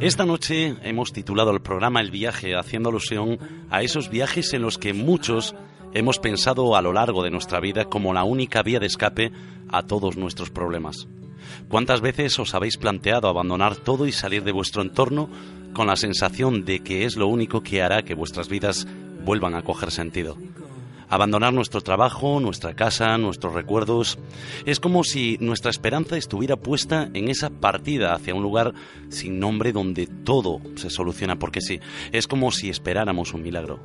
Esta 0.00 0.24
noche 0.24 0.76
hemos 0.82 1.12
titulado 1.12 1.50
el 1.50 1.60
programa 1.60 2.00
El 2.00 2.10
viaje, 2.10 2.56
haciendo 2.56 2.88
alusión 2.88 3.38
a 3.70 3.82
esos 3.82 4.08
viajes 4.10 4.52
en 4.54 4.62
los 4.62 4.78
que 4.78 4.92
muchos 4.92 5.54
hemos 5.92 6.18
pensado 6.18 6.76
a 6.76 6.82
lo 6.82 6.92
largo 6.92 7.22
de 7.22 7.30
nuestra 7.30 7.60
vida 7.60 7.84
como 7.84 8.14
la 8.14 8.24
única 8.24 8.62
vía 8.62 8.80
de 8.80 8.86
escape 8.86 9.32
a 9.68 9.82
todos 9.82 10.16
nuestros 10.16 10.50
problemas. 10.50 11.06
¿Cuántas 11.68 12.00
veces 12.00 12.38
os 12.38 12.54
habéis 12.54 12.76
planteado 12.76 13.28
abandonar 13.28 13.76
todo 13.76 14.06
y 14.06 14.12
salir 14.12 14.42
de 14.44 14.52
vuestro 14.52 14.82
entorno 14.82 15.28
con 15.72 15.86
la 15.86 15.96
sensación 15.96 16.64
de 16.64 16.80
que 16.80 17.04
es 17.04 17.16
lo 17.16 17.28
único 17.28 17.62
que 17.62 17.82
hará 17.82 18.02
que 18.02 18.14
vuestras 18.14 18.48
vidas 18.48 18.86
vuelvan 19.24 19.54
a 19.54 19.62
coger 19.62 19.90
sentido? 19.90 20.36
Abandonar 21.10 21.52
nuestro 21.52 21.80
trabajo, 21.80 22.38
nuestra 22.38 22.74
casa, 22.74 23.18
nuestros 23.18 23.52
recuerdos. 23.52 24.16
Es 24.64 24.78
como 24.78 25.02
si 25.02 25.38
nuestra 25.40 25.70
esperanza 25.70 26.16
estuviera 26.16 26.54
puesta 26.56 27.10
en 27.12 27.28
esa 27.28 27.50
partida 27.50 28.14
hacia 28.14 28.34
un 28.34 28.42
lugar 28.42 28.72
sin 29.08 29.40
nombre 29.40 29.72
donde 29.72 30.06
todo 30.06 30.60
se 30.76 30.88
soluciona 30.88 31.36
porque 31.36 31.60
sí. 31.60 31.80
Es 32.12 32.28
como 32.28 32.52
si 32.52 32.70
esperáramos 32.70 33.34
un 33.34 33.42
milagro. 33.42 33.80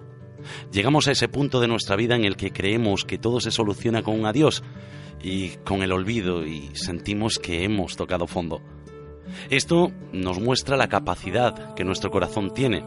Llegamos 0.72 1.08
a 1.08 1.14
ese 1.14 1.28
punto 1.28 1.60
de 1.60 1.68
nuestra 1.68 1.96
vida 1.96 2.16
en 2.16 2.26
el 2.26 2.38
que 2.38 2.54
creemos 2.54 3.06
que 3.06 3.18
todo 3.18 3.40
se 3.40 3.50
soluciona 3.50 4.04
con 4.04 4.20
un 4.20 4.28
adiós 4.28 4.62
y 5.24 5.50
con 5.66 5.82
el 5.82 5.92
olvido 5.92 6.46
y 6.46 6.70
sentimos 6.76 7.40
que 7.40 7.64
hemos 7.64 7.96
tocado 7.96 8.28
fondo. 8.28 8.62
Esto 9.50 9.92
nos 10.14 10.40
muestra 10.40 10.78
la 10.78 10.90
capacidad 10.90 11.74
que 11.74 11.84
nuestro 11.84 12.12
corazón 12.12 12.54
tiene 12.54 12.84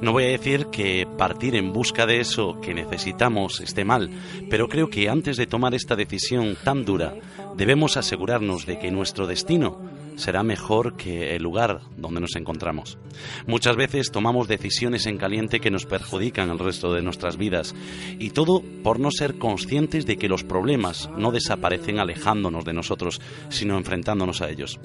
no 0.00 0.12
voy 0.12 0.24
a 0.24 0.28
decir 0.28 0.66
que 0.66 1.06
partir 1.16 1.54
en 1.54 1.72
busca 1.72 2.06
de 2.06 2.20
eso 2.20 2.60
que 2.60 2.74
necesitamos 2.74 3.60
esté 3.60 3.84
mal, 3.84 4.10
pero 4.50 4.68
creo 4.68 4.88
que 4.88 5.08
antes 5.08 5.36
de 5.36 5.46
tomar 5.46 5.74
esta 5.74 5.96
decisión 5.96 6.56
tan 6.64 6.84
dura, 6.84 7.14
debemos 7.56 7.96
asegurarnos 7.96 8.66
de 8.66 8.78
que 8.78 8.90
nuestro 8.90 9.26
destino 9.26 9.97
será 10.18 10.42
mejor 10.42 10.96
que 10.96 11.34
el 11.36 11.42
lugar 11.42 11.80
donde 11.96 12.20
nos 12.20 12.36
encontramos. 12.36 12.98
Muchas 13.46 13.76
veces 13.76 14.10
tomamos 14.10 14.48
decisiones 14.48 15.06
en 15.06 15.16
caliente 15.16 15.60
que 15.60 15.70
nos 15.70 15.86
perjudican 15.86 16.50
el 16.50 16.58
resto 16.58 16.92
de 16.92 17.02
nuestras 17.02 17.36
vidas 17.36 17.74
y 18.18 18.30
todo 18.30 18.62
por 18.82 19.00
no 19.00 19.10
ser 19.10 19.38
conscientes 19.38 20.06
de 20.06 20.16
que 20.16 20.28
los 20.28 20.44
problemas 20.44 21.08
no 21.16 21.30
desaparecen 21.30 21.98
alejándonos 21.98 22.64
de 22.64 22.74
nosotros, 22.74 23.20
sino 23.48 23.78
enfrentándonos 23.78 24.42
a 24.42 24.50
ellos. 24.50 24.78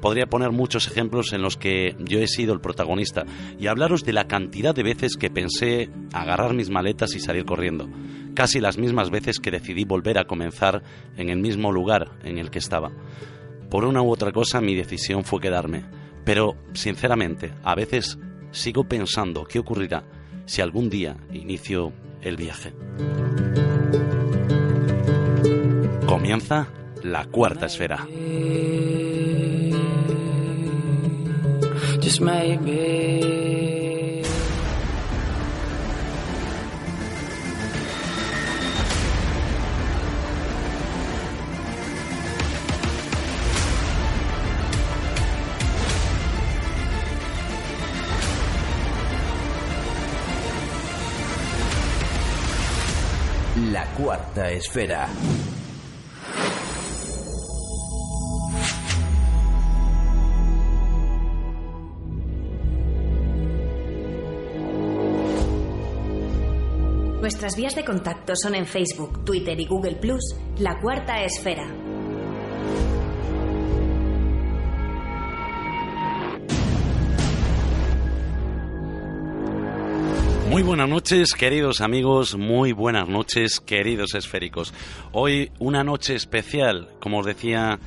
Podría 0.00 0.26
poner 0.26 0.52
muchos 0.52 0.86
ejemplos 0.86 1.32
en 1.32 1.42
los 1.42 1.56
que 1.56 1.96
yo 1.98 2.20
he 2.20 2.28
sido 2.28 2.52
el 2.52 2.60
protagonista 2.60 3.24
y 3.58 3.66
hablaros 3.66 4.04
de 4.04 4.12
la 4.12 4.26
cantidad 4.26 4.74
de 4.74 4.82
veces 4.82 5.16
que 5.16 5.30
pensé 5.30 5.90
agarrar 6.12 6.54
mis 6.54 6.70
maletas 6.70 7.14
y 7.14 7.20
salir 7.20 7.44
corriendo, 7.44 7.88
casi 8.34 8.60
las 8.60 8.78
mismas 8.78 9.10
veces 9.10 9.40
que 9.40 9.50
decidí 9.50 9.84
volver 9.84 10.18
a 10.18 10.26
comenzar 10.26 10.82
en 11.16 11.28
el 11.28 11.38
mismo 11.38 11.72
lugar 11.72 12.12
en 12.22 12.38
el 12.38 12.50
que 12.50 12.58
estaba. 12.58 12.92
Por 13.70 13.84
una 13.84 14.02
u 14.02 14.10
otra 14.10 14.32
cosa 14.32 14.60
mi 14.60 14.74
decisión 14.74 15.24
fue 15.24 15.40
quedarme, 15.40 15.84
pero 16.24 16.56
sinceramente 16.72 17.52
a 17.62 17.74
veces 17.74 18.18
sigo 18.50 18.84
pensando 18.84 19.44
qué 19.44 19.60
ocurrirá 19.60 20.04
si 20.44 20.60
algún 20.60 20.90
día 20.90 21.16
inicio 21.32 21.92
el 22.20 22.36
viaje. 22.36 22.72
Comienza 26.06 26.68
la 27.04 27.24
cuarta 27.26 27.66
esfera. 27.66 28.06
La 53.56 53.84
cuarta 53.94 54.48
esfera. 54.48 55.08
Nuestras 67.20 67.56
vías 67.56 67.74
de 67.74 67.84
contacto 67.84 68.36
son 68.36 68.54
en 68.54 68.66
Facebook, 68.66 69.24
Twitter 69.24 69.58
y 69.58 69.66
Google 69.66 69.96
Plus, 69.96 70.36
La 70.58 70.80
Cuarta 70.80 71.24
Esfera. 71.24 71.66
Muy 80.50 80.62
buenas 80.62 80.88
noches, 80.88 81.34
queridos 81.34 81.80
amigos, 81.80 82.36
muy 82.36 82.72
buenas 82.72 83.08
noches, 83.08 83.60
queridos 83.60 84.16
esféricos. 84.16 84.74
Hoy 85.12 85.52
una 85.60 85.84
noche 85.84 86.16
especial, 86.16 86.88
como 86.98 87.20
os 87.20 87.26
decía 87.26 87.78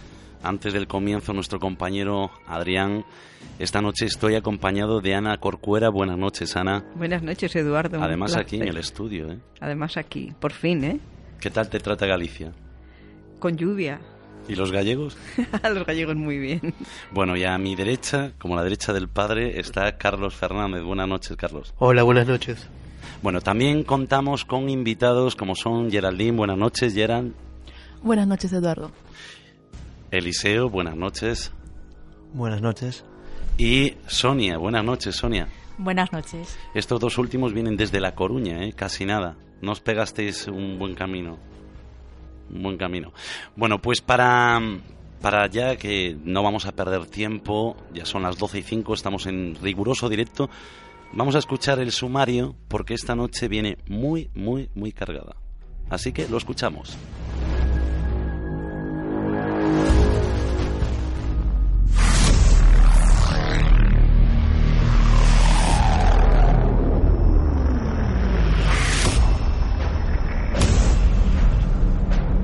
antes 0.41 0.72
del 0.72 0.88
comienzo 0.88 1.34
nuestro 1.34 1.59
compañero 1.59 2.31
Adrián. 2.47 3.03
Esta 3.59 3.81
noche 3.81 4.06
estoy 4.06 4.35
acompañado 4.35 5.01
de 5.01 5.13
Ana 5.13 5.38
Corcuera. 5.40 5.90
Buenas 5.90 6.18
noches, 6.18 6.56
Ana. 6.56 6.85
Buenas 6.96 7.22
noches, 7.22 7.53
Eduardo. 7.57 8.01
Además 8.01 8.38
aquí 8.38 8.56
en 8.56 8.69
el 8.69 8.78
estudio, 8.78 9.30
¿eh? 9.30 9.40
Además 9.59 9.97
aquí, 9.97 10.31
por 10.40 10.53
fin, 10.53 10.85
¿eh? 10.85 11.00
¿Qué 11.41 11.50
tal 11.50 11.69
te 11.69 11.81
trata 11.81 12.06
Galicia? 12.06 12.53
Con 13.40 13.57
lluvia. 13.57 14.00
¿Y 14.48 14.56
los 14.56 14.72
gallegos? 14.72 15.18
A 15.64 15.70
los 15.70 15.86
gallegos 15.86 16.16
muy 16.16 16.38
bien. 16.38 16.74
Bueno, 17.12 17.38
y 17.38 17.44
a 17.46 17.58
mi 17.58 17.76
derecha, 17.76 18.34
como 18.38 18.56
la 18.56 18.64
derecha 18.64 18.92
del 18.92 19.08
padre, 19.08 19.59
está 19.59 19.98
Carlos 19.98 20.36
Fernández. 20.36 20.84
Buenas 20.84 21.08
noches, 21.08 21.38
Carlos. 21.38 21.74
Hola, 21.78 22.04
buenas 22.04 22.28
noches. 22.28 22.68
Bueno, 23.22 23.40
también 23.40 23.84
contamos 23.84 24.44
con 24.44 24.70
invitados 24.70 25.36
como 25.36 25.56
son 25.56 25.90
Geraldine. 25.90 26.36
Buenas 26.36 26.58
noches, 26.58 26.94
Gerald. 26.94 27.34
Buenas 28.02 28.28
noches, 28.28 28.52
Eduardo. 28.52 28.92
Eliseo. 30.12 30.70
Buenas 30.70 30.98
noches. 30.98 31.52
Buenas 32.34 32.62
noches. 32.62 33.06
Y 33.58 33.94
Sonia. 34.08 34.58
Buenas 34.58 34.84
noches, 34.84 35.16
Sonia. 35.16 35.48
Buenas 35.78 36.12
noches. 36.12 36.58
Estos 36.74 37.00
dos 37.00 37.18
últimos 37.18 37.54
vienen 37.54 37.78
desde 37.78 38.02
La 38.02 38.14
Coruña, 38.14 38.66
¿eh? 38.66 38.74
casi 38.74 39.06
nada. 39.06 39.38
No 39.62 39.72
os 39.72 39.80
pegasteis 39.80 40.48
un 40.48 40.78
buen 40.78 40.94
camino. 40.94 41.38
Buen 42.50 42.78
camino. 42.78 43.14
Bueno, 43.56 43.81
pues 43.81 44.02
para, 44.02 44.62
para 45.22 45.48
ya 45.48 45.76
que 45.76 46.18
no 46.24 46.44
vamos 46.44 46.66
a 46.66 46.74
perder 46.74 47.06
tiempo, 47.08 47.76
ya 47.94 48.06
son 48.06 48.24
las 48.24 48.38
12 48.38 48.59
y 48.59 48.64
5, 48.64 48.94
estamos 48.94 49.26
en 49.26 49.56
riguroso 49.62 50.09
directo, 50.09 50.50
vamos 51.14 51.36
a 51.36 51.40
escuchar 51.40 51.80
el 51.80 51.92
sumario 51.92 52.56
porque 52.68 52.94
esta 52.94 53.16
noche 53.16 53.48
viene 53.48 53.78
muy, 53.88 54.30
muy, 54.34 54.70
muy 54.76 54.92
cargada. 54.92 55.36
Así 55.90 56.12
que 56.12 56.28
lo 56.28 56.38
escuchamos. 56.38 56.98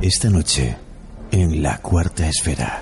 Esta 0.02 0.30
noche, 0.30 0.78
en 1.30 1.62
la 1.62 1.80
cuarta 1.80 2.26
esfera. 2.30 2.81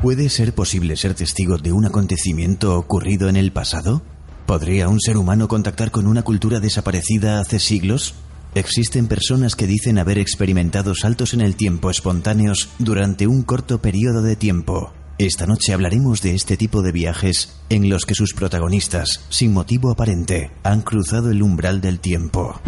¿Puede 0.00 0.30
ser 0.30 0.54
posible 0.54 0.96
ser 0.96 1.12
testigo 1.12 1.58
de 1.58 1.72
un 1.72 1.84
acontecimiento 1.84 2.78
ocurrido 2.78 3.28
en 3.28 3.36
el 3.36 3.52
pasado? 3.52 4.00
¿Podría 4.46 4.88
un 4.88 4.98
ser 4.98 5.18
humano 5.18 5.46
contactar 5.46 5.90
con 5.90 6.06
una 6.06 6.22
cultura 6.22 6.58
desaparecida 6.58 7.38
hace 7.38 7.58
siglos? 7.58 8.14
Existen 8.54 9.08
personas 9.08 9.56
que 9.56 9.66
dicen 9.66 9.98
haber 9.98 10.16
experimentado 10.16 10.94
saltos 10.94 11.34
en 11.34 11.42
el 11.42 11.54
tiempo 11.54 11.90
espontáneos 11.90 12.70
durante 12.78 13.26
un 13.26 13.42
corto 13.42 13.82
periodo 13.82 14.22
de 14.22 14.36
tiempo. 14.36 14.94
Esta 15.18 15.46
noche 15.46 15.74
hablaremos 15.74 16.22
de 16.22 16.34
este 16.34 16.56
tipo 16.56 16.80
de 16.80 16.92
viajes 16.92 17.60
en 17.68 17.90
los 17.90 18.06
que 18.06 18.14
sus 18.14 18.32
protagonistas, 18.32 19.20
sin 19.28 19.52
motivo 19.52 19.90
aparente, 19.90 20.50
han 20.62 20.80
cruzado 20.80 21.30
el 21.30 21.42
umbral 21.42 21.82
del 21.82 22.00
tiempo. 22.00 22.58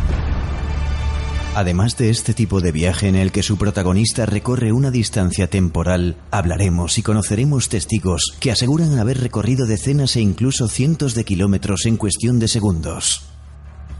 Además 1.54 1.96
de 1.96 2.10
este 2.10 2.34
tipo 2.34 2.60
de 2.60 2.72
viaje 2.72 3.06
en 3.06 3.14
el 3.14 3.30
que 3.30 3.44
su 3.44 3.56
protagonista 3.56 4.26
recorre 4.26 4.72
una 4.72 4.90
distancia 4.90 5.48
temporal, 5.48 6.16
hablaremos 6.32 6.98
y 6.98 7.02
conoceremos 7.02 7.68
testigos 7.68 8.36
que 8.40 8.50
aseguran 8.50 8.98
haber 8.98 9.20
recorrido 9.20 9.64
decenas 9.64 10.16
e 10.16 10.20
incluso 10.20 10.66
cientos 10.66 11.14
de 11.14 11.22
kilómetros 11.22 11.86
en 11.86 11.96
cuestión 11.96 12.40
de 12.40 12.48
segundos. 12.48 13.28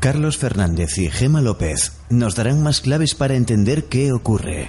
Carlos 0.01 0.37
Fernández 0.37 0.99
y 0.99 1.09
Gema 1.09 1.43
López 1.43 1.93
nos 2.11 2.35
darán 2.35 2.61
más 2.61 2.81
claves 2.81 3.15
para 3.15 3.37
entender 3.37 3.85
qué 3.85 4.11
ocurre. 4.12 4.69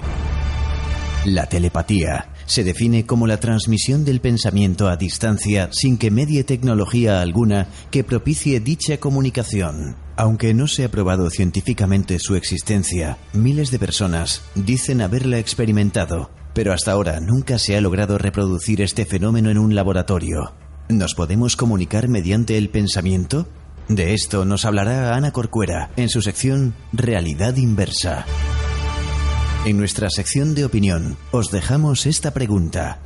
La 1.26 1.48
telepatía 1.48 2.30
se 2.46 2.64
define 2.64 3.08
como 3.08 3.26
la 3.26 3.40
transmisión 3.40 4.06
del 4.06 4.22
pensamiento 4.22 4.88
a 4.88 4.96
distancia 4.96 5.70
sin 5.72 5.98
que 5.98 6.12
medie 6.12 6.44
tecnología 6.44 7.20
alguna 7.20 7.68
que 7.90 8.04
propicie 8.04 8.60
dicha 8.60 9.00
comunicación. 9.00 10.05
Aunque 10.18 10.54
no 10.54 10.68
se 10.68 10.86
ha 10.86 10.90
probado 10.90 11.30
científicamente 11.30 12.20
su 12.20 12.36
existencia, 12.36 13.18
miles 13.34 13.70
de 13.70 13.80
personas 13.80 14.44
dicen 14.56 15.02
haberla 15.02 15.40
experimentado, 15.40 16.30
pero 16.54 16.72
hasta 16.72 16.94
ahora 16.94 17.20
nunca 17.20 17.60
se 17.60 17.76
ha 17.76 17.82
logrado 17.82 18.18
reproducir 18.18 18.82
este 18.82 19.06
fenómeno 19.06 19.50
en 19.50 19.58
un 19.58 19.76
laboratorio. 19.76 20.54
¿Nos 20.88 21.16
podemos 21.16 21.58
comunicar 21.58 22.08
mediante 22.08 22.58
el 22.58 22.70
pensamiento? 22.70 23.48
De 23.90 24.14
esto 24.14 24.46
nos 24.46 24.64
hablará 24.64 25.16
Ana 25.16 25.32
Corcuera 25.32 25.92
en 25.98 26.08
su 26.08 26.22
sección 26.22 26.76
Realidad 26.94 27.58
Inversa. 27.58 28.26
En 29.66 29.78
nuestra 29.78 30.10
sección 30.10 30.56
de 30.56 30.64
opinión 30.64 31.18
os 31.32 31.52
dejamos 31.52 32.06
esta 32.06 32.32
pregunta. 32.32 33.00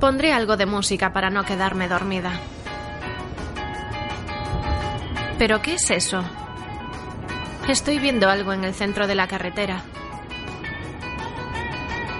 Pondré 0.00 0.32
algo 0.32 0.56
de 0.56 0.66
música 0.66 1.12
para 1.12 1.28
no 1.28 1.44
quedarme 1.44 1.88
dormida. 1.88 2.32
¿Pero 5.38 5.60
qué 5.60 5.74
es 5.74 5.90
eso? 5.90 6.22
Estoy 7.68 7.98
viendo 7.98 8.28
algo 8.28 8.52
en 8.52 8.64
el 8.64 8.74
centro 8.74 9.06
de 9.06 9.14
la 9.14 9.26
carretera. 9.26 9.82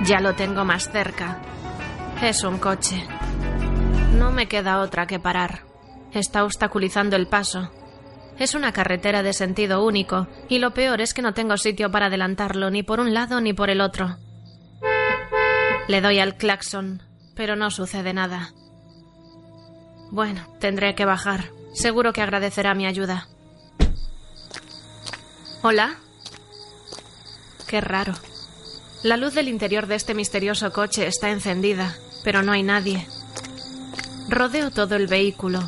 Ya 0.05 0.21
lo 0.21 0.35
tengo 0.35 0.65
más 0.65 0.91
cerca. 0.91 1.39
Es 2.21 2.45
un 2.45 2.59
coche. 2.59 3.05
No 4.17 4.31
me 4.31 4.47
queda 4.47 4.81
otra 4.81 5.07
que 5.07 5.19
parar. 5.19 5.61
Está 6.13 6.45
obstaculizando 6.45 7.17
el 7.17 7.29
paso. 7.29 7.71
Es 8.39 8.55
una 8.55 8.73
carretera 8.73 9.23
de 9.23 9.33
sentido 9.33 9.85
único, 9.85 10.29
y 10.49 10.59
lo 10.59 10.73
peor 10.75 11.01
es 11.01 11.15
que 11.15 11.23
no 11.23 11.35
tengo 11.35 11.57
sitio 11.57 11.91
para 11.91 12.07
adelantarlo 12.07 12.71
ni 12.71 12.83
por 12.83 13.01
un 13.01 13.15
lado 13.15 13.41
ni 13.41 13.53
por 13.53 13.69
el 13.71 13.81
otro. 13.81 14.17
Le 15.89 16.01
doy 16.01 16.21
al 16.21 16.37
claxon, 16.37 17.03
pero 17.39 17.55
no 17.55 17.71
sucede 17.71 18.13
nada. 18.13 18.53
Bueno, 20.11 20.45
tendré 20.59 20.97
que 20.97 21.05
bajar. 21.05 21.53
Seguro 21.73 22.13
que 22.13 22.21
agradecerá 22.21 22.75
mi 22.75 22.85
ayuda. 22.85 23.29
¿Hola? 25.63 25.95
Qué 27.69 27.81
raro. 27.81 28.15
La 29.05 29.17
luz 29.17 29.35
del 29.35 29.47
interior 29.47 29.87
de 29.87 29.95
este 29.95 30.15
misterioso 30.15 30.73
coche 30.73 31.07
está 31.07 31.31
encendida, 31.31 31.95
pero 32.25 32.43
no 32.43 32.51
hay 32.51 32.65
nadie. 32.65 33.07
Rodeo 34.29 34.73
todo 34.73 34.97
el 34.97 35.07
vehículo. 35.07 35.61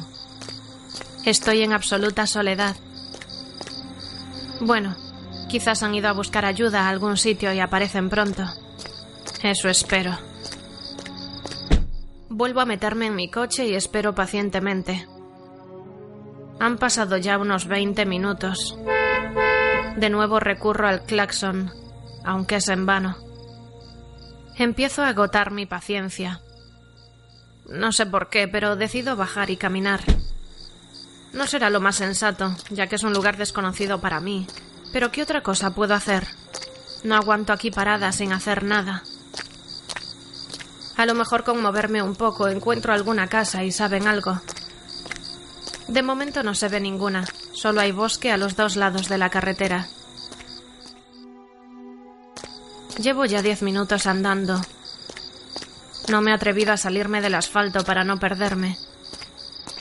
Estoy 1.24 1.62
en 1.62 1.72
absoluta 1.72 2.26
soledad. 2.26 2.74
Bueno, 4.60 4.96
quizás 5.48 5.84
han 5.84 5.94
ido 5.94 6.08
a 6.08 6.14
buscar 6.14 6.44
ayuda 6.44 6.86
a 6.86 6.88
algún 6.88 7.16
sitio 7.16 7.52
y 7.52 7.60
aparecen 7.60 8.10
pronto. 8.10 8.42
Eso 9.44 9.68
espero. 9.68 10.29
Vuelvo 12.40 12.62
a 12.62 12.64
meterme 12.64 13.08
en 13.08 13.16
mi 13.16 13.30
coche 13.30 13.66
y 13.66 13.74
espero 13.74 14.14
pacientemente. 14.14 15.06
Han 16.58 16.78
pasado 16.78 17.18
ya 17.18 17.36
unos 17.36 17.66
20 17.66 18.06
minutos. 18.06 18.78
De 19.96 20.08
nuevo 20.08 20.40
recurro 20.40 20.88
al 20.88 21.02
claxon, 21.02 21.70
aunque 22.24 22.56
es 22.56 22.68
en 22.70 22.86
vano. 22.86 23.18
Empiezo 24.56 25.02
a 25.02 25.08
agotar 25.08 25.50
mi 25.50 25.66
paciencia. 25.66 26.40
No 27.68 27.92
sé 27.92 28.06
por 28.06 28.30
qué, 28.30 28.48
pero 28.48 28.74
decido 28.74 29.16
bajar 29.16 29.50
y 29.50 29.58
caminar. 29.58 30.00
No 31.34 31.46
será 31.46 31.68
lo 31.68 31.82
más 31.82 31.96
sensato, 31.96 32.56
ya 32.70 32.86
que 32.86 32.96
es 32.96 33.02
un 33.02 33.12
lugar 33.12 33.36
desconocido 33.36 34.00
para 34.00 34.18
mí. 34.18 34.46
Pero 34.94 35.12
¿qué 35.12 35.22
otra 35.22 35.42
cosa 35.42 35.74
puedo 35.74 35.92
hacer? 35.92 36.26
No 37.04 37.16
aguanto 37.16 37.52
aquí 37.52 37.70
parada 37.70 38.12
sin 38.12 38.32
hacer 38.32 38.64
nada. 38.64 39.02
A 41.00 41.06
lo 41.06 41.14
mejor 41.14 41.44
con 41.44 41.62
moverme 41.62 42.02
un 42.02 42.14
poco 42.14 42.46
encuentro 42.46 42.92
alguna 42.92 43.26
casa 43.26 43.64
y 43.64 43.72
saben 43.72 44.06
algo. 44.06 44.38
De 45.88 46.02
momento 46.02 46.42
no 46.42 46.54
se 46.54 46.68
ve 46.68 46.78
ninguna, 46.78 47.24
solo 47.54 47.80
hay 47.80 47.90
bosque 47.90 48.30
a 48.30 48.36
los 48.36 48.54
dos 48.54 48.76
lados 48.76 49.08
de 49.08 49.16
la 49.16 49.30
carretera. 49.30 49.88
Llevo 52.98 53.24
ya 53.24 53.40
diez 53.40 53.62
minutos 53.62 54.06
andando. 54.06 54.60
No 56.10 56.20
me 56.20 56.32
he 56.32 56.34
atrevido 56.34 56.74
a 56.74 56.76
salirme 56.76 57.22
del 57.22 57.34
asfalto 57.34 57.82
para 57.82 58.04
no 58.04 58.18
perderme. 58.18 58.76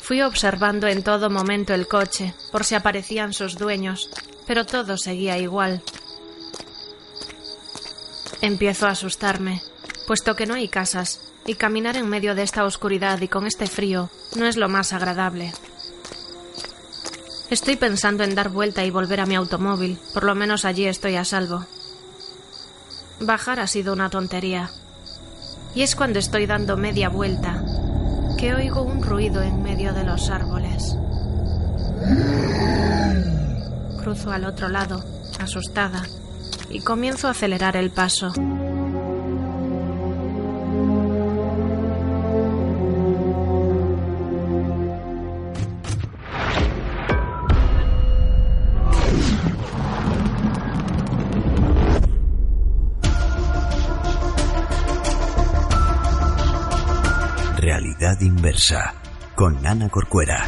Fui 0.01 0.21
observando 0.21 0.87
en 0.87 1.03
todo 1.03 1.29
momento 1.29 1.73
el 1.73 1.89
coche, 1.89 2.33
por 2.53 2.63
si 2.63 2.75
aparecían 2.75 3.33
sus 3.33 3.57
dueños, 3.57 4.09
pero 4.47 4.65
todo 4.65 4.95
seguía 4.95 5.37
igual. 5.37 5.83
Empiezo 8.39 8.87
a 8.87 8.91
asustarme 8.91 9.61
puesto 10.09 10.35
que 10.35 10.47
no 10.47 10.55
hay 10.55 10.69
casas, 10.69 11.21
y 11.45 11.53
caminar 11.53 11.95
en 11.95 12.09
medio 12.09 12.33
de 12.33 12.41
esta 12.41 12.65
oscuridad 12.65 13.21
y 13.21 13.27
con 13.27 13.45
este 13.45 13.67
frío 13.67 14.09
no 14.35 14.47
es 14.47 14.57
lo 14.57 14.67
más 14.67 14.91
agradable. 14.91 15.53
Estoy 17.51 17.75
pensando 17.75 18.23
en 18.23 18.33
dar 18.33 18.49
vuelta 18.49 18.83
y 18.83 18.89
volver 18.89 19.19
a 19.19 19.27
mi 19.27 19.35
automóvil, 19.35 19.99
por 20.15 20.23
lo 20.23 20.33
menos 20.33 20.65
allí 20.65 20.87
estoy 20.87 21.15
a 21.15 21.25
salvo. 21.25 21.63
Bajar 23.19 23.59
ha 23.59 23.67
sido 23.67 23.93
una 23.93 24.09
tontería. 24.09 24.71
Y 25.75 25.83
es 25.83 25.95
cuando 25.95 26.17
estoy 26.17 26.47
dando 26.47 26.75
media 26.75 27.09
vuelta 27.09 27.63
que 28.35 28.55
oigo 28.55 28.81
un 28.81 29.03
ruido 29.03 29.43
en 29.43 29.61
medio 29.61 29.93
de 29.93 30.05
los 30.05 30.31
árboles. 30.31 30.95
Cruzo 34.01 34.31
al 34.31 34.45
otro 34.45 34.69
lado, 34.69 35.05
asustada, 35.39 36.01
y 36.67 36.79
comienzo 36.79 37.27
a 37.27 37.31
acelerar 37.31 37.75
el 37.75 37.91
paso. 37.91 38.33
Inversa 58.21 58.95
con 59.35 59.65
Ana 59.65 59.87
Corcuera. 59.87 60.43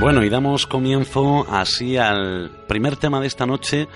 Bueno, 0.00 0.24
y 0.24 0.28
damos 0.28 0.66
comienzo 0.66 1.46
así 1.48 1.96
al 1.96 2.50
primer 2.66 2.96
tema 2.96 3.20
de 3.20 3.28
esta 3.28 3.46
noche 3.46 3.88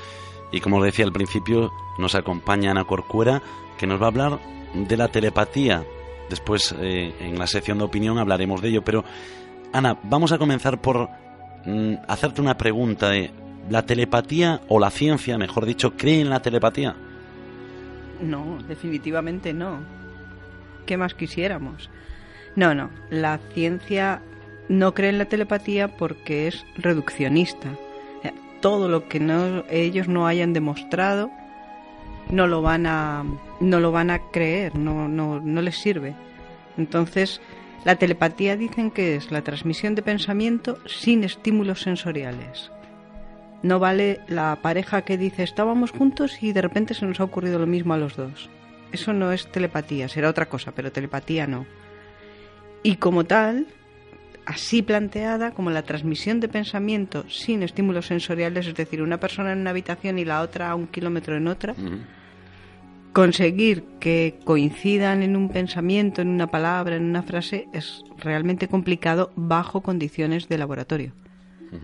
y 0.52 0.60
como 0.60 0.82
decía 0.82 1.04
al 1.04 1.12
principio, 1.12 1.72
nos 1.98 2.14
acompaña 2.14 2.70
Ana 2.70 2.84
Corcuera, 2.84 3.42
que 3.78 3.86
nos 3.86 4.00
va 4.00 4.06
a 4.06 4.08
hablar 4.08 4.38
de 4.74 4.96
la 4.96 5.08
telepatía. 5.08 5.84
Después, 6.28 6.74
eh, 6.78 7.14
en 7.20 7.38
la 7.38 7.46
sección 7.46 7.78
de 7.78 7.84
opinión, 7.84 8.18
hablaremos 8.18 8.60
de 8.62 8.68
ello. 8.68 8.82
Pero, 8.82 9.04
Ana, 9.72 9.98
vamos 10.04 10.32
a 10.32 10.38
comenzar 10.38 10.80
por 10.80 11.08
mm, 11.64 11.94
hacerte 12.08 12.40
una 12.40 12.56
pregunta 12.56 13.08
de 13.08 13.32
¿La 13.68 13.86
telepatía 13.86 14.60
o 14.68 14.80
la 14.80 14.90
ciencia, 14.90 15.38
mejor 15.38 15.66
dicho, 15.66 15.96
cree 15.96 16.20
en 16.20 16.30
la 16.30 16.40
telepatía? 16.40 16.96
No, 18.20 18.58
definitivamente 18.66 19.52
no. 19.52 19.78
¿Qué 20.86 20.96
más 20.96 21.14
quisiéramos? 21.14 21.90
No, 22.56 22.74
no. 22.74 22.90
La 23.10 23.38
ciencia 23.54 24.22
no 24.68 24.94
cree 24.94 25.10
en 25.10 25.18
la 25.18 25.26
telepatía 25.26 25.96
porque 25.96 26.48
es 26.48 26.64
reduccionista. 26.76 27.68
Todo 28.60 28.88
lo 28.88 29.08
que 29.08 29.20
no, 29.20 29.64
ellos 29.70 30.08
no 30.08 30.26
hayan 30.26 30.52
demostrado 30.52 31.30
no 32.30 32.46
lo 32.46 32.62
van 32.62 32.86
a 32.86 33.24
no 33.60 33.80
lo 33.80 33.92
van 33.92 34.10
a 34.10 34.30
creer, 34.30 34.76
no, 34.76 35.08
no, 35.08 35.40
no 35.40 35.62
les 35.62 35.76
sirve. 35.76 36.14
Entonces, 36.78 37.40
la 37.84 37.96
telepatía 37.96 38.56
dicen 38.56 38.90
que 38.90 39.16
es 39.16 39.30
la 39.30 39.42
transmisión 39.42 39.94
de 39.94 40.02
pensamiento 40.02 40.78
sin 40.86 41.24
estímulos 41.24 41.82
sensoriales. 41.82 42.70
No 43.62 43.78
vale 43.78 44.20
la 44.28 44.56
pareja 44.62 45.02
que 45.02 45.18
dice 45.18 45.42
estábamos 45.42 45.90
juntos 45.90 46.42
y 46.42 46.52
de 46.52 46.62
repente 46.62 46.94
se 46.94 47.04
nos 47.04 47.20
ha 47.20 47.24
ocurrido 47.24 47.58
lo 47.58 47.66
mismo 47.66 47.92
a 47.92 47.98
los 47.98 48.16
dos. 48.16 48.48
Eso 48.92 49.12
no 49.12 49.32
es 49.32 49.46
telepatía, 49.50 50.08
será 50.08 50.30
otra 50.30 50.46
cosa, 50.46 50.72
pero 50.72 50.92
telepatía 50.92 51.46
no. 51.46 51.66
Y 52.82 52.96
como 52.96 53.24
tal, 53.24 53.66
así 54.46 54.82
planteada 54.82 55.52
como 55.52 55.70
la 55.70 55.82
transmisión 55.82 56.40
de 56.40 56.48
pensamiento 56.48 57.24
sin 57.28 57.62
estímulos 57.62 58.06
sensoriales, 58.06 58.66
es 58.66 58.74
decir, 58.74 59.02
una 59.02 59.18
persona 59.18 59.52
en 59.52 59.60
una 59.60 59.70
habitación 59.70 60.18
y 60.18 60.24
la 60.24 60.40
otra 60.40 60.70
a 60.70 60.74
un 60.74 60.86
kilómetro 60.86 61.36
en 61.36 61.48
otra, 61.48 61.74
conseguir 63.12 63.84
que 63.98 64.38
coincidan 64.44 65.22
en 65.22 65.36
un 65.36 65.48
pensamiento, 65.48 66.22
en 66.22 66.28
una 66.28 66.46
palabra, 66.48 66.96
en 66.96 67.04
una 67.04 67.22
frase, 67.22 67.68
es 67.72 68.02
realmente 68.18 68.68
complicado 68.68 69.32
bajo 69.36 69.80
condiciones 69.80 70.48
de 70.48 70.58
laboratorio. 70.58 71.12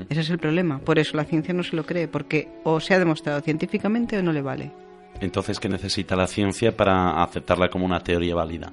Ese 0.09 0.21
es 0.21 0.31
el 0.31 0.39
problema. 0.39 0.81
Por 0.81 0.99
eso 0.99 1.17
la 1.17 1.25
ciencia 1.25 1.55
no 1.55 1.63
se 1.63 1.77
lo 1.77 1.87
cree, 1.87 2.09
porque 2.09 2.49
o 2.65 2.81
se 2.81 2.95
ha 2.95 2.99
demostrado 2.99 3.41
científicamente 3.41 4.19
o 4.19 4.23
no 4.23 4.33
le 4.33 4.43
vale. 4.43 4.73
Entonces, 5.21 5.61
¿qué 5.61 5.69
necesita 5.69 6.17
la 6.17 6.27
ciencia 6.27 6.77
para 6.77 7.23
aceptarla 7.23 7.69
como 7.69 7.87
una 7.87 8.01
teoría 8.01 8.35
válida? 8.35 8.73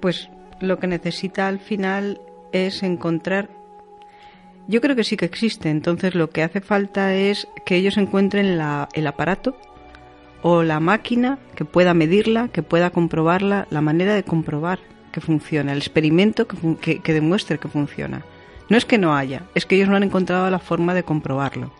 Pues 0.00 0.30
lo 0.60 0.78
que 0.78 0.86
necesita 0.86 1.48
al 1.48 1.58
final 1.58 2.20
es 2.52 2.82
encontrar... 2.82 3.48
Yo 4.68 4.80
creo 4.80 4.94
que 4.94 5.04
sí 5.04 5.16
que 5.16 5.24
existe, 5.24 5.70
entonces 5.70 6.14
lo 6.14 6.30
que 6.30 6.42
hace 6.42 6.60
falta 6.60 7.14
es 7.14 7.48
que 7.66 7.76
ellos 7.76 7.96
encuentren 7.96 8.46
el 8.46 9.06
aparato 9.06 9.56
o 10.42 10.62
la 10.62 10.80
máquina 10.80 11.38
que 11.54 11.64
pueda 11.64 11.94
medirla, 11.94 12.48
que 12.48 12.62
pueda 12.62 12.90
comprobarla, 12.90 13.66
la 13.70 13.80
manera 13.80 14.14
de 14.14 14.24
comprobar 14.24 14.78
que 15.12 15.20
funciona, 15.20 15.72
el 15.72 15.78
experimento 15.78 16.48
que, 16.48 17.00
que, 17.00 17.12
demuestre 17.12 17.58
que 17.58 17.68
funciona. 17.68 18.24
No 18.68 18.76
es 18.76 18.84
que 18.84 18.98
no 18.98 19.14
haya, 19.14 19.42
es 19.54 19.66
que 19.66 19.76
ellos 19.76 19.88
no 19.88 19.96
han 19.96 20.02
encontrado 20.02 20.50
la 20.50 20.58
forma 20.58 20.94
de 20.94 21.04
comprobarlo. 21.04 21.72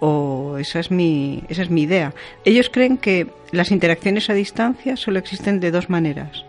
O 0.00 0.56
esa 0.58 0.78
es 0.78 0.90
mi, 0.90 1.42
esa 1.48 1.62
es 1.62 1.70
mi 1.70 1.82
idea. 1.82 2.14
Ellos 2.44 2.70
creen 2.70 2.96
que 2.96 3.32
las 3.50 3.72
interacciones 3.72 4.30
a 4.30 4.34
distancia 4.34 4.96
solo 4.96 5.18
existen 5.18 5.58
de 5.58 5.72
dos 5.72 5.90
maneras. 5.90 6.44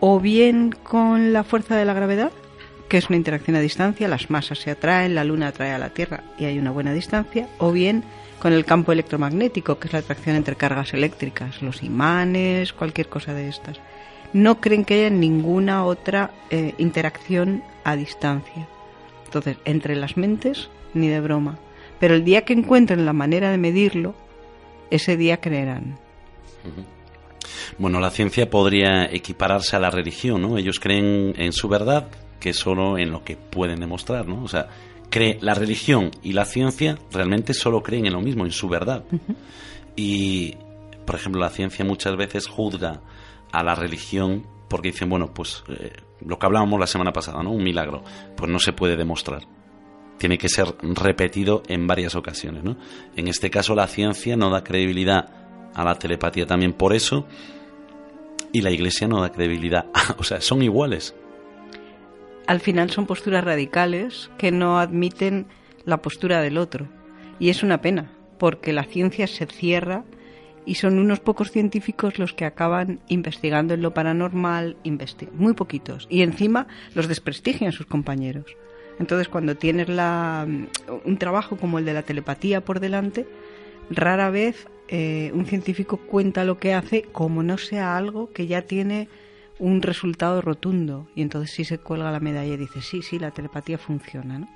O 0.00 0.20
bien 0.20 0.74
con 0.82 1.32
la 1.32 1.44
fuerza 1.44 1.76
de 1.76 1.84
la 1.84 1.94
gravedad, 1.94 2.30
que 2.88 2.98
es 2.98 3.08
una 3.08 3.16
interacción 3.16 3.56
a 3.56 3.60
distancia, 3.60 4.08
las 4.08 4.30
masas 4.30 4.58
se 4.58 4.70
atraen, 4.70 5.14
la 5.14 5.24
luna 5.24 5.48
atrae 5.48 5.72
a 5.72 5.78
la 5.78 5.90
Tierra 5.90 6.22
y 6.38 6.44
hay 6.44 6.58
una 6.58 6.70
buena 6.70 6.92
distancia, 6.92 7.48
o 7.58 7.72
bien 7.72 8.04
con 8.38 8.52
el 8.52 8.64
campo 8.64 8.92
electromagnético, 8.92 9.78
que 9.78 9.88
es 9.88 9.92
la 9.92 10.00
atracción 10.00 10.36
entre 10.36 10.56
cargas 10.56 10.94
eléctricas, 10.94 11.62
los 11.62 11.82
imanes, 11.82 12.72
cualquier 12.72 13.08
cosa 13.08 13.32
de 13.32 13.48
estas. 13.48 13.80
No 14.32 14.60
creen 14.60 14.84
que 14.84 14.94
haya 14.94 15.10
ninguna 15.10 15.84
otra 15.84 16.30
eh, 16.50 16.74
interacción 16.78 17.62
a 17.84 17.96
distancia. 17.96 18.68
Entonces, 19.24 19.56
entre 19.64 19.96
las 19.96 20.16
mentes, 20.16 20.68
ni 20.94 21.08
de 21.08 21.20
broma. 21.20 21.58
Pero 21.98 22.14
el 22.14 22.24
día 22.24 22.44
que 22.44 22.52
encuentren 22.52 23.06
la 23.06 23.12
manera 23.12 23.50
de 23.50 23.58
medirlo, 23.58 24.14
ese 24.90 25.16
día 25.16 25.38
creerán. 25.38 25.98
Bueno, 27.78 28.00
la 28.00 28.10
ciencia 28.10 28.50
podría 28.50 29.04
equipararse 29.04 29.76
a 29.76 29.80
la 29.80 29.90
religión, 29.90 30.42
¿no? 30.42 30.58
Ellos 30.58 30.80
creen 30.80 31.34
en 31.36 31.52
su 31.52 31.68
verdad, 31.68 32.08
que 32.40 32.52
solo 32.52 32.98
en 32.98 33.10
lo 33.10 33.24
que 33.24 33.36
pueden 33.36 33.80
demostrar, 33.80 34.26
¿no? 34.26 34.42
O 34.42 34.48
sea, 34.48 34.68
cree 35.10 35.38
la 35.40 35.54
religión 35.54 36.10
y 36.22 36.32
la 36.32 36.44
ciencia 36.44 36.98
realmente 37.12 37.54
solo 37.54 37.82
creen 37.82 38.06
en 38.06 38.12
lo 38.12 38.20
mismo, 38.20 38.44
en 38.44 38.52
su 38.52 38.68
verdad. 38.68 39.04
Y, 39.96 40.54
por 41.06 41.14
ejemplo, 41.14 41.40
la 41.40 41.48
ciencia 41.48 41.84
muchas 41.84 42.16
veces 42.16 42.46
juzga 42.46 43.00
a 43.50 43.62
la 43.62 43.74
religión 43.74 44.46
porque 44.68 44.90
dicen, 44.90 45.08
bueno, 45.08 45.32
pues 45.32 45.64
eh, 45.68 45.92
lo 46.24 46.38
que 46.38 46.46
hablábamos 46.46 46.78
la 46.78 46.86
semana 46.86 47.12
pasada, 47.12 47.42
¿no? 47.42 47.50
Un 47.50 47.64
milagro, 47.64 48.02
pues 48.36 48.50
no 48.50 48.58
se 48.58 48.72
puede 48.72 48.96
demostrar. 48.96 49.42
Tiene 50.18 50.38
que 50.38 50.48
ser 50.48 50.74
repetido 50.82 51.62
en 51.68 51.86
varias 51.86 52.14
ocasiones, 52.14 52.64
¿no? 52.64 52.76
En 53.16 53.28
este 53.28 53.50
caso 53.50 53.74
la 53.74 53.86
ciencia 53.86 54.36
no 54.36 54.50
da 54.50 54.64
credibilidad 54.64 55.45
a 55.76 55.84
la 55.84 55.94
telepatía 55.94 56.46
también 56.46 56.72
por 56.72 56.92
eso 56.92 57.26
y 58.52 58.62
la 58.62 58.70
iglesia 58.70 59.06
no 59.06 59.20
da 59.20 59.30
credibilidad. 59.30 59.86
o 60.18 60.24
sea, 60.24 60.40
son 60.40 60.62
iguales 60.62 61.14
al 62.46 62.60
final 62.60 62.90
son 62.90 63.06
posturas 63.06 63.44
radicales 63.44 64.30
que 64.38 64.52
no 64.52 64.78
admiten 64.78 65.46
la 65.84 65.98
postura 65.98 66.40
del 66.40 66.58
otro. 66.58 66.86
Y 67.38 67.50
es 67.50 67.62
una 67.62 67.80
pena, 67.80 68.10
porque 68.38 68.72
la 68.72 68.84
ciencia 68.84 69.26
se 69.26 69.46
cierra 69.46 70.04
y 70.64 70.76
son 70.76 70.98
unos 70.98 71.20
pocos 71.20 71.50
científicos 71.50 72.18
los 72.18 72.32
que 72.32 72.44
acaban 72.44 73.00
investigando 73.08 73.74
en 73.74 73.82
lo 73.82 73.94
paranormal, 73.94 74.76
muy 75.32 75.54
poquitos. 75.54 76.06
Y 76.10 76.22
encima 76.22 76.66
los 76.94 77.08
desprestigian 77.08 77.72
sus 77.72 77.86
compañeros. 77.86 78.46
Entonces, 78.98 79.28
cuando 79.28 79.56
tienes 79.56 79.88
la, 79.88 80.46
un 81.04 81.18
trabajo 81.18 81.56
como 81.56 81.78
el 81.78 81.84
de 81.84 81.92
la 81.92 82.02
telepatía 82.02 82.62
por 82.62 82.80
delante, 82.80 83.26
rara 83.90 84.30
vez 84.30 84.66
eh, 84.88 85.30
un 85.34 85.46
científico 85.46 85.96
cuenta 85.96 86.44
lo 86.44 86.58
que 86.58 86.74
hace 86.74 87.02
como 87.02 87.42
no 87.42 87.58
sea 87.58 87.96
algo 87.96 88.30
que 88.30 88.46
ya 88.46 88.62
tiene 88.62 89.08
un 89.58 89.82
resultado 89.82 90.42
rotundo 90.42 91.08
y 91.14 91.22
entonces 91.22 91.50
sí 91.50 91.64
se 91.64 91.78
cuelga 91.78 92.12
la 92.12 92.20
medalla 92.20 92.54
y 92.54 92.56
dice, 92.56 92.82
sí, 92.82 93.02
sí, 93.02 93.18
la 93.18 93.30
telepatía 93.30 93.78
funciona, 93.78 94.38
¿no? 94.38 94.48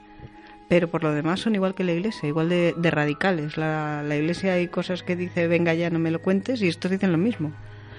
Pero 0.68 0.88
por 0.88 1.02
lo 1.02 1.12
demás 1.12 1.40
son 1.40 1.56
igual 1.56 1.75
que 1.75 1.82
la 1.82 1.92
iglesia, 1.92 2.28
igual 2.28 2.49
de, 2.49 2.90
radicales. 2.92 3.56
La, 3.56 4.04
la, 4.04 4.16
iglesia 4.16 4.52
hay 4.52 4.68
cosas 4.68 5.02
que 5.02 5.16
dice, 5.16 5.49
venga 5.49 5.75
ya, 5.75 5.90
no 5.90 5.99
me 5.99 6.12
lo 6.12 6.22
cuentes, 6.22 6.62
y 6.62 6.68
estos 6.68 6.92
dicen 6.92 7.10
lo 7.10 7.18
mismo. 7.18 7.52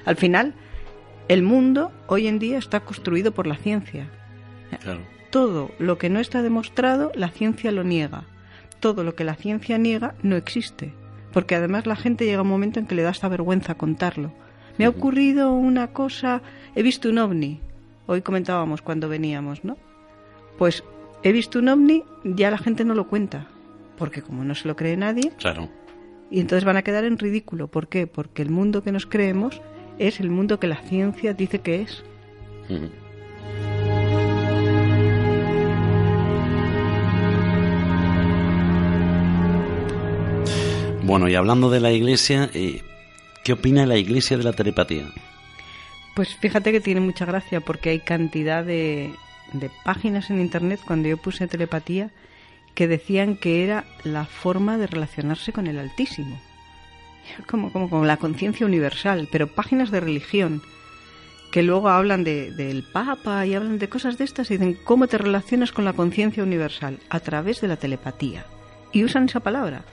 Al 0.05 0.15
final, 0.15 0.53
el 1.27 1.43
mundo 1.43 1.91
hoy 2.07 2.27
en 2.27 2.39
día 2.39 2.57
está 2.57 2.79
construido 2.79 3.33
por 3.33 3.45
la 3.45 3.57
ciencia. 3.57 4.09
Todo 5.31 5.71
lo 5.79 5.97
que 5.97 6.09
no 6.09 6.19
está 6.19 6.41
demostrado, 6.41 7.11
la 7.15 7.29
ciencia 7.29 7.71
lo 7.71 7.83
niega. 7.83 8.23
Todo 8.79 9.03
lo 9.03 9.15
que 9.15 9.23
la 9.23 9.35
ciencia 9.35 9.77
niega 9.77 10.15
no 10.23 10.35
existe. 10.35 10.93
Porque 11.33 11.55
además 11.55 11.85
la 11.85 11.95
gente 11.95 12.25
llega 12.25 12.41
un 12.41 12.47
momento 12.47 12.79
en 12.79 12.87
que 12.87 12.95
le 12.95 13.03
da 13.03 13.11
esta 13.11 13.29
vergüenza 13.29 13.75
contarlo. 13.75 14.33
Me 14.77 14.85
ha 14.85 14.89
ocurrido 14.89 15.53
una 15.53 15.87
cosa 15.87 16.41
he 16.75 16.83
visto 16.83 17.09
un 17.09 17.17
ovni. 17.17 17.59
Hoy 18.07 18.21
comentábamos 18.21 18.81
cuando 18.81 19.09
veníamos, 19.09 19.63
¿no? 19.63 19.77
Pues 20.57 20.83
he 21.23 21.31
visto 21.31 21.59
un 21.59 21.69
ovni, 21.69 22.03
ya 22.23 22.51
la 22.51 22.57
gente 22.57 22.83
no 22.83 22.95
lo 22.95 23.07
cuenta, 23.07 23.47
porque 23.97 24.21
como 24.21 24.43
no 24.43 24.55
se 24.55 24.67
lo 24.67 24.75
cree 24.75 24.97
nadie, 24.97 25.31
claro. 25.37 25.69
y 26.29 26.39
entonces 26.39 26.65
van 26.65 26.77
a 26.77 26.81
quedar 26.81 27.03
en 27.03 27.17
ridículo. 27.17 27.67
¿Por 27.67 27.87
qué? 27.87 28.07
Porque 28.07 28.41
el 28.41 28.49
mundo 28.49 28.83
que 28.83 28.91
nos 28.91 29.05
creemos 29.05 29.61
es 29.99 30.19
el 30.19 30.29
mundo 30.29 30.59
que 30.59 30.67
la 30.67 30.77
ciencia 30.77 31.33
dice 31.33 31.59
que 31.59 31.81
es. 31.81 32.03
Bueno, 41.03 41.27
y 41.27 41.35
hablando 41.35 41.69
de 41.69 41.79
la 41.79 41.91
iglesia, 41.91 42.49
eh, 42.53 42.83
¿qué 43.43 43.53
opina 43.53 43.85
la 43.85 43.97
iglesia 43.97 44.37
de 44.37 44.43
la 44.43 44.53
telepatía? 44.53 45.05
Pues 46.15 46.35
fíjate 46.35 46.71
que 46.71 46.79
tiene 46.79 47.01
mucha 47.01 47.25
gracia 47.25 47.59
porque 47.59 47.89
hay 47.89 47.99
cantidad 47.99 48.63
de, 48.63 49.13
páginas 49.83 50.29
en 50.29 50.39
internet 50.39 50.79
cuando 50.85 51.09
yo 51.09 51.17
puse 51.17 51.47
telepatía 51.47 52.11
que 52.75 52.87
decían 52.87 53.35
que 53.35 53.63
era 53.63 53.85
la 54.03 54.25
forma 54.25 54.77
de 54.77 54.87
relacionarse 54.87 55.51
con 55.51 55.67
el 55.67 55.79
Altísimo. 55.79 56.39
Como, 57.47 57.71
como, 57.71 57.89
como 57.89 58.03
la 58.03 58.17
conciencia 58.17 58.65
universal, 58.65 59.29
pero 59.31 59.47
páginas 59.47 59.91
de 59.91 59.99
religión 59.99 60.61
que 61.51 61.61
luego 61.63 61.89
hablan 61.89 62.23
de, 62.23 62.51
del 62.51 62.83
Papa 62.83 63.45
y 63.45 63.53
hablan 63.53 63.77
de 63.77 63.89
cosas 63.89 64.17
de 64.17 64.23
estas 64.23 64.49
y 64.49 64.55
dicen 64.55 64.77
cómo 64.83 65.07
te 65.07 65.17
relacionas 65.17 65.71
con 65.71 65.85
la 65.85 65.93
conciencia 65.93 66.43
universal 66.43 66.99
a 67.09 67.19
través 67.19 67.61
de 67.61 67.67
la 67.67 67.77
telepatía. 67.77 68.45
Y 68.91 69.03
usan 69.03 69.25
esa 69.25 69.39
palabra. 69.41 69.83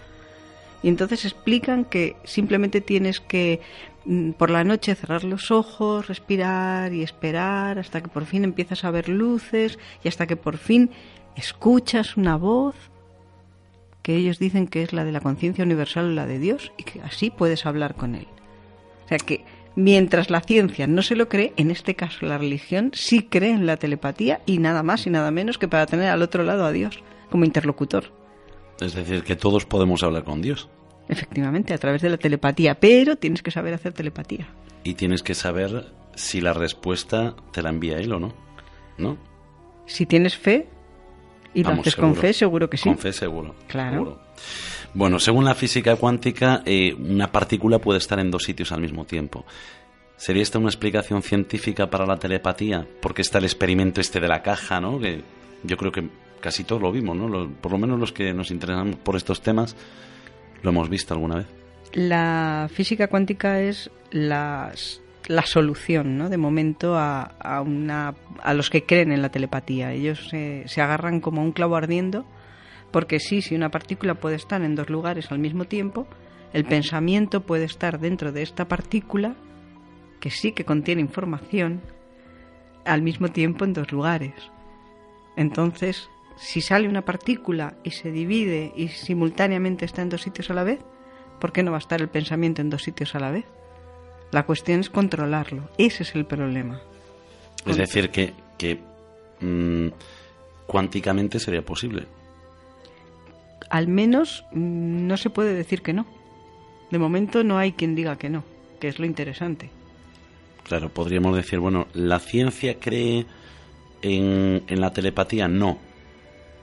Y 0.83 0.89
entonces 0.89 1.25
explican 1.25 1.85
que 1.85 2.17
simplemente 2.25 2.81
tienes 2.81 3.21
que 3.21 3.61
mm, 4.05 4.33
por 4.33 4.51
la 4.51 4.65
noche 4.65 4.95
cerrar 4.95 5.25
los 5.25 5.51
ojos, 5.51 6.07
respirar 6.07 6.93
y 6.93 7.03
esperar 7.03 7.79
hasta 7.79 8.01
que 8.01 8.09
por 8.09 8.27
fin 8.27 8.45
empiezas 8.45 8.85
a 8.85 8.91
ver 8.91 9.09
luces 9.09 9.79
y 10.05 10.09
hasta 10.09 10.27
que 10.27 10.37
por 10.37 10.57
fin 10.57 10.91
escuchas 11.37 12.17
una 12.17 12.37
voz 12.37 12.75
que 14.03 14.17
ellos 14.17 14.39
dicen 14.39 14.67
que 14.69 14.83
es 14.83 14.93
la 14.93 15.05
de 15.05 15.13
la 15.13 15.21
conciencia 15.21 15.65
universal 15.65 16.15
la 16.15 16.27
de 16.27 16.39
Dios 16.39 16.73
y 16.79 16.85
que 16.85 17.03
así 17.03 17.31
puedes 17.31 17.67
hablar 17.67 17.95
con 17.95 18.15
él. 18.15 18.27
O 19.05 19.09
sea 19.09 19.19
que 19.19 19.45
mientras 19.75 20.31
la 20.31 20.41
ciencia 20.41 20.87
no 20.87 21.03
se 21.03 21.17
lo 21.17 21.29
cree, 21.29 21.53
en 21.57 21.71
este 21.71 21.95
caso 21.95 22.25
la 22.25 22.39
religión 22.39 22.91
sí 22.95 23.23
cree 23.23 23.51
en 23.51 23.67
la 23.67 23.77
telepatía 23.77 24.41
y 24.47 24.59
nada 24.59 24.83
más 24.83 25.07
y 25.07 25.11
nada 25.11 25.31
menos 25.31 25.59
que 25.59 25.69
para 25.69 25.87
tener 25.87 26.09
al 26.09 26.23
otro 26.23 26.43
lado 26.43 26.65
a 26.65 26.73
Dios 26.73 27.03
como 27.31 27.45
interlocutor. 27.45 28.18
Es 28.81 28.95
decir, 28.95 29.25
que 29.25 29.37
todos 29.37 29.67
podemos 29.67 30.03
hablar 30.03 30.25
con 30.25 30.41
Dios. 30.41 30.69
Efectivamente, 31.09 31.75
a 31.75 31.79
través 31.79 32.03
de 32.03 32.11
la 32.11 32.19
telepatía, 32.19 32.79
pero 32.79 33.17
tienes 33.17 33.43
que 33.43 33.51
saber 33.51 33.75
hacer 33.75 33.93
telepatía. 33.93 34.49
Y 34.85 34.95
tienes 34.95 35.23
que 35.23 35.35
saber 35.35 35.87
si 36.15 36.41
la 36.41 36.53
respuesta 36.53 37.35
te 37.53 37.63
la 37.63 37.71
envía 37.71 37.99
él 37.99 38.13
o 38.13 38.21
no. 38.21 38.35
¿No? 38.99 39.17
Si 39.87 40.07
tienes 40.07 40.37
fe 40.37 40.69
y 41.55 41.63
lo 41.63 41.71
Vamos, 41.71 41.87
haces 41.87 41.97
con 41.97 42.15
fe, 42.15 42.33
seguro 42.33 42.69
que 42.69 42.77
sí. 42.77 42.89
Con 42.89 42.99
fe 42.99 43.13
seguro. 43.13 43.55
Claro. 43.69 43.93
seguro. 43.93 44.21
Bueno, 44.95 45.19
según 45.19 45.45
la 45.45 45.55
física 45.55 45.97
cuántica, 45.97 46.63
eh, 46.65 46.95
una 46.95 47.31
partícula 47.31 47.79
puede 47.79 47.99
estar 47.99 48.19
en 48.19 48.31
dos 48.31 48.45
sitios 48.45 48.73
al 48.73 48.81
mismo 48.81 49.05
tiempo. 49.05 49.45
¿Sería 50.17 50.43
esta 50.43 50.59
una 50.59 50.69
explicación 50.69 51.23
científica 51.23 51.89
para 51.89 52.05
la 52.05 52.17
telepatía? 52.17 52.87
Porque 53.01 53.23
está 53.23 53.39
el 53.39 53.45
experimento 53.45 54.01
este 54.01 54.19
de 54.21 54.29
la 54.29 54.43
caja, 54.43 54.81
¿no? 54.81 54.99
Que 54.99 55.23
yo 55.63 55.77
creo 55.77 55.93
que 55.93 56.09
casi 56.41 56.65
todos 56.65 56.83
lo 56.83 56.93
vimos, 56.93 57.17
¿no? 57.17 57.49
Por 57.61 57.73
lo 57.73 57.79
menos 57.79 57.99
los 57.99 58.13
que 58.13 58.33
nos 58.33 58.51
interesan 58.51 58.93
por 59.03 59.17
estos 59.17 59.41
temas 59.43 59.77
lo 60.63 60.71
hemos 60.71 60.89
visto 60.89 61.15
alguna 61.15 61.37
vez. 61.37 61.47
La 61.93 62.69
física 62.73 63.09
cuántica 63.09 63.61
es 63.61 63.91
las- 64.11 65.01
la 65.27 65.43
solución, 65.43 66.17
¿no? 66.19 66.29
De 66.29 66.37
momento 66.39 66.97
a, 66.97 67.23
a 67.23 67.61
una, 67.61 68.15
a 68.43 68.55
los 68.55 68.71
que 68.71 68.85
creen 68.85 69.13
en 69.13 69.21
la 69.23 69.31
telepatía. 69.31 69.93
Ellos 69.93 70.29
se, 70.31 70.65
se 70.67 70.81
agarran 70.81 71.21
como 71.21 71.43
un 71.43 71.53
clavo 71.53 71.77
ardiendo, 71.77 72.25
porque 72.91 73.21
sí, 73.21 73.43
si 73.43 73.55
una 73.55 73.71
partícula 73.71 74.15
puede 74.15 74.37
estar 74.37 74.63
en 74.63 74.75
dos 74.75 74.89
lugares 74.89 75.31
al 75.31 75.39
mismo 75.39 75.65
tiempo, 75.67 76.07
el 76.55 76.65
pensamiento 76.65 77.43
puede 77.43 77.65
estar 77.65 78.01
dentro 78.01 78.33
de 78.33 78.41
esta 78.43 78.67
partícula, 78.69 79.35
que 80.21 80.31
sí 80.31 80.53
que 80.53 80.65
contiene 80.65 81.03
información, 81.03 81.83
al 82.87 83.03
mismo 83.03 83.29
tiempo 83.29 83.67
en 83.67 83.75
dos 83.75 83.93
lugares. 83.93 84.33
Entonces, 85.37 86.09
si 86.39 86.61
sale 86.61 86.89
una 86.89 87.05
partícula 87.05 87.75
y 87.83 87.91
se 87.91 88.11
divide 88.11 88.73
y 88.77 88.89
simultáneamente 88.89 89.85
está 89.85 90.03
en 90.03 90.09
dos 90.09 90.23
sitios 90.23 90.51
a 90.51 90.55
la 90.55 90.65
vez, 90.65 90.81
¿por 91.41 91.53
qué 91.53 91.63
no 91.63 91.73
va 91.73 91.79
a 91.79 91.81
estar 91.81 92.01
el 92.01 92.09
pensamiento 92.09 92.63
en 92.63 92.71
dos 92.71 92.83
sitios 92.83 93.15
a 93.15 93.21
la 93.21 93.31
vez? 93.31 93.45
La 94.31 94.45
cuestión 94.45 94.81
es 94.81 94.91
controlarlo. 94.91 95.69
Ese 95.79 96.03
es 96.03 96.15
el 96.15 96.27
problema. 96.27 96.81
Es 97.67 97.77
decir, 97.77 98.11
que, 98.11 98.35
que 98.57 98.79
mm, 99.41 99.89
cuánticamente 100.67 101.41
sería 101.41 101.63
posible. 101.63 102.07
Al 103.71 103.89
menos 103.89 104.45
mm, 104.53 105.07
no 105.07 105.17
se 105.17 105.31
puede 105.31 105.55
decir 105.55 105.83
que 105.83 105.93
no. 105.93 106.07
De 106.91 106.99
momento 106.99 107.43
no 107.43 107.59
hay 107.59 107.73
quien 107.73 107.95
diga 107.95 108.17
que 108.17 108.31
no, 108.31 108.45
que 108.81 108.89
es 108.89 108.99
lo 108.99 109.07
interesante. 109.07 109.71
Claro, 110.63 110.91
podríamos 110.91 111.35
decir, 111.35 111.59
bueno, 111.59 111.87
¿la 111.95 112.19
ciencia 112.19 112.79
cree 112.79 113.27
en, 114.03 114.63
en 114.67 114.81
la 114.81 114.93
telepatía? 114.93 115.49
No. 115.49 115.79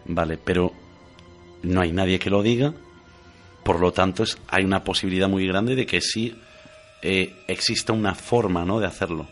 Vale, 0.06 0.38
pero 0.38 0.72
no 1.64 1.82
hay 1.82 1.92
nadie 1.92 2.20
que 2.20 2.30
lo 2.30 2.44
diga, 2.44 2.74
por 3.64 3.80
lo 3.80 3.92
tanto 3.92 4.24
es, 4.24 4.38
hay 4.48 4.64
una 4.64 4.84
posibilidad 4.84 5.28
muy 5.28 5.48
grande 5.48 5.76
de 5.76 5.86
que 5.86 6.00
sí 6.00 6.36
eh, 7.02 7.34
exista 7.48 7.94
una 7.94 8.14
forma 8.14 8.64
¿no? 8.66 8.80
de 8.80 8.86
hacerlo, 8.86 9.28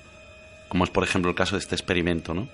como 0.69 0.83
es 0.83 0.89
por 0.89 1.03
ejemplo 1.03 1.29
el 1.29 1.35
caso 1.35 1.55
de 1.55 1.59
este 1.59 1.75
experimento. 1.75 2.33
¿no? 2.33 2.49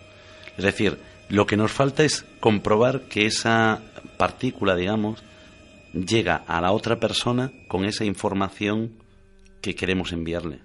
Es 0.58 0.66
decir, 0.66 0.98
lo 1.30 1.46
que 1.46 1.56
nos 1.56 1.72
falta 1.72 2.04
es 2.04 2.26
comprobar 2.40 3.04
que 3.04 3.26
esa 3.26 3.82
partícula, 4.18 4.76
digamos, 4.76 5.24
llega 5.94 6.36
a 6.36 6.60
la 6.60 6.72
otra 6.72 7.00
persona 7.00 7.52
con 7.68 7.86
esa 7.86 8.04
información 8.04 8.92
que 9.62 9.76
queremos 9.76 10.12
enviarle. 10.12 10.60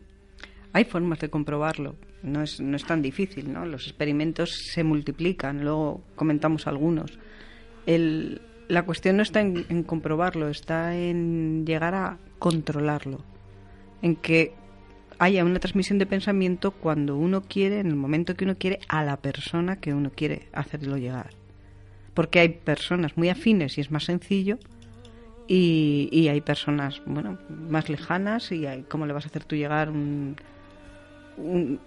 Hay 0.72 0.84
formas 0.84 1.20
de 1.20 1.30
comprobarlo, 1.30 1.94
no 2.24 2.42
es, 2.42 2.60
no 2.60 2.76
es 2.76 2.84
tan 2.84 3.02
difícil, 3.02 3.52
¿no? 3.52 3.64
Los 3.64 3.86
experimentos 3.86 4.50
se 4.72 4.82
multiplican, 4.82 5.62
luego 5.62 6.02
comentamos 6.16 6.66
algunos. 6.66 7.12
El, 7.86 8.40
la 8.68 8.84
cuestión 8.84 9.16
no 9.16 9.22
está 9.22 9.40
en, 9.40 9.82
comprobarlo, 9.84 10.48
está 10.48 10.96
en 10.96 11.64
llegar 11.66 11.94
a 11.94 12.18
controlarlo, 12.38 13.18
en 14.02 14.16
que 14.16 14.52
haya 15.18 15.44
una 15.44 15.60
transmisión 15.60 15.98
de 15.98 16.06
pensamiento 16.06 16.72
cuando 16.72 17.16
uno 17.16 17.42
quiere, 17.42 17.80
en 17.80 17.86
el 17.86 17.96
momento 17.96 18.34
que 18.36 18.44
uno 18.44 18.56
quiere, 18.56 18.80
a 18.88 19.04
la 19.04 19.16
persona 19.18 19.76
que 19.76 19.94
uno 19.94 20.10
quiere 20.14 20.48
hacerlo 20.52 20.96
llegar. 20.96 21.30
Porque 22.14 22.40
hay 22.40 22.48
personas 22.48 23.16
muy 23.16 23.28
afines 23.28 23.76
y 23.78 23.80
es 23.80 23.90
más 23.90 24.04
sencillo, 24.04 24.58
y, 25.46 26.08
y 26.10 26.28
hay 26.28 26.40
personas, 26.40 27.02
bueno, 27.04 27.38
más 27.50 27.88
lejanas 27.90 28.50
y 28.50 28.66
hay, 28.66 28.82
¿cómo 28.82 29.04
le 29.06 29.12
vas 29.12 29.24
a 29.26 29.28
hacer 29.28 29.44
tú 29.44 29.56
llegar 29.56 29.90
un, 29.90 30.36
un- 31.36 31.78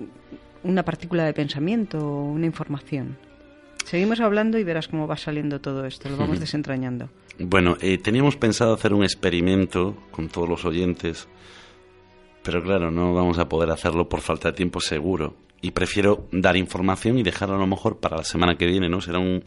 una 0.63 0.83
partícula 0.83 1.23
de 1.25 1.33
pensamiento 1.33 1.97
o 1.99 2.23
una 2.31 2.45
información? 2.45 3.17
Seguimos 3.87 4.19
hablando 4.19 4.59
y 4.59 4.65
verás 4.65 4.89
cómo 4.89 5.07
va 5.07 5.15
saliendo 5.15 5.61
todo 5.61 5.85
esto, 5.85 6.09
lo 6.09 6.17
vamos 6.17 6.39
desentrañando. 6.41 7.07
Bueno, 7.39 7.77
eh, 7.79 7.97
teníamos 7.97 8.35
pensado 8.35 8.73
hacer 8.73 8.93
un 8.93 9.01
experimento 9.01 9.95
con 10.11 10.27
todos 10.27 10.49
los 10.49 10.65
oyentes, 10.65 11.29
pero 12.43 12.61
claro, 12.61 12.91
no 12.91 13.13
vamos 13.13 13.39
a 13.39 13.47
poder 13.47 13.71
hacerlo 13.71 14.09
por 14.09 14.19
falta 14.19 14.49
de 14.49 14.57
tiempo 14.57 14.81
seguro. 14.81 15.35
Y 15.61 15.71
prefiero 15.71 16.27
dar 16.33 16.57
información 16.57 17.17
y 17.17 17.23
dejarlo 17.23 17.55
a 17.55 17.59
lo 17.59 17.65
mejor 17.65 18.01
para 18.01 18.17
la 18.17 18.25
semana 18.25 18.57
que 18.57 18.65
viene, 18.65 18.89
¿no? 18.89 18.99
Será 18.99 19.19
un 19.19 19.41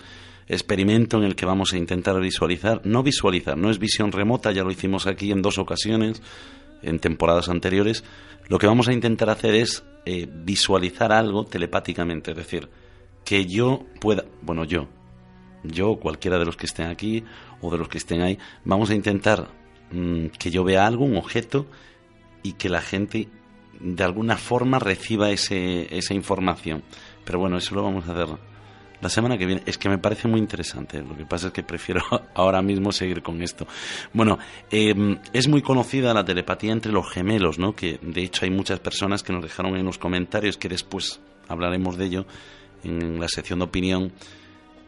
experimento 0.48 1.18
en 1.18 1.24
el 1.24 1.37
que 1.37 1.44
vamos 1.44 1.74
a 1.74 1.76
intentar 1.76 2.18
visualizar, 2.18 2.81
no 2.85 3.03
visualizar, 3.03 3.59
no 3.59 3.70
es 3.70 3.79
visión 3.79 4.11
remota, 4.11 4.53
ya 4.53 4.64
lo 4.64 4.70
hicimos 4.70 5.07
aquí 5.07 5.33
en 5.33 5.42
dos 5.42 5.59
ocasiones, 5.59 6.22
en 6.81 6.98
temporadas 6.98 7.50
anteriores. 7.50 8.05
Lo 8.48 8.59
que 8.59 8.66
vamos 8.66 8.88
a 8.88 8.94
intentar 8.94 9.29
hacer 9.29 9.55
es 9.55 9.85
eh, 10.07 10.26
visualizar 10.33 11.12
algo 11.12 11.44
telepáticamente, 11.44 12.31
es 12.31 12.38
decir, 12.38 12.70
que 13.24 13.46
yo 13.46 13.85
pueda, 14.00 14.24
bueno, 14.42 14.64
yo, 14.64 14.88
yo 15.62 15.90
o 15.90 16.00
cualquiera 16.00 16.38
de 16.38 16.44
los 16.44 16.56
que 16.56 16.66
estén 16.66 16.87
aquí 16.87 17.24
o 17.61 17.70
de 17.70 17.78
los 17.78 17.88
que 17.88 17.98
estén 17.98 18.22
ahí, 18.22 18.38
vamos 18.64 18.90
a 18.90 18.94
intentar 18.94 19.48
mm, 19.92 20.26
que 20.38 20.50
yo 20.50 20.64
vea 20.64 20.87
algo, 20.87 21.04
un 21.04 21.16
objeto, 21.16 21.66
y 22.42 22.52
que 22.52 22.68
la 22.68 22.80
gente 22.80 23.28
de 23.78 24.04
alguna 24.04 24.37
forma 24.37 24.78
reciba 24.78 25.30
ese, 25.30 25.94
esa 25.96 26.14
información. 26.14 26.83
Pero 27.24 27.38
bueno, 27.38 27.56
eso 27.56 27.74
lo 27.74 27.83
vamos 27.83 28.09
a 28.09 28.12
hacer 28.12 28.28
la 29.00 29.09
semana 29.09 29.38
que 29.38 29.46
viene. 29.46 29.62
Es 29.66 29.78
que 29.78 29.88
me 29.88 29.98
parece 29.98 30.28
muy 30.28 30.40
interesante. 30.40 31.02
Lo 31.02 31.16
que 31.16 31.24
pasa 31.24 31.48
es 31.48 31.52
que 31.52 31.62
prefiero 31.62 32.02
ahora 32.35 32.62
mismo 32.62 32.92
seguir 32.92 33.22
con 33.22 33.42
esto. 33.42 33.66
Bueno, 34.12 34.38
eh, 34.70 35.18
es 35.33 35.48
muy 35.48 35.62
conocida 35.62 36.14
la 36.14 36.24
telepatía 36.24 36.72
entre 36.72 36.92
los 36.92 37.11
gemelos, 37.11 37.59
¿no? 37.59 37.74
Que 37.74 37.98
de 38.02 38.22
hecho 38.22 38.44
hay 38.44 38.50
muchas 38.50 38.80
personas 38.80 39.22
que 39.22 39.33
nos 39.33 39.42
dejaron 39.42 39.76
en 39.76 39.87
los 39.87 39.98
comentarios 39.98 40.56
que 40.56 40.68
después 40.68 41.20
hablaremos 41.48 41.96
de 41.96 42.04
ello 42.04 42.26
en 42.85 43.21
la 43.21 43.29
sección 43.29 43.61
de 43.61 43.66
opinión 43.66 44.12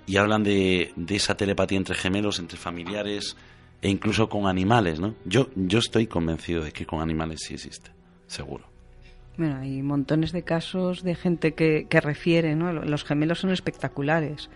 y 0.06 0.16
hablan 0.16 0.42
de, 0.42 0.92
de 0.96 1.16
esa 1.16 1.36
telepatía 1.36 1.78
entre 1.78 1.94
gemelos, 1.94 2.38
entre 2.38 2.58
familiares 2.58 3.36
e 3.80 3.88
incluso 3.88 4.28
con 4.28 4.46
animales, 4.46 5.00
¿no? 5.00 5.14
Yo, 5.24 5.48
yo 5.56 5.78
estoy 5.78 6.06
convencido 6.06 6.62
de 6.62 6.72
que 6.72 6.86
con 6.86 7.00
animales 7.00 7.40
sí 7.46 7.54
existe, 7.54 7.90
seguro. 8.26 8.64
Bueno, 9.36 9.58
hay 9.60 9.82
montones 9.82 10.32
de 10.32 10.42
casos 10.42 11.02
de 11.02 11.14
gente 11.14 11.54
que, 11.54 11.86
que 11.88 12.00
refiere, 12.00 12.54
¿no? 12.54 12.72
Los 12.72 13.04
gemelos 13.04 13.40
son 13.40 13.50
espectaculares. 13.50 14.50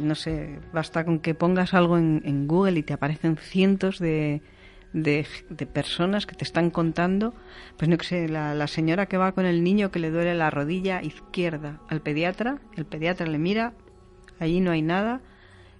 No 0.00 0.14
sé, 0.14 0.58
basta 0.72 1.04
con 1.04 1.18
que 1.18 1.34
pongas 1.34 1.74
algo 1.74 1.98
en, 1.98 2.22
en 2.24 2.48
Google 2.48 2.78
y 2.78 2.82
te 2.82 2.94
aparecen 2.94 3.36
cientos 3.36 3.98
de, 3.98 4.40
de, 4.92 5.26
de 5.50 5.66
personas 5.66 6.26
que 6.26 6.34
te 6.34 6.44
están 6.44 6.70
contando, 6.70 7.34
pues 7.76 7.88
no 7.88 7.98
que 7.98 8.06
sé, 8.06 8.28
la, 8.28 8.54
la 8.54 8.66
señora 8.66 9.06
que 9.06 9.18
va 9.18 9.32
con 9.32 9.46
el 9.46 9.62
niño 9.62 9.90
que 9.90 9.98
le 9.98 10.10
duele 10.10 10.34
la 10.34 10.50
rodilla 10.50 11.02
izquierda 11.02 11.80
al 11.88 12.00
pediatra, 12.00 12.60
el 12.76 12.86
pediatra 12.86 13.26
le 13.26 13.38
mira, 13.38 13.74
allí 14.38 14.60
no 14.60 14.70
hay 14.70 14.82
nada, 14.82 15.20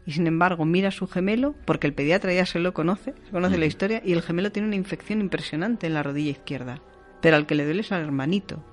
y 0.07 0.13
sin 0.13 0.27
embargo 0.27 0.65
mira 0.65 0.89
a 0.89 0.93
su 0.93 1.07
gemelo, 1.07 1.55
porque 1.65 1.87
el 1.87 1.95
pediatra 1.95 2.33
ya 2.33 2.47
se 2.47 2.59
lo 2.59 2.73
conoce, 2.73 3.15
se 3.25 3.31
conoce 3.31 3.59
la 3.59 3.67
historia, 3.67 4.03
y 4.05 4.13
el 4.13 4.23
gemelo 4.23 4.53
tiene 4.53 4.69
una 4.69 4.77
infección 4.77 5.21
impresionante 5.21 5.87
en 5.87 5.95
la 5.95 6.03
rodilla 6.03 6.31
izquierda, 6.31 6.83
pero 7.21 7.37
al 7.37 7.47
que 7.47 7.55
le 7.55 7.65
duele 7.65 7.81
es 7.81 7.93
al 7.93 8.03
hermanito. 8.03 8.65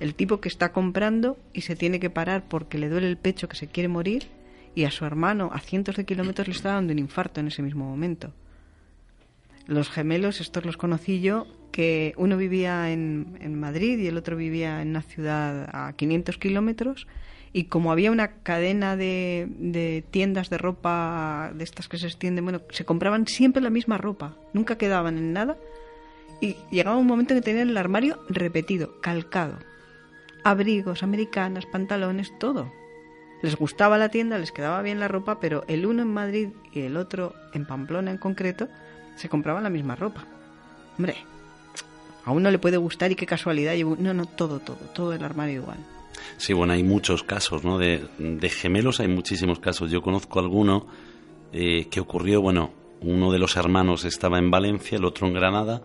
El 0.00 0.14
tipo 0.14 0.40
que 0.40 0.48
está 0.48 0.72
comprando 0.72 1.38
y 1.52 1.60
se 1.60 1.76
tiene 1.76 2.00
que 2.00 2.10
parar 2.10 2.48
porque 2.48 2.78
le 2.78 2.88
duele 2.88 3.08
el 3.08 3.18
pecho 3.18 3.48
que 3.48 3.56
se 3.56 3.68
quiere 3.68 3.88
morir, 3.88 4.30
y 4.74 4.84
a 4.84 4.90
su 4.90 5.04
hermano 5.04 5.50
a 5.52 5.60
cientos 5.60 5.96
de 5.96 6.06
kilómetros 6.06 6.48
le 6.48 6.54
está 6.54 6.72
dando 6.72 6.92
un 6.92 6.98
infarto 6.98 7.40
en 7.40 7.48
ese 7.48 7.62
mismo 7.62 7.84
momento. 7.84 8.32
Los 9.66 9.90
gemelos, 9.90 10.40
estos 10.40 10.64
los 10.64 10.76
conocí 10.76 11.20
yo, 11.20 11.46
que 11.70 12.14
uno 12.16 12.36
vivía 12.36 12.90
en, 12.90 13.38
en 13.40 13.58
Madrid 13.58 13.98
y 13.98 14.06
el 14.06 14.16
otro 14.16 14.36
vivía 14.36 14.82
en 14.82 14.90
una 14.90 15.02
ciudad 15.02 15.68
a 15.72 15.92
500 15.94 16.38
kilómetros, 16.38 17.06
y 17.52 17.64
como 17.64 17.92
había 17.92 18.10
una 18.10 18.28
cadena 18.42 18.96
de, 18.96 19.46
de 19.58 20.04
tiendas 20.10 20.48
de 20.50 20.58
ropa 20.58 21.52
de 21.54 21.64
estas 21.64 21.88
que 21.88 21.98
se 21.98 22.06
extienden, 22.06 22.44
bueno, 22.44 22.62
se 22.70 22.84
compraban 22.84 23.26
siempre 23.26 23.62
la 23.62 23.70
misma 23.70 23.98
ropa, 23.98 24.36
nunca 24.52 24.78
quedaban 24.78 25.18
en 25.18 25.32
nada, 25.32 25.56
y 26.40 26.56
llegaba 26.70 26.96
un 26.96 27.06
momento 27.06 27.34
en 27.34 27.40
que 27.40 27.44
tenían 27.44 27.70
el 27.70 27.76
armario 27.76 28.18
repetido, 28.28 29.00
calcado. 29.00 29.58
Abrigos, 30.44 31.04
americanas, 31.04 31.66
pantalones, 31.66 32.36
todo. 32.40 32.72
Les 33.42 33.56
gustaba 33.56 33.96
la 33.96 34.08
tienda, 34.08 34.38
les 34.38 34.50
quedaba 34.50 34.82
bien 34.82 34.98
la 34.98 35.08
ropa, 35.08 35.38
pero 35.40 35.64
el 35.68 35.86
uno 35.86 36.02
en 36.02 36.12
Madrid 36.12 36.48
y 36.72 36.80
el 36.80 36.96
otro 36.96 37.34
en 37.52 37.64
Pamplona 37.64 38.10
en 38.10 38.18
concreto 38.18 38.68
se 39.16 39.28
compraban 39.28 39.62
la 39.62 39.70
misma 39.70 39.94
ropa. 39.96 40.24
Hombre, 40.98 41.16
a 42.24 42.32
uno 42.32 42.50
le 42.50 42.58
puede 42.58 42.76
gustar 42.76 43.10
y 43.12 43.14
qué 43.16 43.26
casualidad. 43.26 43.74
llevo- 43.74 43.96
No, 43.98 44.14
no, 44.14 44.26
todo, 44.26 44.60
todo, 44.60 44.76
todo 44.94 45.12
el 45.12 45.22
armario 45.24 45.62
igual. 45.62 45.78
Sí, 46.36 46.52
bueno, 46.52 46.72
hay 46.72 46.82
muchos 46.84 47.22
casos, 47.22 47.64
¿no? 47.64 47.78
De, 47.78 48.06
gemelos 48.50 49.00
hay 49.00 49.08
muchísimos 49.08 49.58
casos. 49.58 49.90
Yo 49.90 50.02
conozco 50.02 50.38
alguno 50.38 50.86
eh, 51.52 51.86
que 51.90 52.00
ocurrió, 52.00 52.40
bueno, 52.40 52.72
uno 53.00 53.32
de 53.32 53.38
los 53.38 53.56
hermanos 53.56 54.04
estaba 54.04 54.38
en 54.38 54.50
Valencia, 54.50 54.96
el 54.98 55.04
otro 55.04 55.26
en 55.26 55.34
Granada, 55.34 55.82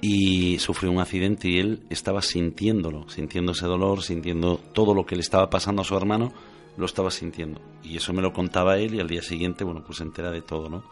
y 0.00 0.58
sufrió 0.58 0.90
un 0.90 1.00
accidente 1.00 1.48
y 1.48 1.58
él 1.58 1.82
estaba 1.90 2.22
sintiéndolo, 2.22 3.08
sintiendo 3.08 3.52
ese 3.52 3.66
dolor, 3.66 4.02
sintiendo 4.02 4.58
todo 4.72 4.94
lo 4.94 5.06
que 5.06 5.14
le 5.14 5.20
estaba 5.20 5.48
pasando 5.50 5.82
a 5.82 5.84
su 5.84 5.96
hermano, 5.96 6.32
lo 6.76 6.86
estaba 6.86 7.10
sintiendo. 7.10 7.60
Y 7.84 7.96
eso 7.98 8.12
me 8.12 8.22
lo 8.22 8.32
contaba 8.32 8.78
él 8.78 8.94
y 8.94 9.00
al 9.00 9.06
día 9.08 9.22
siguiente, 9.22 9.62
bueno, 9.64 9.84
pues 9.86 9.98
se 9.98 10.04
entera 10.04 10.30
de 10.30 10.42
todo, 10.42 10.68
¿no? 10.68 10.82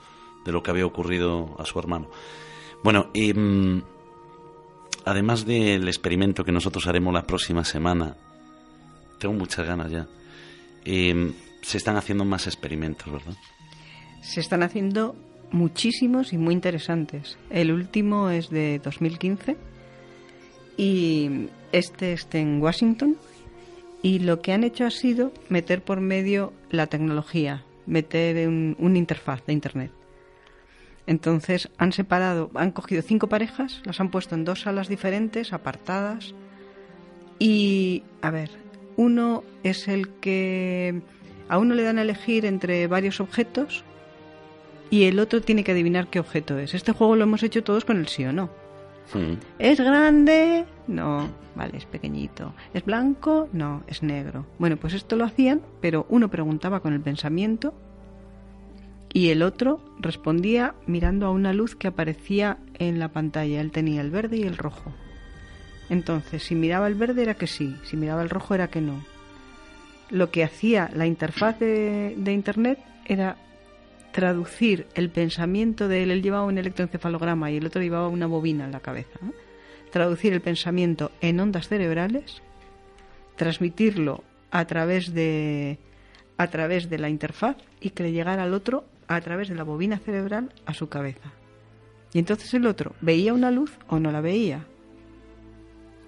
De 0.45 0.53
lo 0.53 0.63
que 0.63 0.71
había 0.71 0.87
ocurrido 0.87 1.55
a 1.59 1.65
su 1.65 1.79
hermano. 1.79 2.09
Bueno, 2.83 3.11
mm, 3.15 3.79
además 5.05 5.45
del 5.45 5.87
experimento 5.89 6.45
que 6.45 6.53
nosotros 6.53 6.87
haremos 6.87 7.13
la 7.13 7.27
próxima 7.27 7.65
semana, 7.65 8.17
tengo 9.19 9.35
muchas 9.35 9.67
ganas 9.67 9.91
ya, 9.91 10.07
eh, 10.85 11.33
se 11.63 11.77
están 11.77 11.97
haciendo 11.97 12.25
más 12.25 12.47
experimentos, 12.47 13.13
¿verdad? 13.13 13.35
Se 14.23 14.41
están 14.41 14.63
haciendo 14.63 15.15
muchísimos 15.53 16.33
y 16.33 16.39
muy 16.39 16.55
interesantes. 16.55 17.37
El 17.51 17.73
último 17.73 18.31
es 18.31 18.51
de 18.51 18.81
2015 18.83 19.57
y 20.77 21.49
este 21.73 22.13
está 22.13 22.39
en 22.39 22.63
Washington 22.63 23.17
y 24.03 24.21
lo 24.21 24.41
que 24.41 24.53
han 24.53 24.65
hecho 24.65 24.87
ha 24.87 24.91
sido 24.91 25.33
meter 25.49 25.83
por 25.83 26.01
medio 26.01 26.53
la 26.71 26.87
tecnología, 26.87 27.65
meter 27.87 28.49
un, 28.49 28.77
una 28.79 28.99
interfaz 28.99 29.45
de 29.47 29.53
Internet. 29.53 29.91
Entonces 31.11 31.69
han 31.77 31.91
separado, 31.91 32.53
han 32.55 32.71
cogido 32.71 33.03
cinco 33.03 33.29
parejas, 33.29 33.83
las 33.85 33.99
han 33.99 34.13
puesto 34.13 34.37
en 34.37 34.45
dos 34.45 34.61
salas 34.61 34.87
diferentes, 34.87 35.53
apartadas. 35.53 36.37
Y, 37.41 38.05
a 38.23 38.31
ver, 38.31 38.51
uno 38.97 39.43
es 39.65 39.89
el 39.89 40.09
que 40.21 41.03
a 41.49 41.59
uno 41.59 41.75
le 41.75 41.83
dan 41.83 41.99
a 41.99 42.03
elegir 42.03 42.47
entre 42.47 42.87
varios 42.87 43.19
objetos 43.19 43.83
y 44.89 45.07
el 45.07 45.19
otro 45.19 45.41
tiene 45.41 45.65
que 45.65 45.73
adivinar 45.73 46.07
qué 46.07 46.21
objeto 46.21 46.57
es. 46.61 46.75
Este 46.75 46.93
juego 46.93 47.17
lo 47.17 47.25
hemos 47.25 47.43
hecho 47.43 47.65
todos 47.65 47.85
con 47.85 47.99
el 47.99 48.07
sí 48.07 48.25
o 48.25 48.33
no. 48.33 48.49
Mm. 49.13 49.35
¿Es 49.59 49.81
grande? 49.81 50.65
No, 50.87 51.29
vale, 51.57 51.77
es 51.77 51.87
pequeñito. 51.87 52.55
¿Es 52.73 52.85
blanco? 52.85 53.49
No, 53.53 53.83
es 53.89 54.05
negro. 54.05 54.47
Bueno, 54.61 54.77
pues 54.77 54.95
esto 54.95 55.17
lo 55.17 55.25
hacían, 55.25 55.61
pero 55.81 56.07
uno 56.09 56.29
preguntaba 56.29 56.79
con 56.79 56.93
el 56.93 57.01
pensamiento 57.01 57.75
y 59.13 59.31
el 59.31 59.43
otro 59.43 59.81
respondía 59.99 60.75
mirando 60.87 61.27
a 61.27 61.31
una 61.31 61.53
luz 61.53 61.75
que 61.75 61.89
aparecía 61.89 62.59
en 62.79 62.99
la 62.99 63.09
pantalla. 63.09 63.61
Él 63.61 63.73
tenía 63.73 64.01
el 64.01 64.11
verde 64.11 64.37
y 64.37 64.43
el 64.43 64.57
rojo. 64.57 64.93
Entonces, 65.89 66.45
si 66.45 66.55
miraba 66.55 66.87
el 66.87 66.95
verde 66.95 67.23
era 67.23 67.35
que 67.35 67.49
sí, 67.49 67.77
si 67.83 67.97
miraba 67.97 68.23
el 68.23 68.31
rojo 68.31 68.55
era 68.55 68.69
que 68.69 68.81
no. 68.81 69.05
Lo 70.11 70.31
que 70.31 70.45
hacía 70.45 70.91
la 70.95 71.07
interfaz 71.07 71.59
de, 71.59 72.15
de 72.17 72.33
Internet 72.33 72.79
era 73.05 73.37
traducir 74.13 74.87
el 74.95 75.11
pensamiento 75.11 75.89
de 75.89 76.05
él. 76.05 76.13
Él 76.13 76.23
llevaba 76.23 76.45
un 76.45 76.59
electroencefalograma 76.59 77.51
y 77.51 77.57
el 77.57 77.67
otro 77.67 77.83
llevaba 77.83 78.09
una 78.09 78.27
bobina 78.27 78.65
en 78.65 78.73
la 78.73 78.81
cabeza. 78.81 79.19
Traducir 79.91 80.33
el 80.33 80.41
pensamiento 80.41 81.11
en 81.21 81.41
ondas 81.41 81.69
cerebrales, 81.69 82.43
transmitirlo 83.37 84.23
a 84.53 84.65
través 84.67 85.13
de 85.13 85.79
a 86.37 86.47
través 86.47 86.89
de 86.89 86.99
la 86.99 87.11
interfaz 87.11 87.57
y 87.81 87.91
que 87.91 88.05
le 88.05 88.13
llegara 88.13 88.45
al 88.45 88.55
otro 88.55 88.85
a 89.17 89.21
través 89.21 89.49
de 89.49 89.57
la 89.57 89.65
bobina 89.65 89.99
cerebral 89.99 90.53
a 90.67 90.75
su 90.75 90.89
cabeza. 90.89 91.33
Y 92.13 92.21
entonces 92.21 92.55
el 92.55 92.67
otro 92.67 92.95
veía 93.01 93.35
una 93.35 93.51
luz 93.51 93.77
o 93.89 93.99
no 93.99 94.13
la 94.13 94.21
veía. 94.21 94.67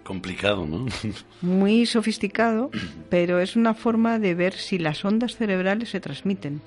Complicado, 0.04 0.66
¿no? 0.66 0.86
Muy 1.42 1.86
sofisticado, 1.86 2.70
pero 3.10 3.40
es 3.40 3.56
una 3.56 3.74
forma 3.74 4.18
de 4.20 4.34
ver 4.34 4.52
si 4.54 4.78
las 4.78 5.04
ondas 5.04 5.36
cerebrales 5.36 5.90
se 5.90 6.00
transmiten. 6.00 6.62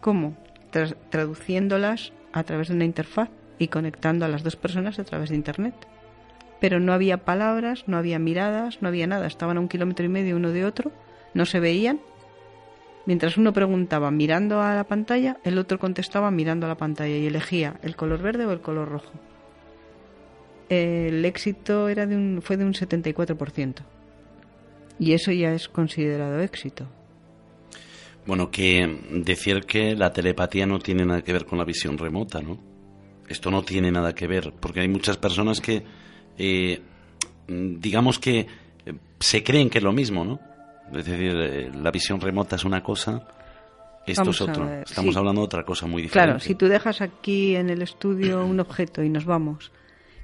¿Cómo? 0.00 0.36
Traduciéndolas 1.10 2.12
a 2.32 2.42
través 2.44 2.68
de 2.68 2.74
una 2.74 2.86
interfaz 2.86 3.28
y 3.58 3.68
conectando 3.68 4.24
a 4.24 4.28
las 4.28 4.42
dos 4.42 4.56
personas 4.56 4.98
a 4.98 5.04
través 5.04 5.28
de 5.28 5.36
Internet. 5.36 5.74
Pero 6.58 6.80
no 6.80 6.94
había 6.94 7.18
palabras, 7.18 7.84
no 7.86 7.98
había 7.98 8.18
miradas, 8.18 8.80
no 8.80 8.88
había 8.88 9.06
nada. 9.06 9.26
Estaban 9.26 9.58
a 9.58 9.60
un 9.60 9.68
kilómetro 9.68 10.06
y 10.06 10.08
medio 10.08 10.36
uno 10.36 10.50
de 10.50 10.64
otro, 10.64 10.90
no 11.34 11.44
se 11.44 11.60
veían. 11.60 12.00
Mientras 13.04 13.36
uno 13.36 13.52
preguntaba 13.52 14.10
mirando 14.10 14.60
a 14.60 14.74
la 14.74 14.84
pantalla, 14.84 15.38
el 15.44 15.58
otro 15.58 15.78
contestaba 15.78 16.30
mirando 16.30 16.66
a 16.66 16.68
la 16.68 16.76
pantalla 16.76 17.16
y 17.16 17.26
elegía 17.26 17.74
el 17.82 17.96
color 17.96 18.22
verde 18.22 18.46
o 18.46 18.52
el 18.52 18.60
color 18.60 18.88
rojo. 18.88 19.12
El 20.68 21.24
éxito 21.24 21.88
era 21.88 22.06
de 22.06 22.16
un, 22.16 22.40
fue 22.42 22.56
de 22.56 22.64
un 22.64 22.72
74%. 22.72 23.82
Y 24.98 25.12
eso 25.14 25.32
ya 25.32 25.52
es 25.52 25.68
considerado 25.68 26.40
éxito. 26.40 26.86
Bueno, 28.24 28.50
que 28.50 29.00
decir 29.10 29.62
que 29.62 29.96
la 29.96 30.12
telepatía 30.12 30.64
no 30.64 30.78
tiene 30.78 31.04
nada 31.04 31.22
que 31.22 31.32
ver 31.32 31.44
con 31.44 31.58
la 31.58 31.64
visión 31.64 31.98
remota, 31.98 32.40
¿no? 32.40 32.58
Esto 33.28 33.50
no 33.50 33.64
tiene 33.64 33.90
nada 33.90 34.14
que 34.14 34.28
ver, 34.28 34.52
porque 34.60 34.80
hay 34.80 34.88
muchas 34.88 35.16
personas 35.16 35.60
que, 35.60 35.82
eh, 36.38 36.80
digamos 37.48 38.20
que 38.20 38.46
eh, 38.86 38.94
se 39.18 39.42
creen 39.42 39.70
que 39.70 39.78
es 39.78 39.84
lo 39.84 39.92
mismo, 39.92 40.24
¿no? 40.24 40.51
Es 40.88 41.04
decir, 41.04 41.34
eh, 41.36 41.70
la 41.74 41.90
visión 41.90 42.20
remota 42.20 42.56
es 42.56 42.64
una 42.64 42.82
cosa, 42.82 43.22
esto 44.06 44.22
Vamos 44.22 44.36
es 44.36 44.40
otro. 44.42 44.72
Estamos 44.82 45.14
sí. 45.14 45.18
hablando 45.18 45.40
de 45.42 45.44
otra 45.44 45.64
cosa 45.64 45.86
muy 45.86 46.02
diferente. 46.02 46.26
Claro, 46.26 46.40
si 46.40 46.54
tú 46.54 46.66
dejas 46.66 47.00
aquí 47.00 47.56
en 47.56 47.70
el 47.70 47.82
estudio 47.82 48.44
un 48.44 48.60
objeto 48.60 49.02
y 49.02 49.08
nos 49.08 49.24
vamos 49.24 49.72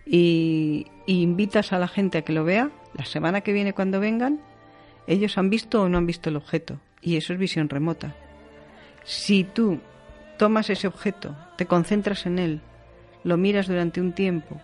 y, 0.05 0.87
y 1.07 1.23
invitas 1.23 1.73
a 1.73 1.79
la 1.79 1.88
gente 1.88 2.18
a 2.18 2.23
que 2.23 2.33
lo 2.33 2.44
vea, 2.44 2.71
la 2.94 3.05
semana 3.05 3.40
que 3.42 3.53
viene 3.53 3.73
cuando 3.73 4.01
vengan, 4.01 4.40
ellos 5.07 5.38
han 5.38 5.49
visto 5.49 5.83
o 5.83 5.88
no 5.88 5.99
han 5.99 6.07
visto 6.07 6.29
el 6.29 6.37
objeto. 6.37 6.81
Y 7.01 7.16
eso 7.16 7.33
es 7.33 7.38
visión 7.38 7.68
remota. 7.68 8.14
Si 9.05 9.44
tú 9.44 9.81
tomas 10.38 10.71
ese 10.71 10.87
objeto, 10.87 11.37
te 11.57 11.66
concentras 11.66 12.27
en 12.27 12.38
él, 12.38 12.61
lo 13.25 13.37
miras 13.37 13.66
durante 13.66 14.01
un 14.01 14.12
tiempo 14.12 14.61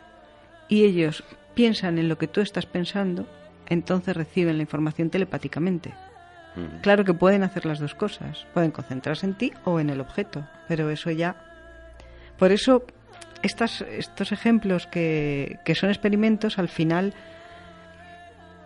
y 0.69 0.85
ellos 0.85 1.25
piensan 1.55 1.99
en 1.99 2.09
lo 2.09 2.19
que 2.19 2.29
tú 2.29 2.41
estás 2.41 2.67
pensando, 2.67 3.27
entonces 3.69 4.17
reciben 4.17 4.57
la 4.57 4.63
información 4.63 5.11
telepáticamente. 5.11 5.93
Ujú. 6.57 6.81
Claro 6.83 7.05
que 7.05 7.15
pueden 7.15 7.43
hacer 7.43 7.67
las 7.67 7.79
dos 7.79 7.95
cosas. 7.95 8.47
Pueden 8.55 8.71
concentrarse 8.71 9.27
en 9.27 9.35
ti 9.35 9.53
o 9.65 9.81
en 9.81 9.91
el 9.91 10.01
objeto. 10.01 10.47
Pero 10.69 10.91
eso 10.91 11.11
ya. 11.11 11.37
Por 12.39 12.53
eso, 12.53 12.85
estas, 13.43 13.81
estos 13.83 14.33
ejemplos 14.33 14.87
que, 14.87 15.59
que 15.65 15.75
son 15.75 15.91
experimentos, 15.91 16.59
al 16.59 16.69
final 16.69 17.15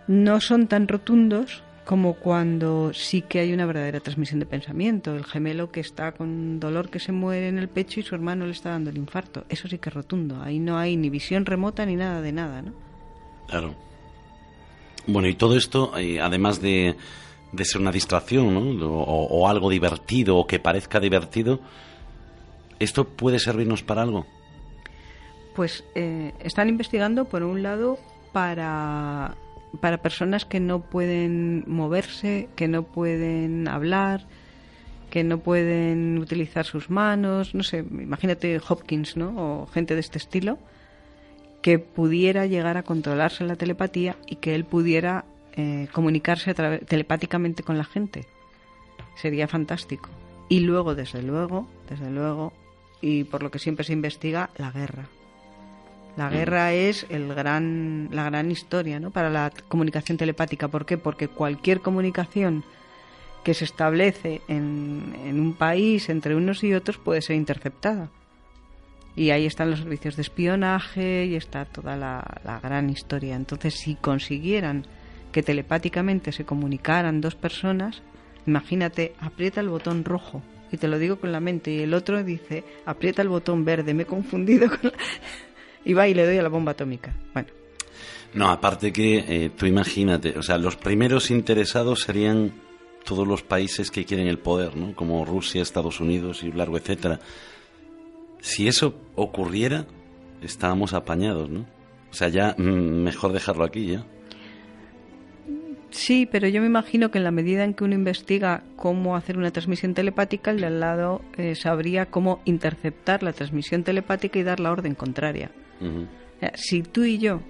no 0.07 0.41
son 0.41 0.67
tan 0.67 0.87
rotundos 0.87 1.63
como 1.85 2.13
cuando 2.13 2.93
sí 2.93 3.23
que 3.23 3.39
hay 3.39 3.51
una 3.51 3.65
verdadera 3.65 3.99
transmisión 3.99 4.39
de 4.39 4.45
pensamiento. 4.45 5.15
El 5.15 5.25
gemelo 5.25 5.71
que 5.71 5.79
está 5.79 6.11
con 6.11 6.59
dolor 6.59 6.91
que 6.91 6.99
se 6.99 7.11
muere 7.11 7.47
en 7.47 7.57
el 7.57 7.67
pecho 7.67 7.99
y 7.99 8.03
su 8.03 8.13
hermano 8.13 8.45
le 8.45 8.51
está 8.51 8.69
dando 8.69 8.91
el 8.91 8.97
infarto. 8.97 9.45
Eso 9.49 9.67
sí 9.67 9.79
que 9.79 9.89
es 9.89 9.95
rotundo. 9.95 10.39
Ahí 10.39 10.59
no 10.59 10.77
hay 10.77 10.97
ni 10.97 11.09
visión 11.09 11.47
remota 11.47 11.87
ni 11.87 11.95
nada 11.95 12.21
de 12.21 12.31
nada, 12.31 12.61
¿no? 12.61 12.73
Claro. 13.47 13.73
Bueno, 15.07 15.27
y 15.27 15.35
todo 15.35 15.57
esto, 15.57 15.97
eh, 15.97 16.19
además 16.19 16.61
de, 16.61 16.95
de 17.51 17.65
ser 17.65 17.81
una 17.81 17.91
distracción, 17.91 18.53
¿no? 18.53 18.87
O, 18.87 19.47
algo 19.47 19.69
divertido, 19.69 20.37
o 20.37 20.45
que 20.45 20.59
parezca 20.59 20.99
divertido, 20.99 21.59
¿esto 22.79 23.05
puede 23.05 23.39
servirnos 23.39 23.83
para 23.83 24.03
algo? 24.03 24.25
Pues 25.55 25.83
eh, 25.95 26.33
están 26.43 26.69
investigando, 26.69 27.25
por 27.25 27.43
un 27.43 27.63
lado, 27.63 27.97
para, 28.31 29.35
para 29.81 30.01
personas 30.01 30.45
que 30.45 30.59
no 30.59 30.81
pueden 30.81 31.63
moverse, 31.67 32.49
que 32.55 32.67
no 32.67 32.83
pueden 32.83 33.67
hablar, 33.67 34.25
que 35.09 35.23
no 35.23 35.39
pueden 35.39 36.19
utilizar 36.19 36.65
sus 36.65 36.89
manos, 36.89 37.55
no 37.55 37.63
sé, 37.63 37.79
imagínate 37.79 38.61
Hopkins, 38.67 39.17
¿no? 39.17 39.63
O 39.63 39.67
gente 39.67 39.95
de 39.95 40.01
este 40.01 40.19
estilo, 40.19 40.59
que 41.61 41.79
pudiera 41.79 42.45
llegar 42.45 42.77
a 42.77 42.83
controlarse 42.83 43.43
la 43.43 43.55
telepatía 43.55 44.15
y 44.25 44.37
que 44.37 44.55
él 44.55 44.65
pudiera 44.65 45.25
eh, 45.53 45.87
comunicarse 45.91 46.51
a 46.51 46.79
telepáticamente 46.79 47.63
con 47.63 47.77
la 47.77 47.83
gente. 47.83 48.25
Sería 49.15 49.47
fantástico. 49.47 50.09
Y 50.47 50.61
luego, 50.61 50.95
desde 50.95 51.21
luego, 51.21 51.67
desde 51.89 52.09
luego, 52.09 52.53
y 53.01 53.25
por 53.25 53.43
lo 53.43 53.51
que 53.51 53.59
siempre 53.59 53.85
se 53.85 53.93
investiga, 53.93 54.49
la 54.57 54.71
guerra. 54.71 55.09
La 56.17 56.29
guerra 56.29 56.73
es 56.73 57.05
el 57.09 57.33
gran, 57.33 58.09
la 58.11 58.25
gran 58.25 58.51
historia 58.51 58.99
¿no? 58.99 59.11
para 59.11 59.29
la 59.29 59.51
comunicación 59.67 60.17
telepática. 60.17 60.67
¿Por 60.67 60.85
qué? 60.85 60.97
Porque 60.97 61.27
cualquier 61.27 61.81
comunicación 61.81 62.63
que 63.43 63.53
se 63.53 63.63
establece 63.63 64.41
en, 64.47 65.15
en 65.25 65.39
un 65.39 65.53
país 65.53 66.09
entre 66.09 66.35
unos 66.35 66.63
y 66.63 66.73
otros 66.73 66.97
puede 66.97 67.21
ser 67.21 67.37
interceptada. 67.37 68.09
Y 69.19 69.31
ahí 69.31 69.45
están 69.45 69.69
los 69.69 69.79
servicios 69.79 70.15
de 70.15 70.21
espionaje 70.21 71.25
y 71.25 71.35
está 71.35 71.65
toda 71.65 71.97
la, 71.97 72.23
la 72.45 72.61
gran 72.61 72.89
historia. 72.89 73.35
Entonces, 73.35 73.73
si 73.73 73.95
consiguieran 73.95 74.85
que 75.33 75.43
telepáticamente 75.43 76.31
se 76.31 76.45
comunicaran 76.45 77.19
dos 77.19 77.35
personas, 77.35 78.01
imagínate, 78.47 79.15
aprieta 79.19 79.59
el 79.59 79.67
botón 79.67 80.05
rojo. 80.05 80.41
Y 80.71 80.77
te 80.77 80.87
lo 80.87 80.97
digo 80.97 81.19
con 81.19 81.33
la 81.33 81.41
mente. 81.41 81.69
Y 81.69 81.79
el 81.79 81.93
otro 81.93 82.23
dice, 82.23 82.63
aprieta 82.85 83.21
el 83.21 83.27
botón 83.27 83.65
verde. 83.65 83.93
Me 83.93 84.03
he 84.03 84.05
confundido 84.05 84.69
con 84.69 84.79
la... 84.83 84.93
Y 85.83 85.91
va 85.91 86.07
y 86.07 86.13
le 86.13 86.25
doy 86.25 86.37
a 86.37 86.41
la 86.41 86.47
bomba 86.47 86.71
atómica. 86.71 87.13
Bueno, 87.33 87.49
No, 88.35 88.49
aparte 88.49 88.93
que 88.93 89.17
eh, 89.17 89.49
tú 89.49 89.65
imagínate, 89.65 90.37
o 90.37 90.41
sea, 90.41 90.57
los 90.57 90.77
primeros 90.77 91.29
interesados 91.29 92.03
serían 92.03 92.53
todos 93.03 93.27
los 93.27 93.43
países 93.43 93.91
que 93.91 94.05
quieren 94.05 94.27
el 94.27 94.39
poder, 94.39 94.77
¿no? 94.77 94.95
Como 94.95 95.25
Rusia, 95.25 95.61
Estados 95.61 95.99
Unidos 95.99 96.41
y 96.43 96.53
largo 96.53 96.77
etcétera. 96.77 97.19
Si 98.39 98.67
eso 98.67 98.95
ocurriera, 99.15 99.85
estábamos 100.41 100.93
apañados, 100.93 101.49
¿no? 101.49 101.65
O 102.09 102.13
sea, 102.13 102.29
ya 102.29 102.55
mm, 102.57 103.03
mejor 103.03 103.33
dejarlo 103.33 103.63
aquí 103.63 103.87
ya. 103.87 104.05
Sí, 105.91 106.27
pero 106.31 106.47
yo 106.47 106.61
me 106.61 106.67
imagino 106.67 107.09
que 107.09 107.17
en 107.17 107.23
la 107.23 107.31
medida 107.31 107.63
en 107.63 107.73
que 107.73 107.83
uno 107.83 107.95
investiga 107.95 108.63
cómo 108.75 109.15
hacer 109.15 109.37
una 109.37 109.51
transmisión 109.51 109.95
telepática, 109.95 110.51
el 110.51 110.61
de 110.61 110.67
al 110.67 110.79
lado 110.79 111.21
eh, 111.37 111.55
sabría 111.55 112.05
cómo 112.05 112.41
interceptar 112.45 113.23
la 113.23 113.33
transmisión 113.33 113.83
telepática 113.83 114.37
y 114.37 114.43
dar 114.43 114.59
la 114.59 114.71
orden 114.71 114.93
contraria. 114.93 115.51
Ujú. 115.81 116.03
O 116.03 116.39
sea, 116.39 116.51
Si 116.55 116.83
tú 116.83 117.03
y 117.03 117.17
yo 117.17 117.41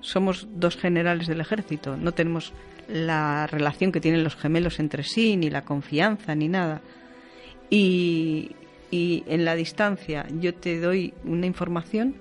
somos 0.00 0.46
dos 0.54 0.76
generales 0.76 1.26
del 1.26 1.40
ejército, 1.40 1.96
no 1.96 2.12
tenemos 2.12 2.52
la 2.88 3.46
relación 3.46 3.92
que 3.92 4.00
tienen 4.00 4.22
los 4.22 4.36
gemelos 4.36 4.78
entre 4.78 5.02
sí, 5.02 5.36
ni 5.36 5.50
la 5.50 5.62
confianza, 5.62 6.34
ni 6.34 6.48
nada, 6.48 6.82
y, 7.70 8.52
y 8.96 9.24
en 9.26 9.44
la 9.44 9.54
distancia 9.54 10.26
yo 10.40 10.54
te 10.54 10.80
doy 10.80 11.12
una 11.22 11.44
información, 11.44 12.14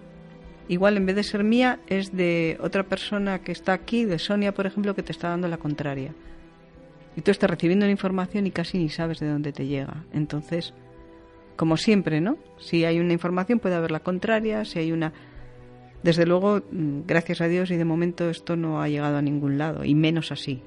igual 0.67 0.97
en 0.97 1.05
vez 1.05 1.15
de 1.15 1.23
ser 1.23 1.45
mía 1.45 1.79
es 1.87 2.11
de 2.11 2.57
otra 2.59 2.83
persona 2.83 3.39
que 3.39 3.53
está 3.53 3.71
aquí, 3.71 4.03
de 4.03 4.19
Sonia, 4.19 4.53
por 4.53 4.65
ejemplo, 4.65 4.93
que 4.93 5.01
te 5.01 5.13
está 5.13 5.29
dando 5.29 5.47
la 5.47 5.57
contraria. 5.57 6.13
Y 7.15 7.21
tú 7.21 7.31
estás 7.31 7.49
recibiendo 7.49 7.85
la 7.85 7.93
información 7.93 8.45
y 8.45 8.51
casi 8.51 8.77
ni 8.77 8.89
sabes 8.89 9.21
de 9.21 9.29
dónde 9.29 9.53
te 9.53 9.67
llega. 9.67 10.03
Entonces, 10.11 10.73
como 11.55 11.77
siempre, 11.77 12.19
¿no? 12.19 12.37
Si 12.59 12.83
hay 12.83 12.99
una 12.99 13.13
información 13.13 13.59
puede 13.59 13.75
haber 13.75 13.91
la 13.91 14.01
contraria, 14.01 14.65
si 14.65 14.79
hay 14.79 14.91
una... 14.91 15.13
Desde 16.03 16.25
luego, 16.25 16.61
mm, 16.69 17.03
gracias 17.07 17.39
a 17.39 17.47
Dios 17.47 17.71
y 17.71 17.77
de 17.77 17.85
momento 17.85 18.29
esto 18.29 18.57
no 18.57 18.81
ha 18.81 18.89
llegado 18.89 19.15
a 19.15 19.21
ningún 19.21 19.57
lado, 19.57 19.85
y 19.85 19.95
menos 19.95 20.33
así, 20.33 20.61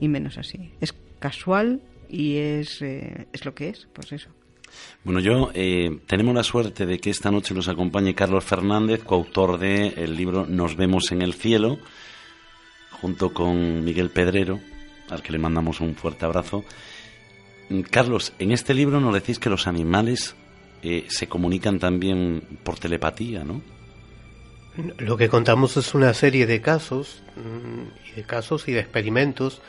y 0.00 0.08
menos 0.08 0.36
así. 0.36 0.72
Es 0.80 0.92
casual 1.20 1.80
y 2.08 2.38
es, 2.38 2.82
eh, 2.82 3.28
es 3.32 3.44
lo 3.44 3.54
que 3.54 3.68
es, 3.68 3.86
pues 3.92 4.10
eso. 4.12 4.30
Bueno, 5.04 5.20
yo 5.20 5.50
eh, 5.54 5.98
tenemos 6.06 6.34
la 6.34 6.42
suerte 6.42 6.86
de 6.86 6.98
que 6.98 7.10
esta 7.10 7.30
noche 7.30 7.54
nos 7.54 7.68
acompañe 7.68 8.14
Carlos 8.14 8.44
Fernández, 8.44 9.04
coautor 9.04 9.58
de 9.58 9.88
el 9.96 10.16
libro 10.16 10.46
Nos 10.46 10.76
vemos 10.76 11.12
en 11.12 11.20
el 11.20 11.34
cielo, 11.34 11.78
junto 13.00 13.34
con 13.34 13.84
Miguel 13.84 14.10
Pedrero, 14.10 14.60
al 15.10 15.22
que 15.22 15.32
le 15.32 15.38
mandamos 15.38 15.80
un 15.80 15.94
fuerte 15.94 16.24
abrazo. 16.24 16.64
Mm, 17.68 17.80
Carlos, 17.82 18.32
en 18.38 18.52
este 18.52 18.72
libro 18.72 19.00
nos 19.00 19.12
decís 19.12 19.38
que 19.38 19.50
los 19.50 19.66
animales 19.66 20.36
eh, 20.82 21.04
se 21.08 21.26
comunican 21.26 21.78
también 21.78 22.42
por 22.62 22.78
telepatía, 22.78 23.44
¿no? 23.44 23.60
Lo 24.98 25.16
que 25.16 25.28
contamos 25.28 25.76
es 25.76 25.94
una 25.94 26.14
serie 26.14 26.46
de 26.46 26.60
casos, 26.60 27.22
mm, 27.36 28.08
y 28.10 28.16
de 28.16 28.22
casos 28.24 28.68
y 28.68 28.72
de 28.72 28.80
experimentos 28.80 29.60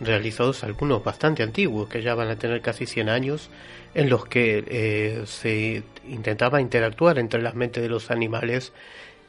realizados, 0.00 0.64
algunos 0.64 1.02
bastante 1.04 1.42
antiguos, 1.42 1.88
que 1.88 2.02
ya 2.02 2.14
van 2.14 2.28
a 2.28 2.36
tener 2.36 2.60
casi 2.60 2.86
100 2.86 3.08
años, 3.08 3.50
en 3.94 4.10
los 4.10 4.26
que 4.26 4.64
eh, 4.66 5.22
se 5.26 5.82
intentaba 6.08 6.60
interactuar 6.60 7.18
entre 7.18 7.42
las 7.42 7.54
mentes 7.54 7.82
de 7.82 7.88
los 7.88 8.10
animales 8.10 8.72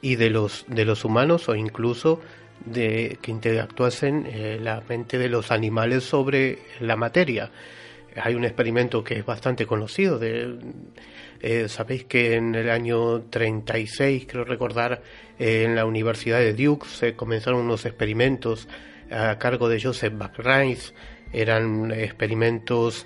y 0.02 0.16
de 0.16 0.30
los, 0.30 0.66
de 0.68 0.86
los 0.86 1.06
humanos, 1.06 1.50
o 1.50 1.56
incluso 1.56 2.20
de 2.66 3.18
que 3.22 3.32
interactuasen 3.32 4.28
eh, 4.28 4.60
la 4.62 4.82
mente 4.88 5.18
de 5.18 5.30
los 5.30 5.52
animales 5.52 6.04
sobre 6.04 6.60
la 6.80 6.96
materia. 6.96 7.52
Hay 8.16 8.34
un 8.34 8.46
experimento 8.46 9.04
que 9.04 9.20
es 9.20 9.26
bastante 9.26 9.66
conocido 9.66 10.18
de, 10.18 10.56
eh, 11.42 11.68
Sabéis 11.68 12.06
que 12.06 12.36
en 12.36 12.56
el 12.56 12.70
año 12.70 13.24
36, 13.24 14.26
creo 14.28 14.46
recordar, 14.46 15.02
en 15.38 15.76
la 15.76 15.86
Universidad 15.86 16.40
de 16.40 16.54
Duke 16.54 16.88
se 16.88 17.16
comenzaron 17.16 17.60
unos 17.60 17.86
experimentos 17.86 18.70
a 19.12 19.38
cargo 19.38 19.70
de 19.70 19.82
Joseph 19.82 20.14
Backrines. 20.18 20.94
Eran 21.32 21.92
experimentos 21.92 23.06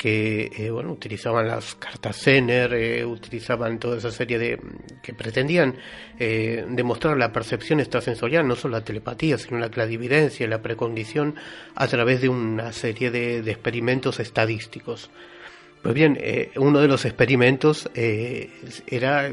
que 0.00 0.50
eh, 0.56 0.70
bueno 0.70 0.92
utilizaban 0.92 1.46
las 1.46 1.74
cartas 1.74 2.16
Zener, 2.16 2.72
eh, 2.72 3.04
utilizaban 3.04 3.78
toda 3.78 3.98
esa 3.98 4.10
serie 4.10 4.38
de 4.38 4.58
que 5.02 5.12
pretendían 5.12 5.76
eh, 6.18 6.64
demostrar 6.70 7.18
la 7.18 7.32
percepción 7.32 7.80
extrasensorial, 7.80 8.48
no 8.48 8.56
solo 8.56 8.78
la 8.78 8.84
telepatía, 8.84 9.36
sino 9.36 9.58
la 9.58 9.68
clarividencia, 9.68 10.48
la 10.48 10.62
precondición 10.62 11.34
a 11.74 11.86
través 11.86 12.22
de 12.22 12.30
una 12.30 12.72
serie 12.72 13.10
de, 13.10 13.42
de 13.42 13.50
experimentos 13.50 14.20
estadísticos. 14.20 15.10
Pues 15.82 15.94
bien, 15.94 16.18
uno 16.56 16.80
de 16.80 16.88
los 16.88 17.06
experimentos 17.06 17.90
era 17.94 19.30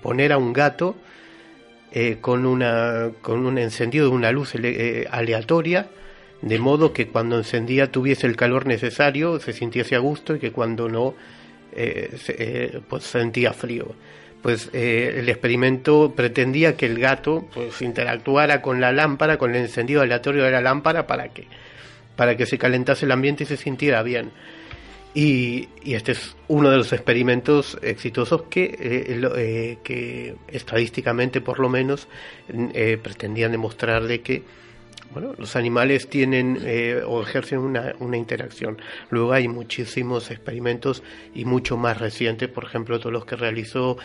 poner 0.00 0.32
a 0.32 0.38
un 0.38 0.52
gato 0.52 0.94
eh, 1.92 2.18
con, 2.20 2.46
una, 2.46 3.10
con 3.22 3.46
un 3.46 3.58
encendido 3.58 4.08
de 4.08 4.14
una 4.14 4.32
luz 4.32 4.54
eh, 4.54 5.06
aleatoria, 5.10 5.88
de 6.42 6.58
modo 6.58 6.92
que 6.92 7.08
cuando 7.08 7.36
encendía 7.38 7.90
tuviese 7.90 8.26
el 8.26 8.36
calor 8.36 8.66
necesario, 8.66 9.38
se 9.40 9.52
sintiese 9.52 9.94
a 9.96 9.98
gusto 9.98 10.34
y 10.36 10.38
que 10.38 10.52
cuando 10.52 10.88
no, 10.88 11.14
eh, 11.72 12.10
se- 12.16 12.80
pues 12.88 13.04
sentía 13.04 13.52
frío. 13.52 13.94
Pues 14.42 14.70
el 14.72 15.28
experimento 15.28 16.14
pretendía 16.16 16.74
que 16.74 16.86
el 16.86 16.98
gato 16.98 17.46
pues 17.52 17.82
interactuara 17.82 18.62
con 18.62 18.80
la 18.80 18.90
lámpara, 18.90 19.36
con 19.36 19.50
el 19.54 19.60
encendido 19.62 20.00
aleatorio 20.00 20.44
de 20.44 20.50
la 20.50 20.62
lámpara 20.62 21.06
para 21.06 21.28
que, 21.28 21.46
para 22.16 22.36
que 22.38 22.46
se 22.46 22.56
calentase 22.56 23.04
el 23.04 23.12
ambiente 23.12 23.42
y 23.44 23.46
se 23.46 23.58
sintiera 23.58 24.02
bien. 24.02 24.30
Y, 25.12 25.68
y 25.82 25.94
este 25.94 26.12
es 26.12 26.36
uno 26.46 26.70
de 26.70 26.76
los 26.76 26.92
experimentos 26.92 27.76
exitosos 27.82 28.42
que, 28.42 28.64
eh, 28.64 29.20
eh, 29.36 29.78
que 29.82 30.36
estadísticamente 30.46 31.40
por 31.40 31.58
lo 31.58 31.68
menos 31.68 32.06
eh, 32.48 32.96
pretendían 33.02 33.50
demostrar 33.50 34.04
de 34.04 34.20
que 34.20 34.42
bueno, 35.12 35.34
los 35.36 35.56
animales 35.56 36.08
tienen 36.08 36.60
o 37.04 37.20
ejercen 37.20 37.58
una, 37.58 37.96
una 37.98 38.16
interacción. 38.16 38.78
Luego 39.08 39.32
hay 39.32 39.48
muchísimos 39.48 40.30
experimentos 40.30 41.02
y 41.34 41.44
mucho 41.44 41.76
más 41.76 41.98
recientes, 41.98 42.48
por 42.48 42.62
ejemplo, 42.62 43.00
todos 43.00 43.12
los 43.12 43.24
que 43.24 43.34
realizó 43.34 43.98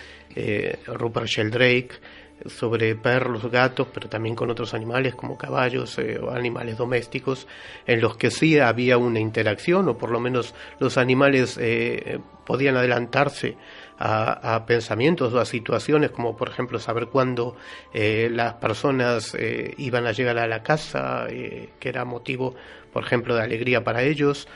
Rupert 0.87 1.27
Sheldrake 1.27 1.99
sobre 2.45 2.95
perros, 2.95 3.49
gatos, 3.49 3.87
pero 3.93 4.09
también 4.09 4.35
con 4.35 4.49
otros 4.49 4.73
animales 4.73 5.15
como 5.15 5.37
caballos 5.37 5.97
eh, 5.97 6.19
o 6.19 6.31
animales 6.31 6.77
domésticos, 6.77 7.47
en 7.87 8.01
los 8.01 8.17
que 8.17 8.31
sí 8.31 8.59
había 8.59 8.97
una 8.97 9.19
interacción, 9.19 9.87
o 9.89 9.97
por 9.97 10.11
lo 10.11 10.19
menos 10.19 10.53
los 10.79 10.97
animales 10.97 11.57
eh, 11.59 12.19
podían 12.45 12.77
adelantarse 12.77 13.57
a, 13.97 14.65
pensamientos 14.67 15.33
o 15.33 15.39
a 15.39 15.45
situaciones, 15.45 16.11
como 16.11 16.35
por 16.35 16.49
ejemplo 16.49 16.79
saber 16.79 17.07
cuándo 17.07 17.55
eh, 17.93 18.29
las 18.31 18.55
personas 18.55 19.35
iban 19.77 20.05
a 20.05 20.11
llegar 20.11 20.37
a 20.37 20.47
la 20.47 20.61
casa, 20.61 21.27
que 21.27 21.89
era 21.89 22.03
motivo, 22.03 22.55
por 22.91 23.05
ejemplo, 23.05 23.35
de 23.35 23.43
alegría 23.43 23.83
para 23.83 24.03
ellos, 24.03 24.47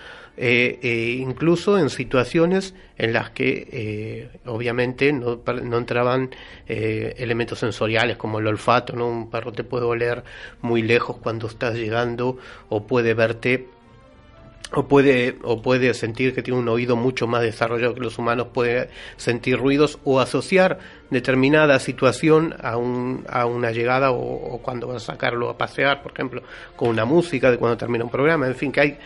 eh, 0.41 0.79
eh, 0.81 1.17
incluso 1.19 1.77
en 1.77 1.89
situaciones 1.89 2.73
en 2.97 3.11
las 3.11 3.31
que 3.31 3.67
eh, 3.73 4.29
obviamente 4.45 5.11
no, 5.11 5.41
no 5.63 5.77
entraban 5.77 6.29
eh, 6.65 7.13
elementos 7.17 7.59
sensoriales 7.59 8.15
como 8.15 8.39
el 8.39 8.47
olfato, 8.47 8.95
¿no? 8.95 9.09
Un 9.09 9.29
perro 9.29 9.51
te 9.51 9.65
puede 9.65 9.83
oler 9.83 10.23
muy 10.61 10.81
lejos 10.81 11.17
cuando 11.17 11.47
estás 11.47 11.75
llegando 11.75 12.37
o 12.69 12.87
puede 12.87 13.13
verte 13.13 13.67
o 14.71 14.87
puede, 14.87 15.37
o 15.43 15.61
puede 15.61 15.93
sentir 15.93 16.33
que 16.33 16.41
tiene 16.41 16.57
un 16.57 16.69
oído 16.69 16.95
mucho 16.95 17.27
más 17.27 17.41
desarrollado 17.41 17.95
que 17.95 18.01
los 18.01 18.17
humanos, 18.17 18.47
puede 18.53 18.89
sentir 19.17 19.57
ruidos 19.57 19.99
o 20.05 20.21
asociar 20.21 20.79
determinada 21.09 21.79
situación 21.79 22.55
a, 22.61 22.77
un, 22.77 23.25
a 23.27 23.45
una 23.45 23.71
llegada 23.71 24.11
o, 24.11 24.53
o 24.53 24.61
cuando 24.61 24.87
vas 24.87 25.03
a 25.03 25.13
sacarlo 25.13 25.49
a 25.49 25.57
pasear, 25.57 26.01
por 26.01 26.13
ejemplo, 26.13 26.43
con 26.77 26.87
una 26.87 27.03
música 27.03 27.51
de 27.51 27.57
cuando 27.57 27.75
termina 27.75 28.05
un 28.05 28.11
programa, 28.11 28.47
en 28.47 28.55
fin, 28.55 28.71
que 28.71 28.79
hay... 28.79 28.97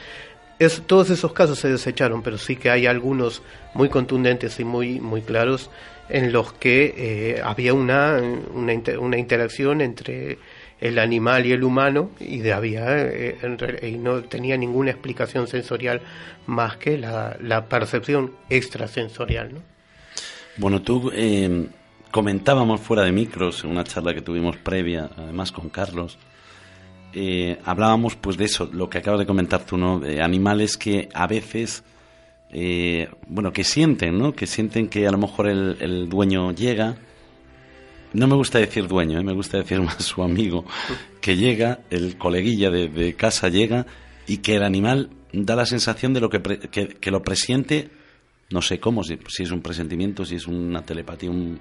Es, 0.59 0.81
todos 0.85 1.09
esos 1.09 1.33
casos 1.33 1.59
se 1.59 1.67
desecharon, 1.69 2.21
pero 2.21 2.37
sí 2.37 2.55
que 2.55 2.69
hay 2.69 2.85
algunos 2.85 3.41
muy 3.73 3.89
contundentes 3.89 4.59
y 4.59 4.63
muy, 4.63 4.99
muy 4.99 5.21
claros 5.21 5.69
en 6.09 6.31
los 6.31 6.53
que 6.53 6.93
eh, 6.97 7.41
había 7.43 7.73
una, 7.73 8.21
una, 8.53 8.73
inter- 8.73 8.99
una 8.99 9.17
interacción 9.17 9.81
entre 9.81 10.37
el 10.79 10.99
animal 10.99 11.45
y 11.45 11.53
el 11.53 11.63
humano 11.63 12.11
y 12.19 12.39
de 12.39 12.53
había 12.53 12.85
eh, 12.89 13.37
y 13.81 13.91
no 13.97 14.21
tenía 14.23 14.57
ninguna 14.57 14.91
explicación 14.91 15.47
sensorial 15.47 16.01
más 16.45 16.77
que 16.77 16.97
la, 16.97 17.37
la 17.41 17.65
percepción 17.65 18.33
extrasensorial. 18.49 19.53
¿no? 19.53 19.59
Bueno, 20.57 20.81
tú 20.81 21.09
eh, 21.15 21.67
comentábamos 22.11 22.81
fuera 22.81 23.03
de 23.03 23.11
micros 23.11 23.63
en 23.63 23.71
una 23.71 23.83
charla 23.85 24.13
que 24.13 24.21
tuvimos 24.21 24.57
previa, 24.57 25.09
además 25.17 25.51
con 25.51 25.69
Carlos, 25.69 26.17
eh, 27.13 27.60
hablábamos 27.65 28.15
pues 28.15 28.38
de 28.38 28.45
eso, 28.45 28.69
lo 28.71 28.89
que 28.89 28.97
acabas 28.97 29.19
de 29.19 29.26
comentar 29.26 29.65
tú, 29.65 29.78
¿no? 29.78 29.99
De 29.99 30.21
animales 30.21 30.78
que 30.78 31.10
a 31.13 31.28
veces, 31.28 31.84
eh, 32.52 33.10
bueno, 33.28 33.52
que 33.54 33.63
sienten, 33.63 34.17
¿no? 34.17 34.34
Que 34.34 34.47
sienten 34.47 34.88
que 34.88 35.08
a 35.08 35.12
lo 35.12 35.17
mejor 35.17 35.47
el, 35.47 36.10
dueño 36.10 36.52
llega. 36.52 36.97
No 38.13 38.28
me 38.28 38.36
gusta 38.36 38.60
decir 38.60 38.88
dueño, 38.88 39.19
¿eh? 39.19 39.23
me 39.23 39.34
gusta 39.34 39.58
decir 39.58 39.82
más 39.82 40.04
su 40.04 40.23
amigo, 40.23 40.65
que 41.21 41.36
llega, 41.36 41.80
el 41.89 42.17
coleguilla 42.17 42.69
de, 42.69 43.15
casa 43.15 43.49
llega 43.49 43.86
y 44.28 44.38
que 44.38 44.56
el 44.56 44.63
animal 44.63 45.10
da 45.32 45.56
la 45.56 45.65
sensación 45.65 46.13
de 46.13 46.21
lo 46.21 46.30
que, 46.30 46.39
pre- 46.39 46.60
que, 46.60 46.88
que 46.88 47.12
lo 47.12 47.23
presiente 47.23 47.89
no 48.54 48.62
sé 48.62 48.80
cómo, 48.80 49.04
si, 49.04 49.17
si 49.28 49.43
es 49.43 49.52
un 49.52 49.62
presentimiento, 49.62 50.26
si 50.26 50.36
es 50.36 50.47
una 50.47 50.86
telepatía, 50.86 51.32
un, 51.32 51.60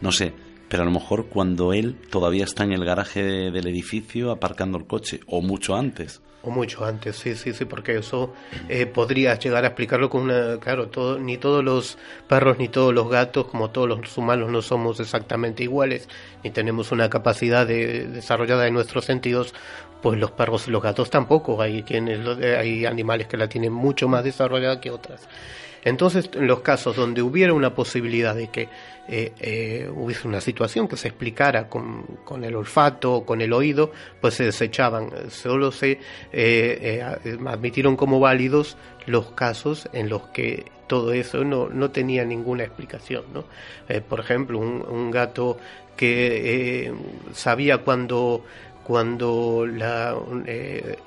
no 0.00 0.10
sé, 0.10 0.32
pero 0.72 0.84
a 0.84 0.86
lo 0.86 0.90
mejor 0.92 1.26
cuando 1.26 1.74
él 1.74 1.96
todavía 2.08 2.44
está 2.44 2.64
en 2.64 2.72
el 2.72 2.82
garaje 2.82 3.22
de- 3.22 3.50
del 3.50 3.66
edificio 3.66 4.30
aparcando 4.30 4.78
el 4.78 4.86
coche, 4.86 5.20
o 5.26 5.42
mucho 5.42 5.76
antes. 5.76 6.22
O 6.42 6.50
mucho 6.50 6.86
antes, 6.86 7.14
sí, 7.16 7.34
sí, 7.34 7.52
sí, 7.52 7.66
porque 7.66 7.98
eso 7.98 8.32
eh, 8.70 8.86
podrías 8.86 9.38
llegar 9.38 9.64
a 9.64 9.66
explicarlo 9.66 10.08
con 10.08 10.22
una... 10.22 10.56
Claro, 10.60 10.88
todo, 10.88 11.18
ni 11.18 11.36
todos 11.36 11.62
los 11.62 11.98
perros 12.26 12.56
ni 12.58 12.68
todos 12.70 12.94
los 12.94 13.10
gatos, 13.10 13.48
como 13.48 13.68
todos 13.68 13.86
los 13.86 14.16
humanos, 14.16 14.50
no 14.50 14.62
somos 14.62 14.98
exactamente 14.98 15.62
iguales, 15.62 16.08
ni 16.42 16.50
tenemos 16.50 16.90
una 16.90 17.10
capacidad 17.10 17.66
de, 17.66 18.06
desarrollada 18.06 18.64
de 18.64 18.70
nuestros 18.70 19.04
sentidos, 19.04 19.52
pues 20.00 20.18
los 20.18 20.30
perros 20.30 20.68
y 20.68 20.70
los 20.70 20.82
gatos 20.82 21.10
tampoco. 21.10 21.60
Hay, 21.60 21.82
quienes, 21.82 22.26
hay 22.26 22.86
animales 22.86 23.26
que 23.26 23.36
la 23.36 23.46
tienen 23.46 23.74
mucho 23.74 24.08
más 24.08 24.24
desarrollada 24.24 24.80
que 24.80 24.90
otras. 24.90 25.28
Entonces, 25.84 26.30
en 26.34 26.46
los 26.46 26.60
casos 26.60 26.94
donde 26.94 27.22
hubiera 27.22 27.52
una 27.52 27.74
posibilidad 27.74 28.34
de 28.34 28.48
que 28.48 28.68
eh, 29.08 29.32
eh, 29.40 29.90
hubiese 29.92 30.28
una 30.28 30.40
situación 30.40 30.86
que 30.86 30.96
se 30.96 31.08
explicara 31.08 31.68
con, 31.68 32.04
el 32.44 32.54
olfato 32.54 33.14
o 33.14 33.26
con 33.26 33.40
el 33.40 33.52
oído, 33.52 33.90
pues 34.20 34.34
se 34.34 34.44
desechaban. 34.44 35.10
Solo 35.30 35.72
se 35.72 35.98
eh, 36.32 37.02
admitieron 37.46 37.96
como 37.96 38.20
válidos 38.20 38.76
los 39.06 39.32
casos 39.32 39.88
en 39.92 40.08
los 40.08 40.22
que 40.28 40.66
todo 40.86 41.12
eso 41.12 41.42
no, 41.42 41.68
no 41.68 41.90
tenía 41.90 42.24
ninguna 42.24 42.62
explicación. 42.62 43.24
¿no? 43.34 43.44
por 44.08 44.20
ejemplo, 44.20 44.58
un, 44.58 44.84
un 44.88 45.10
gato 45.10 45.58
que 45.96 46.92
sabía 47.32 47.78
cuando, 47.78 48.44
cuando 48.84 49.66
la, 49.66 50.14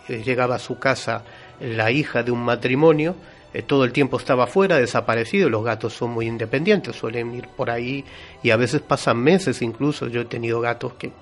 llegaba 0.07 0.55
a 0.55 0.59
su 0.59 0.79
casa 0.79 1.23
la 1.59 1.91
hija 1.91 2.23
de 2.23 2.31
un 2.31 2.43
matrimonio, 2.43 3.15
eh, 3.55 3.61
todo 3.61 3.85
el 3.85 3.93
tiempo 3.93 4.17
estaba 4.17 4.47
fuera, 4.47 4.77
desaparecido. 4.77 5.49
Los 5.49 5.63
gatos 5.63 5.93
son 5.93 6.11
muy 6.11 6.27
independientes, 6.27 6.93
suelen 6.93 7.33
ir 7.33 7.47
por 7.47 7.69
ahí 7.69 8.03
y 8.43 8.49
a 8.49 8.57
veces 8.57 8.81
pasan 8.81 9.17
meses 9.19 9.61
incluso. 9.61 10.07
Yo 10.07 10.21
he 10.21 10.25
tenido 10.25 10.59
gatos 10.59 10.95
que 10.95 11.13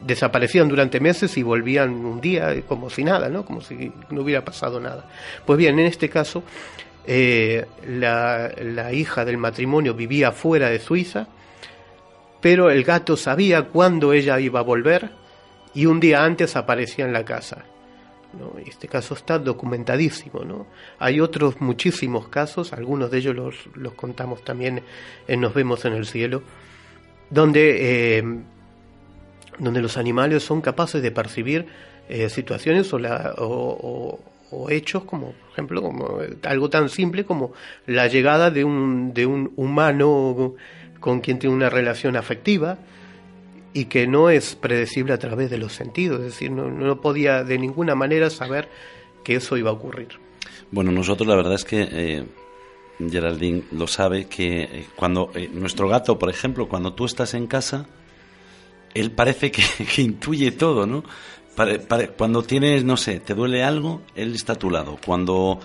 desaparecían 0.00 0.68
durante 0.68 1.00
meses 1.00 1.36
y 1.36 1.42
volvían 1.42 1.90
un 1.90 2.20
día 2.20 2.52
eh, 2.52 2.62
como 2.62 2.88
si 2.90 3.02
nada, 3.02 3.28
¿no? 3.28 3.44
Como 3.44 3.60
si 3.60 3.92
no 4.10 4.22
hubiera 4.22 4.44
pasado 4.44 4.78
nada. 4.78 5.08
Pues 5.44 5.58
bien, 5.58 5.80
en 5.80 5.86
este 5.86 6.08
caso, 6.08 6.44
eh, 7.08 7.66
la, 7.88 8.52
la 8.62 8.92
hija 8.92 9.24
del 9.24 9.36
matrimonio 9.36 9.94
vivía 9.94 10.30
fuera 10.30 10.70
de 10.70 10.78
Suiza, 10.78 11.26
pero 12.40 12.70
el 12.70 12.84
gato 12.84 13.16
sabía 13.16 13.64
cuándo 13.64 14.12
ella 14.12 14.38
iba 14.38 14.60
a 14.60 14.62
volver 14.62 15.10
y 15.74 15.86
un 15.86 15.98
día 15.98 16.24
antes 16.24 16.54
aparecía 16.54 17.04
en 17.04 17.12
la 17.12 17.24
casa. 17.24 17.64
¿No? 18.38 18.58
Este 18.64 18.88
caso 18.88 19.14
está 19.14 19.38
documentadísimo. 19.38 20.44
¿no? 20.44 20.66
Hay 20.98 21.20
otros 21.20 21.60
muchísimos 21.60 22.28
casos, 22.28 22.72
algunos 22.72 23.10
de 23.10 23.18
ellos 23.18 23.34
los, 23.34 23.54
los 23.74 23.94
contamos 23.94 24.44
también 24.44 24.82
en 25.28 25.40
Nos 25.40 25.54
vemos 25.54 25.84
en 25.84 25.94
el 25.94 26.06
cielo, 26.06 26.42
donde, 27.30 28.18
eh, 28.18 28.24
donde 29.58 29.82
los 29.82 29.96
animales 29.96 30.42
son 30.42 30.60
capaces 30.60 31.02
de 31.02 31.10
percibir 31.10 31.66
eh, 32.08 32.28
situaciones 32.28 32.92
o, 32.92 32.98
o, 34.50 34.70
hechos 34.70 35.04
como, 35.04 35.32
por 35.32 35.50
ejemplo, 35.52 35.82
como 35.82 36.18
algo 36.42 36.68
tan 36.68 36.90
simple 36.90 37.24
como 37.24 37.52
la 37.86 38.06
llegada 38.06 38.50
de 38.50 38.64
un, 38.64 39.14
de 39.14 39.24
un 39.24 39.52
humano 39.56 40.54
con 41.00 41.20
quien 41.20 41.38
tiene 41.38 41.56
una 41.56 41.70
relación 41.70 42.16
afectiva, 42.16 42.78
y 43.74 43.86
que 43.86 44.06
no 44.06 44.30
es 44.30 44.54
predecible 44.54 45.14
a 45.14 45.18
través 45.18 45.50
de 45.50 45.58
los 45.58 45.72
sentidos, 45.72 46.20
es 46.20 46.26
decir, 46.26 46.50
no, 46.50 46.70
no 46.70 47.00
podía 47.00 47.42
de 47.42 47.58
ninguna 47.58 47.94
manera 47.94 48.30
saber 48.30 48.68
que 49.24 49.36
eso 49.36 49.56
iba 49.56 49.70
a 49.70 49.74
ocurrir. 49.74 50.08
Bueno, 50.70 50.90
nosotros 50.90 51.28
la 51.28 51.36
verdad 51.36 51.54
es 51.54 51.64
que 51.64 51.88
eh, 51.90 52.24
Geraldine 52.98 53.64
lo 53.72 53.86
sabe 53.86 54.26
que 54.26 54.62
eh, 54.62 54.86
cuando 54.96 55.30
eh, 55.34 55.50
nuestro 55.52 55.88
gato, 55.88 56.18
por 56.18 56.30
ejemplo, 56.30 56.68
cuando 56.68 56.94
tú 56.94 57.04
estás 57.04 57.34
en 57.34 57.46
casa, 57.46 57.86
él 58.94 59.10
parece 59.10 59.50
que, 59.50 59.62
intuye 60.02 60.50
todo, 60.52 60.86
¿no? 60.86 61.04
cuando 62.16 62.42
tienes, 62.42 62.82
no 62.82 62.96
sé, 62.96 63.20
te 63.20 63.34
duele 63.34 63.62
algo, 63.62 64.00
él 64.14 64.34
está 64.34 64.54
a 64.54 64.58
tu 64.58 64.70
lado. 64.70 64.98
Cuando 65.04 65.60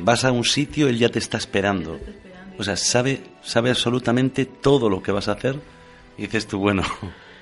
vas 0.00 0.24
a 0.24 0.32
un 0.32 0.42
sitio, 0.42 0.88
él 0.88 0.98
ya 0.98 1.10
te 1.10 1.20
está 1.20 1.36
esperando. 1.38 2.00
O 2.58 2.64
sea, 2.64 2.76
sabe, 2.76 3.22
sabe 3.40 3.70
absolutamente 3.70 4.46
todo 4.46 4.90
lo 4.90 5.00
que 5.00 5.12
vas 5.12 5.28
a 5.28 5.32
hacer. 5.32 5.60
Y 6.18 6.22
dices 6.22 6.48
tú, 6.48 6.58
bueno, 6.58 6.82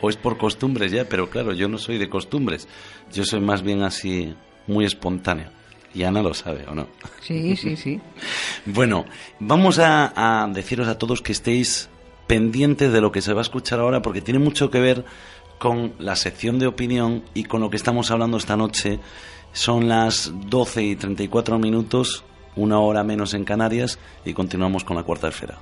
o 0.00 0.08
es 0.08 0.16
por 0.16 0.38
costumbres 0.38 0.92
ya, 0.92 1.08
pero 1.08 1.30
claro, 1.30 1.52
yo 1.52 1.68
no 1.68 1.78
soy 1.78 1.98
de 1.98 2.08
costumbres, 2.08 2.68
yo 3.12 3.24
soy 3.24 3.40
más 3.40 3.62
bien 3.62 3.82
así 3.82 4.34
muy 4.66 4.84
espontáneo. 4.84 5.50
Y 5.92 6.04
Ana 6.04 6.22
lo 6.22 6.34
sabe, 6.34 6.64
¿o 6.68 6.74
no? 6.74 6.86
Sí, 7.20 7.56
sí, 7.56 7.76
sí. 7.76 8.00
bueno, 8.66 9.06
vamos 9.40 9.78
a, 9.80 10.48
deciros 10.52 10.88
a 10.88 10.98
todos 10.98 11.20
que 11.20 11.32
estéis 11.32 11.88
pendientes 12.26 12.92
de 12.92 13.00
lo 13.00 13.10
que 13.10 13.22
se 13.22 13.32
va 13.32 13.40
a 13.40 13.42
escuchar 13.42 13.80
ahora, 13.80 14.00
porque 14.02 14.20
tiene 14.20 14.38
mucho 14.38 14.70
que 14.70 14.78
ver 14.78 15.04
con 15.58 15.94
la 15.98 16.14
sección 16.14 16.58
de 16.58 16.68
opinión 16.68 17.24
y 17.34 17.44
con 17.44 17.60
lo 17.60 17.70
que 17.70 17.76
estamos 17.76 18.10
hablando 18.10 18.36
esta 18.36 18.56
noche. 18.56 19.00
Son 19.52 19.88
las 19.88 20.32
12 20.46 20.82
y 20.84 20.96
34 20.96 21.58
minutos, 21.58 22.22
una 22.54 22.78
hora 22.78 23.02
menos 23.02 23.34
en 23.34 23.44
Canarias, 23.44 23.98
y 24.24 24.32
continuamos 24.32 24.84
con 24.84 24.96
la 24.96 25.02
cuarta 25.02 25.26
esfera. 25.26 25.58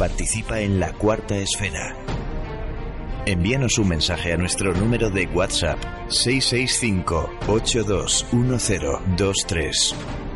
Participa 0.00 0.60
en 0.60 0.80
la 0.80 0.94
cuarta 0.94 1.36
esfera. 1.36 1.94
Envíanos 3.26 3.76
un 3.76 3.88
mensaje 3.88 4.32
a 4.32 4.38
nuestro 4.38 4.72
número 4.72 5.10
de 5.10 5.26
WhatsApp 5.26 5.78
665 6.08 7.28
821023. 7.46 10.29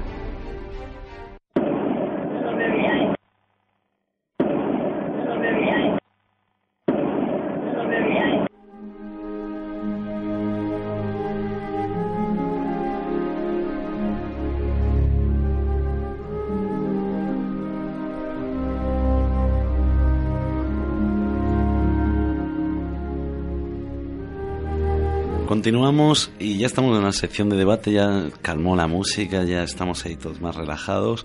Continuamos 25.64 26.30
y 26.38 26.58
ya 26.58 26.66
estamos 26.66 26.94
en 26.94 27.04
una 27.04 27.12
sección 27.12 27.48
de 27.48 27.56
debate, 27.56 27.90
ya 27.90 28.28
calmó 28.42 28.76
la 28.76 28.86
música, 28.86 29.44
ya 29.44 29.62
estamos 29.62 30.04
ahí 30.04 30.14
todos 30.14 30.38
más 30.38 30.54
relajados. 30.54 31.24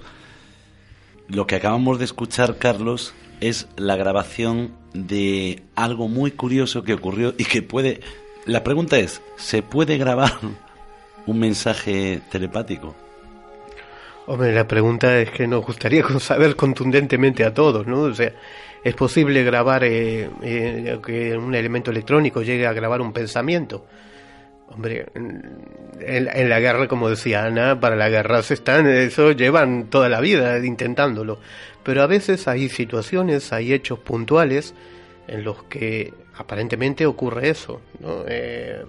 Lo 1.27 1.45
que 1.45 1.55
acabamos 1.55 1.99
de 1.99 2.05
escuchar, 2.05 2.57
Carlos, 2.57 3.13
es 3.41 3.67
la 3.75 3.97
grabación 3.97 4.71
de 4.93 5.63
algo 5.75 6.07
muy 6.07 6.31
curioso 6.31 6.83
que 6.83 6.93
ocurrió 6.93 7.33
y 7.37 7.43
que 7.43 7.61
puede... 7.61 7.99
La 8.45 8.63
pregunta 8.63 8.97
es, 8.97 9.21
¿se 9.35 9.61
puede 9.61 9.97
grabar 9.97 10.31
un 11.27 11.37
mensaje 11.37 12.21
telepático? 12.31 12.95
Hombre, 14.25 14.53
la 14.53 14.65
pregunta 14.65 15.19
es 15.19 15.31
que 15.31 15.47
nos 15.47 15.65
gustaría 15.65 16.07
saber 16.21 16.55
contundentemente 16.55 17.43
a 17.43 17.53
todos, 17.53 17.85
¿no? 17.85 18.03
O 18.03 18.13
sea, 18.13 18.31
¿es 18.85 18.95
posible 18.95 19.43
grabar 19.43 19.83
eh, 19.83 20.29
eh, 20.41 20.97
que 21.05 21.37
un 21.37 21.53
elemento 21.55 21.91
electrónico 21.91 22.41
llegue 22.41 22.65
a 22.65 22.71
grabar 22.71 23.01
un 23.01 23.11
pensamiento? 23.11 23.85
Hombre, 24.71 25.07
en, 25.15 26.49
la 26.49 26.59
guerra, 26.59 26.87
como 26.87 27.09
decía 27.09 27.45
Ana, 27.45 27.79
para 27.79 27.95
la 27.95 28.09
guerra 28.09 28.43
se 28.43 28.53
están, 28.53 28.87
eso 28.87 29.31
llevan 29.31 29.89
toda 29.89 30.09
la 30.09 30.21
vida 30.21 30.63
intentándolo. 30.63 31.39
Pero 31.83 32.03
a 32.03 32.07
veces 32.07 32.47
hay 32.47 32.69
situaciones, 32.69 33.51
hay 33.51 33.73
hechos 33.73 33.99
puntuales 33.99 34.75
en 35.27 35.43
los 35.43 35.63
que 35.63 36.13
aparentemente 36.37 37.05
ocurre 37.05 37.49
eso, 37.49 37.81
¿no? 37.99 38.23
Eh, 38.27 38.83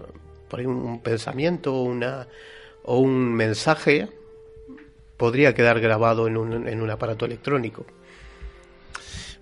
por 0.49 0.61
ahí 0.61 0.67
un 0.67 1.01
pensamiento 1.01 1.81
una, 1.81 2.27
o 2.83 2.99
un 2.99 3.33
mensaje 3.33 4.09
podría 5.17 5.55
quedar 5.55 5.81
grabado 5.81 6.27
en 6.27 6.37
un, 6.37 6.69
en 6.69 6.81
un 6.81 6.91
aparato 6.91 7.25
electrónico. 7.25 7.87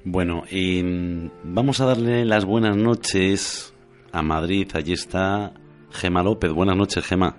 Bueno, 0.05 0.45
mm, 0.51 1.27
vamos 1.45 1.81
a 1.81 1.87
darle 1.87 2.25
las 2.25 2.45
buenas 2.45 2.77
noches 2.77 3.73
a 4.13 4.23
Madrid. 4.23 4.69
Allí 4.75 4.93
está 4.93 5.53
Gema 5.93 6.23
López. 6.23 6.53
Buenas 6.53 6.77
noches, 6.77 7.07
Gema. 7.07 7.37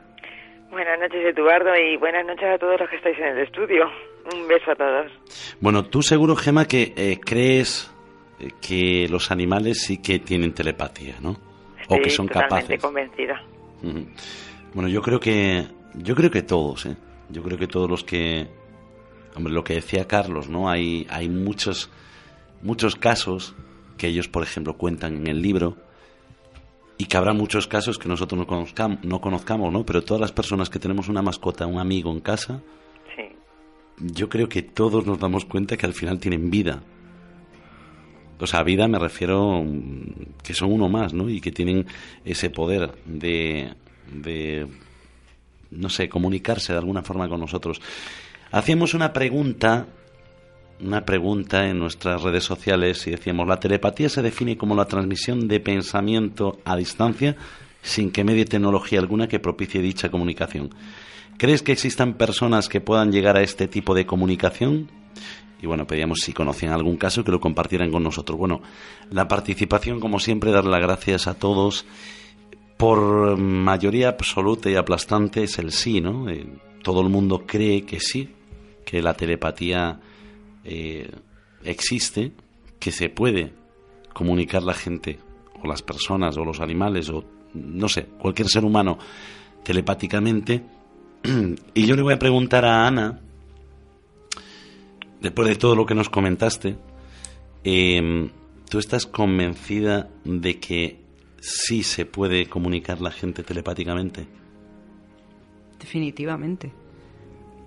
Buenas 0.72 1.00
noches, 1.00 1.26
Eduardo, 1.36 1.76
y 1.76 1.98
buenas 1.98 2.26
noches 2.26 2.46
a 2.46 2.58
todos 2.58 2.80
los 2.80 2.90
que 2.90 2.98
estáis 2.98 3.18
en 3.18 3.38
el 3.38 3.40
estudio. 3.40 3.86
Un 4.34 4.48
beso 4.48 4.72
a 4.72 4.76
todos. 4.76 5.12
Bueno, 5.60 5.86
tú 5.86 6.02
seguro, 6.02 6.36
Gema, 6.36 6.66
que 6.66 6.94
eh, 6.96 7.20
crees 7.24 7.92
eh, 8.40 8.50
que 8.62 9.08
los 9.10 9.32
animales 9.32 9.82
sí 9.82 10.02
que 10.02 10.20
tienen 10.20 10.54
telepatía, 10.54 11.16
¿no? 11.22 11.50
o 11.90 12.02
que 12.02 12.10
son 12.10 12.28
capaces. 12.28 12.82
convencida. 12.82 13.42
Bueno, 14.74 14.90
yo 14.90 15.02
creo 15.02 15.20
que 15.20 15.66
yo 15.96 16.16
creo 16.16 16.30
que 16.30 16.44
todos, 16.44 16.86
¿eh? 16.86 16.96
Yo 17.30 17.44
creo 17.44 17.58
que 17.58 17.68
todos 17.68 17.90
los 17.90 18.04
que 18.04 18.48
hombre, 19.36 19.54
lo 19.54 19.64
que 19.64 19.76
decía 19.76 20.08
Carlos, 20.08 20.50
¿no? 20.50 20.70
Hay 20.70 21.08
hay 21.10 21.30
muchos 21.30 21.92
muchos 22.62 22.96
casos 22.96 23.56
que 23.98 24.08
ellos, 24.08 24.28
por 24.28 24.44
ejemplo, 24.44 24.78
cuentan 24.78 25.16
en 25.18 25.28
el 25.28 25.42
libro 25.42 25.78
y 27.00 27.06
que 27.06 27.16
habrá 27.16 27.32
muchos 27.32 27.66
casos 27.66 27.98
que 27.98 28.10
nosotros 28.10 28.38
no 28.38 28.46
conozcamos, 28.46 29.00
no 29.04 29.22
conozcamos, 29.22 29.72
¿no? 29.72 29.86
Pero 29.86 30.04
todas 30.04 30.20
las 30.20 30.34
personas 30.34 30.70
que 30.70 30.80
tenemos 30.80 31.08
una 31.08 31.22
mascota, 31.22 31.66
un 31.66 31.80
amigo 31.80 32.12
en 32.12 32.20
casa, 32.20 32.62
yo 34.02 34.28
creo 34.28 34.50
que 34.50 34.64
todos 34.64 35.06
nos 35.06 35.18
damos 35.18 35.46
cuenta 35.46 35.78
que 35.78 35.86
al 35.86 35.94
final 35.94 36.20
tienen 36.20 36.50
vida. 36.50 36.84
O 38.38 38.46
sea, 38.46 38.64
vida 38.64 38.90
me 38.90 39.00
refiero 39.00 39.64
mm, 39.64 40.42
que 40.44 40.54
son 40.54 40.74
uno 40.74 40.90
más, 40.90 41.14
¿no? 41.14 41.30
Y 41.30 41.40
que 41.40 41.54
tienen 41.54 41.88
ese 42.26 42.50
poder 42.50 42.92
de, 43.06 43.74
de 44.12 44.68
no 45.72 45.90
sé, 45.90 46.10
comunicarse 46.10 46.74
de 46.74 46.80
alguna 46.80 47.02
forma 47.02 47.30
con 47.30 47.40
nosotros. 47.40 47.82
Hacíamos 48.52 48.94
una 48.94 49.14
pregunta 49.14 49.88
una 50.82 51.06
pregunta 51.06 51.68
en 51.68 51.80
nuestras 51.80 52.22
redes 52.22 52.44
sociales 52.44 53.06
y 53.08 53.12
decíamos, 53.12 53.48
la 53.48 53.60
telepatía 53.60 54.10
se 54.10 54.22
define 54.22 54.58
como 54.58 54.76
la 54.76 54.86
transmisión 54.86 55.48
de 55.48 55.60
pensamiento 55.60 56.60
a 56.66 56.76
distancia 56.76 57.36
sin 57.82 58.12
que 58.12 58.24
medie 58.24 58.46
tecnología 58.46 59.00
alguna 59.00 59.28
que 59.28 59.40
propicie 59.40 59.82
dicha 59.82 60.10
comunicación. 60.10 60.74
¿Crees 61.38 61.64
que 61.64 61.72
existan 61.72 62.16
personas 62.16 62.68
que 62.68 62.82
puedan 62.82 63.12
llegar 63.12 63.38
a 63.38 63.42
este 63.42 63.68
tipo 63.68 63.94
de 63.94 64.06
comunicación? 64.06 64.90
Y 65.62 65.68
bueno, 65.68 65.88
pedíamos 65.88 66.20
si 66.22 66.34
conocían 66.34 66.74
algún 66.74 66.98
caso 66.98 67.24
que 67.24 67.32
lo 67.32 67.40
compartieran 67.40 67.92
con 67.92 68.04
nosotros. 68.04 68.38
Bueno, 68.38 68.62
la 69.10 69.28
participación, 69.28 70.00
como 70.00 70.20
siempre, 70.20 70.52
dar 70.52 70.66
las 70.66 70.82
gracias 70.82 71.28
a 71.28 71.34
todos. 71.34 71.86
Por 72.78 73.38
mayoría 73.38 74.10
absoluta 74.10 74.70
y 74.70 74.76
aplastante 74.76 75.44
es 75.44 75.60
el 75.60 75.72
sí, 75.72 76.00
¿no? 76.00 76.30
Eh, 76.30 76.48
todo 76.82 77.02
el 77.02 77.10
mundo 77.10 77.44
cree 77.46 77.84
que 77.84 78.00
sí, 78.00 78.30
que 78.86 79.02
la 79.02 79.14
telepatía 79.14 80.00
eh, 80.64 81.10
existe, 81.64 82.32
que 82.80 82.92
se 82.92 83.10
puede 83.10 83.54
comunicar 84.14 84.64
la 84.64 84.74
gente, 84.74 85.20
o 85.62 85.68
las 85.68 85.82
personas, 85.82 86.38
o 86.38 86.46
los 86.46 86.60
animales, 86.60 87.10
o 87.10 87.24
no 87.54 87.90
sé, 87.90 88.06
cualquier 88.20 88.48
ser 88.48 88.64
humano 88.64 88.98
telepáticamente. 89.64 90.64
y 91.74 91.86
yo 91.86 91.96
le 91.96 92.02
voy 92.02 92.14
a 92.14 92.20
preguntar 92.20 92.66
a 92.66 92.88
Ana, 92.88 93.20
después 95.22 95.48
de 95.48 95.56
todo 95.56 95.76
lo 95.76 95.86
que 95.86 95.96
nos 95.96 96.10
comentaste, 96.10 96.78
em, 97.64 98.30
¿tú 98.70 98.80
estás 98.80 99.06
convencida 99.06 100.10
de 100.24 100.60
que 100.60 101.00
sí 101.42 101.84
se 101.84 102.06
puede 102.06 102.48
comunicar 102.48 103.02
la 103.02 103.12
gente 103.12 103.44
telepáticamente? 103.44 104.28
Definitivamente. 105.80 106.72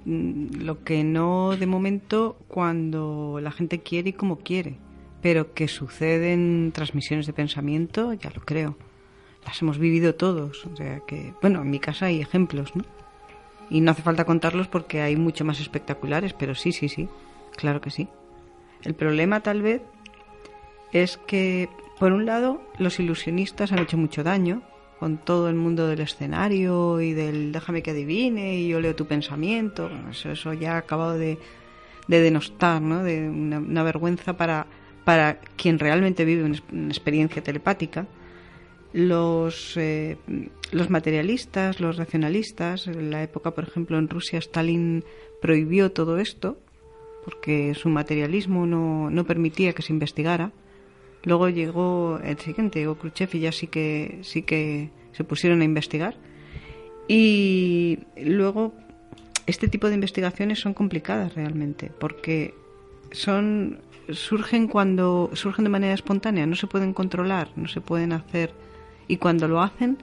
Mm, 0.05 0.63
lo 0.63 0.83
que 0.83 1.05
no 1.05 1.57
de 1.57 1.67
momento 1.67 2.37
cuando 2.49 3.39
la 3.41 3.53
gente 3.53 3.81
quiere 3.81 4.11
y 4.11 4.13
como 4.13 4.39
quiere, 4.39 4.77
pero 5.21 5.55
que 5.55 5.69
suceden 5.69 6.73
transmisiones 6.75 7.27
de 7.27 7.33
pensamiento, 7.33 8.13
ya 8.13 8.31
lo 8.31 8.41
creo. 8.43 8.77
Las 9.47 9.61
hemos 9.63 9.79
vivido 9.79 10.15
todos, 10.15 10.67
o 10.67 10.77
sea 10.77 11.01
que, 11.07 11.35
bueno, 11.41 11.63
en 11.63 11.71
mi 11.71 11.79
casa 11.79 12.07
hay 12.07 12.21
ejemplos, 12.21 12.75
¿no? 12.75 12.85
Y 13.71 13.81
no 13.81 13.93
hace 13.93 14.03
falta 14.03 14.25
contarlos 14.25 14.69
porque 14.69 15.01
hay 15.01 15.17
mucho 15.17 15.45
más 15.45 15.61
espectaculares, 15.61 16.33
pero 16.33 16.55
sí, 16.55 16.73
sí, 16.73 16.89
sí, 16.89 17.09
claro 17.57 17.81
que 17.81 17.91
sí. 17.91 18.09
El 18.83 18.95
problema 18.95 19.41
tal 19.41 19.63
vez 19.63 19.83
es 20.93 21.17
que, 21.17 21.69
por 21.99 22.13
un 22.13 22.27
lado, 22.27 22.61
los 22.79 22.99
ilusionistas 22.99 23.73
han 23.73 23.79
hecho 23.79 23.97
mucho 23.97 24.25
daño, 24.25 24.63
con 25.03 25.19
todo 25.19 25.49
el 25.49 25.57
mundo 25.57 25.89
del 25.89 25.99
escenario 25.99 27.01
y 27.01 27.13
del 27.13 27.51
déjame 27.51 27.83
que 27.83 27.91
adivine 27.91 28.61
y 28.61 28.69
yo 28.69 28.81
leo 28.81 28.95
tu 28.95 29.05
pensamiento. 29.05 29.91
Eso, 30.09 30.53
ya 30.53 30.75
ha 30.75 30.77
acabado 30.77 31.19
de, 31.19 31.39
denostar, 32.07 32.81
¿no? 32.81 33.03
de 33.03 33.29
una, 33.29 33.83
vergüenza 33.83 34.37
para, 34.37 34.69
para 35.05 35.41
quien 35.57 35.81
realmente 35.81 36.25
vive 36.25 36.45
una, 36.45 36.87
experiencia 36.87 37.43
telepática. 37.43 38.07
Los, 38.93 39.77
eh, 39.77 40.19
los 40.71 40.89
materialistas, 40.89 41.81
los 41.81 41.97
racionalistas, 41.97 42.87
en 42.87 43.11
la 43.11 43.25
época, 43.25 43.51
por 43.51 43.65
ejemplo, 43.65 43.99
en 43.99 44.09
Rusia 44.09 44.39
Stalin 44.39 45.03
prohibió 45.41 45.91
todo 45.91 46.19
esto 46.19 46.61
porque 47.25 47.75
su 47.75 47.89
materialismo 47.89 48.67
no, 48.67 49.11
no 49.11 49.25
permitía 49.25 49.73
que 49.73 49.83
se 49.83 49.93
investigara 49.93 50.53
Luego 51.25 51.49
llegó 51.49 52.19
el 52.23 52.39
siguiente, 52.39 52.81
llegó 52.81 52.97
Khrushchev 52.97 53.31
y 53.35 53.41
ya 53.41 53.53
sí 53.53 53.67
que, 53.67 54.19
sí 54.23 54.43
que 54.43 54.91
se 55.13 55.25
pusieron 55.25 55.61
a 55.61 55.65
investigar. 55.65 56.17
Y 57.09 57.99
luego 58.17 58.73
este 59.47 59.69
tipo 59.69 59.89
de 59.89 59.95
investigaciones 59.95 60.61
son 60.61 60.75
complicadas 60.75 61.35
realmente, 61.35 61.91
porque 61.99 62.55
son 63.11 63.81
surgen 64.11 64.67
cuando 64.67 65.31
surgen 65.35 65.65
de 65.65 65.71
manera 65.71 65.95
espontánea, 65.95 66.47
no 66.47 66.57
se 66.57 66.67
pueden 66.67 66.93
controlar, 66.93 67.49
no 67.57 67.69
se 67.69 67.81
pueden 67.81 68.13
hacer 68.13 68.53
y 69.09 69.17
cuando 69.17 69.49
lo 69.49 69.61
hacen 69.61 69.99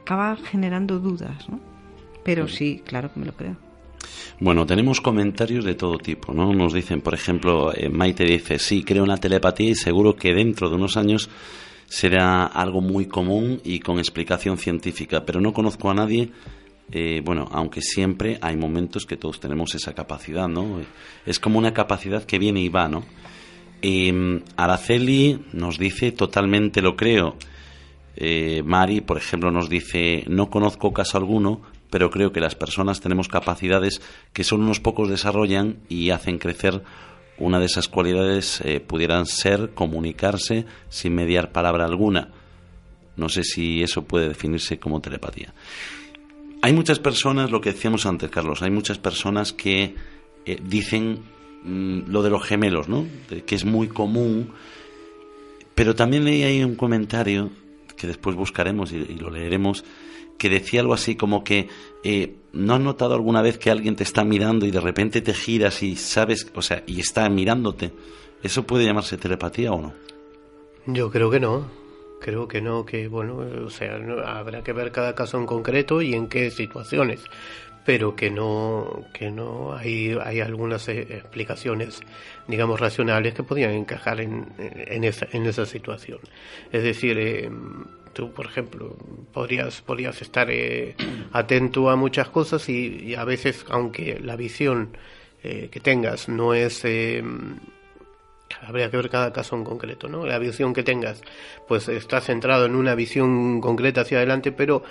acaba 0.00 0.36
generando 0.36 0.98
dudas, 0.98 1.48
¿no? 1.48 1.60
Pero 2.24 2.48
sí, 2.48 2.82
claro 2.84 3.12
que 3.12 3.20
me 3.20 3.26
lo 3.26 3.32
creo. 3.32 3.56
Bueno, 4.38 4.64
tenemos 4.64 5.00
comentarios 5.00 5.64
de 5.64 5.74
todo 5.74 5.98
tipo, 5.98 6.32
¿no? 6.32 6.52
Nos 6.52 6.72
dicen, 6.72 7.00
por 7.02 7.14
ejemplo, 7.14 7.72
eh, 7.74 7.88
Maite 7.88 8.24
dice, 8.24 8.58
sí, 8.58 8.82
creo 8.82 9.02
en 9.02 9.10
la 9.10 9.18
telepatía 9.18 9.70
y 9.70 9.74
seguro 9.74 10.16
que 10.16 10.32
dentro 10.32 10.68
de 10.68 10.76
unos 10.76 10.96
años 10.96 11.28
será 11.86 12.46
algo 12.46 12.80
muy 12.80 13.06
común 13.06 13.60
y 13.64 13.80
con 13.80 13.98
explicación 13.98 14.56
científica, 14.56 15.24
pero 15.26 15.40
no 15.40 15.52
conozco 15.52 15.90
a 15.90 15.94
nadie, 15.94 16.30
eh, 16.92 17.20
bueno, 17.24 17.48
aunque 17.52 17.82
siempre 17.82 18.38
hay 18.40 18.56
momentos 18.56 19.06
que 19.06 19.16
todos 19.16 19.40
tenemos 19.40 19.74
esa 19.74 19.92
capacidad, 19.92 20.48
¿no? 20.48 20.80
Es 21.26 21.38
como 21.38 21.58
una 21.58 21.72
capacidad 21.72 22.24
que 22.24 22.38
viene 22.38 22.60
y 22.60 22.68
va, 22.68 22.88
¿no? 22.88 23.04
Em, 23.82 24.42
Araceli 24.56 25.46
nos 25.52 25.78
dice, 25.78 26.12
totalmente 26.12 26.82
lo 26.82 26.96
creo. 26.96 27.36
Eh, 28.16 28.62
Mari, 28.64 29.00
por 29.00 29.16
ejemplo, 29.16 29.50
nos 29.50 29.68
dice, 29.68 30.24
no 30.28 30.50
conozco 30.50 30.92
caso 30.92 31.16
alguno, 31.16 31.62
pero 31.90 32.10
creo 32.10 32.32
que 32.32 32.40
las 32.40 32.54
personas 32.54 33.00
tenemos 33.00 33.28
capacidades 33.28 34.00
que 34.32 34.44
solo 34.44 34.62
unos 34.62 34.80
pocos 34.80 35.08
desarrollan 35.08 35.78
y 35.88 36.10
hacen 36.10 36.38
crecer. 36.38 36.82
Una 37.36 37.58
de 37.58 37.66
esas 37.66 37.88
cualidades 37.88 38.60
eh, 38.64 38.80
pudieran 38.80 39.26
ser 39.26 39.70
comunicarse 39.74 40.66
sin 40.88 41.14
mediar 41.14 41.52
palabra 41.52 41.84
alguna. 41.84 42.28
No 43.16 43.28
sé 43.28 43.42
si 43.42 43.82
eso 43.82 44.04
puede 44.04 44.28
definirse 44.28 44.78
como 44.78 45.00
telepatía. 45.00 45.52
Hay 46.62 46.72
muchas 46.72 46.98
personas, 46.98 47.50
lo 47.50 47.60
que 47.60 47.72
decíamos 47.72 48.06
antes, 48.06 48.30
Carlos, 48.30 48.62
hay 48.62 48.70
muchas 48.70 48.98
personas 48.98 49.52
que 49.52 49.94
eh, 50.44 50.58
dicen 50.62 51.20
mm, 51.64 52.10
lo 52.10 52.22
de 52.22 52.30
los 52.30 52.44
gemelos, 52.44 52.88
¿no? 52.88 53.06
que 53.46 53.54
es 53.54 53.64
muy 53.64 53.88
común. 53.88 54.52
Pero 55.74 55.94
también 55.94 56.24
leí 56.24 56.42
ahí 56.42 56.62
un 56.62 56.76
comentario 56.76 57.50
que 57.96 58.06
después 58.06 58.36
buscaremos 58.36 58.92
y 58.92 59.16
lo 59.16 59.30
leeremos 59.30 59.84
que 60.40 60.48
decía 60.48 60.80
algo 60.80 60.94
así 60.94 61.16
como 61.16 61.44
que 61.44 61.68
eh, 62.02 62.34
¿no 62.54 62.72
has 62.72 62.80
notado 62.80 63.14
alguna 63.14 63.42
vez 63.42 63.58
que 63.58 63.70
alguien 63.70 63.94
te 63.94 64.04
está 64.04 64.24
mirando 64.24 64.64
y 64.64 64.70
de 64.70 64.80
repente 64.80 65.20
te 65.20 65.34
giras 65.34 65.82
y 65.82 65.96
sabes, 65.96 66.50
o 66.54 66.62
sea, 66.62 66.82
y 66.86 66.98
está 66.98 67.28
mirándote? 67.28 67.92
¿Eso 68.42 68.62
puede 68.62 68.86
llamarse 68.86 69.18
telepatía 69.18 69.70
o 69.70 69.82
no? 69.82 69.92
Yo 70.86 71.10
creo 71.10 71.30
que 71.30 71.40
no. 71.40 71.68
Creo 72.22 72.48
que 72.48 72.62
no, 72.62 72.86
que 72.86 73.06
bueno, 73.08 73.38
o 73.64 73.70
sea, 73.70 73.98
habrá 74.26 74.62
que 74.62 74.72
ver 74.72 74.92
cada 74.92 75.14
caso 75.14 75.38
en 75.38 75.46
concreto 75.46 76.00
y 76.00 76.14
en 76.14 76.28
qué 76.28 76.50
situaciones, 76.50 77.22
pero 77.84 78.14
que 78.16 78.30
no, 78.30 79.04
que 79.12 79.30
no 79.30 79.74
hay, 79.74 80.16
hay 80.22 80.40
algunas 80.40 80.88
eh, 80.88 81.00
explicaciones, 81.00 82.00
digamos, 82.48 82.80
racionales 82.80 83.34
que 83.34 83.42
podrían 83.42 83.72
encajar 83.72 84.20
en, 84.20 84.52
en, 84.58 85.04
esa, 85.04 85.26
en 85.32 85.46
esa 85.46 85.66
situación. 85.66 86.20
Es 86.72 86.82
decir, 86.82 87.18
eh, 87.18 87.50
Tú, 88.12 88.32
por 88.32 88.46
ejemplo, 88.46 88.96
podrías, 89.32 89.82
podrías 89.82 90.20
estar 90.20 90.50
eh, 90.50 90.96
atento 91.32 91.90
a 91.90 91.96
muchas 91.96 92.28
cosas 92.28 92.68
y, 92.68 93.14
a 93.14 93.24
veces, 93.24 93.64
aunque 93.68 94.18
la 94.20 94.34
visión 94.36 94.96
eh, 95.42 95.68
que 95.70 95.80
tengas 95.80 96.28
no 96.28 96.54
es... 96.54 96.84
Eh, 96.84 97.22
habría 98.62 98.90
que 98.90 98.96
ver 98.96 99.10
cada 99.10 99.32
caso 99.32 99.54
en 99.54 99.62
concreto, 99.62 100.08
¿no? 100.08 100.26
La 100.26 100.38
visión 100.40 100.74
que 100.74 100.82
tengas, 100.82 101.22
pues 101.68 101.88
está 101.88 102.20
centrado 102.20 102.66
en 102.66 102.74
una 102.74 102.96
visión 102.96 103.60
concreta 103.60 104.00
hacia 104.00 104.18
adelante, 104.18 104.50
pero 104.50 104.82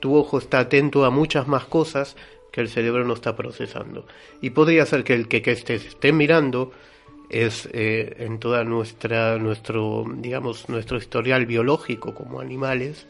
tu 0.00 0.16
ojo 0.16 0.38
está 0.38 0.60
atento 0.60 1.04
a 1.04 1.10
muchas 1.10 1.46
más 1.48 1.64
cosas 1.64 2.16
que 2.52 2.60
el 2.60 2.68
cerebro 2.68 3.04
no 3.04 3.14
está 3.14 3.36
procesando. 3.36 4.06
Y 4.40 4.50
podría 4.50 4.86
ser 4.86 5.04
que 5.04 5.14
el 5.14 5.28
que, 5.28 5.42
que 5.42 5.52
esté 5.52 6.12
mirando 6.12 6.72
es 7.28 7.68
eh, 7.72 8.16
en 8.18 8.38
toda 8.38 8.64
nuestra 8.64 9.38
nuestro 9.38 10.04
digamos 10.16 10.68
nuestro 10.68 10.96
historial 10.96 11.46
biológico 11.46 12.14
como 12.14 12.40
animales 12.40 13.06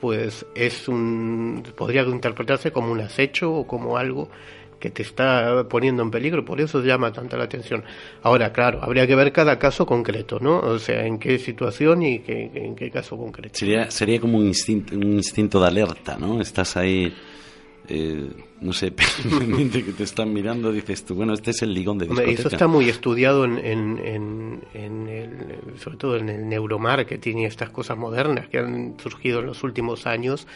pues 0.00 0.44
es 0.54 0.88
un 0.88 1.62
podría 1.74 2.02
interpretarse 2.02 2.70
como 2.70 2.92
un 2.92 3.00
acecho 3.00 3.52
o 3.52 3.66
como 3.66 3.96
algo 3.96 4.28
que 4.78 4.90
te 4.90 5.02
está 5.02 5.66
poniendo 5.68 6.02
en 6.02 6.10
peligro, 6.10 6.44
por 6.44 6.60
eso 6.60 6.82
llama 6.82 7.12
tanta 7.12 7.36
la 7.36 7.44
atención. 7.44 7.84
Ahora, 8.22 8.52
claro, 8.52 8.80
habría 8.82 9.06
que 9.06 9.14
ver 9.14 9.32
cada 9.32 9.58
caso 9.58 9.86
concreto, 9.86 10.38
¿no? 10.40 10.58
O 10.58 10.78
sea, 10.78 11.06
en 11.06 11.18
qué 11.18 11.38
situación 11.38 12.02
y 12.02 12.22
en 12.26 12.74
qué 12.76 12.90
caso 12.90 13.16
concreto. 13.16 13.58
Sería, 13.58 13.90
sería 13.90 14.20
como 14.20 14.38
un 14.38 14.46
instinto, 14.46 14.94
un 14.94 15.14
instinto 15.14 15.60
de 15.60 15.66
alerta, 15.66 16.16
¿no? 16.18 16.40
Estás 16.40 16.76
ahí 16.76 17.14
eh, 17.88 18.30
no 18.60 18.72
sé, 18.72 18.90
pendiente 19.38 19.84
que 19.84 19.92
te 19.92 20.04
están 20.04 20.32
mirando, 20.32 20.72
dices 20.72 21.04
tú, 21.04 21.14
bueno, 21.14 21.34
este 21.34 21.50
es 21.50 21.62
el 21.62 21.74
ligón 21.74 21.98
de 21.98 22.06
discoteca. 22.06 22.30
Eso 22.30 22.48
está 22.48 22.66
muy 22.66 22.88
estudiado 22.88 23.44
en, 23.44 23.58
en, 23.58 24.62
en, 24.72 25.08
el, 25.08 25.78
sobre 25.78 25.98
todo 25.98 26.16
en 26.16 26.28
el 26.30 26.48
neuromarketing 26.48 27.40
y 27.40 27.44
estas 27.44 27.68
cosas 27.68 27.98
modernas 27.98 28.48
que 28.48 28.58
han 28.58 28.94
surgido 28.98 29.40
en 29.40 29.46
los 29.46 29.62
últimos 29.62 30.06
años 30.06 30.46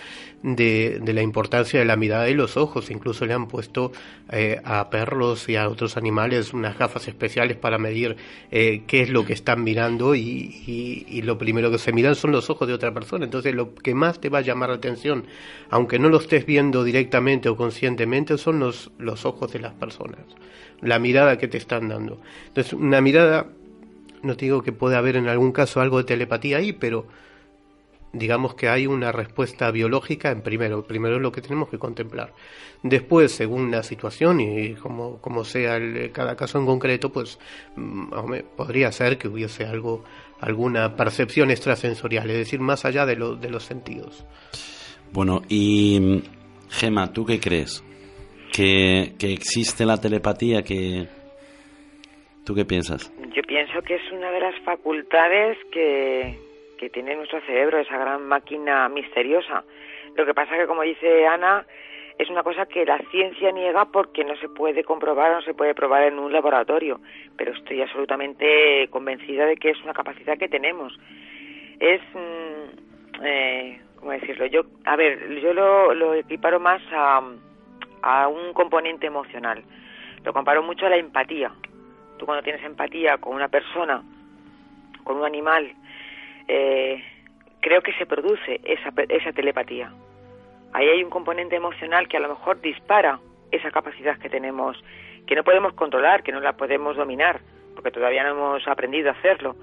de, 0.42 0.98
de 1.03 1.12
la 1.12 1.20
importancia 1.20 1.78
de 1.78 1.84
la 1.84 1.96
mirada 1.96 2.30
y 2.30 2.34
los 2.34 2.57
ojos. 2.57 2.90
Incluso 2.90 3.26
le 3.26 3.34
han 3.34 3.46
puesto 3.48 3.92
eh, 4.32 4.61
a 4.64 4.88
perros 4.88 5.48
y 5.51 5.57
a 5.57 5.68
otros 5.68 5.98
animales 5.98 6.55
unas 6.55 6.78
gafas 6.78 7.07
especiales 7.07 7.59
para 7.59 7.76
medir 7.76 8.16
eh, 8.51 8.82
qué 8.86 9.03
es 9.03 9.11
lo 9.11 9.26
que 9.26 9.34
están 9.34 9.62
mirando 9.62 10.14
y, 10.14 10.22
y, 10.66 11.07
y 11.07 11.22
lo 11.22 11.36
primero 11.36 11.70
que 11.70 11.78
se 11.78 11.92
miran 11.92 12.14
son 12.14 12.32
los 12.32 12.48
ojos 12.48 12.66
de 12.66 12.72
otra 12.72 12.94
persona. 12.94 13.26
Entonces 13.26 13.55
lo 13.55 13.74
que 13.74 13.94
más 13.94 14.20
te 14.20 14.30
va 14.30 14.38
a 14.38 14.42
llamar 14.42 14.70
la 14.70 14.76
atención, 14.76 15.24
aunque 15.68 15.98
no 15.98 16.09
lo 16.09 16.18
estés 16.18 16.46
viendo 16.46 16.82
directamente 16.82 17.51
o 17.51 17.57
conscientemente, 17.57 17.89
son 18.38 18.61
los, 18.61 18.91
los 18.99 19.24
ojos 19.24 19.53
de 19.53 19.61
las 19.61 19.72
personas, 19.74 20.24
la 20.80 20.99
mirada 20.99 21.38
que 21.38 21.49
te 21.49 21.59
están 21.59 21.88
dando. 21.88 22.20
Entonces, 22.49 22.72
una 22.72 23.01
mirada, 23.01 23.47
no 24.22 24.36
te 24.36 24.47
digo 24.47 24.62
que 24.62 24.72
puede 24.72 24.97
haber 24.97 25.16
en 25.16 25.28
algún 25.28 25.53
caso 25.53 25.80
algo 25.80 25.99
de 25.99 26.05
telepatía 26.05 26.59
ahí, 26.59 26.72
pero 26.72 27.07
digamos 28.12 28.55
que 28.55 28.68
hay 28.68 28.86
una 28.86 29.12
respuesta 29.12 29.70
biológica 29.70 30.30
en 30.30 30.43
primero, 30.43 30.84
primero 30.84 31.16
es 31.16 31.22
lo 31.22 31.32
que 31.32 31.43
tenemos 31.43 31.68
que 31.68 31.78
contemplar. 31.78 32.32
Después, 32.82 33.32
según 33.32 33.70
la 33.70 33.82
situación 33.82 34.41
y 34.41 34.74
como, 34.74 35.18
como 35.18 35.45
sea 35.45 35.76
el, 35.76 36.11
cada 36.12 36.36
caso 36.36 36.59
en 36.59 36.66
concreto, 36.66 37.12
pues 37.12 37.38
mm, 37.76 38.11
podría 38.57 38.91
ser 38.91 39.18
que 39.18 39.28
hubiese 39.28 39.66
algo, 39.66 40.03
alguna 40.41 40.97
percepción 40.97 41.51
extrasensorial, 41.51 42.30
es 42.30 42.38
decir, 42.38 42.61
más 42.61 42.84
allá 42.84 43.07
de, 43.07 43.16
lo, 43.16 43.36
de 43.36 43.51
los 43.51 43.64
sentidos. 43.64 44.24
Bueno, 45.12 45.43
y 45.49 46.22
Gema, 46.71 47.12
¿tú 47.12 47.27
qué 47.27 47.41
crees? 47.41 47.85
¿Que, 48.53 49.14
existe 49.21 49.85
la 49.85 50.01
telepatía? 50.01 50.62
que 50.62 51.07
¿Tú 52.45 52.55
qué 52.55 52.64
piensas? 52.64 53.12
Yo 53.35 53.43
pienso 53.43 53.81
que 53.83 53.97
es 53.97 54.12
una 54.12 54.31
de 54.31 54.41
las 54.41 54.59
facultades 54.64 55.59
que, 55.71 56.37
que 56.79 56.91
tiene 56.91 57.14
nuestro 57.14 57.41
cerebro, 57.43 57.79
esa 57.79 57.99
gran 57.99 58.27
máquina 58.27 58.89
misteriosa. 58.89 59.64
Lo 60.16 60.27
que 60.27 60.35
pasa 60.35 60.57
que, 60.57 60.66
como 60.66 60.83
dice 60.83 61.27
Ana, 61.27 61.64
es 62.18 62.29
una 62.29 62.43
cosa 62.43 62.66
que 62.66 62.85
la 62.85 62.99
ciencia 63.11 63.53
niega 63.53 63.85
porque 63.87 64.25
no 64.25 64.37
se 64.37 64.49
puede 64.49 64.85
comprobar, 64.85 65.33
no 65.33 65.43
se 65.43 65.55
puede 65.55 65.75
probar 65.75 66.05
en 66.05 66.18
un 66.18 66.33
laboratorio, 66.33 67.01
pero 67.37 67.53
estoy 67.53 67.83
absolutamente 67.83 68.89
convencida 68.91 69.47
de 69.47 69.57
que 69.57 69.71
es 69.71 69.83
una 69.83 69.95
capacidad 69.95 70.37
que 70.37 70.49
tenemos. 70.49 70.99
Es, 71.79 72.01
mm, 72.12 73.25
eh, 73.25 73.81
¿cómo 74.01 74.12
decirlo? 74.12 74.46
Yo, 74.46 74.62
a 74.84 74.96
ver, 74.96 75.40
yo 75.40 75.53
lo, 75.53 75.94
lo 75.94 76.14
equiparo 76.14 76.59
más 76.59 76.82
a, 76.92 77.22
a 78.03 78.28
un 78.28 78.53
componente 78.53 79.07
emocional. 79.07 79.62
Lo 80.24 80.32
comparo 80.32 80.62
mucho 80.62 80.86
a 80.86 80.90
la 80.90 80.96
empatía. 80.96 81.53
Tú 82.18 82.26
cuando 82.26 82.42
tienes 82.42 82.62
empatía 82.64 83.18
con 83.18 83.34
una 83.34 83.48
persona, 83.48 84.03
con 85.05 85.16
un 85.16 85.24
animal, 85.24 85.72
eh, 86.48 87.03
creo 87.61 87.82
que 87.82 87.92
se 87.94 88.07
produce 88.07 88.61
esa, 88.64 88.92
esa 89.09 89.32
telepatía. 89.32 89.92
Ahí 90.72 90.88
hay 90.88 91.03
un 91.03 91.11
componente 91.11 91.57
emocional 91.57 92.09
que 92.09 92.16
a 92.16 92.20
lo 92.20 92.28
mejor 92.28 92.61
dispara 92.61 93.20
esa 93.51 93.70
capacidad 93.70 94.18
que 94.18 94.28
tenemos, 94.28 94.82
que 95.26 95.34
no 95.34 95.42
podemos 95.42 95.72
controlar, 95.74 96.22
que 96.22 96.32
no 96.32 96.40
la 96.40 96.53
podemos 96.53 96.96
dominar, 96.96 97.40
porque 97.74 97.90
todavía 97.90 98.22
no 98.22 98.30
hemos 98.30 98.68
aprendido 98.68 99.09
a 99.09 99.12
hacerlo. 99.12 99.57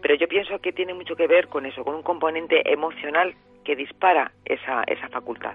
Pero 0.00 0.14
yo 0.14 0.28
pienso 0.28 0.58
que 0.60 0.72
tiene 0.72 0.94
mucho 0.94 1.16
que 1.16 1.26
ver 1.26 1.48
con 1.48 1.66
eso, 1.66 1.84
con 1.84 1.94
un 1.94 2.02
componente 2.02 2.72
emocional 2.72 3.34
que 3.68 3.76
dispara 3.76 4.32
esa, 4.46 4.82
esa 4.86 5.10
facultad. 5.10 5.52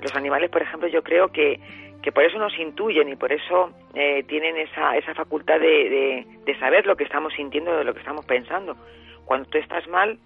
Los 0.00 0.12
animales, 0.16 0.50
por 0.50 0.60
ejemplo, 0.60 0.88
yo 0.88 1.04
creo 1.04 1.28
que, 1.28 1.60
que 2.02 2.10
por 2.10 2.24
eso 2.24 2.36
nos 2.36 2.58
intuyen 2.58 3.08
y 3.08 3.14
por 3.14 3.30
eso 3.30 3.70
eh, 3.94 4.24
tienen 4.24 4.56
esa, 4.56 4.96
esa 4.96 5.14
facultad 5.14 5.60
de, 5.60 6.26
de, 6.44 6.58
saber 6.58 6.84
lo 6.84 6.96
que 6.96 7.04
estamos 7.04 7.32
sintiendo, 7.34 7.76
de 7.76 7.84
lo 7.84 7.94
que 7.94 8.00
estamos 8.00 8.26
pensando. 8.26 8.76
Cuando 9.24 9.48
tú 9.50 9.58
estás 9.58 9.86
mal, 9.86 10.18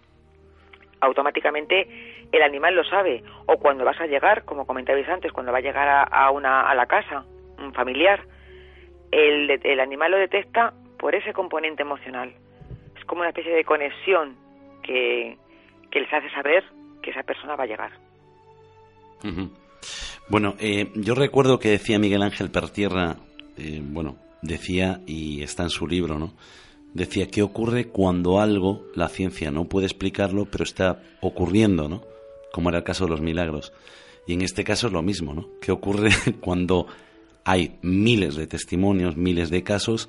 automáticamente 1.00 1.86
el 2.32 2.42
animal 2.42 2.74
lo 2.74 2.84
sabe. 2.84 3.22
O 3.44 3.58
cuando 3.58 3.84
vas 3.84 4.00
a 4.00 4.06
llegar, 4.06 4.46
como 4.46 4.66
comentabais 4.66 5.06
antes, 5.06 5.30
cuando 5.32 5.52
va 5.52 5.58
a 5.58 5.60
llegar 5.68 5.86
a, 5.86 6.02
a, 6.04 6.30
una, 6.30 6.62
a 6.62 6.74
la 6.74 6.86
casa, 6.86 7.26
un 7.58 7.74
familiar, 7.74 8.22
el, 9.10 9.50
el 9.50 9.80
animal 9.80 10.12
lo 10.12 10.16
detecta 10.16 10.72
por 10.98 11.14
ese 11.14 11.34
componente 11.34 11.82
emocional. 11.82 12.32
Es 12.96 13.04
como 13.04 13.20
una 13.20 13.28
especie 13.28 13.52
de 13.52 13.64
conexión 13.64 14.34
que, 14.82 15.36
que 15.90 16.00
les 16.00 16.12
hace 16.12 16.30
saber 16.30 16.64
que 17.02 17.10
esa 17.10 17.22
persona 17.22 17.56
va 17.56 17.64
a 17.64 17.66
llegar. 17.66 17.92
Bueno, 20.28 20.54
eh, 20.58 20.90
yo 20.94 21.14
recuerdo 21.14 21.58
que 21.58 21.70
decía 21.70 21.98
Miguel 21.98 22.22
Ángel 22.22 22.50
Pertierra, 22.50 23.16
eh, 23.56 23.80
bueno, 23.82 24.16
decía, 24.42 25.00
y 25.06 25.42
está 25.42 25.62
en 25.64 25.70
su 25.70 25.86
libro, 25.86 26.18
¿no? 26.18 26.34
Decía, 26.94 27.28
¿qué 27.28 27.42
ocurre 27.42 27.88
cuando 27.88 28.40
algo, 28.40 28.86
la 28.94 29.08
ciencia 29.08 29.50
no 29.50 29.64
puede 29.64 29.86
explicarlo, 29.86 30.46
pero 30.46 30.64
está 30.64 31.02
ocurriendo, 31.20 31.88
¿no? 31.88 32.02
Como 32.52 32.70
era 32.70 32.78
el 32.78 32.84
caso 32.84 33.04
de 33.04 33.10
los 33.10 33.20
milagros. 33.20 33.72
Y 34.26 34.34
en 34.34 34.42
este 34.42 34.64
caso 34.64 34.88
es 34.88 34.92
lo 34.92 35.02
mismo, 35.02 35.34
¿no? 35.34 35.48
¿Qué 35.60 35.72
ocurre 35.72 36.10
cuando 36.40 36.86
hay 37.44 37.78
miles 37.82 38.36
de 38.36 38.46
testimonios, 38.46 39.16
miles 39.16 39.50
de 39.50 39.62
casos, 39.62 40.08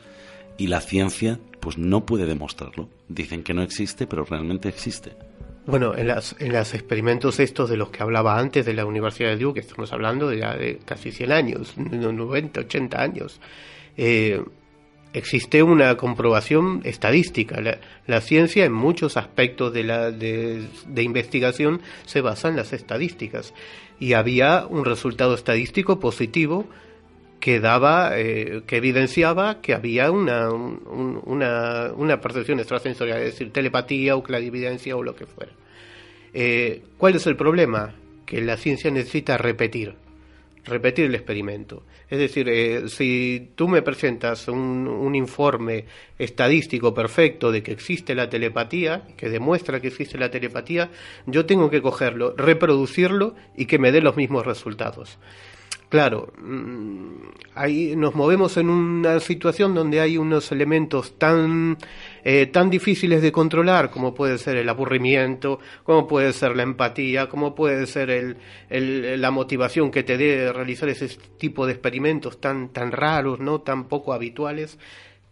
y 0.57 0.67
la 0.67 0.81
ciencia, 0.81 1.39
pues 1.59 1.77
no 1.77 2.05
puede 2.05 2.25
demostrarlo? 2.25 2.89
Dicen 3.07 3.43
que 3.43 3.53
no 3.53 3.61
existe, 3.61 4.07
pero 4.07 4.25
realmente 4.25 4.67
existe. 4.67 5.11
Bueno, 5.65 5.95
en 5.95 6.07
los 6.07 6.35
en 6.39 6.53
las 6.53 6.73
experimentos 6.73 7.39
estos 7.39 7.69
de 7.69 7.77
los 7.77 7.89
que 7.89 8.01
hablaba 8.01 8.39
antes 8.39 8.65
de 8.65 8.73
la 8.73 8.85
Universidad 8.85 9.29
de 9.29 9.37
Duke, 9.37 9.59
estamos 9.59 9.93
hablando 9.93 10.27
de 10.27 10.39
ya 10.39 10.55
de 10.55 10.79
casi 10.83 11.11
100 11.11 11.31
años, 11.31 11.77
90, 11.77 12.61
80 12.61 13.01
años, 13.01 13.39
eh, 13.97 14.41
existe 15.13 15.63
una 15.63 15.95
comprobación 15.97 16.81
estadística. 16.83 17.61
La, 18.07 18.21
ciencia 18.21 18.65
en 18.65 18.73
muchos 18.73 19.17
aspectos 19.17 19.73
de, 19.73 19.83
la, 19.83 20.11
de, 20.11 20.67
investigación 20.97 21.81
se 22.05 22.21
basa 22.21 22.49
en 22.49 22.55
las 22.55 22.73
estadísticas. 22.73 23.53
Y 23.99 24.13
había 24.13 24.65
un 24.67 24.85
resultado 24.85 25.33
estadístico 25.33 25.99
positivo 25.99 26.67
que 27.39 27.59
daba, 27.59 28.19
eh, 28.19 28.63
que 28.67 28.77
evidenciaba 28.77 29.61
que 29.61 29.73
había 29.73 30.11
una, 30.11 30.49
una, 30.51 32.21
percepción 32.21 32.59
extrasensorial, 32.59 33.19
es 33.19 33.33
decir, 33.33 33.51
telepatía 33.51 34.15
o 34.15 34.23
clarividencia 34.23 34.95
o 34.95 35.03
lo 35.03 35.15
que 35.15 35.25
fuera. 35.25 35.51
Eh, 36.33 36.83
¿Cuál 36.97 37.15
es 37.15 37.25
el 37.27 37.35
problema? 37.35 37.95
Que 38.25 38.41
la 38.41 38.57
ciencia 38.57 38.91
necesita 38.91 39.37
repetir, 39.37 39.95
repetir 40.65 41.05
el 41.05 41.15
experimento. 41.15 41.83
Es 42.09 42.19
decir, 42.19 42.49
eh, 42.49 42.89
si 42.89 43.51
tú 43.55 43.67
me 43.67 43.81
presentas 43.81 44.47
un, 44.47 45.15
informe 45.15 45.85
estadístico 46.17 46.93
perfecto 46.93 47.51
de 47.51 47.63
que 47.63 47.71
existe 47.71 48.15
la 48.15 48.29
telepatía, 48.29 49.03
que 49.17 49.29
demuestra 49.29 49.79
que 49.79 49.87
existe 49.87 50.17
la 50.17 50.29
telepatía, 50.29 50.89
yo 51.25 51.45
tengo 51.45 51.69
que 51.69 51.81
cogerlo, 51.81 52.35
reproducirlo 52.35 53.35
y 53.55 53.65
que 53.65 53.79
me 53.79 53.91
dé 53.91 54.01
los 54.01 54.15
mismos 54.15 54.45
resultados. 54.45 55.17
Claro, 55.89 56.31
mm, 56.37 57.15
ahí 57.55 57.95
nos 57.95 58.13
movemos 58.13 58.57
en 58.57 58.69
una 58.69 59.19
situación 59.19 59.73
donde 59.73 59.99
hay 59.99 60.19
unos 60.19 60.51
elementos 60.51 61.17
tan, 61.17 61.79
eh, 62.23 62.45
tan 62.45 62.69
difíciles 62.69 63.23
de 63.23 63.31
controlar 63.31 63.89
como 63.89 64.13
puede 64.13 64.37
ser 64.37 64.57
el 64.57 64.69
aburrimiento, 64.69 65.59
como 65.83 66.07
puede 66.07 66.31
ser 66.33 66.55
la 66.55 66.61
empatía, 66.61 67.27
como 67.27 67.55
puede 67.55 67.87
ser 67.87 68.11
el, 68.11 68.37
la 69.19 69.31
motivación 69.31 69.89
que 69.89 70.03
te 70.03 70.17
dé 70.17 70.53
realizar 70.53 70.89
ese 70.89 71.09
tipo 71.39 71.65
de 71.65 71.73
experimentos 71.73 72.39
tan, 72.39 72.69
tan 72.69 72.91
raros, 72.91 73.39
no 73.39 73.61
tan 73.61 73.87
poco 73.87 74.13
habituales, 74.13 74.77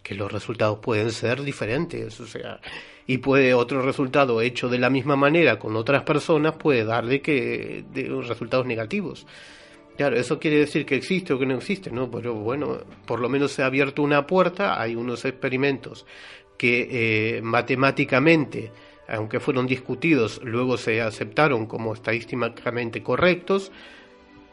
que 0.02 0.16
los 0.16 0.32
resultados 0.32 0.80
pueden 0.80 1.12
ser 1.12 1.44
diferentes, 1.44 2.20
o 2.20 2.26
sea, 2.26 2.62
y 3.06 3.20
puede 3.20 3.54
otro 3.54 3.84
resultado 3.84 4.42
hecho 4.42 4.70
de 4.70 4.80
la 4.80 4.90
misma 4.90 5.16
manera 5.16 5.60
con 5.60 5.76
otras 5.76 6.02
personas 6.02 6.56
puede 6.56 6.84
darle 6.84 7.22
que 7.22 7.86
de 7.94 8.10
resultados 8.28 8.66
negativos. 8.66 9.28
Claro, 9.98 10.16
eso 10.16 10.40
quiere 10.40 10.60
decir 10.60 10.86
que 10.86 10.96
existe 10.96 11.34
o 11.34 11.40
que 11.40 11.48
no 11.48 11.56
existe, 11.56 11.90
¿no? 11.90 12.10
Pero 12.12 12.36
bueno, 12.36 12.78
por 13.08 13.20
lo 13.20 13.30
menos 13.30 13.52
se 13.52 13.64
ha 13.64 13.66
abierto 13.66 14.04
una 14.04 14.28
puerta, 14.28 14.80
hay 14.80 14.96
unos 14.96 15.26
experimentos 15.26 16.06
que 16.56 17.38
eh, 17.38 17.42
matemáticamente, 17.42 18.72
aunque 19.08 19.40
fueron 19.40 19.66
discutidos, 19.66 20.40
luego 20.44 20.78
se 20.78 21.02
aceptaron 21.02 21.66
como 21.66 21.96
estadísticamente 21.96 23.02
correctos, 23.02 23.72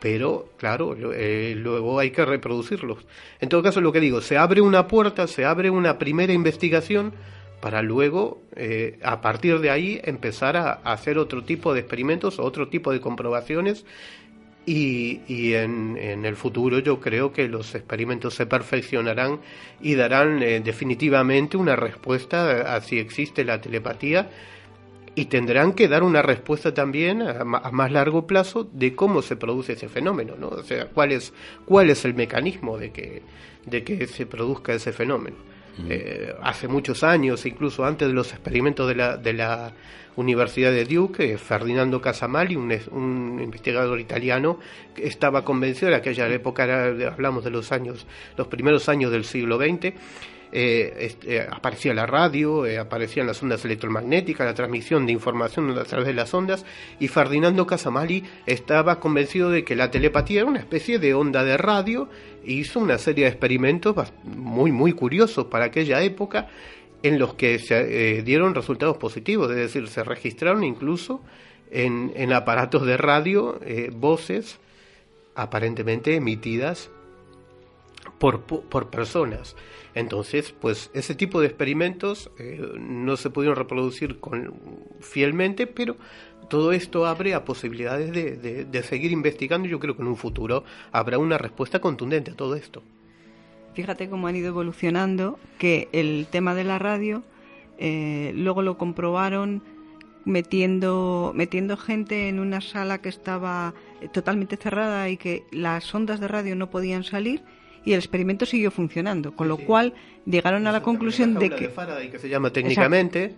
pero 0.01 0.49
claro, 0.57 0.97
eh, 1.13 1.55
luego 1.57 1.99
hay 1.99 2.11
que 2.11 2.25
reproducirlos. 2.25 3.07
En 3.39 3.51
todo 3.51 3.63
caso, 3.63 3.83
lo 3.83 3.93
que 3.93 4.01
digo, 4.01 4.23
se 4.23 4.39
abre 4.39 4.63
una 4.63 4.89
puerta, 4.89 5.27
se 5.27 5.45
abre 5.45 5.69
una 5.69 5.99
primera 5.99 6.33
investigación 6.33 7.13
para 7.61 7.83
luego, 7.83 8.43
eh, 8.57 8.99
a 9.03 9.21
partir 9.21 9.59
de 9.61 9.71
ahí, 9.71 10.01
empezar 10.05 10.57
a, 10.57 10.73
a 10.73 10.93
hacer 10.93 11.19
otro 11.19 11.45
tipo 11.45 11.75
de 11.75 11.81
experimentos, 11.81 12.39
otro 12.39 12.69
tipo 12.69 12.93
de 12.93 13.01
comprobaciones 13.01 13.85
y, 14.67 15.21
y 15.29 15.55
en, 15.55 15.97
en, 15.99 16.25
el 16.25 16.37
futuro 16.37 16.79
yo 16.79 17.01
creo 17.01 17.33
que 17.33 17.49
los 17.49 17.75
experimentos 17.75 18.35
se 18.35 18.47
perfeccionarán 18.47 19.41
y 19.81 19.95
darán 19.95 20.43
eh, 20.43 20.61
definitivamente 20.61 21.57
una 21.57 21.77
respuesta 21.77 22.75
a 22.75 22.81
si 22.81 22.99
existe 22.99 23.45
la 23.45 23.61
telepatía 23.61 24.31
y 25.15 25.27
tendrán 25.27 25.75
que 25.75 25.89
dar 25.89 26.03
una 26.03 26.23
respuesta 26.23 26.75
también 26.75 27.23
a, 27.23 27.45
más 27.45 27.93
largo 27.93 28.27
plazo 28.27 28.69
de 28.73 28.95
cómo 28.95 29.23
se 29.23 29.37
produce 29.37 29.75
ese 29.75 29.89
fenómeno, 29.89 30.35
¿no? 30.39 30.49
O 30.49 30.62
sea, 30.62 30.87
cuál 30.87 31.12
es 31.12 31.33
cuál 31.65 31.91
es 31.91 32.05
el 32.05 32.15
mecanismo 32.15 32.79
de 32.79 32.91
que 32.91 33.23
de 33.67 33.85
que 33.85 34.07
se 34.07 34.27
produzca 34.27 34.75
ese 34.75 34.93
fenómeno. 34.93 35.37
Eh, 35.89 36.33
hace 36.41 36.69
muchos 36.69 37.03
años, 37.03 37.45
incluso 37.47 37.85
antes 37.85 38.07
de 38.07 38.15
los 38.15 38.33
experimentos 38.33 38.87
de 38.87 38.95
la, 38.95 39.17
de 39.17 39.33
la 39.33 39.73
Universidad 40.17 40.71
de 40.71 40.85
Duke, 40.85 41.33
eh, 41.33 41.39
Ferdinando 41.39 42.01
Casamali, 42.01 42.57
un, 42.57 43.41
investigador 43.43 43.99
italiano, 44.01 44.59
estaba 44.97 45.45
convencido, 45.45 45.89
en 45.89 45.95
aquella 45.95 46.29
época 46.29 46.65
hablamos 47.07 47.45
de 47.45 47.51
los 47.51 47.73
años, 47.73 48.07
los 48.37 48.47
primeros 48.47 48.89
años 48.89 49.11
del 49.11 49.25
siglo 49.25 49.59
XX, 49.59 49.95
eh, 50.57 51.17
eh, 51.27 51.49
aparecía 51.51 51.93
la 51.95 52.07
radio, 52.07 52.65
aparecían 52.81 53.27
las 53.27 53.43
ondas 53.43 53.65
electromagnéticas, 53.65 54.47
la 54.47 54.55
transmisión 54.55 55.05
de 55.05 55.11
información 55.11 55.77
a 55.77 55.83
través 55.83 56.07
de 56.07 56.15
las 56.15 56.33
ondas, 56.33 56.65
y 57.01 57.09
Ferdinando 57.09 57.67
Casamali 57.67 58.23
estaba 58.47 59.01
convencido 59.01 59.51
de 59.51 59.65
que 59.65 59.75
la 59.75 59.91
telepatía 59.91 60.43
era 60.43 60.51
una 60.51 60.61
especie 60.61 61.01
de 61.01 61.12
onda 61.12 61.43
de 61.43 61.57
radio, 61.57 62.09
e 62.45 62.53
hizo 62.53 62.79
una 62.79 62.99
serie 62.99 63.25
de 63.25 63.31
experimentos 63.31 63.97
muy, 64.23 64.71
muy 64.71 64.93
curiosos 64.93 65.47
para 65.47 65.65
aquella 65.65 66.03
época, 66.03 66.47
en 67.05 67.19
los 67.19 67.35
que 67.35 67.59
se 67.59 68.23
dieron 68.23 68.55
resultados 68.55 68.97
positivos, 68.97 69.51
es 69.51 69.57
decir, 69.57 69.87
se 69.89 70.03
registraron 70.03 70.65
incluso 70.65 71.23
en, 71.71 72.13
en 72.17 72.33
aparatos 72.33 72.87
de 72.87 72.97
radio 72.97 73.61
voces 73.93 74.59
aparentemente 75.35 76.15
emitidas 76.15 76.91
por, 78.19 78.43
por 78.43 78.91
personas. 78.91 79.57
Entonces, 79.95 80.53
pues 80.61 80.91
ese 80.93 81.15
tipo 81.15 81.41
de 81.41 81.47
experimentos 81.47 82.31
eh, 82.39 82.61
no 82.79 83.17
se 83.17 83.31
pudieron 83.31 83.57
reproducir 83.57 84.19
con, 84.19 84.55
fielmente, 85.01 85.67
pero 85.67 85.97
todo 86.49 86.73
esto 86.73 87.07
abre 87.07 87.35
a 87.35 87.45
posibilidades 87.45 88.13
de, 88.13 88.65
de, 88.65 88.83
seguir 88.83 89.13
investigando 89.13 89.67
yo 89.67 89.79
creo 89.79 89.97
que 89.97 90.03
en 90.03 90.09
un 90.09 90.17
futuro 90.17 90.65
habrá 90.93 91.19
una 91.19 91.39
respuesta 91.39 91.81
contundente 91.81 92.33
a 92.33 92.35
todo 92.35 92.55
esto. 92.55 92.83
Fíjate 93.75 94.09
cómo 94.09 94.29
han 94.29 94.37
ido 94.37 94.49
evolucionando, 94.49 95.39
que 95.59 95.89
el 95.93 96.27
tema 96.31 96.55
de 96.55 96.64
la 96.64 96.79
radio 96.79 97.22
eh, 97.79 98.33
luego 98.35 98.62
lo 98.62 98.79
comprobaron 98.79 99.62
metiendo, 100.25 101.33
metiendo 101.35 101.77
gente 101.77 102.29
en 102.29 102.39
una 102.39 102.61
sala 102.61 102.99
que 102.99 103.09
estaba 103.09 103.75
totalmente 104.12 104.57
cerrada 104.57 105.09
y 105.09 105.16
que 105.16 105.45
las 105.51 105.93
ondas 105.95 106.20
de 106.20 106.29
radio 106.29 106.57
no 106.57 106.70
podían 106.70 107.05
salir 107.05 107.43
y 107.85 107.93
el 107.93 107.99
experimento 107.99 108.47
siguió 108.47 108.70
funcionando, 108.70 109.35
con 109.37 109.49
lo 109.49 109.59
cual 109.59 109.93
llegaron 110.25 110.66
a 110.66 110.72
la 110.72 110.83
conclusión 110.83 111.35
de 111.35 111.51
que... 111.51 111.70
que 112.11 112.18
se 112.18 112.29
llama 112.29 112.51
técnicamente, 112.51 113.35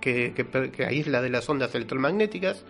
Que, 0.00 0.32
que, 0.72 0.84
aísla 0.84 1.20
de 1.20 1.30
las 1.30 1.48
ondas 1.48 1.74
electromagnéticas 1.74 2.64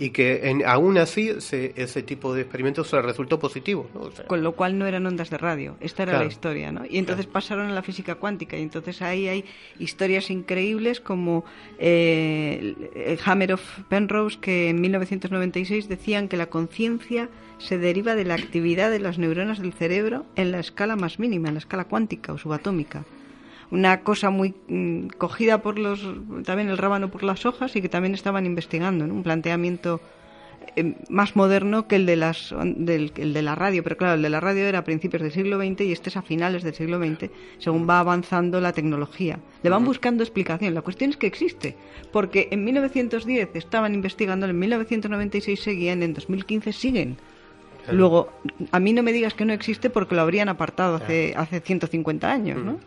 y 0.00 0.10
que 0.10 0.48
en, 0.48 0.64
aún 0.64 0.96
así 0.96 1.28
ese 1.28 2.02
tipo 2.04 2.32
de 2.32 2.42
experimentos 2.42 2.92
resultó 2.92 3.40
positivo. 3.40 3.90
Con 4.28 4.44
lo 4.44 4.52
cual 4.52 4.78
no 4.78 4.86
eran 4.86 5.04
ondas 5.04 5.28
de 5.28 5.38
radio, 5.38 5.76
esta 5.80 6.04
era 6.04 6.18
la 6.18 6.24
historia. 6.24 6.70
¿no? 6.70 6.82
Y 6.88 6.98
entonces 6.98 7.26
pasaron 7.26 7.68
a 7.68 7.72
la 7.72 7.82
física 7.82 8.14
cuántica 8.14 8.56
y 8.56 8.62
entonces 8.62 9.02
ahí 9.02 9.26
hay 9.26 9.44
historias 9.80 10.30
increíbles 10.30 11.00
como 11.00 11.44
eh, 11.80 13.18
Hammer 13.24 13.54
of 13.54 13.80
Penrose 13.88 14.38
que 14.38 14.68
en 14.68 14.80
1996 14.80 15.88
decían 15.88 16.28
que 16.28 16.36
la 16.36 16.46
conciencia 16.46 17.28
se 17.58 17.76
deriva 17.76 18.14
de 18.14 18.24
la 18.24 18.34
actividad 18.34 18.92
de 18.92 19.00
las 19.00 19.18
neuronas 19.18 19.58
del 19.58 19.72
cerebro 19.72 20.26
en 20.36 20.52
la 20.52 20.60
escala 20.60 20.94
más 20.94 21.18
mínima, 21.18 21.48
en 21.48 21.54
la 21.54 21.58
escala 21.58 21.86
cuántica 21.86 22.32
o 22.32 22.38
subatómica 22.38 23.04
una 23.70 24.00
cosa 24.00 24.30
muy 24.30 24.54
mm, 24.68 25.08
cogida 25.18 25.62
por 25.62 25.78
los 25.78 26.00
también 26.44 26.68
el 26.68 26.78
rábano 26.78 27.10
por 27.10 27.22
las 27.22 27.46
hojas 27.46 27.74
y 27.76 27.82
que 27.82 27.88
también 27.88 28.14
estaban 28.14 28.46
investigando 28.46 29.04
un 29.04 29.22
planteamiento 29.22 30.00
eh, 30.76 30.94
más 31.08 31.36
moderno 31.36 31.86
que 31.86 31.96
el 31.96 32.06
de 32.06 32.16
las 32.16 32.54
del, 32.64 33.12
el 33.16 33.34
de 33.34 33.42
la 33.42 33.54
radio. 33.54 33.82
Pero 33.82 33.96
claro 33.96 34.14
el 34.14 34.22
de 34.22 34.30
la 34.30 34.40
radio 34.40 34.66
era 34.66 34.80
a 34.80 34.84
principios 34.84 35.22
del 35.22 35.32
siglo 35.32 35.58
XX 35.58 35.82
y 35.82 35.92
este 35.92 36.08
es 36.10 36.16
a 36.16 36.22
finales 36.22 36.62
del 36.62 36.74
siglo 36.74 36.98
XX 36.98 37.30
según 37.58 37.88
va 37.88 38.00
avanzando 38.00 38.60
la 38.60 38.72
tecnología. 38.72 39.38
Le 39.62 39.70
van 39.70 39.84
buscando 39.84 40.22
explicación. 40.22 40.74
La 40.74 40.82
cuestión 40.82 41.10
es 41.10 41.16
que 41.16 41.26
existe 41.26 41.76
porque 42.12 42.48
en 42.50 42.64
1910 42.64 43.50
estaban 43.54 43.94
investigando 43.94 44.46
en 44.46 44.58
1996 44.58 45.60
seguían 45.60 46.02
en 46.02 46.14
2015 46.14 46.72
siguen. 46.72 47.16
Luego, 47.90 48.30
a 48.70 48.80
mí 48.80 48.92
no 48.92 49.02
me 49.02 49.14
digas 49.14 49.32
que 49.32 49.46
no 49.46 49.54
existe 49.54 49.88
porque 49.88 50.14
lo 50.14 50.20
habrían 50.20 50.50
apartado 50.50 50.96
hace, 50.96 51.32
hace 51.36 51.60
150 51.60 52.30
años, 52.30 52.62
¿no? 52.62 52.78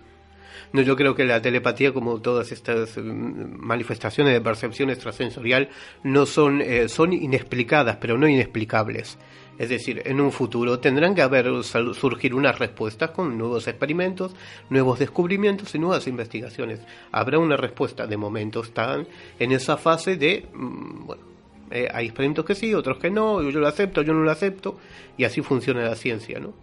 No, 0.73 0.81
yo 0.81 0.95
creo 0.95 1.15
que 1.15 1.25
la 1.25 1.41
telepatía, 1.41 1.93
como 1.93 2.21
todas 2.21 2.51
estas 2.51 2.97
mm, 2.97 3.57
manifestaciones 3.57 4.33
de 4.33 4.41
percepción 4.41 4.89
extrasensorial, 4.89 5.69
no 6.03 6.25
son, 6.25 6.61
eh, 6.61 6.87
son 6.87 7.13
inexplicadas, 7.13 7.97
pero 7.97 8.17
no 8.17 8.27
inexplicables. 8.27 9.17
Es 9.57 9.69
decir, 9.69 10.01
en 10.05 10.21
un 10.21 10.31
futuro 10.31 10.79
tendrán 10.79 11.13
que 11.13 11.21
haber 11.21 11.45
surgir 11.63 12.33
unas 12.33 12.57
respuestas 12.57 13.11
con 13.11 13.37
nuevos 13.37 13.67
experimentos, 13.67 14.33
nuevos 14.69 14.97
descubrimientos 14.97 15.75
y 15.75 15.79
nuevas 15.79 16.07
investigaciones. 16.07 16.79
Habrá 17.11 17.37
una 17.37 17.57
respuesta. 17.57 18.07
De 18.07 18.17
momento 18.17 18.61
están 18.61 19.07
en 19.37 19.51
esa 19.51 19.77
fase 19.77 20.15
de, 20.15 20.47
mm, 20.53 21.05
bueno, 21.05 21.23
eh, 21.69 21.87
hay 21.93 22.05
experimentos 22.05 22.45
que 22.45 22.55
sí, 22.55 22.73
otros 22.73 22.97
que 22.97 23.11
no, 23.11 23.41
yo 23.49 23.59
lo 23.59 23.67
acepto, 23.67 24.01
yo 24.01 24.13
no 24.13 24.23
lo 24.23 24.31
acepto, 24.31 24.77
y 25.17 25.25
así 25.25 25.41
funciona 25.41 25.83
la 25.83 25.95
ciencia, 25.95 26.39
¿no? 26.39 26.53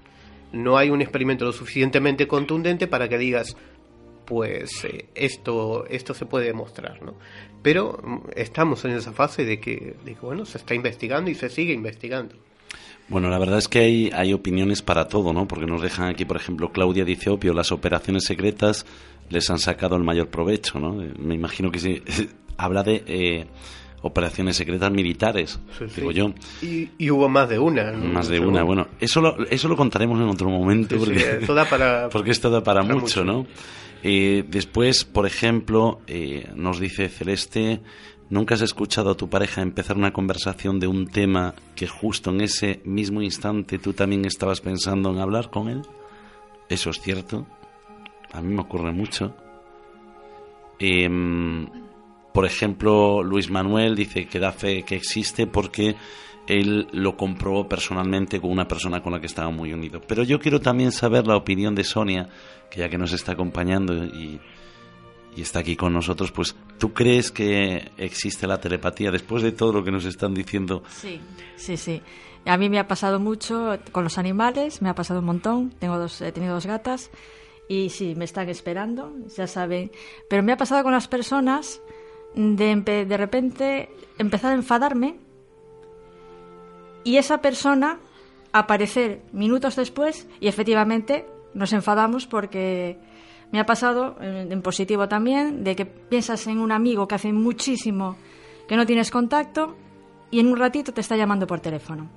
No 0.53 0.79
hay 0.79 0.91
un 0.91 1.03
experimento 1.03 1.45
lo 1.45 1.53
suficientemente 1.53 2.27
contundente 2.27 2.87
para 2.87 3.09
que 3.09 3.19
digas, 3.19 3.57
pues 4.29 4.85
eh, 4.85 5.07
esto, 5.15 5.87
esto 5.89 6.13
se 6.13 6.27
puede 6.27 6.47
demostrar, 6.47 7.03
¿no? 7.03 7.15
Pero 7.63 7.99
mm, 8.03 8.19
estamos 8.37 8.85
en 8.85 8.91
esa 8.91 9.13
fase 9.13 9.47
de 9.47 9.59
que, 9.59 9.97
bueno, 10.21 10.45
se 10.45 10.59
está 10.59 10.75
investigando 10.75 11.31
y 11.31 11.35
se 11.35 11.49
sigue 11.49 11.73
investigando. 11.73 12.35
Bueno, 13.09 13.31
la 13.31 13.39
verdad 13.39 13.57
es 13.57 13.69
que 13.69 13.79
hay, 13.79 14.11
hay 14.13 14.35
opiniones 14.35 14.83
para 14.83 15.09
todo, 15.09 15.33
¿no? 15.33 15.49
Porque 15.49 15.65
nos 15.65 15.81
dejan 15.81 16.11
aquí, 16.11 16.27
por 16.27 16.37
ejemplo, 16.37 16.71
Claudia 16.73 17.07
dice, 17.07 17.31
obvio, 17.31 17.55
las 17.55 17.73
operaciones 17.73 18.25
secretas 18.25 18.85
les 19.31 19.49
han 19.49 19.59
sacado 19.59 19.97
el 19.97 20.05
mayor 20.05 20.29
provecho, 20.29 20.79
¿no? 20.79 21.03
Eh, 21.03 21.15
me 21.19 21.35
imagino 21.35 21.71
que 21.71 21.79
sí. 21.79 22.03
Habla 22.59 22.83
de 22.83 23.05
eh, 23.07 23.47
operaciones 24.03 24.57
secretas 24.57 24.91
militares, 24.91 25.59
digo 25.97 26.11
yo. 26.11 26.35
Y, 26.61 27.11
hubo 27.11 27.31
más 27.31 27.49
de 27.49 27.59
una. 27.59 27.93
Más 27.93 28.29
de 28.29 28.41
una, 28.41 28.63
bueno. 28.63 28.89
Eso 29.01 29.23
lo, 29.23 29.39
eso 29.47 29.69
lo 29.69 29.77
contaremos 29.77 30.21
en 30.21 30.29
otro 30.29 30.51
momento. 30.51 30.99
porque, 30.99 31.39
esto 31.41 31.55
da 31.55 31.65
para, 31.65 32.09
porque 32.13 32.33
esto 32.33 32.51
da 32.51 32.63
para, 32.63 32.83
mucho, 32.83 33.25
¿no? 33.25 33.47
Eh, 34.03 34.45
después, 34.49 35.05
por 35.05 35.27
ejemplo, 35.27 36.01
eh, 36.07 36.51
nos 36.55 36.79
dice 36.79 37.09
Celeste, 37.09 37.81
¿nunca 38.31 38.55
has 38.55 38.63
escuchado 38.63 39.11
a 39.11 39.17
tu 39.17 39.29
pareja 39.29 39.63
empezar 39.63 39.97
una 39.97 40.13
conversación 40.13 40.79
de 40.79 40.87
un 40.87 41.09
tema 41.09 41.55
que 41.75 41.89
justo 41.89 42.31
en 42.31 42.43
ese 42.43 42.81
mismo 42.85 43.23
instante 43.23 43.79
tú 43.79 43.93
también 43.93 44.25
estabas 44.25 44.61
pensando 44.61 45.11
en 45.11 45.19
hablar 45.19 45.51
con 45.51 45.69
él? 45.69 45.83
Eso 46.69 46.91
es 46.91 47.01
cierto. 47.01 47.47
A 48.33 48.41
mí 48.41 48.55
me 48.55 48.61
ocurre 48.61 48.93
mucho. 48.93 49.35
Em, 50.79 51.67
por 52.33 52.45
ejemplo, 52.45 53.23
Luis 53.23 53.51
Manuel 53.51 53.97
dice 53.97 54.27
que 54.27 54.39
da 54.39 54.53
fe 54.53 54.85
que 54.85 54.95
existe 54.95 55.47
porque 55.47 55.97
él 56.49 56.89
lo 56.93 57.17
comprobó 57.17 57.69
personalmente 57.69 58.41
con 58.41 58.51
una 58.51 58.67
persona 58.67 59.03
con 59.03 59.13
la 59.13 59.21
que 59.21 59.27
estaba 59.27 59.51
muy 59.51 59.73
unido. 59.73 60.01
Pero 60.07 60.23
yo 60.23 60.41
quiero 60.41 60.61
también 60.61 60.93
saber 60.93 61.27
la 61.27 61.37
opinión 61.37 61.75
de 61.75 61.85
Sonia, 61.85 62.29
que 62.71 62.81
ya 62.81 62.89
que 62.89 62.97
nos 62.97 63.13
está 63.13 63.33
acompañando 63.33 63.95
y, 64.05 64.41
está 65.37 65.61
aquí 65.61 65.77
con 65.77 65.93
nosotros, 65.93 66.33
pues 66.33 66.57
¿tú 66.79 66.93
crees 66.93 67.31
que 67.31 67.93
existe 67.97 68.49
la 68.49 68.61
telepatía 68.61 69.13
después 69.13 69.41
de 69.41 69.53
todo 69.53 69.73
lo 69.73 69.85
que 69.85 69.93
nos 69.93 70.05
están 70.05 70.35
diciendo? 70.35 70.83
Sí, 70.89 71.21
sí, 71.55 71.77
sí. 71.77 72.03
A 72.45 72.57
mí 72.57 72.69
me 72.69 72.81
ha 72.81 72.89
pasado 72.89 73.21
mucho 73.21 73.79
con 73.93 74.03
los 74.03 74.19
animales, 74.19 74.83
me 74.83 74.89
ha 74.89 74.97
pasado 74.97 75.21
un 75.21 75.27
montón. 75.27 75.71
Tengo 75.79 75.97
dos, 75.97 76.21
he 76.23 76.33
tenido 76.33 76.55
dos 76.55 76.67
gatas 76.67 77.13
y 77.69 77.91
sí, 77.91 78.17
me 78.17 78.25
están 78.25 78.49
esperando, 78.49 79.13
ya 79.37 79.47
saben. 79.47 79.93
Pero 80.29 80.43
me 80.43 80.51
ha 80.51 80.57
pasado 80.57 80.83
con 80.83 80.91
las 80.91 81.07
personas 81.07 81.81
de, 82.35 83.05
de 83.07 83.17
repente 83.17 83.91
empezar 84.19 84.51
a 84.51 84.55
enfadarme 84.57 85.28
y 87.09 87.17
esa 87.17 87.41
persona 87.41 88.01
aparecer 88.53 89.23
minutos 89.33 89.77
después 89.77 90.29
y 90.41 90.49
efectivamente 90.49 91.25
nos 91.55 91.73
enfadamos 91.73 92.27
porque 92.27 92.99
me 93.51 93.61
ha 93.61 93.65
pasado 93.65 94.19
en, 94.21 94.61
positivo 94.61 95.09
también 95.09 95.65
de 95.65 95.75
que 95.75 95.87
piensas 95.87 96.47
en 96.49 96.59
un 96.59 96.71
amigo 96.71 97.09
que 97.09 97.15
hace 97.15 97.33
muchísimo 97.33 98.19
que 98.69 98.77
no 98.77 98.85
tienes 98.85 99.11
contacto 99.11 99.75
y 100.31 100.41
en 100.41 100.49
un 100.49 100.59
ratito 100.59 100.93
te 100.93 101.01
está 101.01 101.17
llamando 101.17 101.47
por 101.47 101.61
teléfono. 101.61 102.11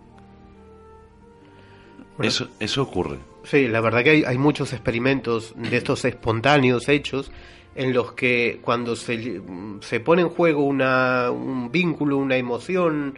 eso, 2.21 2.49
eso 2.59 2.81
ocurre. 2.81 3.17
Sí, 3.45 3.69
la 3.69 3.79
verdad 3.79 4.03
que 4.03 4.09
hay, 4.09 4.23
hay, 4.25 4.37
muchos 4.37 4.73
experimentos 4.73 5.53
de 5.55 5.77
estos 5.77 6.03
espontáneos 6.11 6.89
hechos 6.89 7.31
en 7.75 7.93
los 7.93 8.11
que 8.11 8.59
cuando 8.61 8.97
se, 8.97 9.41
se 9.79 9.99
pone 10.01 10.23
en 10.23 10.29
juego 10.29 10.65
una, 10.65 11.31
un 11.31 11.71
vínculo, 11.71 12.17
una 12.17 12.35
emoción, 12.35 13.17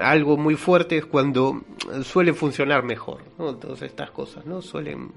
algo 0.00 0.36
muy 0.36 0.56
fuerte 0.56 0.98
es 0.98 1.06
cuando 1.06 1.62
suele 2.02 2.32
funcionar 2.32 2.82
mejor, 2.82 3.22
¿no? 3.38 3.54
Todas 3.56 3.82
estas 3.82 4.10
cosas, 4.10 4.46
¿no? 4.46 4.62
Suelen 4.62 5.12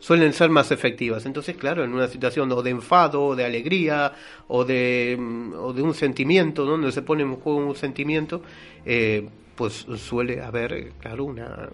suelen 0.00 0.32
ser 0.32 0.50
más 0.50 0.70
efectivas. 0.70 1.26
Entonces, 1.26 1.56
claro, 1.56 1.84
en 1.84 1.92
una 1.92 2.08
situación 2.08 2.50
o 2.52 2.62
de 2.62 2.70
enfado, 2.70 3.22
o 3.24 3.36
de 3.36 3.44
alegría, 3.44 4.12
o 4.48 4.64
de, 4.64 5.16
mm, 5.18 5.52
o 5.54 5.72
de 5.72 5.82
un 5.82 5.94
sentimiento, 5.94 6.64
donde 6.64 6.90
se 6.92 7.02
pone 7.02 7.22
en 7.22 7.36
juego 7.36 7.58
un 7.58 7.76
sentimiento, 7.76 8.42
eh, 8.84 9.28
pues 9.54 9.86
suele 9.96 10.40
haber, 10.40 10.92
claro, 11.00 11.24
una, 11.24 11.68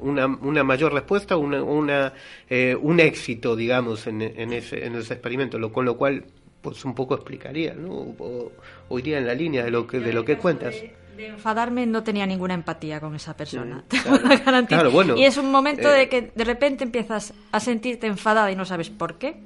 una, 0.00 0.26
una, 0.26 0.64
mayor 0.64 0.94
respuesta, 0.94 1.36
una, 1.36 1.62
una 1.62 2.14
eh, 2.48 2.74
un 2.80 3.00
éxito, 3.00 3.54
digamos, 3.54 4.06
en, 4.06 4.22
en, 4.22 4.52
ese, 4.54 4.86
en 4.86 4.94
ese 4.94 5.12
experimento, 5.12 5.58
lo, 5.58 5.70
con 5.70 5.84
lo 5.84 5.98
cual, 5.98 6.24
pues 6.62 6.86
un 6.86 6.94
poco 6.94 7.14
explicaría, 7.14 7.74
¿no? 7.74 8.14
O, 8.18 8.98
iría 8.98 9.18
en 9.18 9.26
la 9.26 9.34
línea 9.34 9.62
de 9.62 9.70
lo 9.70 9.86
que, 9.86 10.00
de 10.00 10.12
lo 10.12 10.24
que 10.24 10.38
cuentas. 10.38 10.74
Enfadarme 11.18 11.86
no 11.86 12.02
tenía 12.02 12.26
ninguna 12.26 12.54
empatía 12.54 13.00
con 13.00 13.14
esa 13.14 13.36
persona, 13.36 13.84
claro, 14.68 14.90
bueno, 14.90 15.16
y 15.16 15.24
es 15.24 15.36
un 15.36 15.50
momento 15.50 15.88
de 15.88 16.02
eh, 16.02 16.08
que 16.08 16.32
de 16.34 16.44
repente 16.44 16.84
empiezas 16.84 17.34
a 17.50 17.60
sentirte 17.60 18.06
enfadada 18.06 18.50
y 18.50 18.56
no 18.56 18.64
sabes 18.64 18.90
por 18.90 19.18
qué, 19.18 19.36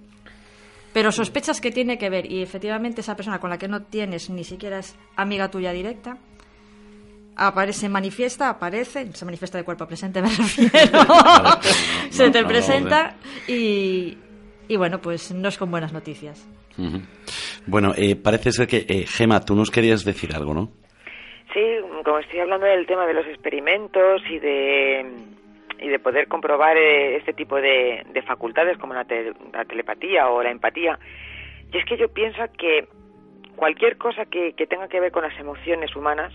pero 0.92 1.12
sospechas 1.12 1.60
que 1.60 1.70
tiene 1.70 1.98
que 1.98 2.08
ver 2.08 2.30
y 2.30 2.42
efectivamente 2.42 3.00
esa 3.00 3.16
persona 3.16 3.38
con 3.38 3.50
la 3.50 3.58
que 3.58 3.68
no 3.68 3.82
tienes 3.82 4.30
ni 4.30 4.44
siquiera 4.44 4.78
es 4.78 4.94
amiga 5.16 5.50
tuya 5.50 5.72
directa, 5.72 6.18
aparece, 7.36 7.88
manifiesta, 7.88 8.48
aparece, 8.48 9.10
se 9.12 9.24
manifiesta 9.24 9.58
de 9.58 9.64
cuerpo 9.64 9.86
presente, 9.86 10.22
me 10.22 10.28
refiero, 10.28 10.70
se 12.10 12.30
te 12.30 12.44
presenta 12.44 13.16
y, 13.46 14.16
y 14.68 14.76
bueno, 14.76 15.00
pues 15.00 15.32
no 15.32 15.48
es 15.48 15.58
con 15.58 15.70
buenas 15.70 15.92
noticias. 15.92 16.46
Bueno, 17.66 17.94
eh, 17.96 18.16
parece 18.16 18.52
ser 18.52 18.66
que, 18.66 18.84
eh, 18.88 19.06
Gema, 19.06 19.40
tú 19.40 19.54
nos 19.54 19.70
querías 19.70 20.04
decir 20.04 20.34
algo, 20.34 20.54
¿no? 20.54 20.70
Sí, 21.52 21.76
como 22.04 22.18
estoy 22.18 22.40
hablando 22.40 22.66
del 22.66 22.86
tema 22.86 23.06
de 23.06 23.14
los 23.14 23.26
experimentos 23.26 24.22
y 24.28 24.38
de, 24.38 25.06
y 25.80 25.88
de 25.88 25.98
poder 25.98 26.28
comprobar 26.28 26.76
eh, 26.76 27.16
este 27.16 27.32
tipo 27.32 27.56
de, 27.56 28.04
facultades 28.26 28.76
como 28.78 28.94
la, 28.94 29.04
telepatía 29.04 30.28
o 30.28 30.42
la 30.42 30.50
empatía, 30.50 30.98
y 31.72 31.78
es 31.78 31.84
que 31.84 31.96
yo 31.96 32.08
pienso 32.08 32.42
que 32.58 32.88
cualquier 33.54 33.96
cosa 33.96 34.26
que 34.26 34.52
tenga 34.68 34.88
que 34.88 35.00
ver 35.00 35.12
con 35.12 35.22
las 35.22 35.38
emociones 35.38 35.94
humanas, 35.96 36.32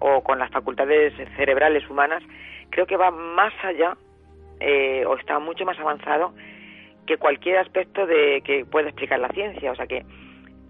o 0.00 0.22
con 0.22 0.38
las 0.38 0.50
facultades 0.50 1.14
cerebrales 1.36 1.88
humanas, 1.88 2.22
creo 2.70 2.86
que 2.86 2.96
va 2.96 3.10
más 3.10 3.52
allá 3.62 3.96
eh, 4.58 5.04
o 5.06 5.16
está 5.16 5.38
mucho 5.38 5.64
más 5.64 5.78
avanzado 5.78 6.34
que 7.06 7.18
cualquier 7.18 7.58
aspecto 7.58 8.06
de 8.06 8.42
que 8.42 8.64
pueda 8.64 8.88
explicar 8.88 9.20
la 9.20 9.28
ciencia. 9.28 9.70
O 9.70 9.76
sea 9.76 9.86
que 9.86 10.04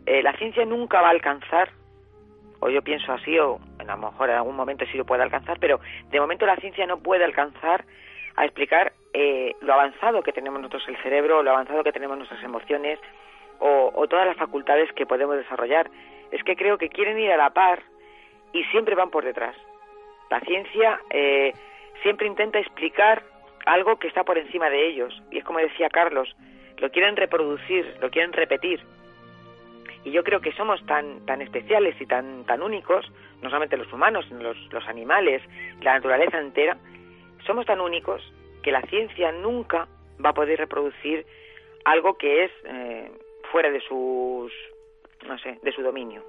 eh, 0.06 0.22
la 0.22 0.36
ciencia 0.36 0.64
nunca 0.64 1.00
va 1.00 1.08
a 1.08 1.12
alcanzar, 1.12 1.70
o 2.60 2.68
yo 2.68 2.82
pienso 2.82 3.12
así, 3.12 3.38
o 3.38 3.58
a 3.78 3.84
lo 3.84 3.96
mejor 3.96 4.30
en 4.30 4.36
algún 4.36 4.56
momento 4.56 4.84
sí 4.90 4.96
lo 4.96 5.04
puede 5.04 5.22
alcanzar, 5.22 5.58
pero 5.58 5.80
de 6.10 6.20
momento 6.20 6.46
la 6.46 6.56
ciencia 6.56 6.86
no 6.86 6.98
puede 6.98 7.24
alcanzar 7.24 7.84
a 8.36 8.44
explicar 8.44 8.92
eh, 9.12 9.54
lo 9.60 9.74
avanzado 9.74 10.22
que 10.22 10.32
tenemos 10.32 10.60
nosotros 10.60 10.84
el 10.88 10.96
cerebro, 11.02 11.42
lo 11.42 11.50
avanzado 11.50 11.82
que 11.82 11.92
tenemos 11.92 12.16
nuestras 12.16 12.42
emociones 12.44 12.98
o, 13.58 13.90
o 13.94 14.06
todas 14.08 14.26
las 14.26 14.36
facultades 14.36 14.92
que 14.92 15.06
podemos 15.06 15.36
desarrollar. 15.36 15.90
Es 16.30 16.42
que 16.44 16.56
creo 16.56 16.78
que 16.78 16.88
quieren 16.88 17.18
ir 17.18 17.32
a 17.32 17.36
la 17.36 17.50
par 17.50 17.82
y 18.52 18.64
siempre 18.64 18.94
van 18.94 19.10
por 19.10 19.24
detrás. 19.24 19.56
La 20.30 20.40
ciencia 20.40 21.00
eh, 21.10 21.52
siempre 22.02 22.26
intenta 22.26 22.58
explicar 22.58 23.22
algo 23.66 23.98
que 23.98 24.08
está 24.08 24.24
por 24.24 24.38
encima 24.38 24.70
de 24.70 24.88
ellos. 24.88 25.22
Y 25.30 25.38
es 25.38 25.44
como 25.44 25.58
decía 25.58 25.88
Carlos, 25.90 26.34
lo 26.78 26.90
quieren 26.90 27.16
reproducir, 27.16 27.96
lo 28.00 28.10
quieren 28.10 28.32
repetir. 28.32 28.80
Y 30.04 30.12
yo 30.12 30.24
creo 30.24 30.40
que 30.40 30.52
somos 30.52 30.84
tan, 30.86 31.26
tan 31.26 31.42
especiales 31.42 31.94
y 32.00 32.06
tan, 32.06 32.44
tan 32.44 32.62
únicos, 32.62 33.04
no 33.42 33.48
solamente 33.48 33.76
los 33.76 33.92
humanos, 33.92 34.24
sino 34.28 34.42
los, 34.42 34.56
los 34.72 34.86
animales, 34.88 35.42
la 35.82 35.94
naturaleza 35.94 36.38
entera, 36.38 36.78
somos 37.46 37.66
tan 37.66 37.80
únicos 37.80 38.22
que 38.62 38.72
la 38.72 38.82
ciencia 38.82 39.32
nunca 39.32 39.88
va 40.24 40.30
a 40.30 40.34
poder 40.34 40.58
reproducir 40.58 41.26
algo 41.84 42.16
que 42.16 42.44
es 42.44 42.50
eh, 42.64 43.10
fuera 43.50 43.70
de 43.70 43.80
sus, 43.80 44.52
no 45.26 45.38
sé, 45.38 45.58
de 45.62 45.72
su 45.72 45.82
dominio. 45.82 46.22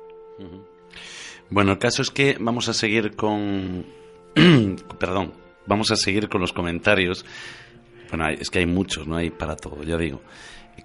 Bueno, 1.49 1.74
el 1.74 1.78
caso 1.78 2.01
es 2.01 2.09
que 2.09 2.38
vamos 2.39 2.69
a 2.69 2.74
seguir 2.74 3.15
con... 3.15 3.86
Perdón, 4.99 5.34
vamos 5.65 5.91
a 5.91 5.95
seguir 5.95 6.30
con 6.30 6.41
los 6.41 6.53
comentarios. 6.53 7.26
Bueno, 8.09 8.28
es 8.30 8.49
que 8.49 8.59
hay 8.59 8.65
muchos, 8.65 9.07
no 9.07 9.17
hay 9.17 9.30
para 9.30 9.55
todo, 9.55 9.84
ya 9.84 9.97
digo. 9.97 10.22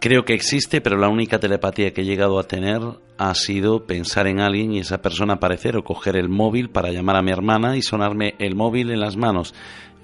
Creo 0.00 0.24
que 0.24 0.34
existe, 0.34 0.80
pero 0.80 0.98
la 0.98 1.08
única 1.08 1.38
telepatía 1.38 1.92
que 1.92 2.02
he 2.02 2.04
llegado 2.04 2.38
a 2.38 2.46
tener 2.46 2.80
ha 3.16 3.34
sido 3.34 3.86
pensar 3.86 4.26
en 4.26 4.40
alguien 4.40 4.72
y 4.72 4.80
esa 4.80 5.00
persona 5.00 5.34
aparecer 5.34 5.76
o 5.76 5.84
coger 5.84 6.16
el 6.16 6.28
móvil 6.28 6.68
para 6.68 6.90
llamar 6.90 7.16
a 7.16 7.22
mi 7.22 7.32
hermana 7.32 7.76
y 7.76 7.82
sonarme 7.82 8.34
el 8.38 8.54
móvil 8.54 8.90
en 8.90 9.00
las 9.00 9.16
manos. 9.16 9.54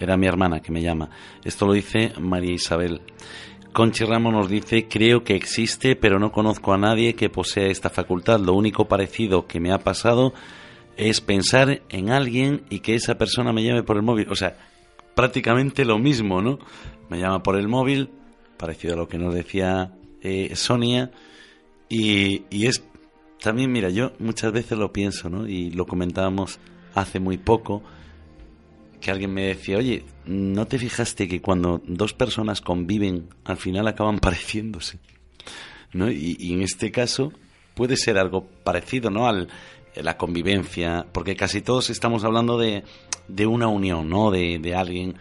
Era 0.01 0.17
mi 0.17 0.27
hermana 0.27 0.61
que 0.61 0.73
me 0.73 0.83
llama. 0.83 1.11
Esto 1.45 1.67
lo 1.67 1.75
dice 1.75 2.13
María 2.19 2.53
Isabel. 2.53 3.03
Conchi 3.73 4.05
Ramos 4.05 4.33
nos 4.33 4.49
dice, 4.49 4.89
creo 4.89 5.25
que 5.25 5.35
existe, 5.35 5.95
pero 5.95 6.19
no 6.19 6.33
conozco 6.33 6.73
a 6.73 6.79
nadie 6.79 7.15
que 7.15 7.31
posea 7.31 7.69
esta 7.69 7.91
facultad. 7.91 8.41
Lo 8.41 8.55
único 8.55 8.87
parecido 8.87 9.47
que 9.47 9.61
me 9.61 9.73
ha 9.73 9.79
pasado 9.79 10.33
es 10.97 11.21
pensar 11.21 11.83
en 11.89 12.11
alguien 12.11 12.65
y 12.71 12.81
que 12.81 12.95
esa 12.95 13.17
persona 13.17 13.53
me 13.53 13.63
llame 13.63 13.83
por 13.83 13.97
el 13.97 14.03
móvil. 14.03 14.29
O 14.31 14.37
sea, 14.37 14.57
prácticamente 15.15 15.85
lo 15.85 15.99
mismo, 15.99 16.43
¿no? 16.43 16.59
Me 17.09 17.19
llama 17.19 17.43
por 17.43 17.57
el 17.57 17.69
móvil, 17.69 18.11
parecido 18.63 18.95
a 18.95 18.97
lo 18.97 19.09
que 19.09 19.19
nos 19.19 19.35
decía 19.35 19.93
eh, 20.21 20.55
Sonia, 20.55 21.11
y, 21.89 22.45
y 22.49 22.67
es 22.67 22.85
también, 23.43 23.73
mira, 23.73 23.91
yo 23.91 24.13
muchas 24.21 24.53
veces 24.53 24.79
lo 24.79 24.93
pienso, 24.93 25.29
¿no? 25.29 25.49
Y 25.49 25.73
lo 25.73 25.85
comentábamos 25.85 26.61
hace 26.95 27.19
muy 27.19 27.39
poco 27.39 27.83
que 29.01 29.11
alguien 29.11 29.35
me 29.35 29.47
decía, 29.47 29.79
oye, 29.79 30.05
¿no 30.27 30.69
te 30.69 30.79
fijaste 30.79 31.27
que 31.27 31.43
cuando 31.43 31.83
dos 31.85 32.15
personas 32.15 32.61
conviven, 32.61 33.31
al 33.45 33.57
final 33.57 33.89
acaban 33.89 34.19
pareciéndose? 34.21 35.01
¿No? 35.93 36.09
Y, 36.09 36.53
en 36.53 36.63
este 36.63 36.93
caso 36.93 37.33
puede 37.75 37.97
ser 37.97 38.17
algo 38.17 38.47
parecido, 38.63 39.11
¿no? 39.11 39.27
Al 39.27 39.49
la 39.97 40.17
convivencia, 40.17 41.05
porque 41.13 41.35
casi 41.35 41.63
todos 41.63 41.91
estamos 41.91 42.23
hablando 42.23 42.59
de, 42.59 42.85
de 43.27 43.47
una 43.47 43.67
unión, 43.67 44.09
¿no? 44.09 44.31
De, 44.31 44.61
de 44.61 44.75
alguien. 44.77 45.17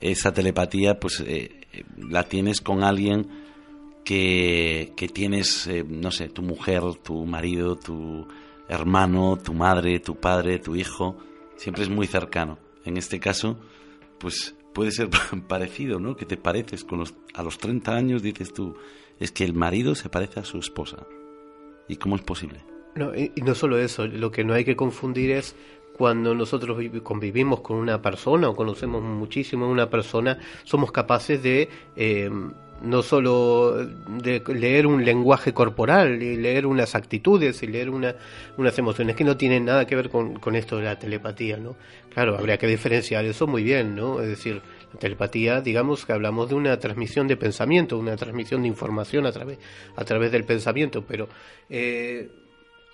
Esa 0.00 0.32
telepatía, 0.32 1.00
pues 1.00 1.20
eh, 1.26 1.63
la 1.96 2.24
tienes 2.24 2.60
con 2.60 2.82
alguien 2.82 3.26
que, 4.04 4.92
que 4.96 5.08
tienes, 5.08 5.66
eh, 5.66 5.84
no 5.88 6.10
sé, 6.10 6.28
tu 6.28 6.42
mujer, 6.42 6.82
tu 7.02 7.24
marido, 7.24 7.76
tu 7.76 8.26
hermano, 8.68 9.36
tu 9.36 9.54
madre, 9.54 10.00
tu 10.00 10.16
padre, 10.16 10.58
tu 10.58 10.76
hijo, 10.76 11.16
siempre 11.56 11.84
es 11.84 11.90
muy 11.90 12.06
cercano 12.06 12.58
en 12.84 12.96
este 12.96 13.18
caso, 13.18 13.58
pues 14.18 14.54
puede 14.72 14.90
ser 14.90 15.08
parecido, 15.48 15.98
¿no? 15.98 16.16
Que 16.16 16.26
te 16.26 16.36
pareces 16.36 16.84
con 16.84 17.00
los, 17.00 17.14
a 17.34 17.42
los 17.42 17.58
30 17.58 17.94
años, 17.94 18.22
dices 18.22 18.52
tú, 18.52 18.76
es 19.18 19.32
que 19.32 19.44
el 19.44 19.54
marido 19.54 19.94
se 19.94 20.08
parece 20.08 20.40
a 20.40 20.44
su 20.44 20.58
esposa. 20.58 21.06
¿Y 21.88 21.96
cómo 21.96 22.16
es 22.16 22.22
posible? 22.22 22.64
No, 22.94 23.14
y, 23.14 23.32
no 23.42 23.54
solo 23.54 23.78
eso, 23.78 24.06
lo 24.06 24.30
que 24.30 24.44
no 24.44 24.54
hay 24.54 24.64
que 24.64 24.76
confundir 24.76 25.32
es 25.32 25.56
cuando 25.96 26.34
nosotros 26.34 26.78
convivimos 27.02 27.60
con 27.60 27.76
una 27.76 28.02
persona 28.02 28.48
o 28.48 28.56
conocemos 28.56 29.02
muchísimo 29.02 29.66
a 29.66 29.68
una 29.68 29.88
persona, 29.88 30.38
somos 30.64 30.90
capaces 30.90 31.42
de 31.42 31.68
eh, 31.94 32.30
no 32.82 33.02
solo 33.02 33.86
de 33.86 34.42
leer 34.48 34.86
un 34.86 35.04
lenguaje 35.04 35.52
corporal 35.52 36.22
y 36.22 36.36
leer 36.36 36.66
unas 36.66 36.94
actitudes 36.94 37.62
y 37.62 37.66
leer 37.66 37.90
una, 37.90 38.14
unas 38.56 38.78
emociones 38.78 39.16
que 39.16 39.24
no 39.24 39.36
tienen 39.36 39.64
nada 39.64 39.86
que 39.86 39.96
ver 39.96 40.10
con, 40.10 40.34
con, 40.38 40.56
esto 40.56 40.78
de 40.78 40.84
la 40.84 40.98
telepatía, 40.98 41.56
¿no? 41.56 41.76
Claro, 42.12 42.36
habría 42.36 42.58
que 42.58 42.66
diferenciar 42.66 43.24
eso 43.24 43.46
muy 43.46 43.62
bien, 43.62 43.94
¿no? 43.94 44.20
Es 44.20 44.28
decir, 44.28 44.60
la 44.92 44.98
telepatía, 44.98 45.60
digamos 45.60 46.04
que 46.04 46.12
hablamos 46.12 46.48
de 46.48 46.56
una 46.56 46.78
transmisión 46.78 47.26
de 47.26 47.36
pensamiento, 47.36 47.98
una 47.98 48.16
transmisión 48.16 48.62
de 48.62 48.68
información 48.68 49.26
a 49.26 49.32
través, 49.32 49.58
a 49.96 50.04
través 50.04 50.30
del 50.32 50.44
pensamiento, 50.44 51.04
pero 51.06 51.28
eh, 51.70 52.28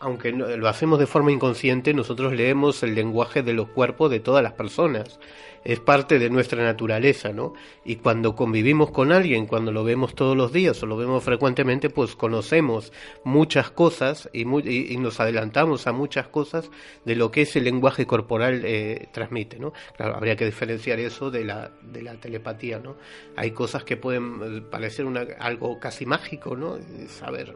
aunque 0.00 0.32
lo 0.32 0.66
hacemos 0.66 0.98
de 0.98 1.06
forma 1.06 1.30
inconsciente, 1.30 1.92
nosotros 1.92 2.32
leemos 2.32 2.82
el 2.82 2.94
lenguaje 2.94 3.42
de 3.42 3.52
los 3.52 3.68
cuerpos 3.68 4.10
de 4.10 4.18
todas 4.18 4.42
las 4.42 4.54
personas. 4.54 5.20
Es 5.62 5.78
parte 5.78 6.18
de 6.18 6.30
nuestra 6.30 6.64
naturaleza, 6.64 7.34
¿no? 7.34 7.52
Y 7.84 7.96
cuando 7.96 8.34
convivimos 8.34 8.90
con 8.92 9.12
alguien, 9.12 9.44
cuando 9.44 9.72
lo 9.72 9.84
vemos 9.84 10.14
todos 10.14 10.34
los 10.34 10.54
días 10.54 10.82
o 10.82 10.86
lo 10.86 10.96
vemos 10.96 11.22
frecuentemente, 11.22 11.90
pues 11.90 12.16
conocemos 12.16 12.94
muchas 13.24 13.70
cosas 13.70 14.30
y, 14.32 14.46
nos 14.46 15.20
adelantamos 15.20 15.86
a 15.86 15.92
muchas 15.92 16.28
cosas 16.28 16.70
de 17.04 17.14
lo 17.14 17.30
que 17.30 17.42
ese 17.42 17.60
lenguaje 17.60 18.06
corporal 18.06 18.62
eh, 18.64 19.08
transmite, 19.12 19.58
¿no? 19.58 19.74
Claro, 19.98 20.16
habría 20.16 20.34
que 20.34 20.46
diferenciar 20.46 20.98
eso 20.98 21.30
de 21.30 21.44
la, 21.44 21.72
de 21.82 22.00
la 22.00 22.14
telepatía, 22.14 22.78
¿no? 22.78 22.96
Hay 23.36 23.50
cosas 23.50 23.84
que 23.84 23.98
pueden 23.98 24.40
eh, 24.42 24.62
parecer 24.62 25.04
una, 25.04 25.26
algo 25.38 25.78
casi 25.78 26.06
mágico, 26.06 26.56
¿no? 26.56 26.78
Saber 27.06 27.54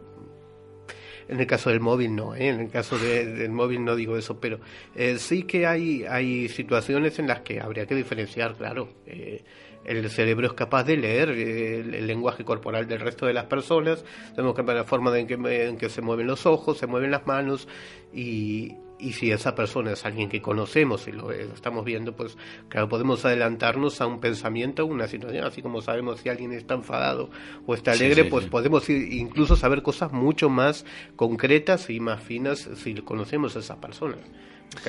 en 1.29 1.41
el 1.41 1.47
caso 1.47 1.71
del 1.71 1.81
móvil 1.81 2.15
no, 2.15 2.35
¿eh? 2.35 2.49
en 2.49 2.61
el 2.61 2.71
caso 2.71 2.99
del 2.99 3.51
móvil 3.51 3.85
no 3.85 3.97
digo 3.97 4.17
eso, 4.17 4.39
pero 4.39 4.61
eh, 4.95 5.17
sí 5.19 5.45
que 5.45 5.67
hay, 5.67 6.05
hay 6.05 6.49
situaciones 6.49 7.19
en 7.19 7.27
las 7.27 7.41
que 7.41 7.61
habría 7.61 7.87
que 7.87 7.95
diferenciar, 7.95 8.55
claro. 8.55 8.89
Eh, 9.07 9.43
el 9.85 10.09
cerebro 10.09 10.47
es 10.47 10.55
capaz 10.55 10.85
de 10.85 10.97
leer 10.97 11.29
el, 11.29 12.07
lenguaje 12.07 12.43
corporal 12.43 12.89
del 12.89 13.01
resto 13.01 13.27
de 13.27 13.35
las 13.35 13.45
personas, 13.45 14.03
tenemos 14.35 14.55
que 14.55 14.63
la 14.63 14.85
forma 14.85 15.17
en 15.19 15.27
que, 15.27 15.35
en 15.35 15.77
que 15.77 15.91
se 15.91 16.01
mueven 16.01 16.27
los 16.27 16.47
ojos, 16.47 16.79
se 16.79 16.87
mueven 16.87 17.11
las 17.11 17.27
manos 17.27 17.69
y, 18.15 18.77
y 18.99 19.13
si 19.13 19.31
esa 19.31 19.55
persona 19.55 19.93
es 19.93 20.05
alguien 20.05 20.29
que 20.29 20.41
conocemos 20.41 21.07
y 21.09 21.13
lo, 21.13 21.31
estamos 21.33 21.85
viendo, 21.85 22.15
pues 22.15 22.37
claro, 22.69 22.89
podemos 22.89 23.25
adelantarnos 23.25 24.01
a 24.01 24.07
un 24.07 24.21
pensamiento, 24.21 24.83
a 24.83 24.85
una 24.85 25.09
situación, 25.09 25.45
así 25.45 25.63
como 25.63 25.81
sabemos 25.81 26.21
si 26.21 26.29
alguien 26.29 26.53
está 26.53 26.75
enfadado 26.75 27.31
o 27.67 27.75
está 27.75 27.93
alegre, 27.93 28.25
pues 28.25 28.47
podemos 28.47 28.89
incluso 28.89 29.57
saber 29.57 29.83
cosas 29.83 30.13
mucho 30.13 30.49
más 30.49 30.85
concretas 31.17 31.91
y 31.91 32.01
más 32.01 32.23
finas 32.23 32.69
si 32.77 32.95
conocemos 32.95 33.57
a 33.57 33.61
esa 33.61 33.81
persona. 33.81 34.17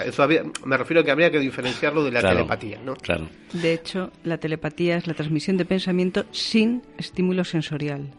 Eso 0.03 0.27
me 0.65 0.77
refiero 0.77 1.01
a 1.01 1.03
que 1.03 1.11
habría 1.11 1.31
que 1.31 1.39
diferenciarlo 1.39 2.03
de 2.03 2.11
la 2.11 2.21
telepatía, 2.21 2.79
¿no? 2.83 2.95
Claro. 2.95 3.29
De 3.53 3.73
hecho, 3.73 4.11
la 4.23 4.37
telepatía 4.37 4.97
es 4.97 5.07
la 5.07 5.13
transmisión 5.13 5.57
de 5.57 5.65
pensamiento 5.65 6.25
sin 6.31 6.81
estímulo 6.97 7.43
sensorial. 7.43 8.09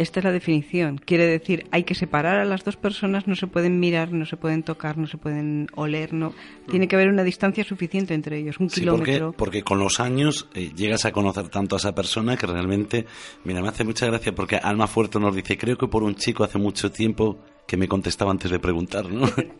Esta 0.00 0.20
es 0.20 0.24
la 0.24 0.32
definición. 0.32 0.96
Quiere 0.96 1.26
decir, 1.26 1.66
hay 1.72 1.84
que 1.84 1.94
separar 1.94 2.38
a 2.38 2.46
las 2.46 2.64
dos 2.64 2.78
personas, 2.78 3.26
no 3.26 3.36
se 3.36 3.46
pueden 3.46 3.78
mirar, 3.78 4.12
no 4.12 4.24
se 4.24 4.38
pueden 4.38 4.62
tocar, 4.62 4.96
no 4.96 5.06
se 5.06 5.18
pueden 5.18 5.66
oler, 5.74 6.14
no. 6.14 6.32
Tiene 6.70 6.88
que 6.88 6.96
haber 6.96 7.10
una 7.10 7.22
distancia 7.22 7.64
suficiente 7.64 8.14
entre 8.14 8.38
ellos, 8.38 8.58
un 8.60 8.70
kilómetro. 8.70 9.32
Porque, 9.32 9.62
con 9.62 9.78
los 9.78 10.00
años 10.00 10.48
eh, 10.54 10.70
llegas 10.74 11.04
a 11.04 11.12
conocer 11.12 11.50
tanto 11.50 11.76
a 11.76 11.78
esa 11.78 11.94
persona 11.94 12.38
que 12.38 12.46
realmente, 12.46 13.04
mira, 13.44 13.60
me 13.60 13.68
hace 13.68 13.84
mucha 13.84 14.06
gracia 14.06 14.34
porque 14.34 14.56
Alma 14.56 14.86
Fuerte 14.86 15.20
nos 15.20 15.36
dice, 15.36 15.58
creo 15.58 15.76
que 15.76 15.86
por 15.86 16.02
un 16.02 16.14
chico 16.14 16.44
hace 16.44 16.56
mucho 16.56 16.90
tiempo 16.90 17.38
que 17.66 17.76
me 17.76 17.86
contestaba 17.86 18.30
antes 18.30 18.50
de 18.50 18.58
preguntar, 18.58 19.12
¿no? 19.12 19.26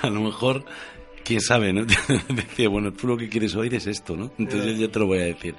A 0.00 0.08
lo, 0.08 0.20
mejor, 0.22 0.64
quién 1.22 1.42
sabe, 1.42 1.70
¿no? 1.74 1.84
Decía, 2.34 2.70
bueno, 2.70 2.94
tú 2.94 3.08
lo 3.08 3.18
que 3.18 3.28
quieres 3.28 3.54
oír 3.56 3.74
es 3.74 3.86
esto, 3.88 4.16
¿no? 4.16 4.32
Entonces 4.38 4.78
yo, 4.78 4.90
te 4.90 4.98
lo 5.00 5.06
voy 5.06 5.18
a 5.18 5.24
decir. 5.24 5.54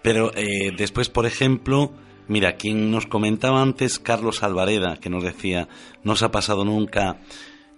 Pero 0.00 0.32
eh, 0.34 0.72
después, 0.74 1.10
por 1.10 1.26
ejemplo, 1.26 1.92
mira, 2.28 2.56
quien 2.56 2.90
nos 2.90 3.06
comentaba 3.06 3.62
antes, 3.62 3.98
Carlos 3.98 4.42
Alvareda, 4.42 4.96
que 4.96 5.10
nos 5.10 5.24
decía, 5.24 5.68
no 6.02 6.14
ha 6.20 6.30
pasado 6.30 6.64
nunca 6.64 7.20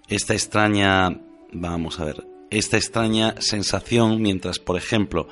esta 0.08 0.34
extraña, 0.34 1.20
vamos 1.52 2.00
a 2.00 2.04
ver, 2.04 2.26
esta 2.50 2.76
extraña 2.76 3.34
sensación 3.40 4.20
mientras, 4.20 4.58
por 4.58 4.76
ejemplo, 4.76 5.28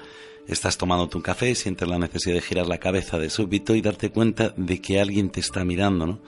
estás 0.48 0.76
tomando 0.76 1.08
tu 1.08 1.22
café, 1.22 1.54
sientes 1.54 1.88
la 1.88 1.98
necesidad 1.98 2.34
de 2.34 2.40
girar 2.40 2.66
la 2.66 2.78
cabeza 2.78 3.18
de 3.18 3.30
súbito 3.30 3.74
y 3.74 3.82
darte 3.82 4.10
cuenta 4.10 4.54
de 4.56 4.80
que 4.80 5.00
alguien 5.00 5.30
te 5.30 5.40
está 5.40 5.64
mirando, 5.64 6.06
¿no? 6.06 6.20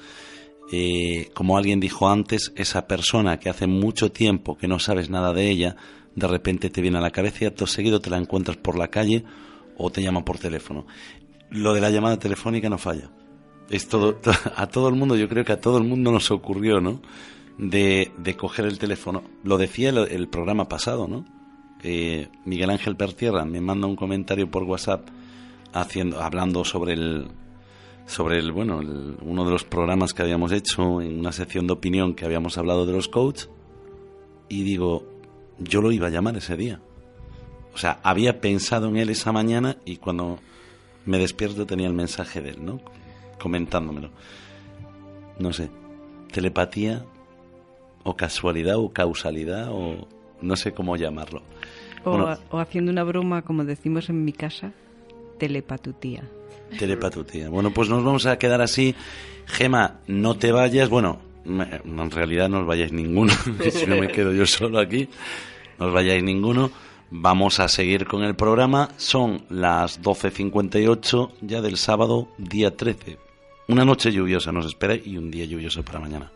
Eh, 0.72 1.30
como 1.34 1.58
alguien 1.58 1.78
dijo 1.78 2.08
antes, 2.08 2.52
esa 2.56 2.86
persona 2.86 3.38
que 3.38 3.50
hace 3.50 3.66
mucho 3.66 4.12
tiempo 4.12 4.56
que 4.56 4.68
no 4.68 4.78
sabes 4.78 5.10
nada 5.10 5.32
de 5.32 5.50
ella, 5.50 5.76
de 6.14 6.26
repente 6.26 6.70
te 6.70 6.80
viene 6.80 6.98
a 6.98 7.02
la 7.02 7.10
cabeza 7.10 7.38
y 7.40 7.46
acto 7.46 7.66
seguido 7.66 8.00
te 8.00 8.10
la 8.10 8.18
encuentras 8.18 8.56
por 8.56 8.78
la 8.78 8.88
calle 8.88 9.24
o 9.76 9.90
te 9.90 10.02
llama 10.02 10.24
por 10.24 10.38
teléfono. 10.38 10.86
Lo 11.50 11.74
de 11.74 11.80
la 11.80 11.90
llamada 11.90 12.18
telefónica 12.18 12.68
no 12.68 12.78
falla. 12.78 13.10
Es 13.70 13.88
todo, 13.88 14.18
a 14.56 14.66
todo 14.66 14.88
el 14.88 14.94
mundo, 14.94 15.16
yo 15.16 15.28
creo 15.28 15.44
que 15.44 15.52
a 15.52 15.60
todo 15.60 15.78
el 15.78 15.84
mundo 15.84 16.12
nos 16.12 16.30
ocurrió, 16.30 16.80
¿no? 16.80 17.00
De, 17.58 18.10
de 18.18 18.36
coger 18.36 18.66
el 18.66 18.78
teléfono. 18.78 19.22
Lo 19.42 19.58
decía 19.58 19.90
el, 19.90 20.28
programa 20.28 20.68
pasado, 20.68 21.06
¿no? 21.06 21.24
Miguel 22.46 22.70
Ángel 22.70 22.96
Pertierra 22.96 23.44
me 23.44 23.60
manda 23.60 23.86
un 23.86 23.94
comentario 23.94 24.50
por 24.50 24.62
WhatsApp 24.62 25.06
haciendo, 25.74 26.22
hablando 26.22 26.64
sobre 26.64 26.94
el, 26.94 27.28
sobre 28.06 28.38
el, 28.38 28.52
bueno, 28.52 28.80
uno 29.22 29.44
de 29.44 29.50
los 29.50 29.64
programas 29.64 30.14
que 30.14 30.22
habíamos 30.22 30.52
hecho 30.52 31.02
en 31.02 31.18
una 31.18 31.32
sección 31.32 31.66
de 31.66 31.74
opinión 31.74 32.14
que 32.14 32.24
habíamos 32.24 32.56
hablado 32.56 32.86
de 32.86 32.92
los 32.92 33.08
coaches 33.08 33.50
y 34.48 34.62
digo, 34.62 35.06
yo 35.58 35.80
lo 35.80 35.92
iba 35.92 36.08
a 36.08 36.10
llamar 36.10 36.36
ese 36.36 36.56
día. 36.56 36.80
O 37.74 37.78
sea, 37.78 38.00
había 38.02 38.40
pensado 38.40 38.88
en 38.88 38.96
él 38.96 39.10
esa 39.10 39.32
mañana 39.32 39.78
y 39.84 39.96
cuando 39.96 40.38
me 41.06 41.18
despierto 41.18 41.66
tenía 41.66 41.86
el 41.86 41.94
mensaje 41.94 42.40
de 42.40 42.50
él, 42.50 42.64
¿no? 42.64 42.80
Comentándomelo. 43.38 44.10
No 45.38 45.52
sé, 45.52 45.70
telepatía 46.32 47.04
o 48.04 48.16
casualidad 48.16 48.76
o 48.76 48.92
causalidad 48.92 49.68
o 49.70 50.06
no 50.40 50.56
sé 50.56 50.72
cómo 50.72 50.96
llamarlo. 50.96 51.42
O, 52.04 52.36
o 52.50 52.58
haciendo 52.58 52.92
una 52.92 53.02
broma, 53.02 53.42
como 53.42 53.64
decimos 53.64 54.10
en 54.10 54.24
mi 54.24 54.32
casa, 54.32 54.72
telepatutía. 55.38 56.22
Telepatutía. 56.78 57.48
Bueno, 57.48 57.72
pues 57.72 57.88
nos 57.88 58.04
vamos 58.04 58.26
a 58.26 58.38
quedar 58.38 58.60
así. 58.60 58.94
Gema, 59.46 60.00
no 60.06 60.36
te 60.36 60.52
vayas. 60.52 60.88
Bueno, 60.88 61.20
en 61.46 62.10
realidad 62.10 62.48
no 62.48 62.60
os 62.60 62.66
vayáis 62.66 62.92
ninguno. 62.92 63.32
si 63.70 63.86
no 63.86 63.96
me 63.96 64.08
quedo 64.08 64.32
yo 64.32 64.46
solo 64.46 64.78
aquí, 64.78 65.08
no 65.78 65.86
os 65.86 65.92
vayáis 65.92 66.22
ninguno. 66.22 66.70
Vamos 67.16 67.60
a 67.60 67.68
seguir 67.68 68.06
con 68.06 68.24
el 68.24 68.34
programa. 68.34 68.88
Son 68.96 69.44
las 69.48 70.02
12.58 70.02 71.30
ya 71.42 71.62
del 71.62 71.76
sábado, 71.76 72.26
día 72.38 72.76
13. 72.76 73.18
Una 73.68 73.84
noche 73.84 74.10
lluviosa 74.10 74.50
nos 74.50 74.66
espera 74.66 74.96
y 74.96 75.16
un 75.16 75.30
día 75.30 75.44
lluvioso 75.44 75.84
para 75.84 76.00
mañana. 76.00 76.32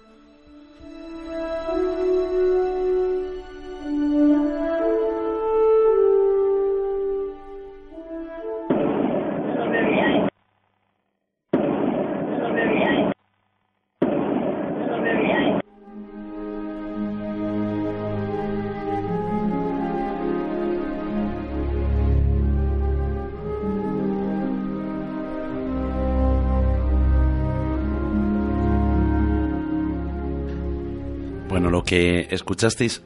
Que 31.88 32.28
escuchasteis, 32.30 33.02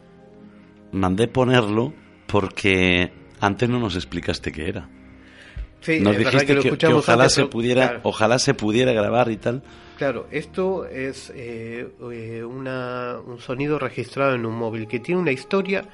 mandé 0.90 1.28
ponerlo 1.28 1.94
porque 2.26 3.12
antes 3.38 3.68
no 3.68 3.78
nos 3.78 3.94
explicaste 3.94 4.50
qué 4.50 4.68
era. 4.68 4.88
nos 6.00 6.18
dijiste 6.18 6.58
que, 6.76 6.86
ojalá 6.88 7.28
se 7.28 7.46
pudiera, 7.46 8.00
ojalá 8.02 8.40
se 8.40 8.54
pudiera 8.54 8.92
grabar 8.92 9.30
y 9.30 9.36
tal. 9.36 9.62
Claro, 9.98 10.26
esto 10.32 10.84
es 10.86 11.32
eh, 11.36 11.92
eh, 12.10 12.42
un 12.42 13.38
sonido 13.38 13.78
registrado 13.78 14.34
en 14.34 14.44
un 14.44 14.56
móvil 14.56 14.88
que 14.88 14.98
tiene 14.98 15.20
una 15.20 15.30
historia. 15.30 15.84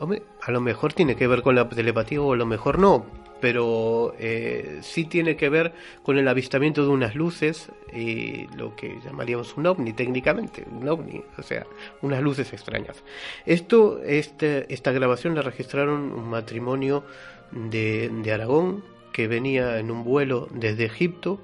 a 0.00 0.50
lo 0.50 0.60
mejor 0.62 0.94
tiene 0.94 1.16
que 1.16 1.26
ver 1.26 1.42
con 1.42 1.54
la 1.54 1.68
telepatía 1.68 2.22
o 2.22 2.32
a 2.32 2.36
lo 2.36 2.46
mejor 2.46 2.78
no, 2.78 3.04
pero 3.42 4.14
eh, 4.20 4.78
sí 4.82 5.04
tiene 5.04 5.34
que 5.34 5.48
ver 5.48 5.74
con 6.04 6.16
el 6.16 6.28
avistamiento 6.28 6.84
de 6.84 6.90
unas 6.90 7.16
luces 7.16 7.72
y 7.92 8.46
lo 8.56 8.76
que 8.76 9.00
llamaríamos 9.04 9.56
un 9.56 9.66
ovni 9.66 9.92
técnicamente, 9.92 10.64
un 10.70 10.88
ovni, 10.88 11.20
o 11.36 11.42
sea, 11.42 11.66
unas 12.02 12.22
luces 12.22 12.52
extrañas. 12.52 13.02
Esto, 13.44 14.00
este, 14.04 14.72
esta 14.72 14.92
grabación 14.92 15.34
la 15.34 15.42
registraron 15.42 16.12
un 16.12 16.30
matrimonio 16.30 17.02
de, 17.50 18.10
de 18.22 18.32
Aragón 18.32 18.84
que 19.12 19.26
venía 19.26 19.80
en 19.80 19.90
un 19.90 20.04
vuelo 20.04 20.46
desde 20.52 20.84
Egipto 20.84 21.40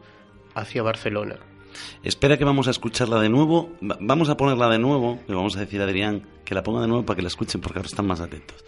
hacia 0.55 0.85
Barcelona. 0.85 1.35
Espera 2.05 2.39
que 2.39 2.45
vamos 2.45 2.69
a 2.69 2.71
escucharla 2.71 3.21
de 3.21 3.29
nuevo. 3.29 3.73
Vamos 3.81 4.29
a 4.29 4.37
ponerla 4.37 4.69
de 4.69 4.79
nuevo. 4.79 5.19
Le 5.27 5.35
vamos 5.35 5.57
a 5.57 5.61
decir 5.61 5.81
a 5.81 5.85
Adrián 5.85 6.23
que 6.45 6.55
la 6.55 6.63
ponga 6.63 6.81
de 6.81 6.87
nuevo 6.87 7.05
para 7.05 7.17
que 7.17 7.23
la 7.23 7.29
escuchen 7.29 7.61
porque 7.61 7.81
ahora 7.81 7.89
están 7.89 8.07
más 8.07 8.21
atentos. 8.21 8.65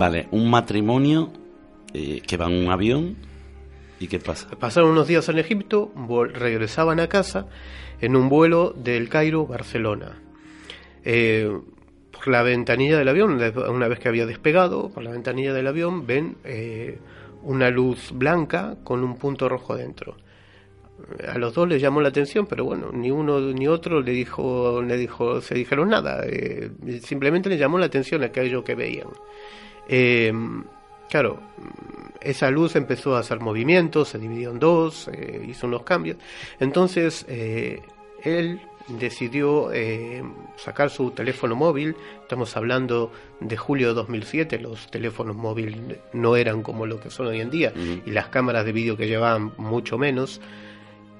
Vale, 0.00 0.28
un 0.30 0.48
matrimonio 0.48 1.30
eh, 1.92 2.22
que 2.26 2.38
va 2.38 2.46
en 2.46 2.64
un 2.64 2.72
avión 2.72 3.16
y 3.98 4.08
qué 4.08 4.18
pasa. 4.18 4.48
Pasaron 4.58 4.92
unos 4.92 5.06
días 5.06 5.28
en 5.28 5.38
Egipto, 5.38 5.92
regresaban 6.32 7.00
a 7.00 7.08
casa 7.08 7.48
en 8.00 8.16
un 8.16 8.30
vuelo 8.30 8.72
del 8.74 9.10
Cairo 9.10 9.46
Barcelona. 9.46 10.18
Eh, 11.04 11.54
por 12.12 12.28
la 12.28 12.42
ventanilla 12.42 12.96
del 12.96 13.10
avión, 13.10 13.38
una 13.68 13.88
vez 13.88 13.98
que 13.98 14.08
había 14.08 14.24
despegado, 14.24 14.88
por 14.88 15.02
la 15.02 15.10
ventanilla 15.10 15.52
del 15.52 15.66
avión 15.66 16.06
ven 16.06 16.38
eh, 16.44 16.96
una 17.42 17.68
luz 17.68 18.12
blanca 18.14 18.76
con 18.82 19.04
un 19.04 19.18
punto 19.18 19.50
rojo 19.50 19.76
dentro. 19.76 20.16
A 21.28 21.36
los 21.36 21.52
dos 21.52 21.68
les 21.68 21.82
llamó 21.82 22.00
la 22.00 22.08
atención, 22.08 22.46
pero 22.46 22.64
bueno, 22.64 22.90
ni 22.90 23.10
uno 23.10 23.38
ni 23.38 23.68
otro 23.68 24.00
le 24.00 24.12
dijo, 24.12 24.80
le 24.80 24.96
dijo, 24.96 25.42
se 25.42 25.54
dijeron 25.54 25.90
nada. 25.90 26.24
simplemente 27.02 27.50
les 27.50 27.60
llamó 27.60 27.76
la 27.76 27.84
atención 27.84 28.24
aquello 28.24 28.64
que 28.64 28.74
veían. 28.74 29.08
Eh, 29.92 30.32
claro, 31.08 31.40
esa 32.20 32.50
luz 32.50 32.76
empezó 32.76 33.16
a 33.16 33.20
hacer 33.20 33.40
movimientos, 33.40 34.08
se 34.08 34.18
dividió 34.18 34.50
en 34.50 34.60
dos, 34.60 35.08
eh, 35.08 35.44
hizo 35.48 35.66
unos 35.66 35.82
cambios. 35.82 36.16
Entonces, 36.60 37.26
eh, 37.28 37.82
él 38.22 38.60
decidió 38.88 39.72
eh, 39.72 40.22
sacar 40.56 40.90
su 40.90 41.10
teléfono 41.10 41.56
móvil, 41.56 41.96
estamos 42.22 42.56
hablando 42.56 43.10
de 43.40 43.56
julio 43.56 43.88
de 43.88 43.94
2007, 43.94 44.58
los 44.60 44.90
teléfonos 44.90 45.36
móviles 45.36 45.98
no 46.12 46.36
eran 46.36 46.62
como 46.62 46.86
lo 46.86 47.00
que 47.00 47.10
son 47.10 47.28
hoy 47.28 47.40
en 47.40 47.50
día 47.50 47.72
y 48.04 48.10
las 48.10 48.28
cámaras 48.28 48.64
de 48.64 48.72
vídeo 48.72 48.96
que 48.96 49.06
llevaban 49.06 49.52
mucho 49.58 49.96
menos, 49.96 50.40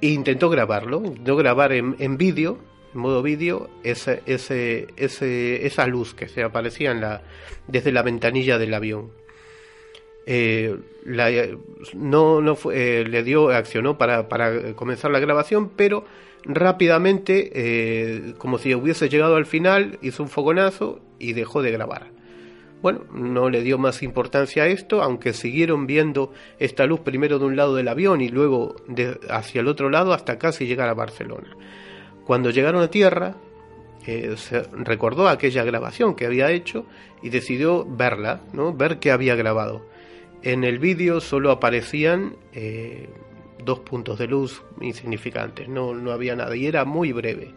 e 0.01 0.09
intentó 0.09 0.49
grabarlo, 0.49 1.03
intentó 1.05 1.37
grabar 1.37 1.73
en, 1.73 1.95
en 1.99 2.17
vídeo 2.17 2.59
modo 2.95 3.23
vídeo, 3.23 3.69
ese, 3.83 4.23
ese, 4.27 4.89
ese, 4.97 5.67
esa 5.67 5.87
luz 5.87 6.15
que 6.15 6.29
se 6.29 6.43
aparecía 6.43 6.91
en 6.91 7.01
la, 7.01 7.23
desde 7.67 7.93
la 7.93 8.03
ventanilla 8.03 8.59
del 8.59 8.75
avión. 8.75 9.11
Eh, 10.27 10.77
no, 11.95 12.41
no 12.41 12.55
fue, 12.55 13.01
eh, 13.01 13.05
le 13.05 13.23
dio, 13.23 13.51
accionó 13.51 13.99
para, 13.99 14.29
para, 14.29 14.75
comenzar 14.75 15.11
la 15.11 15.19
grabación, 15.19 15.71
pero 15.75 16.05
rápidamente, 16.45 17.51
eh, 17.55 18.35
como 18.39 18.59
si 18.59 18.75
hubiese 18.75 19.09
llegado 19.09 19.37
al 19.37 19.47
final, 19.47 19.99
hizo 20.03 20.23
un 20.23 20.29
fogonazo 20.29 21.01
y 21.19 21.33
dejó 21.33 21.63
de 21.63 21.73
grabar. 21.73 22.09
Bueno, 22.83 23.05
no 23.13 23.51
le 23.51 23.63
dio 23.63 23.77
más 23.77 24.03
importancia 24.03 24.63
a 24.63 24.67
esto, 24.67 25.03
aunque 25.03 25.35
siguieron 25.35 25.87
viendo 25.87 26.33
esta 26.59 26.87
luz 26.87 27.01
primero 27.01 27.39
de 27.39 27.45
un 27.45 27.57
lado 27.57 27.75
del 27.75 27.89
avión 27.89 28.23
y 28.23 28.29
luego 28.29 28.77
de, 28.87 29.19
hacia 29.29 29.61
el 29.61 29.69
otro 29.69 29.91
lado 29.91 30.15
hasta 30.15 30.39
casi 30.39 30.67
llegar 30.67 30.89
a 30.89 30.95
Barcelona. 30.95 31.57
Cuando 32.31 32.51
llegaron 32.51 32.81
a 32.81 32.89
tierra, 32.89 33.35
eh, 34.07 34.35
se 34.37 34.63
recordó 34.63 35.27
aquella 35.27 35.65
grabación 35.65 36.15
que 36.15 36.27
había 36.27 36.53
hecho 36.53 36.87
y 37.25 37.31
decidió 37.31 37.85
verla, 37.85 38.41
¿no? 38.53 38.73
ver 38.73 39.01
qué 39.01 39.11
había 39.11 39.35
grabado. 39.35 39.85
En 40.43 40.63
el 40.63 40.79
vídeo 40.79 41.21
solo 41.21 41.51
aparecían 41.51 42.37
eh, 42.53 43.09
dos 43.65 43.81
puntos 43.81 44.17
de 44.21 44.29
luz 44.29 44.63
insignificantes, 44.81 45.69
no, 45.69 45.93
no 45.93 46.13
había 46.13 46.37
nada 46.37 46.55
y 46.55 46.67
era 46.67 46.85
muy 46.85 47.11
breve. 47.11 47.53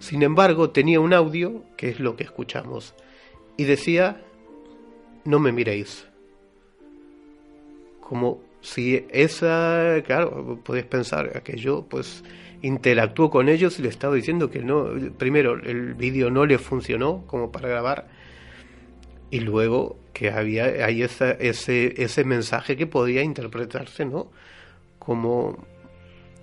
Sin 0.00 0.22
embargo, 0.22 0.68
tenía 0.68 1.00
un 1.00 1.14
audio, 1.14 1.64
que 1.78 1.88
es 1.88 1.98
lo 1.98 2.14
que 2.14 2.24
escuchamos, 2.24 2.94
y 3.56 3.64
decía 3.64 4.20
no 5.24 5.38
me 5.38 5.50
miréis. 5.50 6.06
Como 8.02 8.42
si 8.60 9.06
esa, 9.08 10.02
claro, 10.04 10.60
podéis 10.62 10.84
pensar 10.84 11.42
que 11.42 11.56
yo 11.56 11.86
pues 11.88 12.22
interactuó 12.62 13.30
con 13.30 13.48
ellos 13.48 13.78
y 13.78 13.82
le 13.82 13.88
estaba 13.88 14.14
diciendo 14.14 14.50
que 14.50 14.60
no, 14.60 14.88
primero 15.18 15.54
el 15.54 15.94
vídeo 15.94 16.30
no 16.30 16.46
le 16.46 16.58
funcionó 16.58 17.24
como 17.26 17.50
para 17.50 17.68
grabar 17.68 18.08
y 19.30 19.40
luego 19.40 19.96
que 20.12 20.30
había 20.30 20.64
hay 20.84 21.02
ese, 21.02 21.36
ese 21.40 22.24
mensaje 22.24 22.76
que 22.76 22.86
podía 22.86 23.22
interpretarse, 23.22 24.04
¿no? 24.04 24.30
Como 24.98 25.66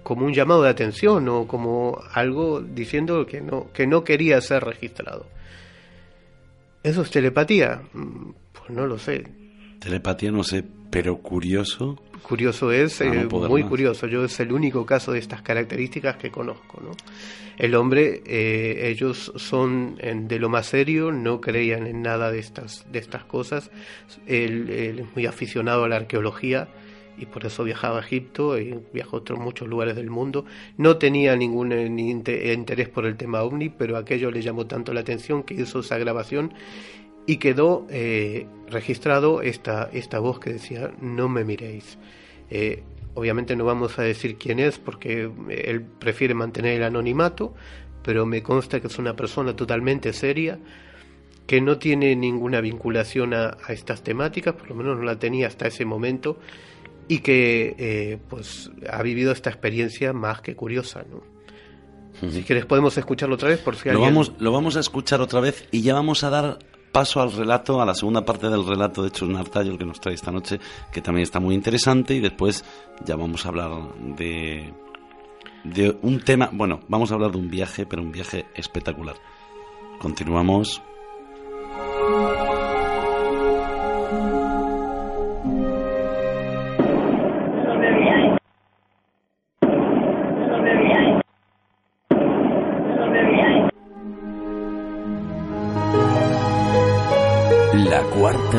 como 0.04 0.26
un 0.26 0.34
llamado 0.34 0.64
de 0.64 0.70
atención 0.70 1.28
o 1.28 1.48
como 1.48 2.02
algo 2.14 2.62
diciendo 2.62 3.26
que 3.26 3.42
no 3.42 3.72
que 3.74 3.86
no 3.86 4.04
quería 4.04 4.40
ser 4.42 4.64
registrado. 4.64 5.28
¿Eso 6.82 7.02
es 7.02 7.12
telepatía? 7.12 7.82
Mm, 7.94 8.30
no 8.70 8.88
lo 8.88 8.98
sé. 8.98 9.28
Telepatía 9.80 10.32
no 10.32 10.44
sé, 10.44 10.64
pero 10.90 11.18
curioso. 11.18 12.00
Curioso 12.22 12.72
es, 12.72 13.02
eh, 13.02 13.28
muy 13.30 13.64
curioso. 13.64 14.08
Yo 14.08 14.26
es 14.26 14.40
el 14.40 14.52
único 14.52 14.86
caso 14.86 15.12
de 15.12 15.20
estas 15.20 15.42
características 15.42 16.18
que 16.18 16.32
conozco. 16.32 16.82
¿no? 16.82 16.92
El 17.58 17.76
hombre, 17.76 18.22
eh, 18.26 18.90
ellos 18.90 19.32
son 19.36 19.96
de 19.96 20.40
lo 20.40 20.50
más 20.50 20.68
serio, 20.68 21.12
no 21.12 21.42
creían 21.42 21.88
en 21.88 22.02
nada 22.02 22.32
de 22.32 22.40
estas, 22.40 22.86
de 22.92 23.00
estas 23.00 23.24
cosas. 23.26 23.72
Él, 24.26 24.70
es 24.70 25.16
muy 25.16 25.26
aficionado 25.26 25.84
a 25.84 25.90
la 25.90 25.98
arqueología 25.98 26.68
y 27.18 27.26
por 27.26 27.46
eso 27.46 27.64
viajaba 27.64 27.98
a 27.98 28.02
Egipto 28.02 28.60
y 28.60 28.78
viajó 28.94 29.18
a 29.18 29.20
otros 29.20 29.40
muchos 29.40 29.68
lugares 29.68 29.96
del 29.96 30.10
mundo. 30.10 30.46
No 30.78 30.98
tenía 30.98 31.36
ningún 31.36 31.72
eh, 31.72 31.88
interés 32.54 32.90
por 32.90 33.06
el 33.06 33.18
tema 33.18 33.42
ovni, 33.42 33.70
pero 33.70 33.98
aquello 33.98 34.30
le 34.32 34.42
llamó 34.42 34.68
tanto 34.68 34.94
la 34.94 35.00
atención 35.00 35.44
que 35.44 35.56
hizo 35.56 35.80
esa 35.80 35.98
grabación 35.98 36.54
y 37.28 37.38
quedó 37.38 37.86
eh, 37.90 38.48
registrado 38.70 39.42
esta, 39.42 39.90
esta 39.92 40.18
voz 40.18 40.40
que 40.40 40.54
decía 40.54 40.92
no 41.00 41.30
me 41.30 41.44
miréis. 41.44 42.00
Eh, 42.50 42.84
obviamente 43.14 43.56
no 43.56 43.66
vamos 43.66 44.00
a 44.00 44.04
decir 44.04 44.38
quién 44.38 44.60
es 44.60 44.80
porque 44.80 45.30
eh, 45.50 45.64
él 45.68 45.82
prefiere 45.82 46.34
mantener 46.34 46.76
el 46.76 46.84
anonimato, 46.84 47.54
pero 48.02 48.26
me 48.26 48.42
consta 48.42 48.80
que 48.80 48.88
es 48.88 48.98
una 48.98 49.16
persona 49.16 49.56
totalmente 49.56 50.14
seria, 50.14 50.58
que 51.46 51.60
no 51.60 51.78
tiene 51.78 52.16
ninguna 52.16 52.62
vinculación 52.62 53.34
a, 53.34 53.58
estas 53.68 54.04
temáticas, 54.04 54.56
por 54.56 54.70
lo 54.70 54.76
menos 54.76 54.98
no 54.98 55.04
la 55.04 55.20
tenía 55.20 55.48
hasta 55.48 55.68
ese 55.68 55.84
momento, 55.84 56.40
y 57.10 57.20
que 57.20 58.20
pues 58.30 58.70
ha 58.90 59.02
vivido 59.02 59.32
esta 59.32 59.50
experiencia 59.50 60.12
más 60.14 60.42
que 60.42 60.56
curiosa. 60.56 61.06
¿no? 61.10 62.32
Si 62.32 62.44
quieres 62.44 62.66
podemos 62.66 62.98
escucharlo 62.98 63.36
otra 63.36 63.50
vez 63.50 63.60
por 63.60 63.76
si 63.76 63.90
lo 63.90 64.02
Vamos, 64.02 64.34
lo 64.40 64.52
vamos 64.52 64.76
a 64.76 64.82
escuchar 64.82 65.22
otra 65.22 65.40
vez 65.40 65.68
y 65.72 65.82
ya 65.82 65.94
vamos 65.94 66.24
a 66.24 66.30
dar 66.30 66.60
paso 66.92 67.22
al 67.22 67.32
relato, 67.32 67.82
a 67.82 67.86
la 67.86 67.94
segunda 67.94 68.26
parte 68.26 68.50
del 68.50 68.66
relato 68.66 69.04
de 69.04 69.12
Chus 69.12 69.30
Nartallo 69.30 69.78
que 69.78 69.86
nos 69.86 70.00
trae 70.00 70.16
esta 70.16 70.32
noche, 70.32 70.60
que 70.92 71.02
también 71.02 71.24
está 71.24 71.40
muy 71.40 71.56
interesante, 71.56 72.16
y 72.16 72.20
después 72.20 72.64
ya 73.06 73.16
vamos 73.16 73.46
a 73.46 73.50
hablar 73.50 73.72
de, 74.18 74.74
de 75.64 75.98
un 76.02 76.22
tema, 76.22 76.50
bueno, 76.52 76.80
vamos 76.88 77.12
a 77.12 77.16
hablar 77.16 77.32
de 77.32 77.38
un 77.38 77.50
viaje, 77.50 77.86
pero 77.86 78.02
un 78.02 78.12
viaje 78.12 78.46
espectacular. 78.56 79.16
Continuamos. 80.00 80.82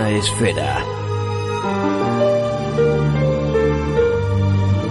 Esfera. 0.06 0.84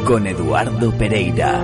Con 0.05 0.27
Eduardo 0.27 0.91
Pereira. 0.91 1.61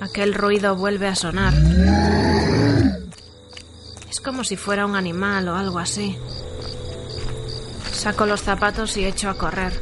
Aquel 0.00 0.34
ruido 0.34 0.74
vuelve 0.76 1.06
a 1.06 1.14
sonar. 1.14 1.54
Es 4.10 4.20
como 4.20 4.44
si 4.44 4.56
fuera 4.56 4.86
un 4.86 4.96
animal 4.96 5.48
o 5.48 5.54
algo 5.54 5.78
así. 5.78 6.16
Saco 7.96 8.26
los 8.26 8.42
zapatos 8.42 8.98
y 8.98 9.06
echo 9.06 9.30
a 9.30 9.38
correr. 9.38 9.72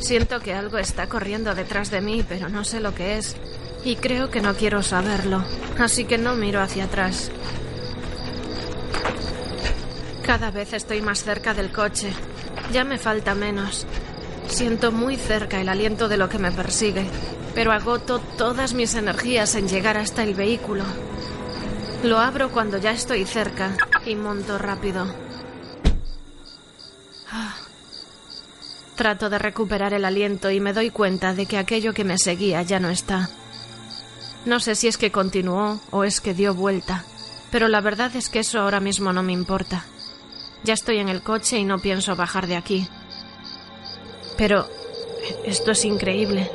Siento 0.00 0.40
que 0.40 0.54
algo 0.54 0.78
está 0.78 1.06
corriendo 1.06 1.54
detrás 1.54 1.90
de 1.90 2.00
mí, 2.00 2.24
pero 2.26 2.48
no 2.48 2.64
sé 2.64 2.80
lo 2.80 2.94
que 2.94 3.18
es. 3.18 3.36
Y 3.84 3.96
creo 3.96 4.30
que 4.30 4.40
no 4.40 4.54
quiero 4.54 4.82
saberlo, 4.82 5.44
así 5.78 6.06
que 6.06 6.16
no 6.16 6.34
miro 6.34 6.62
hacia 6.62 6.84
atrás. 6.84 7.30
Cada 10.24 10.50
vez 10.50 10.72
estoy 10.72 11.02
más 11.02 11.22
cerca 11.22 11.52
del 11.52 11.70
coche. 11.70 12.10
Ya 12.72 12.82
me 12.82 12.98
falta 12.98 13.34
menos. 13.34 13.86
Siento 14.48 14.92
muy 14.92 15.16
cerca 15.16 15.60
el 15.60 15.68
aliento 15.68 16.08
de 16.08 16.16
lo 16.16 16.30
que 16.30 16.38
me 16.38 16.52
persigue, 16.52 17.04
pero 17.54 17.70
agoto 17.70 18.18
todas 18.38 18.72
mis 18.72 18.94
energías 18.94 19.54
en 19.54 19.68
llegar 19.68 19.98
hasta 19.98 20.22
el 20.22 20.34
vehículo. 20.34 20.84
Lo 22.02 22.18
abro 22.18 22.50
cuando 22.50 22.78
ya 22.78 22.92
estoy 22.92 23.26
cerca 23.26 23.76
y 24.06 24.14
monto 24.14 24.56
rápido. 24.56 25.25
Trato 28.96 29.28
de 29.28 29.38
recuperar 29.38 29.92
el 29.92 30.06
aliento 30.06 30.50
y 30.50 30.58
me 30.58 30.72
doy 30.72 30.88
cuenta 30.88 31.34
de 31.34 31.44
que 31.44 31.58
aquello 31.58 31.92
que 31.92 32.04
me 32.04 32.16
seguía 32.16 32.62
ya 32.62 32.80
no 32.80 32.88
está. 32.88 33.28
No 34.46 34.58
sé 34.58 34.74
si 34.74 34.88
es 34.88 34.96
que 34.96 35.12
continuó 35.12 35.80
o 35.90 36.04
es 36.04 36.22
que 36.22 36.32
dio 36.32 36.54
vuelta, 36.54 37.04
pero 37.50 37.68
la 37.68 37.82
verdad 37.82 38.16
es 38.16 38.30
que 38.30 38.38
eso 38.38 38.58
ahora 38.58 38.80
mismo 38.80 39.12
no 39.12 39.22
me 39.22 39.34
importa. 39.34 39.84
Ya 40.64 40.72
estoy 40.72 40.98
en 40.98 41.10
el 41.10 41.22
coche 41.22 41.58
y 41.58 41.64
no 41.64 41.78
pienso 41.78 42.16
bajar 42.16 42.46
de 42.46 42.56
aquí. 42.56 42.88
Pero 44.38 44.66
esto 45.44 45.72
es 45.72 45.84
increíble. 45.84 46.50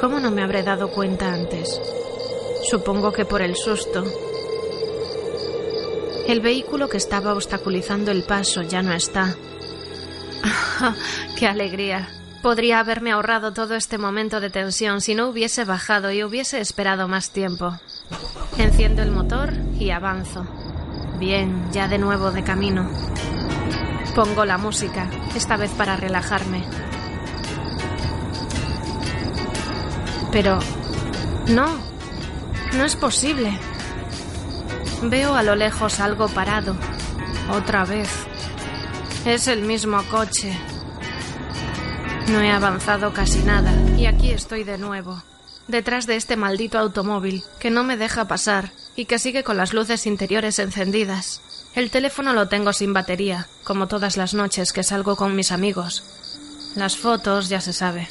¿Cómo 0.00 0.20
no 0.20 0.30
me 0.30 0.42
habré 0.42 0.62
dado 0.62 0.88
cuenta 0.88 1.32
antes? 1.32 1.80
Supongo 2.70 3.12
que 3.12 3.26
por 3.26 3.42
el 3.42 3.56
susto. 3.56 4.04
El 6.26 6.40
vehículo 6.40 6.88
que 6.88 6.96
estaba 6.96 7.34
obstaculizando 7.34 8.10
el 8.10 8.22
paso 8.22 8.62
ya 8.62 8.80
no 8.80 8.94
está 8.94 9.36
¡Qué 11.38 11.46
alegría! 11.46 12.08
Podría 12.42 12.78
haberme 12.78 13.12
ahorrado 13.12 13.52
todo 13.52 13.74
este 13.74 13.98
momento 13.98 14.40
de 14.40 14.50
tensión 14.50 15.00
si 15.00 15.14
no 15.14 15.28
hubiese 15.28 15.64
bajado 15.64 16.12
y 16.12 16.22
hubiese 16.22 16.60
esperado 16.60 17.08
más 17.08 17.30
tiempo. 17.30 17.78
Enciendo 18.56 19.02
el 19.02 19.10
motor 19.10 19.52
y 19.78 19.90
avanzo. 19.90 20.46
Bien, 21.18 21.70
ya 21.72 21.88
de 21.88 21.98
nuevo 21.98 22.30
de 22.30 22.44
camino. 22.44 22.88
Pongo 24.14 24.44
la 24.44 24.56
música, 24.56 25.10
esta 25.34 25.56
vez 25.56 25.72
para 25.72 25.96
relajarme. 25.96 26.64
Pero... 30.30 30.60
No, 31.48 31.66
no 32.76 32.84
es 32.84 32.94
posible. 32.94 33.58
Veo 35.02 35.34
a 35.34 35.42
lo 35.42 35.56
lejos 35.56 35.98
algo 35.98 36.28
parado. 36.28 36.76
Otra 37.50 37.84
vez. 37.84 38.27
Es 39.24 39.46
el 39.48 39.62
mismo 39.62 40.02
coche. 40.10 40.56
No 42.28 42.40
he 42.40 42.50
avanzado 42.50 43.12
casi 43.12 43.40
nada 43.40 43.72
y 43.96 44.06
aquí 44.06 44.30
estoy 44.30 44.64
de 44.64 44.78
nuevo, 44.78 45.22
detrás 45.66 46.06
de 46.06 46.16
este 46.16 46.36
maldito 46.36 46.78
automóvil 46.78 47.42
que 47.58 47.70
no 47.70 47.84
me 47.84 47.96
deja 47.96 48.28
pasar 48.28 48.70
y 48.96 49.04
que 49.06 49.18
sigue 49.18 49.44
con 49.44 49.56
las 49.56 49.72
luces 49.72 50.06
interiores 50.06 50.58
encendidas. 50.58 51.42
El 51.74 51.90
teléfono 51.90 52.32
lo 52.32 52.48
tengo 52.48 52.72
sin 52.72 52.92
batería, 52.92 53.48
como 53.64 53.86
todas 53.88 54.16
las 54.16 54.34
noches 54.34 54.72
que 54.72 54.82
salgo 54.82 55.16
con 55.16 55.36
mis 55.36 55.52
amigos. 55.52 56.04
Las 56.74 56.96
fotos 56.96 57.48
ya 57.48 57.60
se 57.60 57.72
sabe. 57.72 58.08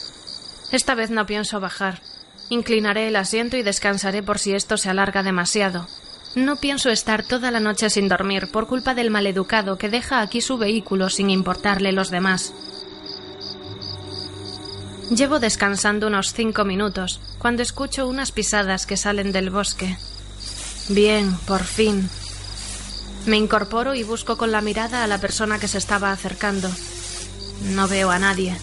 Esta 0.72 0.96
vez 0.96 1.10
no 1.10 1.26
pienso 1.26 1.60
bajar. 1.60 2.02
Inclinaré 2.50 3.08
el 3.08 3.16
asiento 3.16 3.58
y 3.58 3.64
descansaré 3.64 4.24
por 4.24 4.40
si 4.40 4.54
esto 4.54 4.78
se 4.78 4.90
alarga 4.90 5.24
demasiado. 5.24 5.88
No 6.38 6.58
pienso 6.58 6.92
estar 6.92 7.24
toda 7.24 7.50
la 7.50 7.60
noche 7.60 7.90
sin 7.90 8.08
dormir 8.08 8.52
por 8.52 8.68
culpa 8.68 8.94
del 8.94 9.10
maleducado 9.10 9.80
que 9.80 9.90
deja 9.90 10.22
aquí 10.22 10.40
su 10.40 10.60
vehículo 10.60 11.10
sin 11.10 11.32
importarle 11.32 11.92
los 11.92 12.12
demás. 12.12 12.54
Llevo 15.10 15.40
descansando 15.40 16.06
unos 16.06 16.34
cinco 16.34 16.64
minutos 16.64 17.20
cuando 17.40 17.64
escucho 17.64 18.08
unas 18.08 18.32
pisadas 18.32 18.86
que 18.86 18.98
salen 18.98 19.32
del 19.32 19.50
bosque. 19.50 19.98
Bien, 20.90 21.36
por 21.48 21.64
fin. 21.64 22.08
Me 23.26 23.38
incorporo 23.38 23.96
y 23.96 24.04
busco 24.04 24.38
con 24.38 24.52
la 24.52 24.62
mirada 24.62 25.04
a 25.04 25.08
la 25.08 25.18
persona 25.18 25.58
que 25.58 25.68
se 25.68 25.80
estaba 25.80 26.12
acercando. 26.12 26.70
No 27.64 27.88
veo 27.88 28.12
a 28.12 28.20
nadie. 28.20 28.56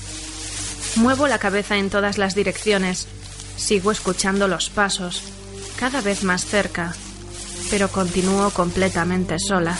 Muevo 0.95 1.27
la 1.27 1.41
cabeza 1.41 1.77
en 1.77 1.91
todas 1.91 2.18
las 2.18 2.37
direcciones. 2.37 3.09
Sigo 3.57 3.91
escuchando 3.91 4.47
los 4.47 4.70
pasos, 4.70 5.25
cada 5.77 6.01
vez 6.03 6.22
más 6.22 6.45
cerca, 6.45 6.95
pero 7.71 7.89
continúo 7.89 8.51
completamente 8.51 9.39
sola. 9.39 9.77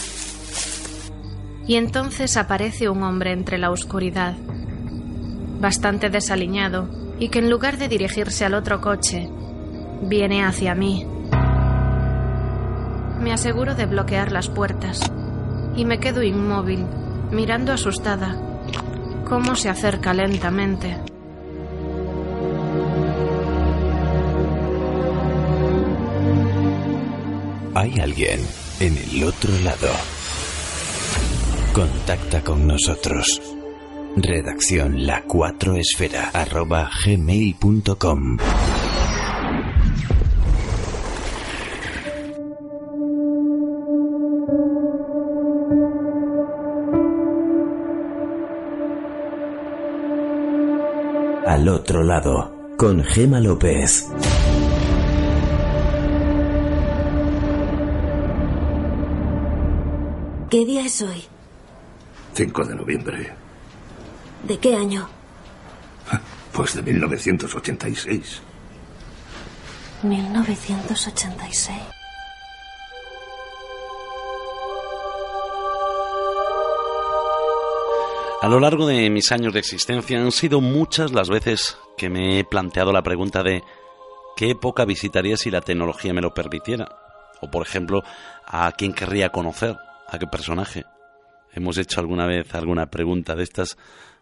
Y 1.67 1.75
entonces 1.75 2.37
aparece 2.37 2.89
un 2.89 3.03
hombre 3.03 3.31
entre 3.31 3.57
la 3.57 3.71
oscuridad, 3.71 4.35
bastante 5.59 6.09
desaliñado, 6.09 6.89
y 7.19 7.29
que 7.29 7.39
en 7.39 7.49
lugar 7.49 7.77
de 7.77 7.87
dirigirse 7.87 8.45
al 8.45 8.53
otro 8.53 8.81
coche, 8.81 9.29
viene 10.01 10.43
hacia 10.43 10.75
mí. 10.75 11.07
Me 13.19 13.33
aseguro 13.33 13.73
de 13.73 13.85
bloquear 13.85 14.31
las 14.31 14.49
puertas 14.49 14.99
y 15.75 15.85
me 15.85 15.99
quedo 15.99 16.21
inmóvil, 16.21 16.85
mirando 17.31 17.71
asustada 17.73 18.35
cómo 19.27 19.55
se 19.55 19.69
acerca 19.69 20.13
lentamente. 20.13 21.14
Hay 27.77 27.99
alguien 27.99 28.39
en 28.79 28.97
el 28.97 29.25
otro 29.25 29.51
lado. 29.59 29.89
Contacta 31.73 32.41
con 32.41 32.65
nosotros. 32.65 33.41
Redacción 34.15 35.05
la 35.05 35.21
4 35.23 35.75
esfera 35.75 36.29
arroba 36.29 36.89
gmail.com. 37.05 38.37
Al 51.45 51.67
otro 51.67 52.03
lado, 52.03 52.55
con 52.77 53.03
Gema 53.03 53.41
López. 53.41 54.07
¿Qué 60.55 60.63
día 60.63 60.85
es 60.85 61.01
hoy? 61.01 61.21
5 62.33 62.63
de 62.63 62.75
noviembre. 62.75 63.33
¿De 64.47 64.57
qué 64.57 64.73
año? 64.73 65.05
Pues 66.53 66.75
de 66.75 66.81
1986. 66.81 68.41
1986. 70.03 71.77
A 78.41 78.47
lo 78.47 78.61
largo 78.61 78.87
de 78.87 79.09
mis 79.09 79.33
años 79.33 79.51
de 79.51 79.59
existencia 79.59 80.21
han 80.21 80.31
sido 80.31 80.61
muchas 80.61 81.11
las 81.11 81.27
veces 81.27 81.77
que 81.97 82.09
me 82.09 82.39
he 82.39 82.45
planteado 82.45 82.93
la 82.93 83.03
pregunta 83.03 83.43
de 83.43 83.61
qué 84.37 84.51
época 84.51 84.85
visitaría 84.85 85.35
si 85.35 85.51
la 85.51 85.59
tecnología 85.59 86.13
me 86.13 86.21
lo 86.21 86.33
permitiera. 86.33 86.87
O 87.41 87.51
por 87.51 87.67
ejemplo, 87.67 88.03
a 88.45 88.71
quién 88.71 88.93
querría 88.93 89.33
conocer, 89.33 89.75
a 90.15 90.19
qué 90.19 90.27
personaje. 90.27 90.85
Hemos 91.53 91.77
hecho 91.77 91.99
alguna 91.99 92.25
vez 92.25 92.53
alguna 92.55 92.87
pregunta 92.87 93.35
de 93.35 93.43
estas 93.43 93.77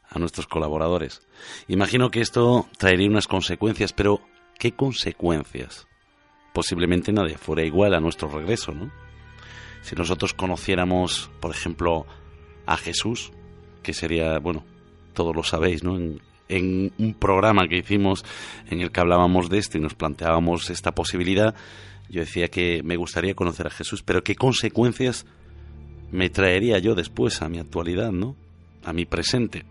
a 0.09 0.19
nuestros 0.19 0.47
colaboradores. 0.47 1.21
Imagino 1.67 2.11
que 2.11 2.21
esto 2.21 2.67
traería 2.77 3.09
unas 3.09 3.27
consecuencias, 3.27 3.93
pero 3.93 4.21
¿qué 4.59 4.73
consecuencias? 4.73 5.87
Posiblemente 6.53 7.11
nadie 7.11 7.37
fuera 7.37 7.63
igual 7.63 7.93
a 7.95 7.99
nuestro 7.99 8.27
regreso, 8.27 8.73
¿no? 8.73 8.91
Si 9.81 9.95
nosotros 9.95 10.33
conociéramos, 10.33 11.31
por 11.39 11.51
ejemplo, 11.51 12.05
a 12.65 12.77
Jesús, 12.77 13.31
que 13.81 13.93
sería, 13.93 14.37
bueno, 14.39 14.63
todos 15.13 15.35
lo 15.35 15.43
sabéis, 15.43 15.83
¿no? 15.83 15.95
En, 15.95 16.21
en, 16.47 16.93
un 16.97 17.13
programa 17.15 17.67
que 17.67 17.77
hicimos 17.77 18.23
en 18.69 18.81
el 18.81 18.91
que 18.91 19.01
hablábamos 19.01 19.49
de 19.49 19.57
esto 19.57 19.77
y 19.77 19.81
nos 19.81 19.95
planteábamos 19.95 20.69
esta 20.69 20.93
posibilidad, 20.93 21.55
yo 22.09 22.21
decía 22.21 22.47
que 22.49 22.83
me 22.83 22.95
gustaría 22.95 23.33
conocer 23.33 23.67
a 23.67 23.71
Jesús, 23.71 24.03
pero 24.03 24.23
¿qué 24.23 24.35
consecuencias 24.35 25.25
me 26.14 26.30
traería 26.30 26.78
yo 26.78 26.93
después 26.93 27.41
a 27.41 27.49
mi 27.49 27.57
actualidad, 27.59 28.11
¿no? 28.11 28.36
A 28.86 28.93
mi 28.93 29.05
presente. 29.05 29.64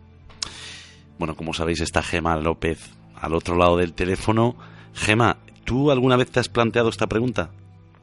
Bueno, 1.18 1.36
como 1.36 1.54
sabéis, 1.54 1.80
está 1.80 2.02
Gema 2.02 2.36
López 2.36 2.94
al 3.20 3.34
otro 3.34 3.56
lado 3.56 3.76
del 3.76 3.94
teléfono. 3.94 4.56
Gema, 4.92 5.36
¿tú 5.64 5.92
alguna 5.92 6.16
vez 6.16 6.32
te 6.32 6.40
has 6.40 6.48
planteado 6.48 6.88
esta 6.88 7.06
pregunta? 7.06 7.50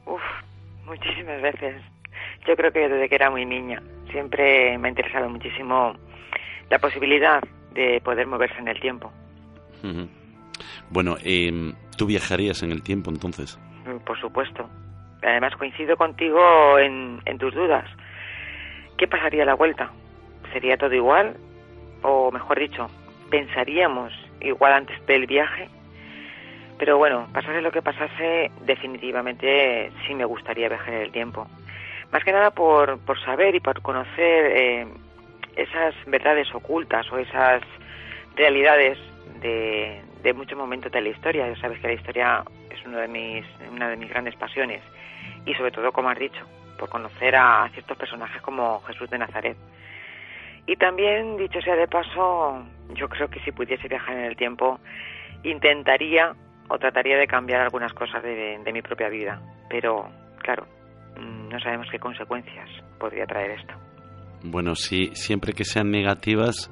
Uf, 0.06 0.22
muchísimas 0.86 1.42
veces. 1.42 1.82
Yo 2.48 2.56
creo 2.56 2.72
que 2.72 2.88
desde 2.88 3.08
que 3.10 3.14
era 3.14 3.30
muy 3.30 3.44
niña 3.44 3.82
siempre 4.10 4.78
me 4.78 4.88
ha 4.88 4.90
interesado 4.90 5.28
muchísimo 5.28 5.92
la 6.70 6.78
posibilidad 6.78 7.42
de 7.74 8.00
poder 8.02 8.26
moverse 8.26 8.58
en 8.58 8.68
el 8.68 8.80
tiempo. 8.80 9.12
Uh 9.82 9.86
-huh. 9.86 10.08
Bueno, 10.88 11.16
eh, 11.22 11.74
¿tú 11.98 12.06
viajarías 12.06 12.62
en 12.62 12.72
el 12.72 12.82
tiempo 12.82 13.10
entonces? 13.10 13.58
Por 14.06 14.18
supuesto. 14.18 14.68
Además 15.22 15.54
coincido 15.56 15.94
contigo 15.96 16.78
en, 16.78 17.20
en 17.26 17.36
tus 17.36 17.54
dudas. 17.54 17.84
¿Qué 19.00 19.08
pasaría 19.08 19.44
a 19.44 19.46
la 19.46 19.54
vuelta? 19.54 19.90
¿Sería 20.52 20.76
todo 20.76 20.92
igual? 20.92 21.34
O 22.02 22.30
mejor 22.30 22.58
dicho, 22.58 22.86
¿pensaríamos 23.30 24.12
igual 24.42 24.74
antes 24.74 25.06
del 25.06 25.26
viaje? 25.26 25.70
Pero 26.78 26.98
bueno, 26.98 27.26
pasase 27.32 27.62
lo 27.62 27.72
que 27.72 27.80
pasase, 27.80 28.50
definitivamente 28.60 29.90
sí 30.06 30.14
me 30.14 30.26
gustaría 30.26 30.68
viajar 30.68 30.92
en 30.92 31.00
el 31.00 31.12
tiempo. 31.12 31.48
Más 32.12 32.22
que 32.24 32.32
nada 32.32 32.50
por, 32.50 32.98
por 32.98 33.18
saber 33.24 33.54
y 33.54 33.60
por 33.60 33.80
conocer 33.80 34.52
eh, 34.54 34.86
esas 35.56 35.94
verdades 36.04 36.54
ocultas 36.54 37.10
o 37.10 37.16
esas 37.16 37.62
realidades 38.36 38.98
de, 39.40 40.02
de 40.22 40.32
muchos 40.34 40.58
momentos 40.58 40.92
de 40.92 41.00
la 41.00 41.08
historia. 41.08 41.48
Ya 41.48 41.58
sabes 41.58 41.80
que 41.80 41.86
la 41.86 41.94
historia 41.94 42.44
es 42.68 42.84
uno 42.84 42.98
de 42.98 43.08
mis, 43.08 43.46
una 43.72 43.88
de 43.88 43.96
mis 43.96 44.10
grandes 44.10 44.36
pasiones. 44.36 44.82
Y 45.46 45.54
sobre 45.54 45.70
todo, 45.70 45.90
como 45.90 46.10
has 46.10 46.18
dicho, 46.18 46.44
por 46.80 46.88
conocer 46.88 47.36
a 47.36 47.68
ciertos 47.74 47.96
personajes 47.98 48.40
como 48.40 48.80
Jesús 48.80 49.10
de 49.10 49.18
Nazaret. 49.18 49.56
Y 50.66 50.76
también, 50.76 51.36
dicho 51.36 51.60
sea 51.60 51.76
de 51.76 51.86
paso, 51.86 52.64
yo 52.94 53.08
creo 53.08 53.28
que 53.28 53.38
si 53.40 53.52
pudiese 53.52 53.86
viajar 53.86 54.16
en 54.16 54.24
el 54.24 54.36
tiempo, 54.36 54.80
intentaría 55.44 56.34
o 56.68 56.78
trataría 56.78 57.18
de 57.18 57.26
cambiar 57.26 57.60
algunas 57.60 57.92
cosas 57.92 58.22
de, 58.22 58.58
de 58.64 58.72
mi 58.72 58.80
propia 58.80 59.10
vida. 59.10 59.40
Pero, 59.68 60.08
claro, 60.38 60.66
no 61.18 61.60
sabemos 61.60 61.86
qué 61.90 61.98
consecuencias 61.98 62.68
podría 62.98 63.26
traer 63.26 63.50
esto. 63.60 63.74
Bueno, 64.42 64.74
si 64.74 65.14
siempre 65.14 65.52
que 65.52 65.64
sean 65.64 65.90
negativas, 65.90 66.70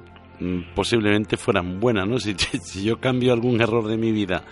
posiblemente 0.73 1.37
fueran 1.37 1.79
buenas, 1.79 2.07
¿no? 2.07 2.17
Si, 2.19 2.33
si, 2.33 2.83
yo 2.83 2.99
cambio 2.99 3.31
algún 3.31 3.61
error 3.61 3.85
de 3.85 3.97
mi 3.97 4.11
vida, 4.11 4.43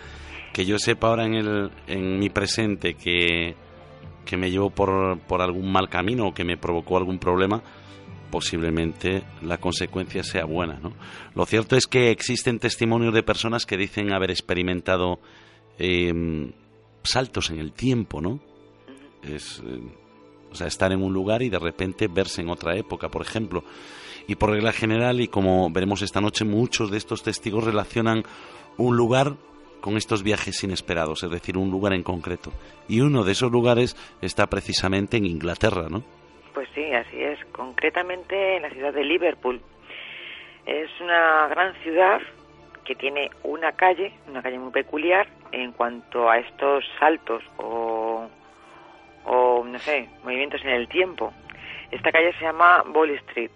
que 0.53 0.65
yo 0.65 0.77
sepa 0.77 1.07
ahora 1.07 1.25
en, 1.25 1.33
el, 1.33 1.71
en 1.87 2.19
mi 2.19 2.29
presente 2.29 2.93
que, 2.93 3.55
que 4.27 4.37
me 4.37 4.51
llevó 4.51 4.69
por, 4.69 5.19
por 5.21 5.41
algún 5.41 5.71
mal 5.71 5.89
camino 5.89 6.27
o 6.27 6.33
que 6.33 6.43
me 6.43 6.57
provocó 6.57 6.97
algún 6.97 7.17
problema, 7.17 7.63
posiblemente 8.29 9.23
la 9.41 9.57
consecuencia 9.57 10.21
sea 10.21 10.45
buena, 10.45 10.79
¿no? 10.79 10.93
Lo 11.33 11.45
cierto 11.45 11.77
es 11.77 11.87
que 11.87 12.11
existen 12.11 12.59
testimonios 12.59 13.13
de 13.13 13.23
personas 13.23 13.65
que 13.65 13.77
dicen 13.77 14.13
haber 14.13 14.29
experimentado 14.29 15.19
eh, 15.79 16.51
saltos 17.03 17.49
en 17.49 17.59
el 17.59 17.71
tiempo, 17.71 18.21
¿no? 18.21 18.39
Es, 19.23 19.63
eh, 19.65 19.79
o 20.51 20.55
sea, 20.55 20.67
estar 20.67 20.91
en 20.91 21.01
un 21.01 21.13
lugar 21.13 21.41
y 21.41 21.49
de 21.49 21.59
repente 21.59 22.07
verse 22.07 22.41
en 22.41 22.49
otra 22.49 22.75
época, 22.75 23.09
por 23.09 23.21
ejemplo. 23.21 23.63
Y 24.27 24.35
por 24.35 24.49
regla 24.49 24.73
general, 24.73 25.21
y 25.21 25.29
como 25.29 25.69
veremos 25.69 26.01
esta 26.01 26.19
noche, 26.19 26.43
muchos 26.43 26.91
de 26.91 26.97
estos 26.97 27.23
testigos 27.23 27.63
relacionan 27.63 28.23
un 28.77 28.97
lugar 28.97 29.37
con 29.81 29.97
estos 29.97 30.23
viajes 30.23 30.63
inesperados, 30.63 31.23
es 31.23 31.31
decir, 31.31 31.57
un 31.57 31.71
lugar 31.71 31.93
en 31.93 32.03
concreto. 32.03 32.51
Y 32.87 33.01
uno 33.01 33.23
de 33.23 33.31
esos 33.31 33.51
lugares 33.51 33.95
está 34.21 34.47
precisamente 34.47 35.17
en 35.17 35.25
Inglaterra, 35.25 35.87
¿no? 35.89 36.03
Pues 36.53 36.67
sí, 36.73 36.83
así 36.93 37.21
es. 37.21 37.39
Concretamente 37.51 38.57
en 38.57 38.63
la 38.63 38.69
ciudad 38.69 38.93
de 38.93 39.03
Liverpool. 39.03 39.61
Es 40.65 40.89
una 41.01 41.47
gran 41.47 41.73
ciudad 41.83 42.19
que 42.83 42.95
tiene 42.95 43.29
una 43.43 43.71
calle, 43.73 44.13
una 44.27 44.41
calle 44.41 44.59
muy 44.59 44.71
peculiar 44.71 45.27
en 45.51 45.71
cuanto 45.71 46.29
a 46.29 46.39
estos 46.39 46.83
saltos 46.99 47.43
o 47.57 48.27
o, 49.27 49.63
no 49.63 49.77
sé, 49.79 50.09
movimientos 50.23 50.61
en 50.63 50.69
el 50.69 50.87
tiempo. 50.87 51.33
Esta 51.91 52.11
calle 52.11 52.33
se 52.33 52.45
llama 52.45 52.83
Ball 52.87 53.11
Street. 53.11 53.51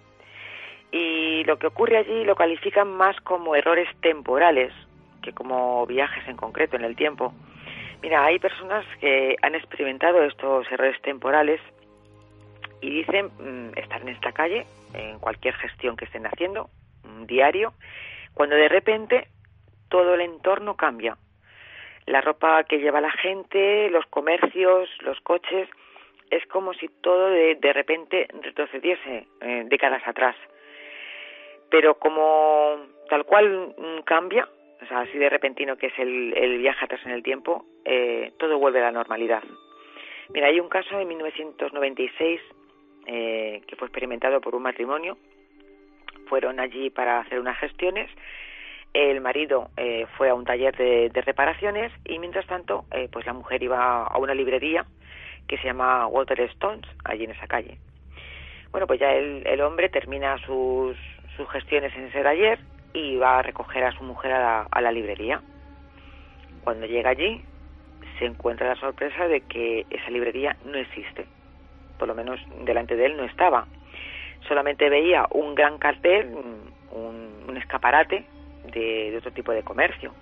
Y 0.92 1.44
lo 1.46 1.58
que 1.58 1.68
ocurre 1.68 1.98
allí 1.98 2.26
lo 2.26 2.36
califican 2.36 2.90
más 2.90 3.16
como 3.22 3.56
errores 3.56 3.88
temporales 4.02 4.74
que 5.22 5.34
como 5.34 5.86
viajes 5.86 6.28
en 6.28 6.38
concreto 6.38 6.76
en 6.76 6.84
el 6.84 6.96
tiempo. 6.96 7.34
Mira, 8.02 8.26
hay 8.26 8.40
personas 8.40 8.86
que 9.00 9.36
han 9.42 9.56
experimentado 9.56 10.24
estos 10.24 10.70
errores 10.72 11.00
temporales 11.02 11.62
y 12.82 12.90
dicen 12.90 13.28
mm, 13.40 13.78
estar 13.78 14.02
en 14.02 14.10
esta 14.10 14.32
calle, 14.32 14.66
en 14.94 15.20
cualquier 15.20 15.54
gestión 15.56 15.96
que 15.96 16.06
estén 16.06 16.26
haciendo, 16.26 16.70
diario, 17.28 17.74
cuando 18.34 18.56
de 18.56 18.70
repente 18.70 19.28
todo 19.90 20.16
el 20.16 20.22
entorno 20.22 20.76
cambia. 20.76 21.18
La 22.08 22.22
ropa 22.22 22.64
que 22.64 22.80
lleva 22.80 23.02
la 23.02 23.12
gente, 23.12 23.90
los 23.90 24.06
comercios, 24.08 24.90
los 25.02 25.20
coches, 25.22 25.70
es 26.32 26.46
como 26.48 26.74
si 26.74 26.88
todo 26.88 27.30
de, 27.30 27.56
de 27.56 27.74
repente 27.74 28.28
retrocediese 28.42 29.28
eh, 29.42 29.64
décadas 29.66 30.02
atrás. 30.08 30.36
Pero 31.70 31.96
como 32.00 32.78
tal 33.10 33.26
cual 33.26 33.76
mm, 33.78 34.02
cambia, 34.04 34.48
o 34.82 34.86
sea, 34.88 35.02
así 35.02 35.18
de 35.18 35.30
repentino 35.30 35.78
que 35.78 35.88
es 35.88 36.00
el, 36.00 36.58
viaje 36.58 36.86
atrás 36.86 37.02
en 37.06 37.12
el 37.12 37.24
tiempo, 37.24 37.66
eh, 37.86 38.34
todo 38.40 38.58
vuelve 38.58 38.80
a 38.80 38.84
la 38.84 38.92
normalidad. 38.92 39.44
Mira, 40.30 40.48
hay 40.48 40.60
un 40.60 40.70
caso 40.70 41.00
en 41.00 41.08
1996 41.08 42.42
eh, 43.06 43.62
que 43.68 43.76
fue 43.76 43.88
experimentado 43.88 44.42
por 44.42 44.56
un 44.56 44.64
matrimonio. 44.64 45.18
Fueron 46.28 46.60
allí 46.60 46.90
para 46.90 47.20
hacer 47.20 47.40
unas 47.40 47.58
gestiones. 47.60 48.10
El 48.94 49.22
marido 49.22 49.70
eh, 49.78 50.06
fue 50.18 50.30
a 50.30 50.36
un 50.36 50.46
taller 50.46 50.76
de, 50.76 51.10
de 51.10 51.22
reparaciones 51.22 51.92
y 52.06 52.20
mientras 52.20 52.46
tanto, 52.48 52.86
eh, 52.92 53.08
pues 53.12 53.26
la 53.26 53.34
mujer 53.34 53.62
iba 53.62 54.04
a 54.04 54.18
una 54.18 54.34
librería 54.34 54.86
que 55.48 55.58
se 55.58 55.66
llama 55.66 56.08
Waterstones, 56.08 56.86
allí 57.04 57.26
en 57.26 57.32
esa 57.32 57.48
calle. 57.48 57.78
Bueno, 58.72 58.88
pues 58.88 59.00
ya 59.00 59.14
el, 59.14 59.46
el 59.46 59.62
hombre 59.62 59.90
termina 59.90 60.38
sus, 60.46 60.98
sus 61.36 61.50
gestiones 61.50 61.94
en 61.96 62.06
ese 62.06 62.24
taller 62.24 62.60
y 62.94 63.18
va 63.18 63.40
a 63.40 63.42
recoger 63.42 63.84
a 63.84 63.92
su 63.92 64.04
mujer 64.04 64.34
a 64.34 64.40
la, 64.40 64.68
a 64.70 64.82
la 64.82 64.92
librería. 64.92 65.42
Cuando 66.64 66.86
llega 66.86 67.10
allí, 67.10 67.44
se 68.20 68.26
encuentra 68.26 68.68
la 68.68 68.76
sorpresa 68.76 69.28
de 69.28 69.42
que 69.42 69.86
esa 69.90 70.10
librería 70.10 70.56
no 70.66 70.78
existe. 70.78 71.26
Por 71.98 72.08
lo 72.08 72.16
menos 72.16 72.40
delante 72.66 72.96
de 72.96 73.08
él 73.08 73.18
no 73.18 73.24
estaba. 73.24 73.68
Solamente 74.48 74.90
veía 74.90 75.28
un 75.32 75.56
gran 75.56 75.78
cartel, 75.78 76.36
un, 76.92 77.58
escaparate 77.58 78.26
de, 78.72 79.12
de, 79.12 79.18
otro 79.18 79.32
tipo 79.32 79.52
de 79.52 79.62
comercio. 79.62 80.14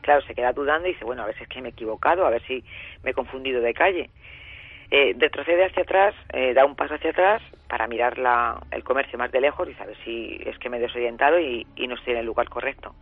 Claro, 0.00 0.22
se 0.22 0.34
queda 0.34 0.52
dudando 0.52 0.88
y 0.88 0.92
dice, 0.92 1.04
bueno, 1.04 1.22
a 1.22 1.26
ver 1.26 1.36
si 1.36 1.44
es 1.44 1.48
que 1.48 1.62
me 1.62 1.68
he 1.68 1.72
equivocado, 1.72 2.26
a 2.26 2.30
ver 2.30 2.42
si 2.42 2.64
me 3.02 3.10
he 3.10 3.14
confundido 3.14 3.60
de 3.60 3.74
calle. 3.74 4.10
Eh, 4.90 5.16
retrocede 5.18 5.64
hacia 5.64 5.82
atrás, 5.82 6.14
eh, 6.32 6.54
da 6.54 6.64
un 6.64 6.76
paso 6.76 6.94
hacia 6.94 7.10
atrás 7.10 7.42
para 7.68 7.88
mirar 7.88 8.18
la, 8.18 8.60
el 8.70 8.84
comercio 8.84 9.18
más 9.18 9.32
de 9.32 9.40
lejos 9.40 9.68
y 9.68 9.74
saber 9.74 9.96
si 10.04 10.40
es 10.46 10.56
que 10.58 10.70
me 10.70 10.76
he 10.76 10.80
desorientado 10.80 11.40
y, 11.40 11.66
y 11.74 11.88
no 11.88 11.96
estoy 11.96 12.12
en 12.12 12.20
el 12.20 12.26
lugar 12.26 12.48
correcto. 12.48 12.94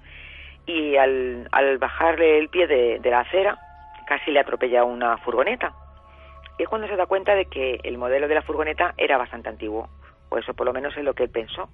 Y 0.67 0.97
al, 0.97 1.47
al 1.53 1.77
bajarle 1.77 2.39
el 2.39 2.49
pie 2.49 2.67
de, 2.67 3.01
la 3.05 3.21
acera, 3.21 3.59
casi 4.07 4.31
le 4.31 4.41
atropella 4.41 4.85
una 4.85 5.19
furgoneta. 5.19 5.75
Y 6.59 6.63
es 6.63 6.69
cuando 6.69 6.89
se 6.89 6.97
da 6.97 7.07
cuenta 7.07 7.35
de 7.35 7.47
que 7.47 7.81
el 7.83 7.99
modelo 7.99 8.29
de 8.29 8.35
la 8.35 8.43
furgoneta 8.43 8.95
era 8.97 9.19
bastante 9.19 9.51
antiguo, 9.51 9.91
o 10.31 10.39
eso 10.39 10.55
por 10.55 10.67
lo 10.67 10.73
menos 10.73 10.97
es 10.97 11.05
lo 11.05 11.13
que 11.13 11.25
él 11.25 11.31
pensó. 11.31 11.69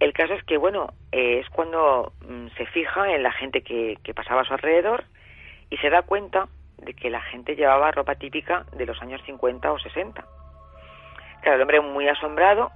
El 0.00 0.12
caso 0.12 0.34
es 0.34 0.44
que, 0.44 0.58
bueno, 0.58 0.92
eh, 1.12 1.40
es 1.40 1.48
cuando 1.48 2.12
mm, 2.28 2.48
se 2.56 2.66
fija 2.66 3.14
en 3.14 3.22
la 3.22 3.32
gente 3.32 3.62
que, 3.62 3.96
que 4.02 4.14
pasaba 4.14 4.42
a 4.42 4.44
su 4.44 4.52
alrededor 4.52 5.04
y 5.70 5.76
se 5.78 5.88
da 5.88 6.02
cuenta 6.02 6.48
de 6.78 6.94
que 6.94 7.10
la 7.10 7.20
gente 7.20 7.56
llevaba 7.56 7.90
ropa 7.90 8.14
típica 8.14 8.64
de 8.72 8.86
los 8.86 9.00
años 9.02 9.20
50 9.24 9.72
o 9.72 9.78
60. 9.78 10.24
Claro, 11.42 11.56
el 11.56 11.62
hombre 11.62 11.80
muy 11.80 12.08
asombrado 12.08 12.70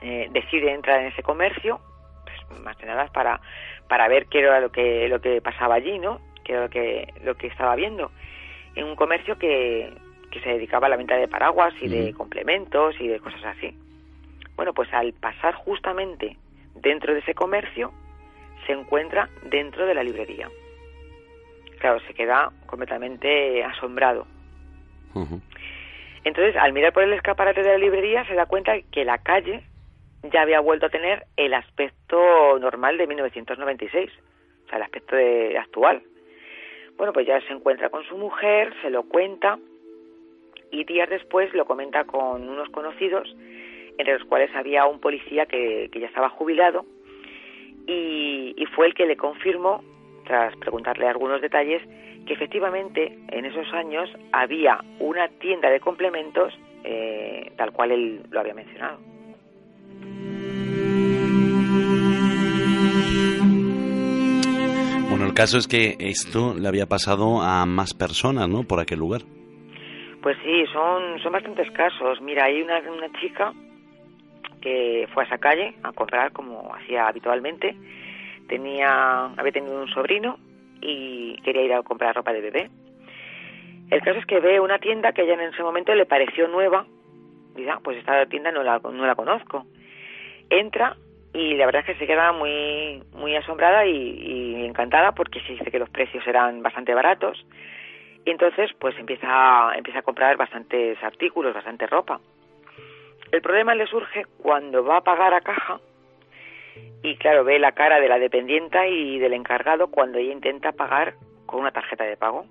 eh, 0.00 0.28
decide 0.30 0.72
entrar 0.72 1.00
en 1.00 1.06
ese 1.08 1.22
comercio, 1.22 1.80
pues, 2.24 2.60
más 2.60 2.76
que 2.76 2.86
nada 2.86 3.06
para, 3.08 3.40
para 3.88 4.08
ver 4.08 4.26
qué 4.26 4.40
era 4.40 4.60
lo 4.60 4.70
que, 4.70 5.08
lo 5.08 5.20
que 5.20 5.40
pasaba 5.40 5.76
allí, 5.76 5.98
¿no? 5.98 6.20
Qué 6.44 6.52
era 6.52 6.62
lo 6.62 6.70
que, 6.70 7.12
lo 7.22 7.34
que 7.36 7.46
estaba 7.46 7.74
viendo. 7.74 8.10
En 8.74 8.84
un 8.84 8.96
comercio 8.96 9.38
que, 9.38 9.92
que 10.30 10.40
se 10.40 10.50
dedicaba 10.50 10.86
a 10.86 10.90
la 10.90 10.96
venta 10.96 11.16
de 11.16 11.28
paraguas 11.28 11.74
y 11.80 11.88
de 11.88 12.12
complementos 12.12 12.96
y 13.00 13.08
de 13.08 13.20
cosas 13.20 13.44
así. 13.44 13.76
Bueno, 14.56 14.72
pues 14.72 14.92
al 14.92 15.12
pasar 15.14 15.54
justamente 15.54 16.36
dentro 16.74 17.12
de 17.12 17.20
ese 17.20 17.34
comercio, 17.34 17.92
se 18.66 18.72
encuentra 18.72 19.28
dentro 19.44 19.86
de 19.86 19.94
la 19.94 20.02
librería 20.02 20.48
claro, 21.84 22.00
se 22.06 22.14
queda 22.14 22.50
completamente 22.64 23.62
asombrado. 23.62 24.26
Entonces, 26.24 26.56
al 26.56 26.72
mirar 26.72 26.94
por 26.94 27.02
el 27.02 27.12
escaparate 27.12 27.62
de 27.62 27.72
la 27.72 27.76
librería, 27.76 28.24
se 28.24 28.32
da 28.32 28.46
cuenta 28.46 28.72
que 28.90 29.04
la 29.04 29.18
calle 29.18 29.64
ya 30.22 30.40
había 30.40 30.60
vuelto 30.60 30.86
a 30.86 30.88
tener 30.88 31.24
el 31.36 31.52
aspecto 31.52 32.58
normal 32.58 32.96
de 32.96 33.06
1996, 33.06 34.10
o 34.64 34.68
sea, 34.70 34.78
el 34.78 34.82
aspecto 34.82 35.14
de, 35.14 35.58
actual. 35.58 36.02
Bueno, 36.96 37.12
pues 37.12 37.26
ya 37.26 37.38
se 37.42 37.52
encuentra 37.52 37.90
con 37.90 38.02
su 38.04 38.16
mujer, 38.16 38.72
se 38.80 38.88
lo 38.88 39.02
cuenta 39.02 39.58
y 40.70 40.84
días 40.84 41.10
después 41.10 41.52
lo 41.52 41.66
comenta 41.66 42.04
con 42.04 42.48
unos 42.48 42.70
conocidos, 42.70 43.28
entre 43.98 44.14
los 44.14 44.24
cuales 44.24 44.50
había 44.54 44.86
un 44.86 45.00
policía 45.00 45.44
que, 45.44 45.90
que 45.92 46.00
ya 46.00 46.06
estaba 46.06 46.30
jubilado 46.30 46.86
y, 47.86 48.54
y 48.56 48.64
fue 48.74 48.86
el 48.86 48.94
que 48.94 49.04
le 49.04 49.18
confirmó 49.18 49.84
tras 50.24 50.56
preguntarle 50.56 51.06
algunos 51.06 51.40
detalles, 51.40 51.82
que 52.26 52.34
efectivamente 52.34 53.18
en 53.30 53.44
esos 53.44 53.72
años 53.74 54.10
había 54.32 54.78
una 54.98 55.28
tienda 55.28 55.70
de 55.70 55.80
complementos 55.80 56.52
eh, 56.84 57.52
tal 57.56 57.72
cual 57.72 57.92
él 57.92 58.22
lo 58.30 58.40
había 58.40 58.54
mencionado. 58.54 58.98
Bueno, 65.08 65.26
el 65.26 65.34
caso 65.34 65.58
es 65.58 65.66
que 65.66 65.96
esto 65.98 66.54
le 66.58 66.68
había 66.68 66.86
pasado 66.86 67.40
a 67.40 67.64
más 67.66 67.94
personas, 67.94 68.48
¿no? 68.48 68.64
Por 68.64 68.80
aquel 68.80 68.98
lugar. 68.98 69.22
Pues 70.22 70.36
sí, 70.42 70.64
son, 70.72 71.20
son 71.22 71.32
bastantes 71.32 71.70
casos. 71.70 72.20
Mira, 72.20 72.46
hay 72.46 72.62
una, 72.62 72.80
una 72.80 73.10
chica 73.20 73.52
que 74.60 75.06
fue 75.12 75.22
a 75.22 75.26
esa 75.26 75.38
calle 75.38 75.74
a 75.82 75.92
comprar 75.92 76.32
como 76.32 76.74
hacía 76.74 77.06
habitualmente. 77.06 77.76
Tenía, 78.48 79.26
había 79.36 79.52
tenido 79.52 79.80
un 79.80 79.88
sobrino 79.88 80.38
y 80.80 81.36
quería 81.42 81.62
ir 81.62 81.72
a 81.72 81.82
comprar 81.82 82.14
ropa 82.14 82.32
de 82.32 82.40
bebé. 82.40 82.70
El 83.90 84.00
caso 84.02 84.18
es 84.18 84.26
que 84.26 84.40
ve 84.40 84.60
una 84.60 84.78
tienda 84.78 85.12
que 85.12 85.22
ella 85.22 85.34
en 85.34 85.52
ese 85.52 85.62
momento 85.62 85.94
le 85.94 86.06
pareció 86.06 86.48
nueva. 86.48 86.86
Dice, 87.54 87.70
ah, 87.70 87.80
pues 87.82 87.98
esta 87.98 88.26
tienda 88.26 88.50
no 88.50 88.62
la, 88.62 88.78
no 88.78 89.06
la 89.06 89.14
conozco. 89.14 89.66
Entra 90.50 90.96
y 91.32 91.54
la 91.54 91.66
verdad 91.66 91.82
es 91.82 91.86
que 91.86 91.98
se 91.98 92.06
queda 92.06 92.32
muy, 92.32 93.02
muy 93.12 93.34
asombrada 93.36 93.86
y, 93.86 93.92
y 93.92 94.64
encantada 94.64 95.12
porque 95.12 95.40
se 95.40 95.52
dice 95.52 95.70
que 95.70 95.78
los 95.78 95.90
precios 95.90 96.26
eran 96.26 96.62
bastante 96.62 96.94
baratos. 96.94 97.44
Y 98.24 98.30
entonces 98.30 98.70
pues 98.78 98.98
empieza, 98.98 99.74
empieza 99.76 100.00
a 100.00 100.02
comprar 100.02 100.36
bastantes 100.36 101.02
artículos, 101.02 101.54
bastante 101.54 101.86
ropa. 101.86 102.20
El 103.32 103.42
problema 103.42 103.74
le 103.74 103.86
surge 103.86 104.26
cuando 104.38 104.84
va 104.84 104.98
a 104.98 105.04
pagar 105.04 105.34
a 105.34 105.40
caja 105.40 105.80
y 107.02 107.16
claro, 107.16 107.44
ve 107.44 107.58
la 107.58 107.72
cara 107.72 108.00
de 108.00 108.08
la 108.08 108.18
dependienta 108.18 108.86
y 108.86 109.18
del 109.18 109.34
encargado 109.34 109.88
cuando 109.88 110.18
ella 110.18 110.32
intenta 110.32 110.72
pagar 110.72 111.14
con 111.46 111.60
una 111.60 111.70
tarjeta 111.70 112.04
de 112.04 112.16
pago. 112.16 112.46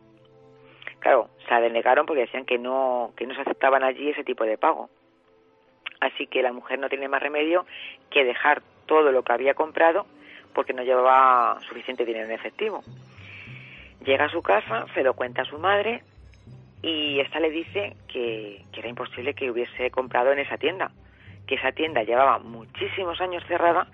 Claro, 0.99 1.29
se 1.47 1.55
denegaron 1.55 2.05
porque 2.05 2.21
decían 2.21 2.45
que 2.45 2.57
no, 2.57 3.11
que 3.17 3.25
no 3.25 3.33
se 3.35 3.41
aceptaban 3.41 3.83
allí 3.83 4.09
ese 4.09 4.23
tipo 4.23 4.43
de 4.43 4.57
pago. 4.57 4.89
Así 5.99 6.27
que 6.27 6.41
la 6.41 6.53
mujer 6.53 6.79
no 6.79 6.89
tiene 6.89 7.07
más 7.07 7.21
remedio 7.21 7.65
que 8.09 8.23
dejar 8.23 8.61
todo 8.85 9.11
lo 9.11 9.23
que 9.23 9.33
había 9.33 9.53
comprado 9.53 10.05
porque 10.53 10.73
no 10.73 10.83
llevaba 10.83 11.59
suficiente 11.67 12.05
dinero 12.05 12.25
en 12.25 12.31
efectivo. 12.31 12.81
Llega 14.05 14.25
a 14.25 14.29
su 14.29 14.41
casa, 14.41 14.85
se 14.93 15.03
lo 15.03 15.13
cuenta 15.13 15.41
a 15.41 15.45
su 15.45 15.57
madre 15.57 16.03
y 16.81 17.19
esta 17.19 17.39
le 17.39 17.49
dice 17.49 17.95
que 18.07 18.61
era 18.77 18.87
imposible 18.87 19.33
que 19.33 19.49
hubiese 19.49 19.89
comprado 19.91 20.31
en 20.31 20.39
esa 20.39 20.57
tienda, 20.57 20.91
que 21.47 21.55
esa 21.55 21.71
tienda 21.71 22.03
llevaba 22.03 22.39
muchísimos 22.39 23.19
años 23.21 23.43
cerrada 23.47 23.87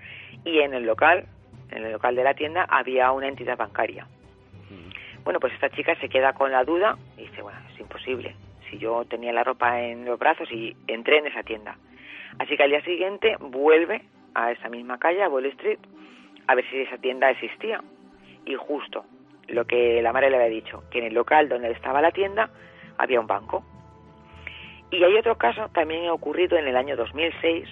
y 0.44 0.60
en 0.60 0.74
el 0.74 0.86
local, 0.86 1.26
en 1.72 1.86
el 1.86 1.92
local 1.92 2.16
de 2.16 2.24
la 2.24 2.34
tienda, 2.34 2.66
había 2.70 3.12
una 3.12 3.28
entidad 3.28 3.58
bancaria. 3.58 4.08
Bueno, 5.24 5.40
pues 5.40 5.54
esta 5.54 5.70
chica 5.70 5.96
se 6.00 6.10
queda 6.10 6.34
con 6.34 6.52
la 6.52 6.64
duda 6.64 6.98
y 7.18 7.22
dice, 7.22 7.42
bueno, 7.42 7.60
es 7.72 7.80
imposible. 7.80 8.36
Si 8.70 8.78
yo 8.78 9.06
tenía 9.06 9.34
la 9.34 9.44
ropa 9.44 9.82
en 9.82 10.06
los 10.06 10.18
brazos 10.18 10.52
y 10.52 10.76
entré 10.88 11.18
en 11.18 11.28
esa 11.28 11.44
tienda. 11.44 11.78
Así 12.38 12.56
que 12.56 12.64
al 12.64 12.70
día 12.70 12.82
siguiente 12.84 13.36
vuelve 13.40 14.02
a 14.34 14.52
esa 14.52 14.70
misma 14.70 14.98
calle, 14.98 15.24
a 15.24 15.30
Wall 15.30 15.46
Street, 15.48 15.80
a 16.48 16.56
ver 16.56 16.66
si 16.70 16.82
esa 16.82 16.98
tienda 16.98 17.30
existía. 17.30 17.84
Y 18.46 18.56
justo 18.56 19.06
lo 19.48 19.66
que 19.66 20.02
la 20.02 20.14
madre 20.14 20.30
le 20.30 20.38
había 20.38 20.50
dicho, 20.50 20.84
que 20.90 21.00
en 21.00 21.06
el 21.06 21.14
local 21.14 21.50
donde 21.50 21.72
estaba 21.72 22.02
la 22.02 22.12
tienda 22.12 22.50
había 22.98 23.20
un 23.20 23.28
banco. 23.28 23.64
Y 24.92 25.04
hay 25.04 25.16
otro 25.18 25.38
caso, 25.38 25.70
también 25.70 26.10
ocurrido 26.10 26.58
en 26.58 26.68
el 26.68 26.76
año 26.76 26.96
2006, 26.96 27.68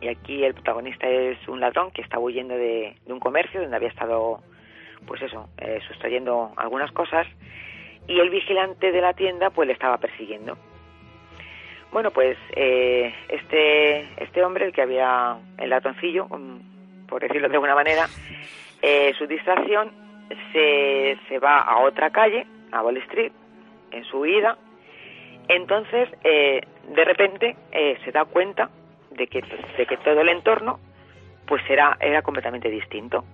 y 0.00 0.08
aquí 0.08 0.44
el 0.44 0.54
protagonista 0.54 1.08
es 1.08 1.36
un 1.48 1.60
ladrón 1.60 1.90
que 1.90 2.02
estaba 2.02 2.22
huyendo 2.22 2.54
de, 2.54 2.96
de 3.04 3.12
un 3.12 3.18
comercio 3.18 3.60
donde 3.60 3.76
había 3.76 3.88
estado, 3.88 4.40
pues 5.06 5.22
eso, 5.22 5.48
eh, 5.58 5.80
sustrayendo 5.88 6.52
algunas 6.56 6.92
cosas 6.92 7.26
y 8.08 8.18
el 8.18 8.30
vigilante 8.30 8.90
de 8.90 9.00
la 9.00 9.12
tienda 9.12 9.50
pues 9.50 9.66
le 9.66 9.74
estaba 9.74 9.98
persiguiendo. 9.98 10.56
Bueno, 11.92 12.10
pues 12.10 12.36
eh, 12.56 13.14
este, 13.28 14.00
este 14.22 14.44
hombre, 14.44 14.66
el 14.66 14.72
que 14.72 14.82
había 14.82 15.38
el 15.58 15.70
latoncillo, 15.70 16.26
mm, 16.26 17.06
por 17.06 17.22
decirlo 17.22 17.48
de 17.48 17.54
alguna 17.54 17.74
manera, 17.74 18.06
eh, 18.82 19.12
su 19.18 19.26
distracción 19.26 19.92
se, 20.52 21.18
se 21.28 21.38
va 21.38 21.60
a 21.60 21.78
otra 21.80 22.10
calle, 22.10 22.46
a 22.72 22.82
Wall 22.82 22.96
Street, 22.98 23.32
en 23.90 24.04
su 24.04 24.18
huida. 24.18 24.58
Entonces, 25.48 26.08
eh, 26.24 26.60
de 26.88 27.04
repente, 27.04 27.56
se 28.04 28.12
da 28.12 28.24
cuenta 28.24 28.70
de 29.10 29.26
que, 29.26 29.42
de 29.76 29.86
que 29.86 29.96
todo 29.98 30.20
el 30.20 30.28
entorno 30.28 30.78
pues 31.46 31.62
era, 31.68 31.96
era 32.00 32.22
completamente 32.22 32.68
distinto. 32.68 33.24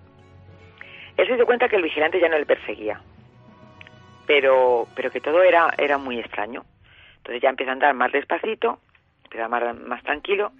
Él 1.16 1.26
se 1.26 1.36
dio 1.36 1.46
cuenta 1.46 1.68
que 1.68 1.76
el 1.76 1.82
vigilante 1.82 2.20
ya 2.20 2.28
no 2.28 2.38
le 2.38 2.46
perseguía, 2.46 3.00
pero, 4.26 4.86
pero 4.94 5.10
que 5.10 5.20
todo 5.20 5.42
era, 5.42 5.72
era 5.76 5.98
muy 5.98 6.18
extraño. 6.18 6.64
Entonces 7.18 7.42
ya 7.42 7.50
empieza 7.50 7.72
a 7.72 7.74
andar 7.74 7.94
más 7.94 8.12
despacito, 8.12 8.78
empieza 9.24 9.44
a 9.44 9.46
andar 9.46 9.74
más 9.74 10.02
tranquilo 10.02 10.52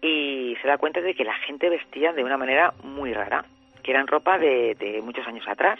y 0.00 0.56
se 0.60 0.68
da 0.68 0.78
cuenta 0.78 1.00
de 1.00 1.14
que 1.14 1.24
la 1.24 1.34
gente 1.34 1.68
vestía 1.68 2.12
de 2.12 2.24
una 2.24 2.36
manera 2.36 2.74
muy 2.82 3.12
rara, 3.12 3.44
que 3.82 3.90
eran 3.90 4.06
ropa 4.06 4.38
de, 4.38 4.74
de 4.74 5.00
muchos 5.02 5.26
años 5.26 5.46
atrás 5.48 5.78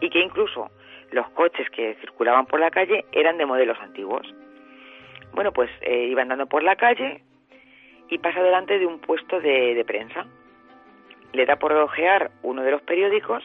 y 0.00 0.10
que 0.10 0.20
incluso 0.20 0.70
los 1.10 1.28
coches 1.30 1.68
que 1.70 1.96
circulaban 2.00 2.46
por 2.46 2.60
la 2.60 2.70
calle 2.70 3.04
eran 3.12 3.38
de 3.38 3.46
modelos 3.46 3.78
antiguos. 3.80 4.32
Bueno, 5.32 5.52
pues 5.52 5.70
eh, 5.82 6.06
iba 6.06 6.22
andando 6.22 6.46
por 6.46 6.62
la 6.62 6.76
calle 6.76 7.22
y 8.08 8.18
pasa 8.18 8.40
delante 8.42 8.78
de 8.78 8.86
un 8.86 8.98
puesto 8.98 9.40
de, 9.40 9.74
de 9.74 9.84
prensa. 9.84 10.26
Le 11.32 11.46
da 11.46 11.56
por 11.56 11.72
ojear 11.72 12.30
uno 12.42 12.62
de 12.62 12.72
los 12.72 12.82
periódicos 12.82 13.42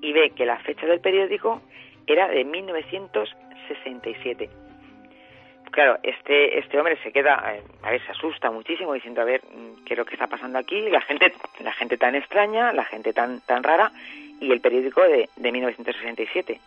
y 0.00 0.12
ve 0.12 0.30
que 0.30 0.46
la 0.46 0.58
fecha 0.58 0.86
del 0.86 1.00
periódico 1.00 1.60
era 2.06 2.28
de 2.28 2.44
1967 2.44 4.50
claro, 5.74 5.98
este, 6.04 6.58
este 6.58 6.78
hombre 6.78 6.96
se 7.02 7.10
queda, 7.10 7.42
eh, 7.52 7.62
a 7.82 7.90
ver, 7.90 8.00
se 8.06 8.12
asusta 8.12 8.50
muchísimo 8.50 8.94
diciendo, 8.94 9.20
a 9.20 9.24
ver, 9.24 9.42
¿qué 9.84 9.94
es 9.94 9.98
lo 9.98 10.04
que 10.04 10.14
está 10.14 10.28
pasando 10.28 10.58
aquí? 10.58 10.88
La 10.88 11.00
gente, 11.00 11.34
la 11.60 11.72
gente 11.72 11.98
tan 11.98 12.14
extraña, 12.14 12.72
la 12.72 12.84
gente 12.84 13.12
tan, 13.12 13.40
tan 13.40 13.64
rara, 13.64 13.90
y 14.40 14.52
el 14.52 14.60
periódico 14.60 15.02
de, 15.02 15.28
de 15.34 15.52
1967. 15.52 16.60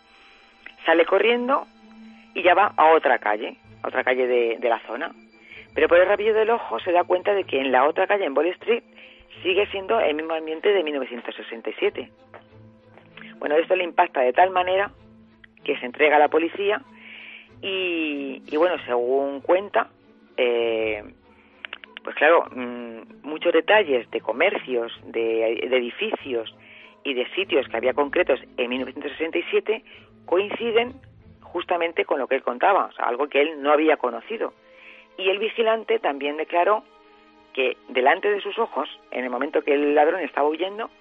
Sale 0.86 1.06
corriendo 1.06 1.68
y 2.34 2.44
ya 2.44 2.54
va 2.54 2.74
a 2.78 2.91
otra 2.91 3.20
calle, 3.20 3.58
a 3.84 3.88
otra 3.88 4.04
calle 4.04 4.28
de, 4.28 4.58
de 4.60 4.70
la 4.70 4.80
zona. 4.88 5.14
Pero 5.74 5.88
por 5.88 5.99
el 5.99 6.08
rabillo 6.08 6.34
del 6.34 6.49
ojo 6.49 6.80
se 6.80 6.91
da 6.91 7.04
cuenta 7.04 7.34
de 7.34 7.44
que 7.44 7.60
en 7.60 7.72
la 7.72 7.86
otra 7.88 8.08
calle, 8.08 8.26
en 8.26 8.36
Wall 8.36 8.48
Street, 8.48 8.84
sigue 9.44 9.68
siendo 9.68 9.99
el 9.99 10.16
mismo 10.16 10.34
ambiente 10.34 10.70
de 10.70 10.84
1967. 10.84 12.12
Bueno, 13.40 13.56
esto 13.56 13.76
le 13.76 13.84
impacta 13.84 14.22
de 14.22 14.34
tal 14.34 14.49
manera 14.49 14.91
que 15.64 15.78
se 15.78 15.86
entrega 15.86 16.16
a 16.16 16.20
la 16.20 16.30
policía 16.30 16.82
y, 17.62 18.56
bueno, 18.56 18.76
según 18.86 19.41
cuenta, 19.41 19.90
eh, 20.38 21.04
pues 22.04 22.16
claro, 22.16 22.45
mm, 22.56 23.28
muchos 23.28 23.52
detalles 23.54 24.10
de 24.12 24.22
comercios, 24.22 24.91
de, 25.06 25.60
edificios 25.64 26.56
y 27.04 27.14
de 27.14 27.28
sitios 27.32 27.68
que 27.68 27.78
había 27.78 27.94
concretos 27.94 28.40
en 28.58 28.70
1967 28.70 29.84
coinciden 30.28 30.94
justamente 31.41 32.06
con 32.06 32.20
lo 32.20 32.28
que 32.28 32.36
él 32.36 32.44
contaba, 32.44 32.86
o 32.86 32.91
sea, 32.91 33.06
algo 33.06 33.28
que 33.28 33.41
él 33.41 33.62
no 33.64 33.72
había 33.72 33.98
conocido. 33.98 34.54
Y 35.18 35.30
el 35.30 35.40
vigilante 35.40 35.98
también 35.98 36.38
declaró 36.38 36.84
que 37.54 37.78
delante 37.90 38.30
de 38.30 38.40
sus 38.41 38.60
ojos, 38.60 38.88
en 39.10 39.24
el 39.24 39.32
momento 39.32 39.64
que 39.64 39.74
el 39.74 39.95
ladrón 39.95 40.22
estaba 40.22 40.48
huyendo, 40.48 40.91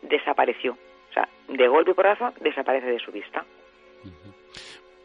desapareció. 0.00 0.72
O 1.10 1.12
sea, 1.12 1.28
de 1.48 1.68
golpe 1.68 1.90
y 1.90 1.94
porrazo 1.94 2.32
desaparece 2.40 2.86
de 2.86 2.98
su 2.98 3.12
vista. 3.12 3.44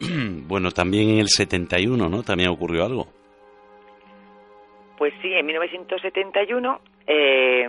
bueno, 0.48 0.70
también 0.70 1.10
en 1.10 1.18
el 1.18 1.28
71, 1.28 2.08
¿no? 2.08 2.22
También 2.22 2.48
ocurrió 2.48 2.86
algo. 2.86 3.08
Pues 4.96 5.12
sí, 5.20 5.34
en 5.34 5.44
1971. 5.44 6.80
Eh... 7.06 7.68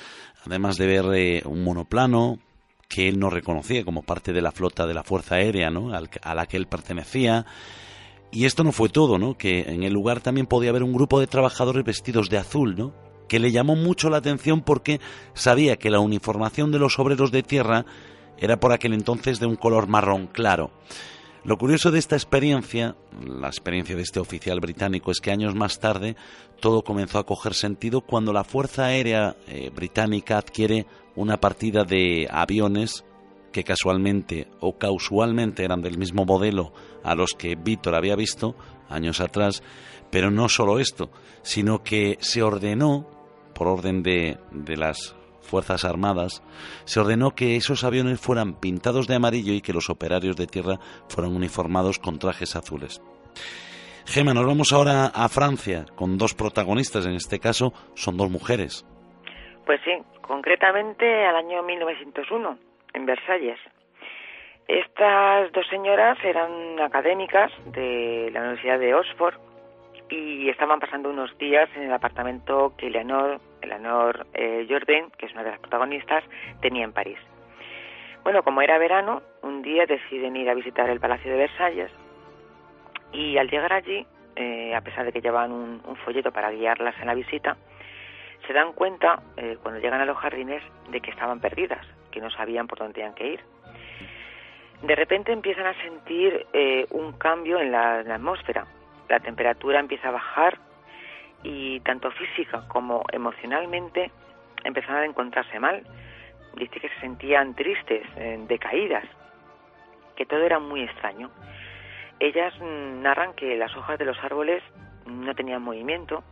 además 0.45 0.78
de 0.78 0.88
ver 0.88 1.06
eh, 1.14 1.41
un 1.44 1.61
monoplano 1.61 2.40
que 2.88 3.10
él 3.10 3.20
no 3.20 3.30
reconocía 3.30 3.84
como 3.84 4.02
parte 4.02 4.32
de 4.32 4.41
la 4.41 4.53
flota 4.53 4.88
de 4.88 4.94
la 4.94 5.03
Fuerza 5.03 5.36
Aérea, 5.36 5.70
¿no? 5.70 5.91
a 5.94 6.36
la 6.36 6.45
que 6.45 6.56
él 6.56 6.68
pertenecía. 6.68 7.45
Y 8.32 8.45
esto 8.45 8.64
no 8.64 8.72
fue 8.72 8.88
todo, 8.88 9.20
¿no? 9.20 9.38
Que 9.38 9.60
en 9.61 9.84
el 9.84 9.91
lugar 9.91 10.22
también 10.22 10.48
podía 10.48 10.70
haber 10.70 10.84
un 10.84 10.94
grupo 10.94 11.20
de 11.20 11.28
trabajadores 11.28 11.84
vestidos 11.84 12.30
de 12.30 12.38
azul, 12.38 12.76
¿no? 12.78 12.94
que 13.28 13.40
le 13.40 13.52
llamó 13.52 13.76
mucho 13.76 14.10
la 14.10 14.18
atención 14.18 14.61
porque 14.61 15.02
sabía 15.34 15.76
que 15.76 15.90
la 15.90 15.99
uniformación 15.99 16.72
de 16.72 16.80
los 16.80 16.98
obreros 16.98 17.32
de 17.32 17.44
tierra 17.44 17.86
era 18.38 18.60
por 18.60 18.72
aquel 18.72 18.94
entonces 18.94 19.40
de 19.40 19.45
un 19.45 19.57
color 19.57 19.88
marrón 19.88 20.28
claro. 20.28 20.72
Lo 21.45 21.57
curioso 21.57 21.90
de 21.90 21.99
esta 21.99 22.16
experiencia, 22.16 22.95
la 23.26 23.48
experiencia 23.48 23.95
de 23.95 24.02
este 24.02 24.20
oficial 24.20 24.60
británico, 24.60 25.10
es 25.11 25.22
que 25.22 25.32
años 25.32 25.56
más 25.56 25.80
tarde 25.80 26.18
todo 26.60 26.84
comenzó 26.84 27.18
a 27.18 27.26
coger 27.26 27.53
sentido 27.53 28.02
cuando 28.02 28.34
la 28.34 28.44
Fuerza 28.44 28.86
Aérea 28.86 29.38
eh, 29.48 29.72
Británica 29.74 30.38
adquiere 30.38 30.86
una 31.16 31.40
partida 31.40 31.86
de 31.86 32.28
aviones 32.30 33.06
que 33.53 33.64
casualmente 33.64 34.48
o 34.60 34.78
causualmente 34.78 35.64
eran 35.64 35.82
del 35.82 35.98
mismo 35.98 36.26
modelo 36.26 36.74
a 37.03 37.16
los 37.16 37.32
que 37.32 37.56
Víctor 37.56 37.95
había 37.95 38.16
visto 38.16 38.56
años 38.90 39.22
atrás, 39.22 39.64
pero 40.11 40.32
no 40.32 40.49
solo 40.49 40.80
esto, 40.80 41.10
sino 41.41 41.84
que 41.84 42.18
se 42.20 42.44
ordenó 42.44 43.07
por 43.53 43.68
orden 43.68 44.03
de, 44.03 44.38
de 44.52 44.78
las 44.78 45.16
Fuerzas 45.50 45.84
Armadas, 45.84 46.44
se 46.86 47.00
ordenó 47.00 47.32
que 47.32 47.56
esos 47.56 47.84
aviones 47.84 48.20
fueran 48.20 48.54
pintados 48.54 49.08
de 49.08 49.16
amarillo 49.16 49.54
y 49.54 49.62
que 49.62 49.74
los 49.74 49.90
operarios 49.90 50.36
de 50.36 50.48
tierra 50.48 50.80
fueran 51.08 51.36
uniformados 51.36 52.00
con 52.00 52.20
trajes 52.20 52.56
azules. 52.56 53.02
Gema, 54.06 54.34
nos 54.34 54.46
vamos 54.46 54.72
ahora 54.74 55.08
a 55.14 55.28
Francia 55.30 55.86
con 55.96 56.18
dos 56.18 56.34
protagonistas, 56.34 57.06
en 57.06 57.14
este 57.14 57.40
caso 57.40 57.74
son 57.96 58.18
dos 58.18 58.30
mujeres. 58.30 58.86
Pues 59.66 59.80
sí, 59.84 59.92
concretamente 60.22 61.26
al 61.26 61.36
año 61.36 61.64
1901, 61.64 62.58
en 62.94 63.06
Versalles. 63.06 63.60
Estas 64.68 65.52
dos 65.52 65.66
señoras 65.68 66.18
eran 66.24 66.80
académicas 66.80 67.52
de 67.74 68.30
la 68.32 68.42
Universidad 68.42 68.80
de 68.80 68.94
Oxford 68.94 69.49
y 70.10 70.49
estaban 70.49 70.80
pasando 70.80 71.10
unos 71.10 71.38
días 71.38 71.69
en 71.76 71.84
el 71.84 71.94
apartamento 71.94 72.73
que 72.77 72.88
Eleanor 72.88 73.40
Eleanor 73.61 74.26
eh, 74.34 74.65
Jordan, 74.69 75.11
que 75.18 75.26
es 75.26 75.34
una 75.34 75.44
de 75.44 75.52
las 75.52 75.60
protagonistas, 75.60 76.23
tenía 76.61 76.84
en 76.84 76.94
París. 76.94 77.19
Bueno, 78.23 78.44
como 78.44 78.61
era 78.61 78.77
verano, 78.77 79.22
un 79.41 79.61
día 79.61 79.86
deciden 79.86 80.36
ir 80.36 80.49
a 80.49 80.53
visitar 80.53 80.90
el 80.90 80.99
Palacio 80.99 81.31
de 81.31 81.38
Versalles 81.38 81.91
y 83.11 83.38
al 83.38 83.49
llegar 83.49 83.73
allí, 83.73 84.06
eh, 84.36 84.76
a 84.76 84.81
pesar 84.81 85.06
de 85.06 85.11
que 85.11 85.22
llevaban 85.22 85.52
un, 85.52 85.81
folleto 86.06 86.31
para 86.31 86.52
guiarlas 86.52 86.95
en 86.99 87.07
la 87.07 87.14
visita, 87.14 87.57
se 88.48 88.53
dan 88.53 88.73
cuenta, 88.73 89.22
eh, 89.38 89.57
cuando 89.61 89.80
llegan 89.80 90.02
a 90.02 90.06
los 90.06 90.18
jardines, 90.18 90.64
de 90.90 91.02
que 91.02 91.11
estaban 91.11 91.40
perdidas, 91.40 91.86
que 92.11 92.22
no 92.22 92.30
sabían 92.30 92.68
por 92.68 92.80
dónde 92.80 92.94
tenían 92.94 93.15
que 93.15 93.34
ir. 93.34 93.40
De 94.81 94.95
repente 94.95 95.34
empiezan 95.34 95.65
a 95.65 95.73
sentir 95.81 96.45
eh, 96.53 96.86
un 96.91 97.14
cambio 97.14 97.60
en 97.60 97.72
la 97.72 97.99
atmósfera. 97.99 98.65
La 99.10 99.19
temperatura 99.19 99.80
empieza 99.80 100.10
a 100.10 100.11
bajar 100.11 100.57
y 101.44 101.80
tanto 101.81 102.11
física 102.11 102.68
como 102.68 103.03
emocionalmente 103.11 104.11
empezaron 104.64 105.02
a 105.02 105.06
encontrarse 105.06 105.60
mal. 105.60 105.84
Dice 106.56 106.80
que 106.80 106.90
se 106.90 106.99
sentían 106.99 107.56
tristes, 107.56 108.06
eh, 108.18 108.38
decaídas, 108.48 109.06
que 110.15 110.26
todo 110.26 110.44
era 110.44 110.60
muy 110.60 110.84
extraño. 110.84 111.30
Ellas 112.19 112.53
mm, 112.60 113.02
narran 113.02 113.34
que 113.34 113.56
las 113.56 113.76
hojas 113.76 113.98
de 113.98 114.06
los 114.06 114.18
árboles 114.23 114.61
no 115.06 115.34
tenían 115.36 115.61
movimiento, 115.61 116.23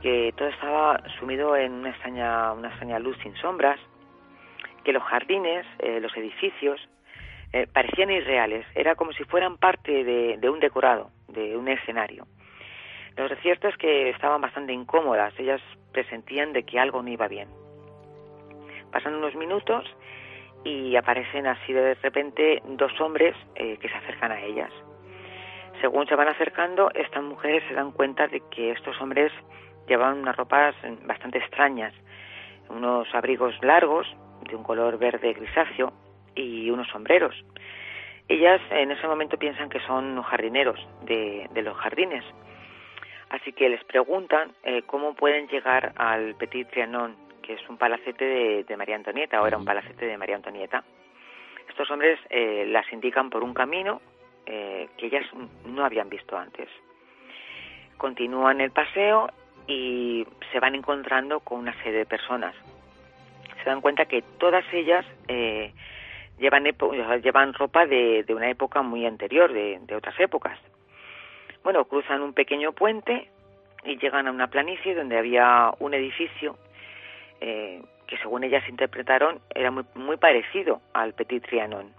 que 0.00 0.32
todo 0.36 0.48
estaba 0.48 1.00
sumido 1.18 1.56
en 1.56 1.72
una 1.72 1.90
extraña, 1.90 2.52
una 2.52 2.68
extraña 2.68 2.98
luz 2.98 3.16
sin 3.22 3.34
sombras, 3.36 3.78
que 4.84 4.92
los 4.92 5.02
jardines, 5.04 5.64
eh, 5.78 6.00
los 6.00 6.16
edificios, 6.16 6.80
eh, 7.52 7.66
parecían 7.72 8.10
irreales, 8.10 8.66
era 8.74 8.94
como 8.94 9.12
si 9.12 9.24
fueran 9.24 9.58
parte 9.58 10.04
de, 10.04 10.38
de 10.38 10.50
un 10.50 10.58
decorado, 10.58 11.10
de 11.32 11.56
un 11.56 11.68
escenario. 11.68 12.26
Lo 13.16 13.28
cierto 13.36 13.68
es 13.68 13.76
que 13.76 14.10
estaban 14.10 14.40
bastante 14.40 14.72
incómodas, 14.72 15.38
ellas 15.38 15.60
presentían 15.92 16.52
de 16.52 16.62
que 16.62 16.78
algo 16.78 17.02
no 17.02 17.10
iba 17.10 17.28
bien. 17.28 17.48
Pasan 18.90 19.14
unos 19.14 19.34
minutos 19.34 19.84
y 20.64 20.96
aparecen 20.96 21.46
así 21.46 21.72
de 21.72 21.94
repente 21.94 22.62
dos 22.64 22.98
hombres 23.00 23.34
eh, 23.54 23.76
que 23.78 23.88
se 23.88 23.94
acercan 23.94 24.32
a 24.32 24.40
ellas. 24.40 24.70
Según 25.80 26.06
se 26.06 26.14
van 26.14 26.28
acercando, 26.28 26.90
estas 26.94 27.22
mujeres 27.22 27.62
se 27.68 27.74
dan 27.74 27.92
cuenta 27.92 28.28
de 28.28 28.40
que 28.50 28.70
estos 28.70 29.00
hombres 29.00 29.32
llevaban 29.88 30.18
unas 30.18 30.36
ropas 30.36 30.74
bastante 31.04 31.38
extrañas, 31.38 31.92
unos 32.68 33.12
abrigos 33.14 33.54
largos 33.62 34.06
de 34.48 34.56
un 34.56 34.62
color 34.62 34.98
verde 34.98 35.32
grisáceo 35.32 35.92
y 36.34 36.70
unos 36.70 36.88
sombreros. 36.88 37.34
Ellas 38.28 38.60
en 38.70 38.90
ese 38.90 39.06
momento 39.06 39.36
piensan 39.36 39.68
que 39.68 39.80
son 39.80 40.22
jardineros 40.22 40.78
de, 41.02 41.48
de 41.52 41.62
los 41.62 41.76
jardines, 41.76 42.24
así 43.30 43.52
que 43.52 43.68
les 43.68 43.82
preguntan 43.84 44.52
eh, 44.62 44.82
cómo 44.86 45.14
pueden 45.14 45.48
llegar 45.48 45.92
al 45.96 46.34
Petit 46.36 46.68
Trianon, 46.68 47.16
que 47.42 47.54
es 47.54 47.68
un 47.68 47.76
palacete 47.76 48.24
de, 48.24 48.64
de 48.64 48.76
María 48.76 48.96
Antonieta, 48.96 49.42
o 49.42 49.46
era 49.46 49.58
un 49.58 49.64
palacete 49.64 50.06
de 50.06 50.16
María 50.16 50.36
Antonieta. 50.36 50.84
Estos 51.68 51.90
hombres 51.90 52.18
eh, 52.30 52.66
las 52.68 52.90
indican 52.92 53.30
por 53.30 53.42
un 53.42 53.54
camino 53.54 54.00
eh, 54.46 54.88
que 54.96 55.06
ellas 55.06 55.24
no 55.64 55.84
habían 55.84 56.08
visto 56.08 56.36
antes. 56.36 56.68
Continúan 57.96 58.60
el 58.60 58.70
paseo 58.70 59.30
y 59.66 60.26
se 60.50 60.60
van 60.60 60.74
encontrando 60.74 61.40
con 61.40 61.60
una 61.60 61.72
serie 61.82 62.00
de 62.00 62.06
personas. 62.06 62.54
Se 63.62 63.70
dan 63.70 63.80
cuenta 63.80 64.06
que 64.06 64.22
todas 64.38 64.64
ellas 64.72 65.06
eh, 65.28 65.72
llevan, 66.38 66.64
llevan 67.22 67.54
ropa 67.54 67.86
de, 67.86 68.24
de, 68.24 68.34
una 68.34 68.48
época 68.50 68.82
muy 68.82 69.06
anterior, 69.06 69.52
de, 69.52 69.78
de, 69.82 69.96
otras 69.96 70.18
épocas. 70.20 70.58
Bueno, 71.62 71.84
cruzan 71.84 72.22
un 72.22 72.32
pequeño 72.32 72.72
puente 72.72 73.28
y 73.84 73.96
llegan 73.98 74.26
a 74.26 74.32
una 74.32 74.48
planicie 74.48 74.94
donde 74.94 75.18
había 75.18 75.72
un 75.78 75.94
edificio 75.94 76.56
eh, 77.40 77.82
que 78.06 78.18
según 78.18 78.44
ellas 78.44 78.68
interpretaron 78.68 79.40
era 79.54 79.70
muy, 79.70 79.84
muy 79.94 80.16
parecido 80.16 80.80
al 80.92 81.14
Petit 81.14 81.44
Trianon. 81.44 81.92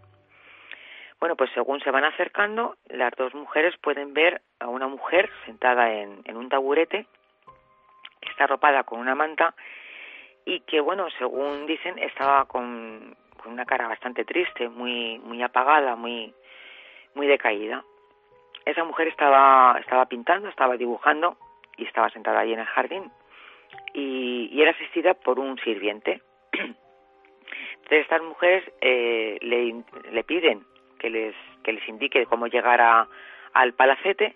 Bueno, 1.20 1.36
pues 1.38 1.50
según 1.54 1.80
se 1.80 1.92
van 1.92 2.04
acercando, 2.04 2.76
las 2.90 3.12
dos 3.18 3.34
mujeres 3.34 3.76
pueden 3.82 4.14
ver 4.14 4.42
a 4.60 4.68
una 4.68 4.88
mujer 4.88 5.30
sentada 5.46 5.94
en, 5.94 6.22
en 6.26 6.36
un 6.36 6.50
taburete 6.50 7.08
que 8.20 8.30
está 8.30 8.44
arropada 8.44 8.84
con 8.84 9.00
una 9.00 9.16
manta 9.16 9.56
y 10.46 10.60
que, 10.62 10.82
bueno, 10.82 11.08
según 11.18 11.66
dicen, 11.66 11.98
estaba 12.00 12.46
con, 12.46 13.16
con 13.44 13.54
una 13.54 13.66
cara 13.66 13.88
bastante 13.88 14.24
triste, 14.24 14.70
muy, 14.70 15.20
muy 15.20 15.44
apagada, 15.44 15.96
muy, 15.96 16.34
muy 17.14 17.28
decaída. 17.28 17.84
Esa 18.66 18.84
mujer 18.84 19.10
estaba, 19.10 19.78
estaba 19.80 20.06
pintando, 20.06 20.48
estaba 20.48 20.78
dibujando 20.78 21.38
y 21.78 21.86
estaba 21.86 22.10
sentada 22.10 22.40
ahí 22.40 22.54
en 22.54 22.60
el 22.60 22.66
jardín 22.66 23.12
y, 23.94 24.50
y 24.52 24.62
era 24.62 24.72
asistida 24.72 25.14
por 25.14 25.40
un 25.40 25.58
sirviente. 25.60 26.22
Entonces 26.54 28.02
estas 28.02 28.22
mujeres 28.22 28.64
eh, 28.80 29.38
le, 29.42 29.84
le 30.12 30.24
piden 30.24 30.64
que 31.00 31.10
les, 31.10 31.36
que 31.64 31.74
les 31.74 31.88
indique 31.90 32.26
cómo 32.26 32.48
llegar 32.48 32.80
a, 32.80 33.08
al 33.54 33.74
palacete 33.74 34.36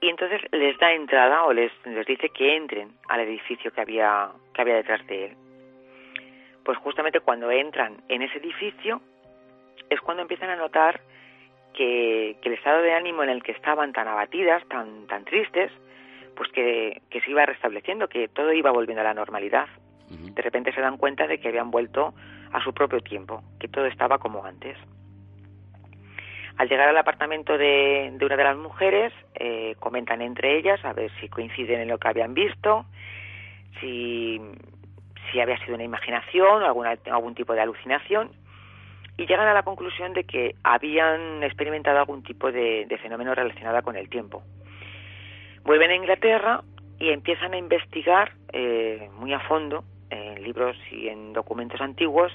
y 0.00 0.10
entonces 0.10 0.42
les 0.52 0.76
da 0.78 0.92
entrada 0.92 1.44
o 1.44 1.52
les, 1.54 1.72
les 1.86 2.06
dice 2.06 2.28
que 2.28 2.56
entren 2.56 2.92
al 3.08 3.20
edificio 3.20 3.72
que 3.72 3.80
había, 3.80 4.28
que 4.52 4.60
había 4.60 4.74
detrás 4.74 5.06
de 5.06 5.26
él. 5.26 5.36
Pues 6.64 6.78
justamente 6.78 7.20
cuando 7.20 7.50
entran 7.50 8.02
en 8.08 8.22
ese 8.22 8.38
edificio 8.38 9.00
es 9.90 10.00
cuando 10.00 10.22
empiezan 10.22 10.50
a 10.50 10.56
notar 10.56 11.00
que, 11.74 12.36
que 12.40 12.48
el 12.48 12.54
estado 12.54 12.82
de 12.82 12.94
ánimo 12.94 13.22
en 13.22 13.28
el 13.28 13.42
que 13.42 13.52
estaban 13.52 13.92
tan 13.92 14.08
abatidas, 14.08 14.66
tan, 14.68 15.06
tan 15.06 15.24
tristes, 15.24 15.70
pues 16.36 16.50
que, 16.50 17.02
que 17.10 17.20
se 17.20 17.30
iba 17.30 17.44
restableciendo, 17.44 18.08
que 18.08 18.28
todo 18.28 18.52
iba 18.52 18.70
volviendo 18.70 19.02
a 19.02 19.04
la 19.04 19.14
normalidad. 19.14 19.68
Uh 20.10 20.14
-huh. 20.14 20.34
De 20.34 20.42
repente 20.42 20.72
se 20.72 20.80
dan 20.80 20.96
cuenta 20.96 21.26
de 21.26 21.38
que 21.38 21.48
habían 21.48 21.70
vuelto 21.70 22.14
a 22.52 22.62
su 22.62 22.72
propio 22.72 23.00
tiempo, 23.00 23.42
que 23.58 23.68
todo 23.68 23.86
estaba 23.86 24.18
como 24.18 24.44
antes. 24.44 24.76
Al 26.56 26.68
llegar 26.68 26.88
al 26.88 26.96
apartamento 26.96 27.58
de, 27.58 28.12
de 28.14 28.24
una 28.24 28.36
de 28.36 28.44
las 28.44 28.56
mujeres, 28.56 29.12
eh, 29.34 29.74
comentan 29.80 30.22
entre 30.22 30.56
ellas 30.56 30.82
a 30.84 30.92
ver 30.92 31.10
si 31.20 31.28
coinciden 31.28 31.80
en 31.80 31.88
lo 31.88 31.98
que 31.98 32.08
habían 32.08 32.32
visto, 32.32 32.86
si, 33.80 34.40
si 35.34 35.40
había 35.40 35.58
sido 35.58 35.74
una 35.74 35.84
imaginación 35.84 36.62
o 36.62 36.64
alguna, 36.64 36.96
algún 37.10 37.34
tipo 37.34 37.54
de 37.54 37.60
alucinación, 37.60 38.30
y 39.16 39.26
llegan 39.26 39.48
a 39.48 39.54
la 39.54 39.64
conclusión 39.64 40.12
de 40.12 40.24
que 40.24 40.54
habían 40.62 41.42
experimentado 41.42 41.98
algún 41.98 42.22
tipo 42.22 42.50
de, 42.50 42.86
fenómeno 43.02 43.34
relacionado 43.34 43.82
con 43.82 43.96
el 43.96 44.08
tiempo. 44.08 44.42
Vuelven 45.64 45.90
a 45.90 45.96
Inglaterra 45.96 46.62
y 46.98 47.10
empiezan 47.10 47.52
a 47.52 47.56
investigar 47.56 48.32
eh, 48.52 49.08
muy 49.18 49.32
a 49.32 49.40
fondo 49.40 49.84
en 50.10 50.42
libros 50.42 50.76
y 50.90 51.08
en 51.08 51.32
documentos 51.32 51.80
antiguos, 51.80 52.32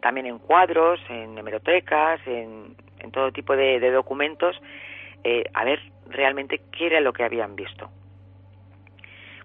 también 0.00 0.26
en 0.26 0.38
cuadros, 0.38 0.98
en 1.10 1.36
hemerotecas, 1.36 2.20
en, 2.26 2.74
todo 3.12 3.32
tipo 3.32 3.56
de, 3.56 3.80
de 3.80 3.90
documentos, 3.90 4.60
eh, 5.24 5.44
a 5.52 5.64
ver 5.64 5.80
realmente 6.08 6.60
qué 6.70 6.86
era 6.86 7.00
lo 7.00 7.12
que 7.12 7.24
habían 7.24 7.56
visto. 7.56 7.90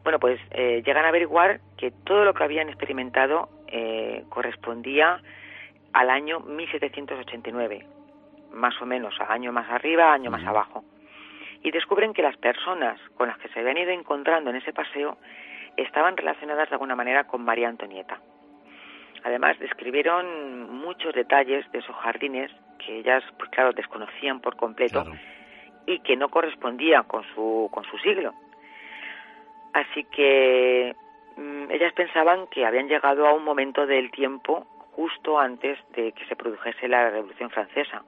Bueno, 0.05 0.19
pues 0.19 0.39
eh, 0.51 0.83
llegan 0.85 1.03
a 1.05 1.07
averiguar 1.07 1.61
que 1.77 1.89
todo 1.89 2.25
lo 2.25 2.35
que 2.35 2.43
habían 2.43 2.69
experimentado 2.69 3.49
eh, 3.65 4.23
correspondía 4.29 5.19
al 5.93 6.11
año 6.11 6.41
1789, 6.41 7.87
más 8.53 8.79
o 8.83 8.85
menos, 8.85 9.19
a 9.19 9.33
año 9.33 9.51
más 9.51 9.67
arriba, 9.67 10.13
año 10.13 10.29
más 10.29 10.45
abajo. 10.45 10.83
Y 11.63 11.71
descubren 11.71 12.13
que 12.13 12.21
las 12.21 12.37
personas 12.37 13.01
con 13.17 13.29
las 13.29 13.39
que 13.39 13.49
se 13.49 13.59
habían 13.59 13.79
ido 13.79 13.89
encontrando 13.89 14.51
en 14.51 14.57
ese 14.57 14.73
paseo 14.73 15.17
estaban 15.75 16.15
relacionadas 16.15 16.69
de 16.69 16.75
alguna 16.75 16.95
manera 16.95 17.23
con 17.23 17.43
María 17.43 17.67
Antonieta. 17.67 18.19
Además, 19.23 19.57
describieron 19.57 20.71
muchos 20.71 21.15
detalles 21.15 21.65
de 21.71 21.79
esos 21.79 21.95
jardines 21.95 22.51
que 22.77 22.99
ellas, 22.99 23.23
pues 23.39 23.49
claro, 23.49 23.73
desconocían 23.73 24.39
por 24.39 24.55
completo 24.55 25.01
claro. 25.01 25.19
y 25.87 25.97
que 26.01 26.15
no 26.15 26.29
correspondían 26.29 27.05
con 27.05 27.23
su, 27.33 27.69
con 27.71 27.83
su 27.85 27.97
siglo. 27.97 28.35
Así 29.75 30.05
que 30.05 30.95
mmm, 31.35 31.69
ellas 31.69 31.91
pensaban 31.91 32.47
que 32.47 32.65
habían 32.65 32.87
llegado 32.87 33.27
a 33.27 33.33
un 33.33 33.43
momento 33.43 33.85
del 33.85 34.09
tiempo 34.09 34.65
justo 34.93 35.37
antes 35.37 35.77
de 35.91 36.13
que 36.13 36.25
se 36.27 36.37
produjese 36.37 36.87
la 36.87 37.09
Revolución 37.09 37.49
Francesa. 37.49 38.03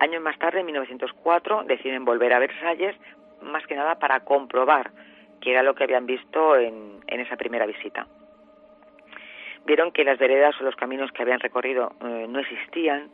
Años 0.00 0.20
más 0.20 0.36
tarde, 0.40 0.60
en 0.60 0.66
1904, 0.66 1.62
deciden 1.62 2.04
volver 2.04 2.32
a 2.32 2.40
Versalles, 2.40 2.96
más 3.40 3.64
que 3.68 3.76
nada 3.76 4.00
para 4.00 4.20
comprobar 4.24 4.90
qué 5.40 5.52
era 5.52 5.62
lo 5.62 5.76
que 5.76 5.84
habían 5.84 6.06
visto 6.06 6.56
en, 6.56 6.98
esa 7.06 7.36
primera 7.36 7.66
visita. 7.66 8.08
Vieron 9.66 9.92
que 9.92 10.04
las 10.04 10.18
veredas 10.18 10.60
o 10.60 10.64
los 10.64 10.74
caminos 10.74 11.12
que 11.12 11.22
habían 11.22 11.38
recorrido 11.38 11.92
eh, 12.00 12.26
no 12.28 12.40
existían, 12.40 13.10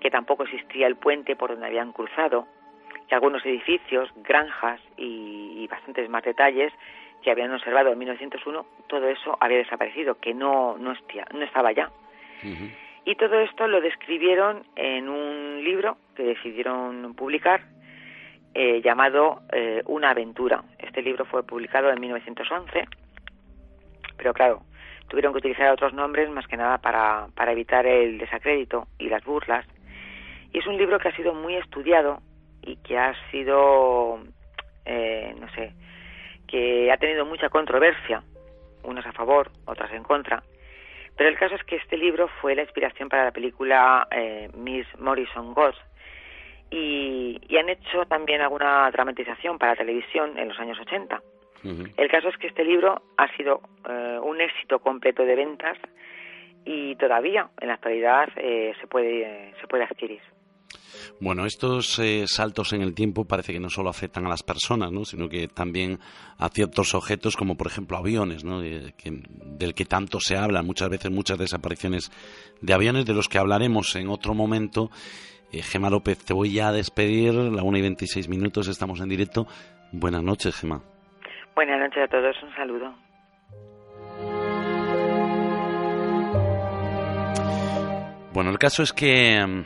que 0.00 0.10
tampoco 0.10 0.44
existía 0.44 0.86
el 0.86 0.96
puente 0.96 1.36
por 1.36 1.50
donde 1.50 1.66
habían 1.66 1.92
cruzado, 1.92 2.46
que 3.08 3.14
algunos 3.14 3.44
edificios, 3.44 4.08
granjas 4.22 4.80
y 4.96 5.66
bastantes 5.68 6.08
más 6.08 6.22
detalles 6.22 6.72
que 7.22 7.30
habían 7.30 7.52
observado 7.52 7.92
en 7.92 7.98
1901, 7.98 8.66
todo 8.86 9.08
eso 9.08 9.36
había 9.40 9.58
desaparecido, 9.58 10.18
que 10.18 10.34
no, 10.34 10.76
no, 10.78 10.92
estaba 11.42 11.72
ya. 11.72 11.90
Uh 12.42 12.46
-huh. 12.46 12.74
Y 13.04 13.14
todo 13.16 13.40
esto 13.40 13.66
lo 13.66 13.80
describieron 13.80 14.64
en 14.76 15.08
un 15.08 15.62
libro 15.64 15.96
que 16.14 16.22
decidieron 16.22 17.14
publicar 17.14 17.62
eh, 18.54 18.80
llamado 18.82 19.40
eh, 19.52 19.82
Una 19.86 20.10
aventura. 20.10 20.62
Este 20.78 21.02
libro 21.02 21.24
fue 21.24 21.42
publicado 21.42 21.90
en 21.90 22.00
1911 22.00 22.86
pero 24.20 24.34
claro, 24.34 24.62
tuvieron 25.08 25.32
que 25.32 25.38
utilizar 25.38 25.72
otros 25.72 25.94
nombres 25.94 26.28
más 26.28 26.46
que 26.46 26.58
nada 26.58 26.76
para, 26.76 27.28
para 27.34 27.52
evitar 27.52 27.86
el 27.86 28.18
desacrédito 28.18 28.86
y 28.98 29.08
las 29.08 29.24
burlas. 29.24 29.64
Y 30.52 30.58
es 30.58 30.66
un 30.66 30.76
libro 30.76 30.98
que 30.98 31.08
ha 31.08 31.16
sido 31.16 31.32
muy 31.32 31.56
estudiado 31.56 32.20
y 32.60 32.76
que 32.76 32.98
ha 32.98 33.14
sido, 33.30 34.20
eh, 34.84 35.34
no 35.40 35.50
sé, 35.52 35.72
que 36.50 36.90
ha 36.90 36.96
tenido 36.96 37.24
mucha 37.24 37.48
controversia, 37.48 38.22
unas 38.82 39.06
a 39.06 39.12
favor, 39.12 39.50
otras 39.66 39.92
en 39.92 40.02
contra. 40.02 40.42
Pero 41.16 41.28
el 41.28 41.38
caso 41.38 41.54
es 41.54 41.62
que 41.64 41.76
este 41.76 41.96
libro 41.96 42.28
fue 42.40 42.54
la 42.54 42.62
inspiración 42.62 43.08
para 43.08 43.24
la 43.24 43.30
película 43.30 44.08
eh, 44.10 44.48
Miss 44.54 44.86
Morrison 44.98 45.54
Ghost 45.54 45.78
y, 46.70 47.38
han 47.58 47.68
hecho 47.68 48.06
también 48.06 48.40
alguna 48.40 48.90
dramatización 48.90 49.58
para 49.58 49.76
televisión 49.76 50.38
en 50.38 50.48
los 50.48 50.58
años 50.58 50.78
80. 50.80 51.20
El 51.62 52.08
caso 52.08 52.30
es 52.30 52.38
que 52.38 52.46
este 52.46 52.64
libro 52.64 53.02
ha 53.18 53.28
sido 53.36 53.60
eh, 53.86 54.18
un 54.22 54.40
éxito 54.40 54.78
completo 54.78 55.26
de 55.26 55.34
ventas 55.36 55.76
y 56.64 56.96
todavía 56.96 57.50
en 57.60 57.68
la 57.68 57.74
actualidad 57.74 58.30
eh, 58.36 58.72
se 58.80 58.86
puede 58.86 59.52
se 59.60 59.66
puede 59.66 59.84
adquirir. 59.84 60.22
Bueno, 61.20 61.44
estos 61.44 61.98
eh, 61.98 62.24
saltos 62.26 62.72
en 62.72 62.82
el 62.82 62.94
tiempo 62.94 63.26
parece 63.26 63.52
que 63.52 63.60
no 63.60 63.68
solo 63.68 63.90
afectan 63.90 64.26
a 64.26 64.28
las 64.28 64.42
personas, 64.42 64.90
¿no? 64.90 65.04
sino 65.04 65.28
que 65.28 65.48
también 65.48 65.98
a 66.38 66.48
ciertos 66.48 66.94
objetos, 66.94 67.36
como 67.36 67.56
por 67.56 67.66
ejemplo 67.66 67.96
aviones, 67.96 68.44
¿no? 68.44 68.60
del 68.60 69.74
que 69.74 69.84
tanto 69.84 70.18
se 70.20 70.36
habla, 70.36 70.62
muchas 70.62 70.88
veces 70.88 71.10
muchas 71.10 71.38
desapariciones 71.38 72.10
de 72.60 72.72
aviones, 72.72 73.04
de 73.04 73.14
los 73.14 73.28
que 73.28 73.38
hablaremos 73.38 73.94
en 73.96 74.08
otro 74.08 74.34
momento. 74.34 74.90
Eh, 75.52 75.62
Gema 75.62 75.90
López, 75.90 76.24
te 76.24 76.32
voy 76.32 76.52
ya 76.52 76.68
a 76.68 76.72
despedir, 76.72 77.34
la 77.34 77.62
1 77.62 77.78
y 77.78 77.82
26 77.82 78.28
minutos, 78.28 78.68
estamos 78.68 79.00
en 79.00 79.08
directo. 79.08 79.46
Buenas 79.92 80.22
noches, 80.22 80.56
Gema. 80.56 80.82
Buenas 81.54 81.80
noches 81.80 82.04
a 82.04 82.08
todos, 82.08 82.36
un 82.42 82.54
saludo. 82.54 82.94
Bueno, 88.32 88.50
el 88.50 88.58
caso 88.58 88.84
es 88.84 88.92
que 88.92 89.44
mm, 89.44 89.64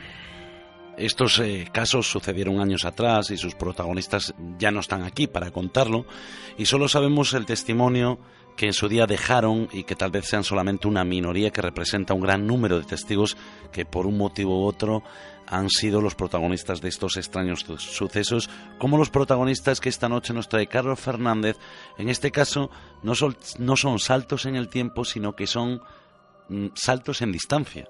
estos 0.97 1.39
eh, 1.39 1.67
casos 1.71 2.09
sucedieron 2.09 2.59
años 2.59 2.85
atrás 2.85 3.31
y 3.31 3.37
sus 3.37 3.55
protagonistas 3.55 4.33
ya 4.57 4.71
no 4.71 4.79
están 4.79 5.03
aquí 5.03 5.27
para 5.27 5.51
contarlo 5.51 6.05
y 6.57 6.65
solo 6.65 6.87
sabemos 6.87 7.33
el 7.33 7.45
testimonio 7.45 8.19
que 8.55 8.67
en 8.67 8.73
su 8.73 8.87
día 8.87 9.05
dejaron 9.05 9.67
y 9.71 9.83
que 9.83 9.95
tal 9.95 10.11
vez 10.11 10.25
sean 10.27 10.43
solamente 10.43 10.87
una 10.87 11.03
minoría 11.03 11.51
que 11.51 11.61
representa 11.61 12.13
un 12.13 12.21
gran 12.21 12.47
número 12.47 12.79
de 12.79 12.85
testigos 12.85 13.35
que 13.71 13.85
por 13.85 14.07
un 14.07 14.17
motivo 14.17 14.61
u 14.61 14.65
otro 14.65 15.03
han 15.47 15.69
sido 15.69 16.01
los 16.01 16.15
protagonistas 16.15 16.81
de 16.81 16.89
estos 16.89 17.17
extraños 17.17 17.65
sucesos, 17.77 18.49
como 18.79 18.97
los 18.97 19.09
protagonistas 19.09 19.79
que 19.79 19.89
esta 19.89 20.09
noche 20.09 20.33
nos 20.33 20.49
trae 20.49 20.67
Carlos 20.67 20.99
Fernández. 20.99 21.57
En 21.97 22.09
este 22.09 22.31
caso 22.31 22.71
no 23.03 23.13
son, 23.13 23.37
no 23.59 23.75
son 23.75 23.99
saltos 23.99 24.45
en 24.45 24.55
el 24.55 24.69
tiempo, 24.69 25.05
sino 25.05 25.35
que 25.35 25.45
son 25.45 25.81
mm, 26.49 26.67
saltos 26.73 27.21
en 27.21 27.31
distancia. 27.31 27.87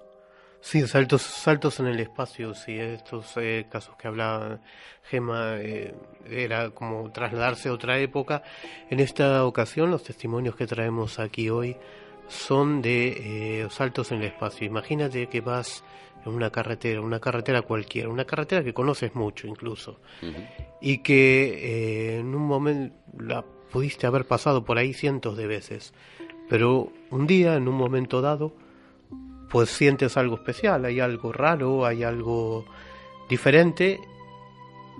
Sí, 0.65 0.81
saltos, 0.87 1.21
saltos 1.21 1.79
en 1.79 1.85
el 1.85 1.99
espacio, 1.99 2.55
sí, 2.55 2.75
estos 2.79 3.37
eh, 3.37 3.67
casos 3.69 3.95
que 3.97 4.07
hablaba 4.07 4.57
Gema 5.03 5.57
eh, 5.59 5.93
era 6.27 6.71
como 6.71 7.11
trasladarse 7.11 7.69
a 7.69 7.73
otra 7.73 7.99
época. 7.99 8.41
En 8.89 8.99
esta 8.99 9.45
ocasión 9.45 9.91
los 9.91 10.01
testimonios 10.01 10.55
que 10.55 10.65
traemos 10.65 11.19
aquí 11.19 11.51
hoy 11.51 11.77
son 12.27 12.81
de 12.81 13.61
eh, 13.61 13.67
saltos 13.69 14.11
en 14.11 14.21
el 14.21 14.23
espacio. 14.23 14.65
Imagínate 14.65 15.27
que 15.27 15.39
vas 15.39 15.83
en 16.25 16.33
una 16.33 16.49
carretera, 16.49 16.99
una 16.99 17.19
carretera 17.19 17.61
cualquiera, 17.61 18.09
una 18.09 18.25
carretera 18.25 18.63
que 18.63 18.73
conoces 18.73 19.13
mucho 19.13 19.45
incluso, 19.45 19.99
y 20.81 20.97
que 21.03 22.17
en 22.17 22.33
un 22.33 22.41
momento 22.41 22.95
la 23.19 23.45
pudiste 23.71 24.07
haber 24.07 24.25
pasado 24.25 24.65
por 24.65 24.79
ahí 24.79 24.93
cientos 24.95 25.37
de 25.37 25.45
veces, 25.45 25.93
pero 26.49 26.91
un 27.11 27.27
día, 27.27 27.53
en 27.53 27.67
un 27.67 27.75
momento 27.75 28.19
dado, 28.21 28.64
pues 29.55 29.69
sientes 29.69 30.17
algo 30.17 30.35
especial, 30.35 30.83
hay 30.83 30.99
algo 30.99 31.31
raro, 31.31 31.85
hay 31.85 32.03
algo 32.03 32.65
diferente 33.29 34.01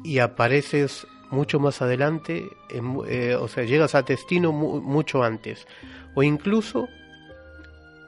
y 0.01 0.19
apareces 0.19 1.05
mucho 1.29 1.59
más 1.59 1.81
adelante, 1.81 2.47
eh, 2.69 3.35
o 3.35 3.49
sea, 3.49 3.65
llegas 3.65 3.95
a 3.95 4.03
destino 4.03 4.53
mucho 4.53 5.25
antes. 5.25 5.67
O 6.13 6.23
incluso 6.23 6.87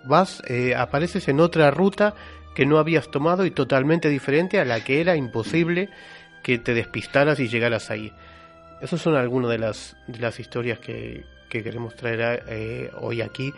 vas, 0.06 0.42
eh, 0.48 0.74
apareces 0.74 1.28
en 1.28 1.42
otra 1.42 1.70
ruta 1.70 2.16
que 2.56 2.66
no 2.66 2.78
habías 2.78 3.12
tomado 3.12 3.46
y 3.46 3.52
totalmente 3.52 4.08
diferente 4.08 4.58
a 4.58 4.64
la 4.64 4.82
que 4.86 5.02
era 5.02 5.18
imposible 5.18 5.90
que 6.44 6.60
te 6.60 6.74
despistaras 6.74 7.42
y 7.42 7.50
llegaras 7.50 7.92
ahí. 7.92 8.14
Esas 8.80 9.02
son 9.02 9.18
algunas 9.18 9.52
de 9.52 9.58
las, 9.58 9.98
de 10.08 10.20
las 10.20 10.40
historias 10.40 10.80
que, 10.80 11.26
que 11.50 11.62
queremos 11.62 11.94
traer 11.98 12.46
eh, 12.48 12.90
hoy 13.02 13.22
aquí 13.22 13.54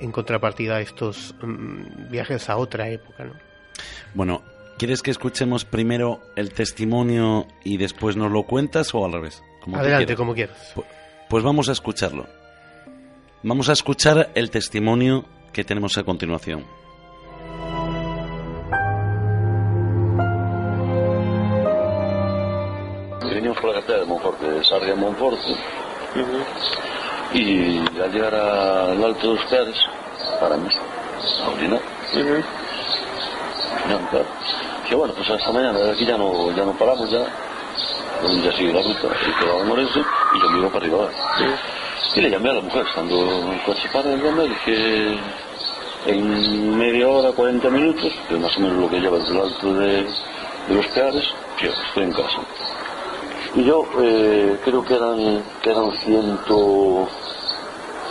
en 0.00 0.12
contrapartida 0.12 0.76
a 0.76 0.80
estos 0.80 1.34
mm, 1.42 2.10
viajes 2.10 2.48
a 2.50 2.56
otra 2.56 2.88
época. 2.88 3.24
¿no? 3.24 3.34
Bueno, 4.14 4.42
¿quieres 4.78 5.02
que 5.02 5.10
escuchemos 5.10 5.64
primero 5.64 6.20
el 6.36 6.52
testimonio 6.52 7.46
y 7.64 7.76
después 7.76 8.16
nos 8.16 8.30
lo 8.30 8.44
cuentas 8.44 8.94
o 8.94 9.04
al 9.04 9.12
revés? 9.12 9.42
Adelante, 9.72 10.16
como 10.16 10.34
quieras. 10.34 10.74
Pues 11.28 11.44
vamos 11.44 11.68
a 11.68 11.72
escucharlo. 11.72 12.26
Vamos 13.42 13.68
a 13.68 13.72
escuchar 13.72 14.30
el 14.34 14.50
testimonio 14.50 15.24
que 15.52 15.64
tenemos 15.64 15.98
a 15.98 16.04
continuación. 16.04 16.64
Venimos 23.22 23.58
por 23.58 23.70
la 23.70 23.74
carretera 23.74 24.00
de 24.00 24.06
Monforte, 24.06 24.46
de 24.46 24.64
Sarria 24.64 24.92
a 24.92 24.96
Monforte. 24.96 25.56
y 27.34 27.82
al 28.00 28.12
llegar 28.12 28.34
al 28.34 29.04
Alto 29.04 29.28
dos 29.34 29.40
Cares 29.50 29.76
para 30.40 30.56
mí, 30.56 30.68
a 31.44 31.50
orinar. 31.50 31.80
Uh 32.14 32.18
mhm. 32.18 32.42
claro. 34.10 34.26
Que 34.88 34.94
bueno, 34.94 35.14
pues 35.14 35.30
hasta 35.30 35.52
mañana, 35.52 35.78
de 35.78 35.92
aquí 35.92 36.04
ya 36.04 36.18
no, 36.18 36.54
ya 36.54 36.64
no 36.64 36.72
paramos, 36.72 37.10
ya, 37.10 37.20
ya 38.44 38.52
sigue 38.52 38.72
la 38.72 38.82
ruta, 38.82 39.08
y 39.26 39.40
quedaba 39.40 39.60
el 39.60 39.66
Morense, 39.66 40.00
y 40.00 40.40
yo 40.40 40.50
miro 40.50 40.68
para 40.68 40.84
arriba. 40.84 41.08
¿sí? 41.38 41.44
Y 42.16 42.20
le 42.20 42.30
llamé 42.30 42.50
a 42.50 42.54
la 42.54 42.60
mujer, 42.60 42.84
estando 42.86 43.14
en 43.14 43.52
el 43.52 43.62
coche 43.62 43.88
para, 43.92 44.10
le 44.10 44.22
llamé, 44.22 44.48
dije, 44.48 45.18
en 46.06 46.76
media 46.76 47.08
hora, 47.08 47.32
40 47.32 47.70
minutos, 47.70 48.12
que 48.28 48.34
es 48.34 48.40
más 48.40 48.56
o 48.56 48.60
menos 48.60 48.76
lo 48.76 48.90
que 48.90 49.00
lleva 49.00 49.18
desde 49.18 49.32
el 49.32 49.40
Alto 49.40 49.74
de, 49.74 50.02
de 50.68 50.74
los 50.74 50.86
peares 50.88 51.24
que 51.58 51.68
estoy 51.68 52.02
en 52.04 52.12
casa. 52.12 52.38
Y 53.54 53.64
yo 53.64 53.84
eh, 54.00 54.58
creo 54.64 54.82
que 54.82 54.94
eran, 54.94 55.44
que 55.62 55.70
eran 55.70 55.92
100, 55.92 56.38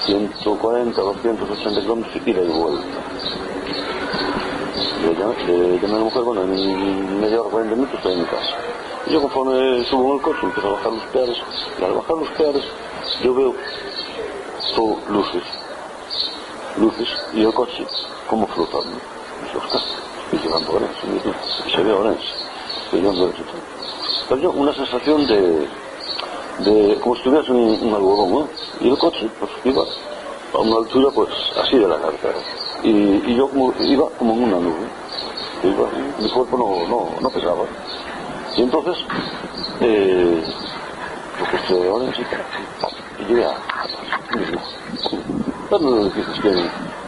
140, 0.06 1.02
280 1.02 1.82
kilómetros 1.82 2.28
ida 2.28 2.42
y 2.44 2.48
vuelta. 2.48 2.86
Le 5.02 5.16
llamé, 5.16 5.96
a 5.96 5.98
la 5.98 6.04
mujer, 6.04 6.22
bueno, 6.22 6.44
en 6.44 7.20
media 7.20 7.42
hora, 7.42 7.50
40 7.50 7.76
minutos 7.76 7.96
estoy 7.96 8.14
en 8.14 8.20
mi 8.20 8.26
casa. 8.26 8.56
Y 9.08 9.14
yo 9.14 9.22
conforme 9.22 9.84
subo 9.86 10.12
en 10.12 10.18
el 10.18 10.22
coche, 10.22 10.40
empiezo 10.44 10.68
a 10.68 10.72
bajar 10.74 10.92
los 10.92 11.04
peares, 11.06 11.38
y 11.80 11.84
al 11.84 11.94
bajar 11.94 12.18
los 12.18 12.30
peares 12.30 12.64
yo 13.24 13.34
veo 13.34 13.56
todo 14.76 14.98
luces, 15.10 15.44
luces 16.78 17.10
y 17.34 17.42
el 17.42 17.54
coche 17.54 17.84
como 18.30 18.46
flotando. 18.46 18.96
Y 19.44 19.54
yo, 19.54 19.60
está, 19.66 19.80
y 20.32 20.38
llegando 20.38 20.72
a 20.72 20.76
Orense, 20.76 21.08
y 21.66 21.72
se 21.72 21.82
ve 21.82 21.92
Orense, 21.92 22.28
y 22.92 23.02
yo 23.02 23.10
ando 23.10 23.34
Pero 24.30 24.42
yo, 24.42 24.52
una 24.52 24.74
sensación 24.74 25.28
de, 25.28 25.68
de 26.66 27.00
como 27.02 27.16
si 27.16 27.22
estuviese 27.22 27.52
un, 27.52 27.88
un 27.88 27.94
algodón, 27.94 28.32
¿no? 28.32 28.48
Y 28.80 28.90
el 28.90 28.98
coche, 28.98 29.30
pues 29.40 29.52
iba 29.64 29.84
a 30.54 30.60
una 30.60 30.78
altura, 30.78 31.10
pues 31.14 31.30
así 31.62 31.78
de 31.78 31.88
la 31.88 31.98
carretera. 32.00 32.36
Y, 32.84 32.90
y 32.90 33.36
yo 33.36 33.50
como, 33.50 33.74
iba 33.80 34.10
como 34.18 34.34
en 34.34 34.44
una 34.44 34.60
nube. 34.60 34.88
Iba, 35.64 35.90
mi 36.20 36.30
cuerpo 36.30 36.58
no, 36.58 36.88
no, 36.88 37.22
no 37.22 37.30
pesaba. 37.30 37.66
Y 38.58 38.64
entonces, 38.64 38.98
eh, 39.82 40.44
yo 41.40 41.46
puse 41.58 41.74
de 41.74 41.90
Orense 41.90 42.22
y 43.20 43.24
llegué 43.26 43.46
a 43.46 43.54
que 46.42 46.52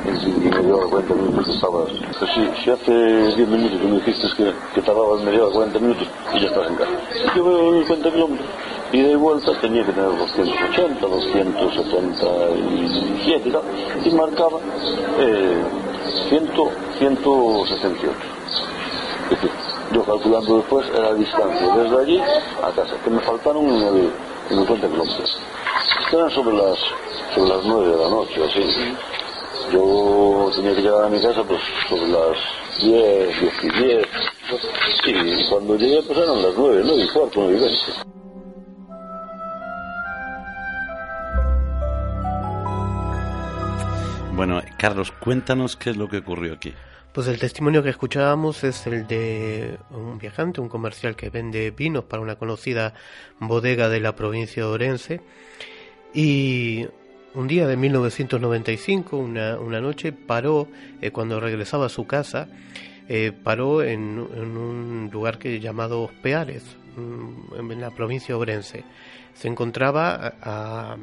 en 0.05 0.49
media 0.49 0.75
hora, 0.75 0.87
40 0.87 1.13
minutos 1.15 1.45
que 1.45 1.51
estabas. 1.53 1.89
Pues 2.19 2.31
si, 2.31 2.45
si 2.63 2.69
hace 2.69 3.35
10 3.35 3.47
minutos 3.47 3.79
que 3.79 3.87
me 3.87 3.95
dijiste 3.95 4.27
que, 4.37 4.53
que 4.75 4.81
tardabas 4.81 5.23
media 5.23 5.43
hora, 5.43 5.53
40 5.53 5.79
minutos 5.79 6.07
y 6.33 6.39
ya 6.39 6.47
estás 6.47 6.67
en 6.67 6.75
casa. 6.75 6.91
Y 7.33 7.37
yo 7.37 7.45
veo 7.45 7.79
el 7.79 7.87
40 7.87 8.11
kilómetros 8.11 8.47
y 8.91 9.01
de 9.01 9.15
vuelta 9.15 9.59
tenía 9.59 9.83
que 9.85 9.91
tener 9.91 10.15
280, 10.17 11.07
277 11.07 13.49
y 13.49 13.51
tal, 13.51 13.63
y 14.05 14.11
marcaba 14.11 14.59
eh, 15.19 15.63
100, 16.29 16.51
168. 16.99 18.11
Es 19.23 19.29
decir, 19.29 19.49
yo 19.93 20.03
calculando 20.03 20.57
después 20.57 20.85
era 20.89 21.11
la 21.11 21.15
distancia 21.15 21.75
desde 21.75 22.01
allí 22.01 22.19
a 22.19 22.71
casa, 22.75 22.95
que 23.03 23.09
me 23.09 23.19
faltaron 23.21 23.65
en 23.65 23.81
el, 23.81 24.11
en 24.51 24.59
el 24.59 24.65
40 24.65 24.87
kilómetros. 24.89 25.39
Eran 26.11 26.29
sobre 26.29 26.55
las, 26.55 26.77
sobre 27.33 27.49
las 27.49 27.65
9 27.65 27.87
de 27.87 27.97
la 27.97 28.09
noche, 28.09 28.43
así. 28.43 28.61
Yo 29.71 30.51
tenía 30.55 30.75
que 30.75 30.81
llegar 30.81 31.05
a 31.05 31.09
mi 31.09 31.21
casa 31.21 31.43
pues 31.43 31.61
sobre 31.89 32.07
las 32.07 32.37
10, 32.81 33.39
10 33.39 33.63
y 33.63 33.69
10. 33.83 34.07
Y 35.05 35.49
cuando 35.49 35.75
llegué 35.75 36.01
pues 36.03 36.17
eran 36.17 36.41
las 36.41 36.53
9, 36.57 36.81
9 36.85 37.03
y 37.03 37.07
cuarto, 37.09 37.39
9 37.41 37.57
y 37.57 37.59
20. 37.59 38.13
Bueno, 44.35 44.61
Carlos, 44.77 45.11
cuéntanos 45.11 45.75
qué 45.77 45.91
es 45.91 45.97
lo 45.97 46.09
que 46.09 46.17
ocurrió 46.17 46.53
aquí. 46.53 46.73
Pues 47.13 47.27
el 47.27 47.39
testimonio 47.39 47.83
que 47.83 47.89
escuchábamos 47.89 48.63
es 48.63 48.87
el 48.87 49.05
de 49.05 49.77
un 49.91 50.17
viajante, 50.17 50.59
un 50.59 50.69
comercial 50.69 51.15
que 51.15 51.29
vende 51.29 51.69
vinos 51.69 52.05
para 52.05 52.23
una 52.23 52.35
conocida 52.35 52.95
bodega 53.39 53.87
de 53.89 53.99
la 53.99 54.15
provincia 54.15 54.63
de 54.63 54.69
Orense. 54.69 55.21
Y 56.11 56.87
un 57.35 57.47
día 57.47 57.67
de 57.67 57.77
1995, 57.77 59.17
una, 59.17 59.59
una 59.59 59.81
noche, 59.81 60.11
paró, 60.11 60.67
eh, 61.01 61.11
cuando 61.11 61.39
regresaba 61.39 61.87
a 61.87 61.89
su 61.89 62.05
casa, 62.05 62.47
eh, 63.09 63.31
paró 63.31 63.83
en, 63.83 64.27
en, 64.35 64.57
un 64.57 65.09
lugar 65.11 65.37
que 65.39 65.59
llamado 65.59 66.09
Peares, 66.21 66.63
mm, 66.95 67.71
en 67.71 67.81
la 67.81 67.91
provincia 67.91 68.35
de 68.35 68.41
Orense. 68.41 68.83
Se 69.33 69.47
encontraba 69.47 70.35
a, 70.41 70.97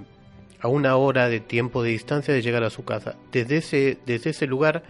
a 0.61 0.69
una 0.69 0.97
hora 0.97 1.28
de 1.28 1.40
tiempo 1.40 1.82
de 1.82 1.90
distancia 1.90 2.32
de 2.32 2.43
llegar 2.43 2.62
a 2.62 2.70
su 2.70 2.85
casa. 2.85 3.16
Desde 3.32 3.57
ese, 3.59 3.98
desde 4.07 4.31
ese 4.31 4.47
lugar 4.47 4.85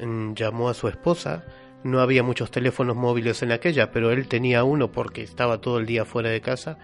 mm, 0.00 0.32
llamó 0.34 0.68
a 0.68 0.74
su 0.74 0.88
esposa. 0.88 1.44
No 1.84 2.00
había 2.00 2.22
muchos 2.22 2.50
teléfonos 2.50 2.94
móviles 2.96 3.42
en 3.42 3.50
aquella, 3.50 3.90
pero 3.90 4.12
él 4.12 4.28
tenía 4.28 4.62
uno 4.62 4.92
porque 4.92 5.22
estaba 5.22 5.60
todo 5.60 5.78
el 5.78 5.86
día 5.86 6.04
fuera 6.04 6.30
de 6.30 6.40
casa. 6.40 6.78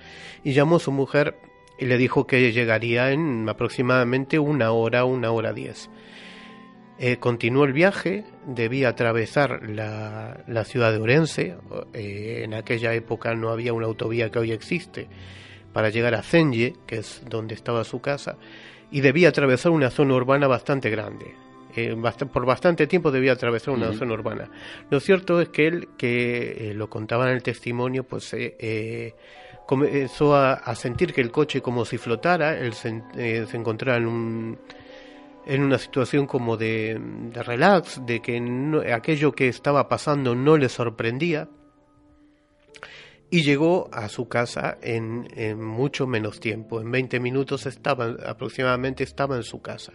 Y 0.44 0.52
llamó 0.52 0.76
a 0.76 0.80
su 0.80 0.90
mujer 0.92 1.36
y 1.78 1.86
le 1.86 1.96
dijo 1.96 2.26
que 2.26 2.52
llegaría 2.52 3.12
en 3.12 3.48
aproximadamente 3.48 4.38
una 4.38 4.72
hora, 4.72 5.04
una 5.04 5.30
hora 5.30 5.52
diez. 5.52 5.88
Eh, 7.00 7.18
continuó 7.18 7.64
el 7.64 7.72
viaje, 7.72 8.24
debía 8.46 8.88
atravesar 8.88 9.68
la, 9.68 10.42
la 10.48 10.64
ciudad 10.64 10.90
de 10.90 10.98
Orense. 10.98 11.54
Eh, 11.94 12.42
en 12.44 12.54
aquella 12.54 12.92
época 12.92 13.34
no 13.34 13.50
había 13.50 13.72
una 13.72 13.86
autovía 13.86 14.30
que 14.30 14.40
hoy 14.40 14.50
existe 14.50 15.06
para 15.72 15.90
llegar 15.90 16.16
a 16.16 16.22
Zenye, 16.22 16.74
que 16.86 16.96
es 16.96 17.22
donde 17.28 17.54
estaba 17.54 17.84
su 17.84 18.00
casa, 18.00 18.36
y 18.90 19.00
debía 19.00 19.28
atravesar 19.28 19.70
una 19.70 19.90
zona 19.90 20.14
urbana 20.14 20.48
bastante 20.48 20.90
grande. 20.90 21.36
Eh, 21.76 21.94
bast 21.96 22.24
por 22.24 22.44
bastante 22.44 22.88
tiempo 22.88 23.12
debía 23.12 23.32
atravesar 23.32 23.74
una 23.74 23.90
uh 23.90 23.92
-huh. 23.92 23.98
zona 23.98 24.14
urbana. 24.14 24.50
Lo 24.90 24.98
cierto 24.98 25.40
es 25.40 25.50
que 25.50 25.68
él, 25.68 25.88
que 25.96 26.70
eh, 26.70 26.74
lo 26.74 26.90
contaba 26.90 27.28
en 27.28 27.36
el 27.36 27.42
testimonio, 27.44 28.02
pues 28.02 28.34
comenzó 29.68 30.34
a, 30.34 30.74
sentir 30.74 31.12
que 31.12 31.20
el 31.20 31.30
coche 31.30 31.60
como 31.60 31.84
si 31.84 31.98
flotara, 31.98 32.58
él 32.58 32.72
se, 32.72 33.02
se 33.14 33.54
encontraba 33.54 33.98
en 33.98 34.06
un 34.06 34.58
en 35.44 35.62
una 35.62 35.76
situación 35.76 36.26
como 36.26 36.56
de, 36.56 36.98
de 37.32 37.42
relax, 37.42 38.00
de 38.06 38.20
que 38.20 38.40
aquello 38.94 39.32
que 39.32 39.48
estaba 39.48 39.88
pasando 39.88 40.34
no 40.34 40.56
le 40.56 40.70
sorprendía, 40.70 41.50
y 43.30 43.42
llegó 43.42 43.90
a 43.92 44.08
su 44.08 44.26
casa 44.26 44.78
en, 44.80 45.28
en, 45.36 45.62
mucho 45.62 46.06
menos 46.06 46.40
tiempo. 46.40 46.80
En 46.80 46.90
20 46.90 47.20
minutos 47.20 47.68
aproximadamente 48.26 49.04
estaba 49.04 49.36
en 49.36 49.42
su 49.42 49.60
casa. 49.60 49.92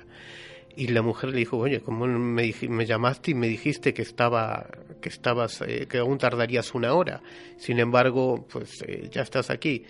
Y 0.76 0.88
la 0.88 1.02
mujer 1.02 1.30
le 1.30 1.38
dijo, 1.38 1.58
oye, 1.58 1.82
¿cómo 1.82 2.08
me, 2.08 2.54
me 2.70 2.86
llamaste 2.86 3.32
y 3.32 3.34
me 3.36 3.48
dijiste 3.48 3.94
que 3.94 4.02
estaba, 4.02 4.68
que 5.02 5.10
estabas, 5.10 5.62
eh, 5.62 5.88
que 5.88 6.00
aún 6.00 6.18
tardarías 6.18 6.74
una 6.74 6.94
hora? 6.94 7.22
Sin 7.58 7.80
embargo, 7.80 8.48
pues 8.52 8.84
eh, 8.88 9.10
ya 9.12 9.22
estás 9.22 9.50
aquí. 9.50 9.86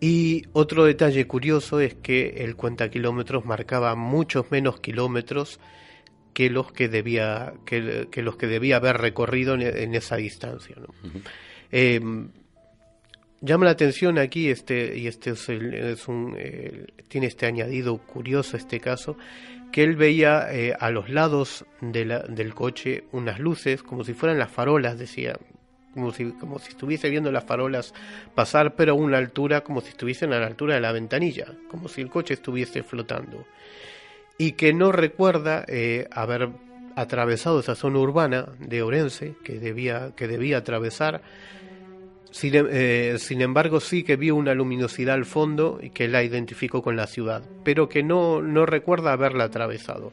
Y 0.00 0.44
otro 0.52 0.84
detalle 0.84 1.26
curioso 1.26 1.80
es 1.80 1.94
que 1.94 2.44
el 2.44 2.56
cuenta 2.56 2.90
kilómetros 2.90 3.44
marcaba 3.44 3.94
muchos 3.94 4.50
menos 4.50 4.80
kilómetros 4.80 5.60
que 6.34 6.50
los 6.50 6.70
que 6.72 6.88
debía, 6.88 7.54
que, 7.64 8.08
que 8.10 8.22
los 8.22 8.36
que 8.36 8.46
debía 8.46 8.76
haber 8.76 8.98
recorrido 8.98 9.54
en, 9.54 9.62
en 9.62 9.94
esa 9.94 10.16
distancia. 10.16 10.76
¿no? 10.76 10.88
Uh 11.02 11.12
-huh. 11.12 11.22
eh, 11.72 12.00
llama 13.40 13.66
la 13.66 13.70
atención 13.72 14.18
aquí 14.18 14.48
este 14.48 14.96
y 14.98 15.06
este 15.06 15.30
es, 15.30 15.48
el, 15.48 15.74
es 15.74 16.08
un 16.08 16.34
eh, 16.38 16.86
tiene 17.08 17.26
este 17.26 17.46
añadido 17.46 17.98
curioso 17.98 18.56
este 18.56 18.80
caso 18.80 19.16
que 19.72 19.82
él 19.82 19.96
veía 19.96 20.52
eh, 20.52 20.74
a 20.78 20.90
los 20.90 21.10
lados 21.10 21.64
de 21.80 22.04
del 22.28 22.54
coche 22.54 23.04
unas 23.12 23.38
luces 23.38 23.82
como 23.82 24.04
si 24.04 24.14
fueran 24.14 24.38
las 24.38 24.50
farolas 24.50 24.98
decía 24.98 25.38
como 25.92 26.12
si 26.12 26.32
como 26.32 26.58
si 26.58 26.70
estuviese 26.70 27.10
viendo 27.10 27.32
las 27.32 27.44
farolas 27.44 27.94
pasar 28.34 28.74
pero 28.74 28.92
a 28.92 28.94
una 28.94 29.18
altura 29.18 29.62
como 29.62 29.80
si 29.80 29.88
estuviesen 29.88 30.32
a 30.32 30.38
la 30.38 30.46
altura 30.46 30.74
de 30.74 30.80
la 30.80 30.92
ventanilla 30.92 31.46
como 31.68 31.88
si 31.88 32.00
el 32.00 32.10
coche 32.10 32.34
estuviese 32.34 32.82
flotando. 32.82 33.46
Y 34.38 34.52
que 34.52 34.74
no 34.74 34.92
recuerda 34.92 35.64
eh, 35.66 36.08
haber 36.10 36.50
atravesado 36.94 37.60
esa 37.60 37.74
zona 37.74 37.98
urbana 37.98 38.48
de 38.58 38.82
Orense 38.82 39.34
que 39.42 39.58
debía 39.58 40.12
que 40.14 40.28
debía 40.28 40.58
atravesar 40.58 41.22
sin, 42.30 42.52
eh, 42.54 43.16
sin, 43.18 43.40
embargo, 43.40 43.80
sí 43.80 44.02
que 44.02 44.16
vio 44.16 44.34
una 44.36 44.54
luminosidad 44.54 45.14
al 45.14 45.24
fondo 45.24 45.78
y 45.82 45.90
que 45.90 46.08
la 46.08 46.22
identificó 46.22 46.82
con 46.82 46.96
la 46.96 47.06
ciudad, 47.06 47.42
pero 47.64 47.88
que 47.88 48.02
no, 48.02 48.42
no 48.42 48.66
recuerda 48.66 49.12
haberla 49.12 49.44
atravesado. 49.44 50.12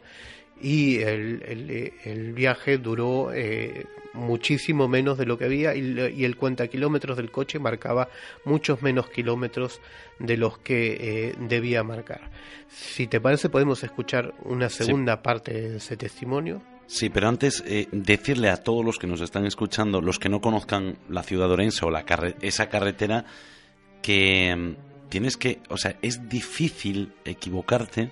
Y 0.62 1.00
el, 1.00 1.44
el, 1.46 1.94
el 2.06 2.34
viaje 2.34 2.78
duró 2.78 3.34
eh, 3.34 3.86
muchísimo 4.14 4.88
menos 4.88 5.18
de 5.18 5.26
lo 5.26 5.38
que 5.38 5.46
había 5.46 5.76
y, 5.76 6.00
y, 6.16 6.24
el 6.24 6.38
cuenta 6.38 6.68
kilómetros 6.68 7.18
del 7.18 7.32
coche 7.32 7.60
marcaba 7.60 8.10
muchos 8.46 8.82
menos 8.82 9.10
kilómetros 9.10 9.82
de 10.20 10.38
los 10.38 10.60
que 10.60 10.98
eh, 11.30 11.36
debía 11.40 11.84
marcar. 11.84 12.22
Si 12.70 13.08
te 13.08 13.20
parece, 13.20 13.50
podemos 13.50 13.84
escuchar 13.84 14.34
una 14.44 14.70
segunda 14.70 15.16
sí. 15.16 15.20
parte 15.24 15.54
de 15.54 15.78
ese 15.78 15.98
testimonio. 15.98 16.62
Sí, 16.88 17.10
pero 17.10 17.28
antes 17.28 17.64
eh, 17.66 17.88
decirle 17.92 18.50
a 18.50 18.58
todos 18.58 18.84
los 18.84 19.00
que 19.00 19.08
nos 19.08 19.22
están 19.22 19.46
escuchando, 19.46 20.02
los 20.02 20.20
que 20.20 20.30
no 20.30 20.42
conozcan 20.42 20.98
la 21.10 21.24
ciudad 21.24 21.48
de 21.48 21.54
Orense 21.54 21.86
o 21.86 21.90
la 21.90 22.04
carre 22.04 22.36
esa 22.42 22.70
carretera, 22.70 23.26
que 24.02 24.56
mm, 24.56 25.10
tienes 25.10 25.38
que, 25.38 25.62
o 25.70 25.78
sea, 25.78 25.98
es 26.02 26.28
difícil 26.30 27.14
equivocarte. 27.26 28.12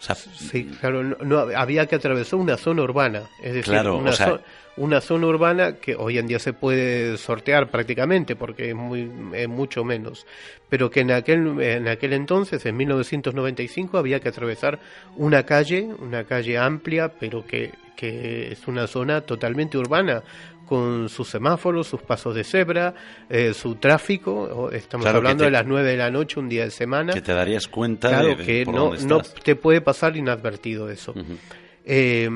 O 0.00 0.02
sea, 0.02 0.14
sí, 0.14 0.64
claro, 0.80 1.02
no, 1.04 1.16
no, 1.20 1.38
había 1.54 1.84
que 1.84 1.96
atravesar 1.96 2.38
una 2.38 2.56
zona 2.56 2.82
urbana, 2.82 3.24
es 3.42 3.52
decir, 3.52 3.64
claro, 3.64 3.98
una, 3.98 4.10
o 4.10 4.12
sea, 4.14 4.26
zo 4.28 4.40
una 4.78 5.02
zona 5.02 5.26
urbana 5.26 5.76
que 5.76 5.94
hoy 5.94 6.16
en 6.16 6.26
día 6.26 6.38
se 6.38 6.54
puede 6.54 7.18
sortear 7.18 7.68
prácticamente 7.68 8.34
porque 8.34 8.70
es, 8.70 8.74
muy, 8.74 9.10
es 9.34 9.46
mucho 9.46 9.84
menos, 9.84 10.26
pero 10.70 10.90
que 10.90 11.00
en 11.00 11.10
aquel, 11.10 11.60
en 11.60 11.86
aquel 11.86 12.14
entonces, 12.14 12.64
en 12.64 12.78
1995, 12.78 13.98
había 13.98 14.20
que 14.20 14.30
atravesar 14.30 14.78
una 15.16 15.42
calle, 15.42 15.90
una 15.98 16.24
calle 16.24 16.56
amplia, 16.56 17.12
pero 17.20 17.44
que, 17.44 17.72
que 17.94 18.52
es 18.52 18.66
una 18.68 18.86
zona 18.86 19.20
totalmente 19.20 19.76
urbana, 19.76 20.22
con 20.70 21.08
sus 21.08 21.28
semáforos, 21.28 21.88
sus 21.88 22.00
pasos 22.00 22.32
de 22.32 22.44
cebra, 22.44 22.94
eh, 23.28 23.52
su 23.54 23.74
tráfico. 23.74 24.70
Estamos 24.70 25.04
claro 25.04 25.18
hablando 25.18 25.42
te, 25.42 25.46
de 25.46 25.50
las 25.50 25.66
9 25.66 25.90
de 25.90 25.96
la 25.96 26.12
noche, 26.12 26.38
un 26.38 26.48
día 26.48 26.62
de 26.62 26.70
semana. 26.70 27.12
Que 27.12 27.20
te 27.20 27.34
darías 27.34 27.66
cuenta 27.66 28.08
claro, 28.08 28.28
de, 28.28 28.36
de 28.36 28.44
que 28.44 28.64
por 28.64 28.74
no, 28.76 28.84
dónde 28.90 29.04
no 29.04 29.20
te 29.20 29.56
puede 29.56 29.80
pasar 29.80 30.16
inadvertido 30.16 30.88
eso. 30.88 31.10
Uh 31.10 31.22
-huh. 31.22 31.38
eh, 31.84 32.30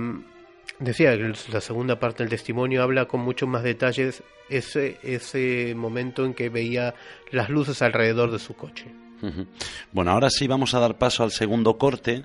decía 0.80 1.16
que 1.16 1.32
la 1.52 1.60
segunda 1.60 2.00
parte 2.00 2.24
del 2.24 2.30
testimonio 2.30 2.82
habla 2.82 3.04
con 3.04 3.20
muchos 3.20 3.48
más 3.48 3.62
detalles 3.62 4.24
ese, 4.48 4.98
ese 5.04 5.72
momento 5.76 6.24
en 6.24 6.34
que 6.34 6.48
veía 6.48 6.96
las 7.30 7.50
luces 7.50 7.82
alrededor 7.82 8.32
de 8.32 8.40
su 8.40 8.56
coche. 8.56 8.86
Uh 9.22 9.26
-huh. 9.26 9.46
Bueno, 9.92 10.10
ahora 10.10 10.28
sí 10.28 10.48
vamos 10.48 10.74
a 10.74 10.80
dar 10.80 10.98
paso 10.98 11.22
al 11.22 11.30
segundo 11.30 11.78
corte 11.78 12.24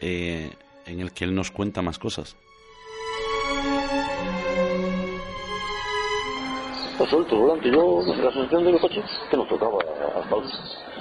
eh, 0.00 0.52
en 0.86 1.00
el 1.00 1.10
que 1.10 1.24
él 1.24 1.34
nos 1.34 1.50
cuenta 1.50 1.82
más 1.82 1.98
cosas. 1.98 2.36
resuelto. 6.98 7.18
el 7.18 7.26
turbulante. 7.26 7.70
yo, 7.70 8.02
la 8.06 8.32
sensación 8.32 8.64
de 8.64 8.72
mi 8.72 8.78
coche, 8.78 9.02
que 9.30 9.36
nos 9.36 9.48
tocaba 9.48 9.78
asfalto. 10.16 10.48
a 10.48 10.94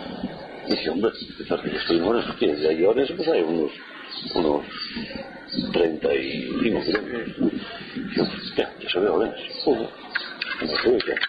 Dije, 0.68 0.90
hombre, 0.90 1.12
pensar 1.38 1.62
que 1.62 1.72
yo 1.72 1.78
estoy 1.78 2.00
bueno, 2.00 2.24
que 2.40 2.56
de 2.56 2.70
ahí 2.70 2.86
ahora 2.86 3.04
pues 3.16 3.28
hay 3.28 3.42
unos, 3.42 3.72
unos 4.36 4.66
35 5.74 6.82
kilómetros. 6.82 7.52
Yo, 8.16 8.24
ya, 8.56 8.74
ya 8.80 8.90
se 8.90 9.00
ve 9.00 9.10
Orense. 9.10 9.44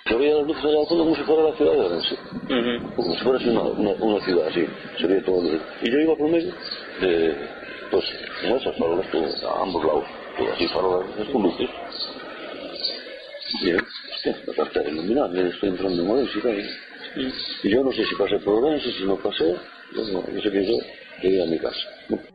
Se 0.07 0.15
veía 0.16 0.35
las 0.35 0.47
luces 0.47 0.65
allá 0.65 0.81
al 0.81 0.86
fondo 0.86 1.05
como 1.05 1.16
si 1.16 1.23
fuera 1.23 1.43
la 1.43 1.57
ciudad 1.57 1.73
de 1.73 1.81
Orense. 1.81 2.15
Uh 2.15 2.49
-huh. 2.49 2.95
Como 2.95 3.15
si 3.15 3.20
fuera 3.24 3.39
así 3.39 3.49
una, 3.49 3.62
una, 3.62 3.91
una, 3.91 4.24
ciudad 4.24 4.47
así. 4.49 4.66
Se 5.01 5.07
veía 5.07 5.24
todo. 5.24 5.41
El... 5.41 5.61
Y 5.82 5.91
yo 5.91 5.99
iba 5.99 6.16
por 6.16 6.31
medio 6.31 6.53
de, 7.01 7.35
pues, 7.91 8.05
como 8.41 8.57
esas 8.57 8.77
farolas, 8.77 9.07
a 9.43 9.62
ambos 9.62 9.85
lados. 9.85 10.05
Así 10.55 10.69
farolas, 10.69 11.28
con 11.32 11.43
luces. 11.43 11.70
Bien 13.62 13.78
la 14.24 14.55
cartera 14.55 14.84
de 14.86 14.92
luminar, 14.92 15.36
estoy 15.36 15.68
entrando 15.70 16.02
en 16.02 16.10
Orense 16.10 16.48
ahí. 16.48 16.66
Y 17.62 17.70
yo 17.70 17.84
no 17.84 17.92
sé 17.92 18.05
si 18.05 18.14
pasé 18.16 18.38
por 18.38 18.64
Orense, 18.64 18.90
si 18.92 19.05
no 19.05 19.16
pasé, 19.16 19.55
yo 19.94 20.05
no, 20.12 20.24
no 20.26 20.42
sé 20.42 20.51
qué 20.51 20.66
yo, 20.66 20.78
llegué 21.22 21.42
a 21.42 21.46
mi 21.46 21.59
casa. 21.59 22.34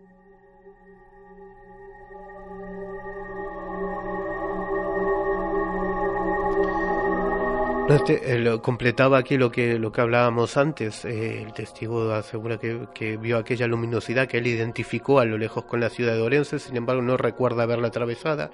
Este, 7.90 8.36
eh, 8.36 8.60
completaba 8.62 9.18
aquí 9.18 9.36
lo 9.36 9.52
que 9.52 9.80
lo 9.80 9.92
que 9.92 10.02
hablábamos 10.02 10.58
antes. 10.58 11.06
Eh, 11.06 11.42
el 11.42 11.54
testigo 11.54 12.12
asegura 12.12 12.60
que, 12.60 12.88
que, 12.94 13.18
vio 13.18 13.40
aquella 13.40 13.66
luminosidad 13.66 14.28
que 14.28 14.38
él 14.38 14.46
identificó 14.46 15.20
a 15.20 15.26
lo 15.26 15.40
lejos 15.40 15.66
con 15.66 15.80
la 15.80 15.90
ciudad 15.90 16.14
de 16.14 16.22
Orense, 16.22 16.60
sin 16.60 16.78
embargo 16.78 17.02
no 17.02 17.18
recuerda 17.18 17.64
haberla 17.64 17.88
atravesada, 17.88 18.52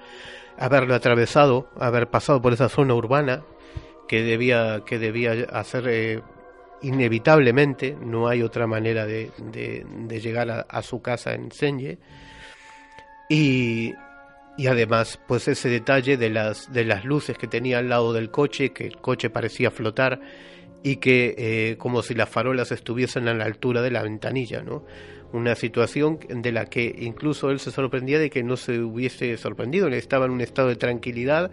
haberlo 0.56 0.94
atravesado, 0.94 1.68
haber 1.78 2.08
pasado 2.08 2.40
por 2.40 2.54
esa 2.54 2.70
zona 2.70 2.94
urbana 2.94 3.42
que 4.08 4.22
debía 4.22 4.80
que 4.86 4.98
debía 4.98 5.32
hacer 5.52 5.84
eh, 5.86 6.22
inevitablemente. 6.80 7.94
No 8.00 8.28
hay 8.28 8.40
otra 8.40 8.66
manera 8.66 9.04
de, 9.04 9.32
de, 9.52 9.84
de 9.86 10.20
llegar 10.20 10.50
a, 10.50 10.60
a, 10.60 10.80
su 10.80 11.02
casa 11.02 11.34
en 11.34 11.52
Senye. 11.52 11.98
Y, 13.28 13.92
y 14.56 14.68
además, 14.68 15.20
pues 15.26 15.48
ese 15.48 15.68
detalle 15.68 16.16
de 16.16 16.30
las, 16.30 16.72
de 16.72 16.84
las 16.84 17.04
luces 17.04 17.36
que 17.36 17.46
tenía 17.46 17.78
al 17.78 17.88
lado 17.88 18.12
del 18.12 18.30
coche, 18.30 18.72
que 18.72 18.86
el 18.86 18.96
coche 18.96 19.28
parecía 19.28 19.70
flotar 19.70 20.20
y 20.82 20.96
que 20.96 21.34
eh, 21.36 21.76
como 21.78 22.02
si 22.02 22.14
las 22.14 22.28
farolas 22.28 22.72
estuviesen 22.72 23.28
a 23.28 23.34
la 23.34 23.44
altura 23.44 23.82
de 23.82 23.90
la 23.90 24.02
ventanilla, 24.02 24.62
¿no? 24.62 24.84
Una 25.32 25.54
situación 25.54 26.20
de 26.28 26.52
la 26.52 26.66
que 26.66 26.94
incluso 27.00 27.50
él 27.50 27.58
se 27.58 27.70
sorprendía 27.70 28.18
de 28.18 28.30
que 28.30 28.42
no 28.42 28.56
se 28.56 28.80
hubiese 28.80 29.36
sorprendido, 29.36 29.88
él 29.88 29.94
estaba 29.94 30.26
en 30.26 30.32
un 30.32 30.40
estado 30.40 30.68
de 30.68 30.76
tranquilidad 30.76 31.50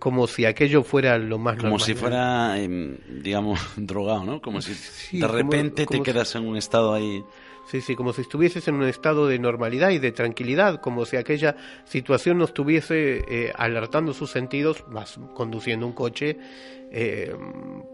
como 0.00 0.26
si 0.26 0.46
aquello 0.46 0.82
fuera 0.82 1.18
lo 1.18 1.38
más 1.38 1.58
como 1.58 1.78
si 1.78 1.94
fuera 1.94 2.58
em, 2.58 2.96
digamos 3.22 3.60
drogado 3.76 4.24
no 4.24 4.40
como 4.40 4.62
si 4.62 5.18
de 5.18 5.28
repente 5.28 5.84
te 5.84 6.02
quedas 6.02 6.34
en 6.36 6.48
un 6.48 6.56
estado 6.56 6.94
ahí 6.94 7.22
Sí, 7.66 7.80
sí, 7.80 7.94
como 7.94 8.12
si 8.12 8.22
estuvieses 8.22 8.66
en 8.66 8.74
un 8.74 8.84
estado 8.84 9.28
de 9.28 9.38
normalidad 9.38 9.90
y 9.90 9.98
de 9.98 10.10
tranquilidad, 10.10 10.80
como 10.80 11.04
si 11.04 11.16
aquella 11.16 11.56
situación 11.84 12.38
no 12.38 12.44
estuviese 12.44 13.24
eh, 13.28 13.52
alertando 13.54 14.12
sus 14.12 14.30
sentidos, 14.30 14.84
vas 14.90 15.18
conduciendo 15.34 15.86
un 15.86 15.92
coche 15.92 16.36
eh, 16.92 17.36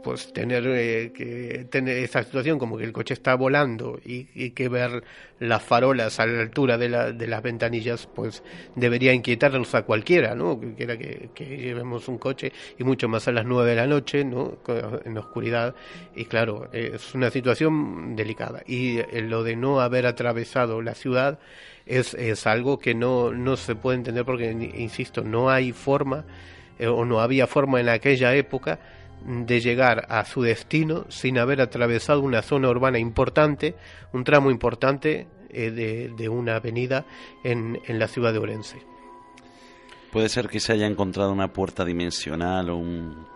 pues 0.02 0.32
tener 0.32 0.66
eh, 0.66 1.12
que 1.12 1.66
tener 1.70 1.98
esa 1.98 2.22
situación 2.22 2.58
como 2.58 2.78
que 2.78 2.84
el 2.84 2.92
coche 2.92 3.12
está 3.12 3.34
volando 3.34 4.00
y, 4.04 4.50
que 4.50 4.68
ver 4.70 5.04
las 5.38 5.62
farolas 5.62 6.18
a 6.18 6.26
la 6.26 6.40
altura 6.40 6.78
de, 6.78 6.88
la, 6.88 7.12
de 7.12 7.26
las 7.26 7.42
ventanillas 7.42 8.08
pues 8.14 8.42
debería 8.74 9.12
inquietarnos 9.12 9.74
a 9.74 9.82
cualquiera 9.82 10.34
no 10.34 10.58
que 10.58 10.74
quiera 10.74 10.96
que, 10.96 11.28
llevemos 11.36 12.08
un 12.08 12.16
coche 12.16 12.52
y 12.78 12.84
mucho 12.84 13.06
más 13.08 13.28
a 13.28 13.32
las 13.32 13.44
nueve 13.44 13.70
de 13.70 13.76
la 13.76 13.86
noche 13.86 14.24
no 14.24 14.58
en 15.04 15.18
oscuridad. 15.18 15.74
Y 16.14 16.24
claro 16.24 16.68
es 16.72 17.14
una 17.14 17.30
situación 17.30 18.16
delicada. 18.16 18.62
Y 18.66 18.98
eh, 18.98 19.22
lo 19.22 19.42
de 19.42 19.56
no 19.56 19.80
haber 19.80 20.06
atravesado 20.06 20.80
la 20.80 20.94
ciudad 20.94 21.38
es, 21.84 22.14
es 22.14 22.46
algo 22.46 22.78
que 22.78 22.94
no, 22.94 23.32
no 23.32 23.56
se 23.56 23.74
puede 23.74 23.98
entender 23.98 24.24
porque 24.24 24.50
insisto 24.50 25.22
no 25.22 25.50
hay 25.50 25.72
forma 25.72 26.24
eh, 26.78 26.86
o 26.86 27.04
no 27.04 27.20
había 27.20 27.46
forma 27.46 27.80
en 27.80 27.88
aquella 27.88 28.34
época 28.34 28.78
de 29.24 29.60
llegar 29.60 30.06
a 30.08 30.24
su 30.24 30.42
destino 30.42 31.06
sin 31.08 31.38
haber 31.38 31.60
atravesado 31.60 32.20
una 32.20 32.42
zona 32.42 32.68
urbana 32.68 32.98
importante, 32.98 33.74
un 34.12 34.24
tramo 34.24 34.50
importante 34.50 35.26
eh, 35.50 35.70
de, 36.16 36.28
una 36.28 36.56
avenida 36.56 37.06
en, 37.42 37.80
en, 37.86 37.98
la 37.98 38.08
ciudad 38.08 38.32
de 38.32 38.38
Orense. 38.38 38.78
Puede 40.12 40.28
ser 40.28 40.48
que 40.48 40.60
se 40.60 40.72
haya 40.72 40.86
encontrado 40.86 41.32
una 41.32 41.52
puerta 41.52 41.84
dimensional 41.84 42.70
o 42.70 42.76
un, 42.76 43.26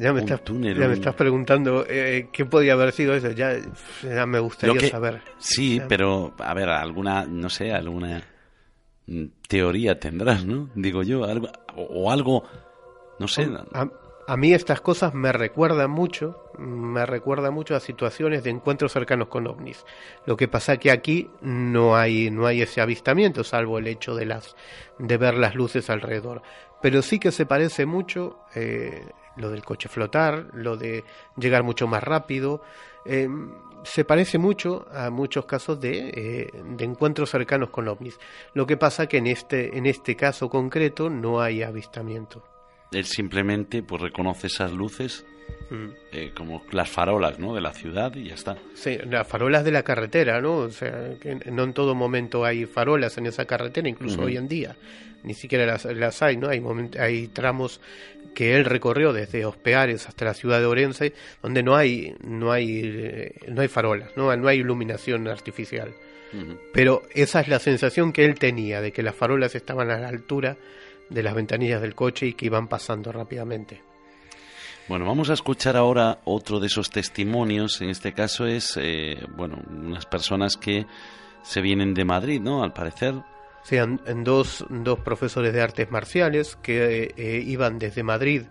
ya 0.00 0.12
me, 0.12 0.20
estás, 0.20 0.42
túnel, 0.42 0.78
ya 0.78 0.88
me 0.88 0.94
estás 0.94 1.14
preguntando 1.14 1.84
eh, 1.86 2.28
qué 2.32 2.46
podía 2.46 2.72
haber 2.72 2.92
sido 2.92 3.14
eso. 3.14 3.30
Ya, 3.32 3.56
me 4.26 4.38
gustaría 4.38 4.88
saber. 4.88 5.20
Sí, 5.38 5.82
pero 5.86 6.34
a 6.38 6.54
ver, 6.54 6.70
alguna, 6.70 7.26
no 7.26 7.50
sé, 7.50 7.72
alguna 7.72 8.22
teoría 9.48 9.98
tendrás, 10.00 10.44
¿no? 10.44 10.68
Digo 10.74 11.02
yo, 11.02 11.24
algo, 11.24 11.48
o, 11.76 12.10
algo, 12.10 12.44
no 13.18 13.28
sé. 13.28 13.48
A, 14.28 14.36
mí 14.36 14.52
estas 14.52 14.80
cosas 14.80 15.14
me 15.14 15.32
recuerdan 15.32 15.90
mucho, 15.90 16.42
me 16.58 17.06
recuerda 17.06 17.52
mucho 17.52 17.76
a 17.76 17.80
situaciones 17.80 18.42
de 18.42 18.50
encuentros 18.50 18.92
cercanos 18.92 19.28
con 19.28 19.46
ovnis. 19.46 19.84
Lo 20.26 20.36
que 20.36 20.48
pasa 20.48 20.78
que 20.78 20.90
aquí 20.90 21.30
no 21.40 21.96
hay, 21.96 22.30
no 22.30 22.46
hay 22.46 22.62
ese 22.62 22.80
avistamiento, 22.80 23.44
salvo 23.44 23.78
el 23.78 23.86
hecho 23.86 24.16
de 24.16 24.26
las, 24.26 24.56
de 24.98 25.16
ver 25.16 25.34
las 25.34 25.54
luces 25.54 25.88
alrededor. 25.90 26.42
Pero 26.82 27.02
sí 27.02 27.20
que 27.20 27.30
se 27.30 27.46
parece 27.46 27.86
mucho 27.86 28.40
eh, 28.54 29.06
lo 29.36 29.50
del 29.50 29.64
coche 29.64 29.88
flotar, 29.88 30.48
lo 30.52 30.76
de 30.76 31.04
llegar 31.36 31.62
mucho 31.62 31.86
más 31.86 32.02
rápido. 32.02 32.62
Eh, 33.04 33.28
se 33.86 34.04
parece 34.04 34.38
mucho 34.38 34.86
a 34.92 35.10
muchos 35.10 35.46
casos 35.46 35.80
de, 35.80 36.08
eh, 36.08 36.50
de, 36.76 36.84
encuentros 36.84 37.30
cercanos 37.30 37.70
con 37.70 37.88
ovnis. 37.88 38.18
Lo 38.52 38.66
que 38.66 38.76
pasa 38.76 39.06
que 39.06 39.18
en 39.18 39.28
este, 39.28 39.78
en 39.78 39.86
este 39.86 40.16
caso 40.16 40.50
concreto 40.50 41.08
no 41.08 41.40
hay 41.40 41.62
avistamiento. 41.62 42.42
Él 42.92 43.04
simplemente 43.04 43.82
pues 43.82 44.02
reconoce 44.02 44.48
esas 44.48 44.72
luces 44.72 45.24
Mm. 45.70 45.88
Eh, 46.12 46.30
como 46.34 46.62
las 46.70 46.88
farolas 46.88 47.38
¿no? 47.38 47.54
de 47.54 47.60
la 47.60 47.72
ciudad 47.72 48.14
y 48.14 48.28
ya 48.28 48.34
está. 48.34 48.56
Sí, 48.74 48.98
las 49.08 49.26
farolas 49.26 49.64
de 49.64 49.72
la 49.72 49.82
carretera, 49.82 50.40
¿no? 50.40 50.58
O 50.58 50.70
sea, 50.70 51.14
que 51.20 51.34
no 51.50 51.64
en 51.64 51.72
todo 51.72 51.94
momento 51.94 52.44
hay 52.44 52.66
farolas 52.66 53.18
en 53.18 53.26
esa 53.26 53.46
carretera, 53.46 53.88
incluso 53.88 54.22
hoy 54.22 54.36
en 54.36 54.48
día. 54.48 54.76
Ni 55.24 55.34
siquiera 55.34 55.66
las, 55.66 55.84
las 55.86 56.22
hay, 56.22 56.36
¿no? 56.36 56.48
Hay, 56.48 56.62
hay 57.00 57.26
tramos 57.28 57.80
que 58.36 58.54
él 58.54 58.66
recorrió 58.66 59.14
desde 59.14 59.46
Ospeares 59.46 60.06
hasta 60.06 60.26
la 60.26 60.34
ciudad 60.34 60.60
de 60.60 60.66
Orense 60.66 61.14
donde 61.42 61.62
no 61.62 61.74
hay, 61.74 62.14
no 62.22 62.52
hay, 62.52 62.82
eh, 62.84 63.34
no 63.48 63.62
hay 63.62 63.68
farolas, 63.68 64.10
¿no? 64.14 64.36
no 64.36 64.48
hay 64.48 64.58
iluminación 64.58 65.26
artificial. 65.26 65.94
Pero 66.74 67.02
esa 67.14 67.40
es 67.40 67.48
la 67.48 67.58
sensación 67.58 68.12
que 68.12 68.26
él 68.26 68.38
tenía, 68.38 68.82
de 68.82 68.92
que 68.92 69.02
las 69.02 69.14
farolas 69.14 69.54
estaban 69.54 69.90
a 69.90 69.98
la 69.98 70.08
altura 70.08 70.58
de 71.08 71.22
las 71.22 71.34
ventanillas 71.34 71.80
del 71.80 71.94
coche 71.94 72.26
y 72.26 72.34
que 72.34 72.44
iban 72.44 72.68
pasando 72.68 73.10
rápidamente. 73.10 73.80
Bueno, 74.88 75.04
vamos 75.04 75.30
a 75.30 75.32
escuchar 75.32 75.76
ahora 75.76 76.18
otro 76.24 76.60
de 76.60 76.68
esos 76.68 76.90
testimonios. 76.90 77.80
En 77.80 77.90
este 77.90 78.12
caso 78.12 78.46
es, 78.46 78.78
eh, 78.80 79.18
bueno, 79.36 79.58
unas 79.68 80.06
personas 80.06 80.56
que 80.56 80.86
se 81.42 81.60
vienen 81.60 81.92
de 81.92 82.04
Madrid, 82.04 82.40
¿no? 82.40 82.62
Al 82.62 82.72
parecer. 82.72 83.14
Sí, 83.64 83.76
en, 83.76 84.22
dos, 84.22 84.64
dos 84.70 85.00
profesores 85.00 85.52
de 85.52 85.60
artes 85.60 85.90
marciales 85.90 86.54
que 86.62 87.12
eh, 87.16 87.42
iban 87.44 87.80
desde 87.80 88.04
Madrid 88.04 88.42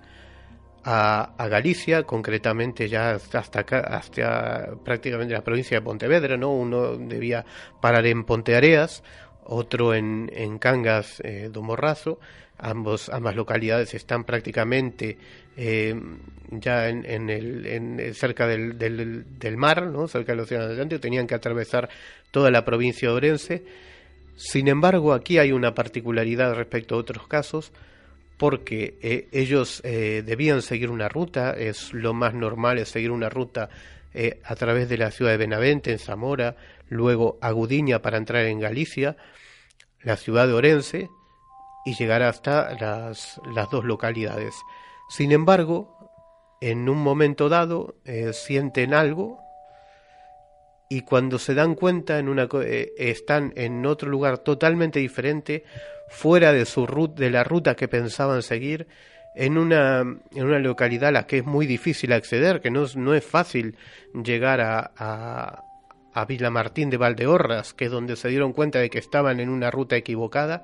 a, 0.84 1.48
Galicia, 1.50 2.04
concretamente 2.04 2.90
ya 2.90 3.12
hasta 3.12 3.62
hasta 3.62 4.76
prácticamente 4.84 5.34
la 5.34 5.42
provincia 5.42 5.78
de 5.78 5.82
Pontevedra, 5.86 6.36
¿no? 6.36 6.52
Uno 6.52 6.98
debía 6.98 7.46
parar 7.80 8.06
en 8.06 8.26
Ponteareas, 8.26 9.04
otro 9.46 9.94
en, 9.94 10.30
en 10.34 10.60
Cangas 10.60 11.22
eh, 11.22 11.50
do 11.50 11.62
Morrazo. 11.62 12.20
Ambos, 12.58 13.10
ambas 13.10 13.36
localidades 13.36 13.94
están 13.94 14.24
prácticamente 14.24 15.18
eh, 15.58 15.96
ya 16.52 16.90
en, 16.90 17.30
el, 17.30 18.14
cerca 18.16 18.48
del, 18.48 18.78
del, 18.78 19.58
mar, 19.58 19.88
¿no? 19.88 20.08
cerca 20.08 20.34
del 20.34 20.42
Océano 20.42 20.66
Atlántico, 20.66 21.00
tenían 21.00 21.28
que 21.28 21.36
atravesar 21.36 21.90
toda 22.32 22.52
la 22.52 22.66
provincia 22.66 23.10
de 23.10 23.16
Orense. 23.16 23.64
Sin 24.36 24.68
embargo, 24.68 25.14
aquí 25.14 25.38
hay 25.38 25.52
una 25.52 25.74
particularidad 25.74 26.54
respecto 26.56 26.96
a 26.96 26.98
otros 27.00 27.28
casos, 27.28 27.72
porque 28.38 28.98
eh, 29.02 29.28
ellos 29.32 29.82
eh, 29.86 30.24
debían 30.26 30.62
seguir 30.62 30.90
una 30.90 31.08
ruta, 31.08 31.52
es 31.52 31.94
lo 31.94 32.14
más 32.14 32.34
normal 32.34 32.78
es 32.80 32.90
seguir 32.90 33.12
una 33.12 33.30
ruta 33.30 33.70
a 34.46 34.56
través 34.56 34.88
de 34.88 34.98
la 34.98 35.12
ciudad 35.12 35.32
de 35.32 35.38
Benavente, 35.38 35.92
en 35.92 36.00
Zamora, 36.00 36.56
luego 36.88 37.38
a 37.42 37.52
Gudiña 37.52 38.02
para 38.02 38.18
entrar 38.18 38.46
en 38.46 38.62
Galicia, 38.62 39.18
la 40.04 40.16
ciudad 40.16 40.48
de 40.48 40.54
Orense, 40.54 41.10
y 41.86 41.96
llegar 41.96 42.24
hasta 42.24 42.74
las, 42.80 43.42
las 43.54 43.70
dos 43.70 43.84
localidades. 43.84 44.56
Sin 45.10 45.32
embargo, 45.32 45.96
en 46.62 46.90
un 46.90 46.98
momento 46.98 47.50
dado 47.50 47.96
eh, 48.06 48.34
sienten 48.34 48.94
algo 48.94 49.40
y 50.90 51.02
cuando 51.02 51.40
se 51.40 51.54
dan 51.54 51.76
cuenta 51.76 52.20
en 52.20 52.30
una, 52.30 52.48
eh, 52.64 52.94
están 52.98 53.54
en 53.56 53.86
otro 53.86 54.10
lugar 54.10 54.40
totalmente 54.40 55.00
diferente, 55.00 55.64
fuera 56.10 56.54
de, 56.54 56.66
su 56.66 56.86
de 57.16 57.30
la 57.32 57.44
ruta 57.44 57.76
que 57.76 57.88
pensaban 57.88 58.44
seguir, 58.44 58.88
en 59.36 59.58
una, 59.58 60.00
en 60.00 60.46
una 60.46 60.60
localidad 60.60 61.10
a 61.10 61.12
la 61.12 61.28
que 61.28 61.40
es 61.40 61.46
muy 61.46 61.66
difícil 61.66 62.14
acceder, 62.14 62.62
que 62.62 62.72
no, 62.72 62.86
no 62.96 63.14
es 63.14 63.26
fácil 63.26 63.78
llegar 64.14 64.62
a, 64.62 64.92
a, 64.96 65.64
a 66.14 66.26
Villa 66.26 66.50
Martín 66.50 66.90
de 66.90 66.98
Valdeorras, 66.98 67.74
que 67.74 67.86
es 67.86 67.92
donde 67.92 68.16
se 68.16 68.30
dieron 68.30 68.54
cuenta 68.54 68.80
de 68.80 68.90
que 68.90 69.00
estaban 69.00 69.40
en 69.42 69.50
una 69.50 69.72
ruta 69.72 69.98
equivocada, 69.98 70.64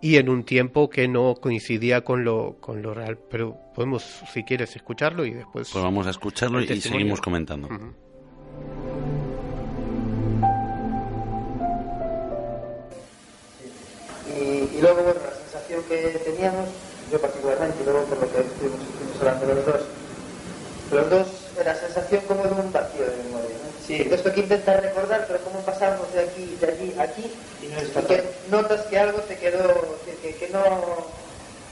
y 0.00 0.16
en 0.16 0.28
un 0.28 0.44
tiempo 0.44 0.90
que 0.90 1.08
no 1.08 1.34
coincidía 1.40 2.02
con 2.02 2.24
lo, 2.24 2.56
con 2.60 2.82
lo 2.82 2.94
real. 2.94 3.18
Pero 3.30 3.56
podemos, 3.74 4.02
si 4.32 4.44
quieres, 4.44 4.76
escucharlo 4.76 5.24
y 5.24 5.32
después... 5.32 5.70
Pues 5.72 5.84
vamos 5.84 6.06
a 6.06 6.10
escucharlo 6.10 6.60
y 6.60 6.80
seguimos 6.80 7.20
comentando. 7.20 7.68
y, 14.36 14.80
luego, 14.80 15.02
bueno, 15.02 15.20
la 15.24 15.32
sensación 15.32 15.82
que 15.88 16.18
teníamos, 16.24 16.68
yo 17.10 17.20
particularmente, 17.20 17.82
y 17.82 17.84
luego 17.84 18.04
por 18.04 18.20
lo 18.20 18.32
que 18.32 18.40
estuvimos, 18.40 18.80
hablando 19.20 19.54
los 19.54 19.66
dos, 19.66 19.80
los 20.92 21.10
dos, 21.10 21.26
la 21.64 21.74
sensación 21.74 22.22
como 22.26 22.42
de 22.42 22.60
un 22.60 22.72
vacío 22.72 23.04
de 23.04 23.16
memoria. 23.24 23.53
Sí. 23.86 24.08
Esto 24.10 24.32
que 24.32 24.40
intentar 24.40 24.80
recordar, 24.82 25.26
pero 25.26 25.44
cómo 25.44 25.60
pasamos 25.64 26.10
de 26.14 26.20
aquí, 26.20 26.56
de 26.58 26.66
allí, 26.66 26.94
aquí, 26.98 27.30
y, 27.60 27.68
que 28.06 28.24
notas 28.48 28.80
que 28.86 28.98
algo 28.98 29.18
te 29.20 29.36
quedó, 29.36 29.98
que, 30.22 30.34
que, 30.36 30.48
no 30.48 30.62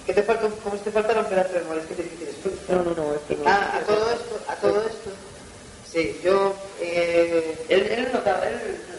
que 0.04 0.12
te 0.12 0.22
falta, 0.22 0.48
como 0.62 0.76
si 0.76 0.82
te 0.82 0.90
faltaron 0.90 1.24
pedazos 1.24 1.52
de 1.54 1.60
memoria, 1.60 1.88
que 1.88 1.94
te 1.94 2.02
dices, 2.02 2.36
no, 2.68 2.82
no, 2.82 2.94
no, 2.94 3.14
esto 3.14 3.34
no 3.34 3.44
ah, 3.46 3.78
a 3.78 3.80
todo 3.86 4.10
esto, 4.12 4.38
a 4.46 4.56
todo 4.56 4.80
esto, 4.82 5.10
sí, 5.90 6.20
yo, 6.22 6.54
eh, 6.80 7.56
él, 7.70 7.86
él 7.86 8.08
notaba, 8.12 8.46
él, 8.46 8.58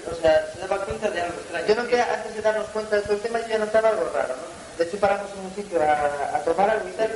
o 0.10 0.16
sea, 0.16 0.52
se 0.52 0.60
daba 0.62 0.84
cuenta 0.84 1.10
de 1.12 1.22
algo 1.22 1.38
extraño. 1.40 1.68
Yo 1.68 1.76
no 1.76 1.88
que 1.88 2.02
antes 2.02 2.36
de 2.36 2.42
darnos 2.42 2.68
cuenta 2.70 2.96
de 2.96 3.02
todo 3.04 3.14
el 3.14 3.22
tema, 3.22 3.42
yo 3.42 3.48
ya 3.48 3.58
notaba 3.60 3.90
algo 3.90 4.10
raro, 4.12 4.36
¿no? 4.38 4.78
De 4.78 4.86
hecho, 4.86 4.98
paramos 4.98 5.30
en 5.34 5.46
un 5.46 5.56
sitio 5.56 5.82
a, 5.84 6.36
a 6.36 6.44
tomar 6.44 6.70
algo 6.70 6.90
y 6.90 6.94
tal, 6.94 7.12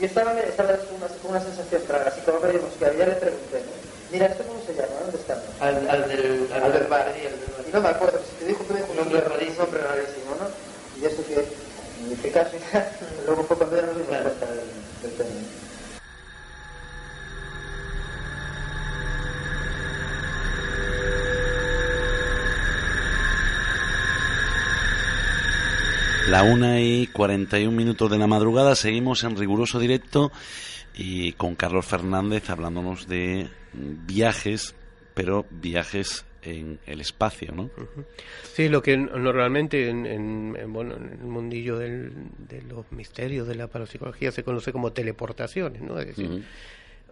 y 0.00 0.04
estaba, 0.04 0.32
estaba 0.40 0.76
con 0.78 0.96
una, 0.96 1.08
una 1.22 1.40
sensación 1.40 1.82
rara, 1.86 2.10
así 2.10 2.20
como 2.22 2.40
veíamos 2.40 2.74
que 2.74 2.84
ya 2.84 3.06
le 3.06 3.14
pregunté, 3.14 3.60
¿no? 3.60 3.77
Mira, 4.10 4.26
¿esto 4.26 4.44
¿cómo 4.44 4.60
se 4.64 4.72
llama? 4.74 4.94
¿Dónde 5.02 5.18
está? 5.18 5.42
Al, 5.60 5.74
del, 6.08 6.48
al, 6.52 6.62
al 6.62 6.72
del 6.72 6.86
bar. 6.86 7.14
No 7.72 7.80
me 7.80 7.88
acuerdo, 7.88 8.18
si 8.24 8.36
te 8.36 8.46
dijo 8.46 8.66
que 8.66 8.72
me 8.72 8.80
dijo 8.80 8.92
un 8.92 8.96
nombre 8.96 9.20
rarísimo, 9.20 9.52
un 9.52 9.58
nombre 9.64 9.82
rarísimo, 9.82 10.30
¿no? 10.40 11.00
Y 11.00 11.04
eso 11.04 11.22
que, 11.26 11.34
en 11.34 12.12
este 12.12 12.30
caso, 12.30 12.56
luego 13.26 13.44
fue 13.44 13.56
cuando 13.58 13.76
ya 13.76 13.82
no 13.82 13.94
me 13.94 14.04
claro. 14.04 14.24
cuenta 14.24 14.46
del, 14.46 14.66
del 15.02 15.12
término. 15.12 15.46
La 26.28 26.42
una 26.42 26.80
y 26.80 27.06
41 27.06 27.74
minutos 27.74 28.10
de 28.10 28.18
la 28.18 28.26
madrugada 28.26 28.74
seguimos 28.74 29.24
en 29.24 29.36
riguroso 29.36 29.78
directo 29.78 30.30
y 30.94 31.32
con 31.32 31.54
Carlos 31.54 31.86
Fernández 31.86 32.50
hablándonos 32.50 33.08
de 33.08 33.48
viajes, 34.06 34.74
pero 35.14 35.46
viajes 35.50 36.24
en 36.42 36.78
el 36.86 37.00
espacio, 37.00 37.52
¿no? 37.52 37.70
Sí, 38.54 38.68
lo 38.68 38.82
que 38.82 38.96
normalmente 38.96 39.88
en, 39.88 40.06
en, 40.06 40.72
bueno, 40.72 40.96
en 40.96 41.10
el 41.10 41.18
mundillo 41.18 41.78
del, 41.78 42.12
de 42.48 42.62
los 42.62 42.90
misterios 42.92 43.48
de 43.48 43.54
la 43.54 43.66
parapsicología 43.66 44.30
se 44.30 44.44
conoce 44.44 44.72
como 44.72 44.92
teleportaciones, 44.92 45.82
¿no? 45.82 45.98
Es 45.98 46.08
decir, 46.08 46.44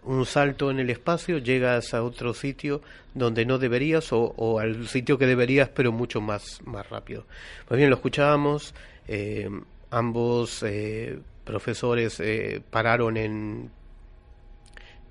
un 0.03 0.25
salto 0.25 0.71
en 0.71 0.79
el 0.79 0.89
espacio, 0.89 1.37
llegas 1.37 1.93
a 1.93 2.03
otro 2.03 2.33
sitio 2.33 2.81
donde 3.13 3.45
no 3.45 3.57
deberías 3.57 4.13
o, 4.13 4.33
o, 4.37 4.59
al 4.59 4.87
sitio 4.87 5.17
que 5.17 5.25
deberías, 5.25 5.69
pero 5.69 5.91
mucho 5.91 6.21
más, 6.21 6.61
más 6.65 6.89
rápido. 6.89 7.25
Pues 7.67 7.77
bien, 7.77 7.89
lo 7.89 7.97
escuchábamos, 7.97 8.73
eh, 9.07 9.49
ambos 9.91 10.63
eh, 10.63 11.19
profesores 11.43 12.19
eh, 12.19 12.61
pararon 12.69 13.17
en, 13.17 13.69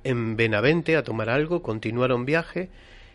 en 0.06 0.36
Benavente 0.36 0.96
a 0.96 1.02
tomar 1.02 1.28
algo, 1.28 1.62
continuaron 1.62 2.24
viaje 2.24 2.68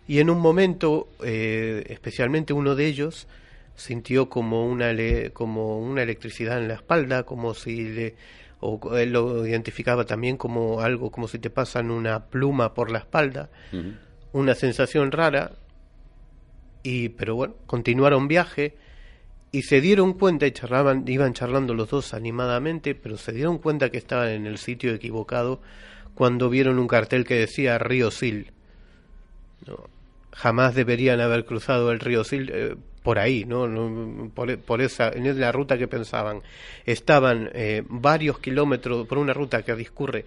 y 0.07 0.19
en 0.19 0.29
un 0.29 0.39
momento, 0.39 1.07
eh, 1.23 1.83
especialmente 1.87 2.53
uno 2.53 2.75
de 2.75 2.85
ellos, 2.85 3.27
sintió 3.75 4.29
como 4.29 4.65
una, 4.67 4.91
como 5.33 5.79
una 5.79 6.03
electricidad 6.03 6.59
en 6.59 6.67
la 6.67 6.75
espalda, 6.75 7.23
como 7.23 7.53
si 7.53 7.89
le 7.89 8.15
o 8.63 8.95
él 8.95 9.11
lo 9.11 9.47
identificaba 9.47 10.05
también 10.05 10.37
como 10.37 10.81
algo 10.81 11.11
como 11.11 11.27
si 11.27 11.39
te 11.39 11.49
pasan 11.49 11.89
una 11.89 12.25
pluma 12.25 12.75
por 12.75 12.91
la 12.91 12.99
espalda, 12.99 13.49
una 14.33 14.53
sensación 14.53 15.11
rara, 15.11 15.53
y 16.83 17.09
pero 17.09 17.35
bueno, 17.35 17.55
continuaron 17.65 18.27
viaje 18.27 18.75
y 19.51 19.63
se 19.63 19.81
dieron 19.81 20.13
cuenta 20.13 20.45
y 20.45 20.51
charlaban, 20.51 21.05
iban 21.07 21.33
charlando 21.33 21.73
los 21.73 21.89
dos 21.89 22.13
animadamente, 22.13 22.93
pero 22.93 23.17
se 23.17 23.31
dieron 23.31 23.57
cuenta 23.57 23.89
que 23.89 23.97
estaban 23.97 24.29
en 24.29 24.45
el 24.45 24.59
sitio 24.59 24.93
equivocado 24.93 25.61
cuando 26.15 26.49
vieron 26.49 26.79
un 26.79 26.87
cartel 26.87 27.25
que 27.25 27.35
decía 27.35 27.77
Río 27.77 28.11
Sil. 28.11 28.51
Jamás 30.33 30.75
deberían 30.75 31.19
haber 31.19 31.45
cruzado 31.45 31.91
el 31.91 31.99
río 31.99 32.23
Sil 32.23 32.49
eh, 32.53 32.75
por 33.03 33.19
ahí, 33.19 33.45
¿no? 33.45 34.31
por, 34.33 34.57
por, 34.59 34.81
esa, 34.81 35.09
en 35.09 35.39
la 35.39 35.51
ruta 35.51 35.77
que 35.77 35.87
pensaban. 35.87 36.41
Estaban 36.85 37.49
eh, 37.53 37.83
varios 37.87 38.39
kilómetros, 38.39 39.07
por 39.07 39.17
una 39.17 39.33
ruta 39.33 39.63
que 39.63 39.75
discurre 39.75 40.25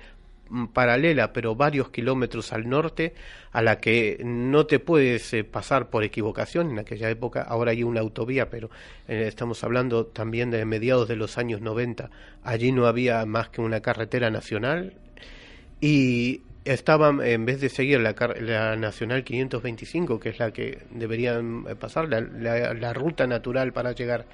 mm, 0.48 0.66
paralela, 0.66 1.32
pero 1.32 1.54
varios 1.54 1.90
kilómetros 1.90 2.52
al 2.52 2.68
norte, 2.68 3.14
a 3.52 3.62
la 3.62 3.78
que 3.78 4.20
no 4.24 4.66
te 4.66 4.80
puedes 4.80 5.32
eh, 5.34 5.44
pasar 5.44 5.88
por 5.88 6.02
equivocación. 6.02 6.70
En 6.70 6.80
aquella 6.80 7.08
época, 7.10 7.42
ahora 7.42 7.70
hay 7.70 7.84
una 7.84 8.00
autovía, 8.00 8.50
pero 8.50 8.70
eh, 9.06 9.26
estamos 9.28 9.62
hablando 9.62 10.06
también 10.06 10.50
de 10.50 10.64
mediados 10.64 11.08
de 11.08 11.16
los 11.16 11.38
años 11.38 11.60
90. 11.60 12.10
Allí 12.42 12.72
no 12.72 12.86
había 12.86 13.24
más 13.26 13.50
que 13.50 13.60
una 13.60 13.80
carretera 13.80 14.30
nacional. 14.30 14.94
Y 15.86 16.40
estaban, 16.64 17.20
en 17.20 17.44
vez 17.44 17.60
de 17.60 17.68
seguir 17.68 18.00
la, 18.00 18.14
la, 18.40 18.74
Nacional 18.74 19.22
525, 19.22 20.18
que 20.18 20.30
es 20.30 20.38
la 20.38 20.50
que 20.50 20.78
deberían 20.90 21.66
eh, 21.68 21.74
pasar, 21.74 22.08
la, 22.08 22.22
la, 22.72 22.92
ruta 22.94 23.26
natural 23.26 23.74
para 23.74 23.92
llegar 23.92 24.24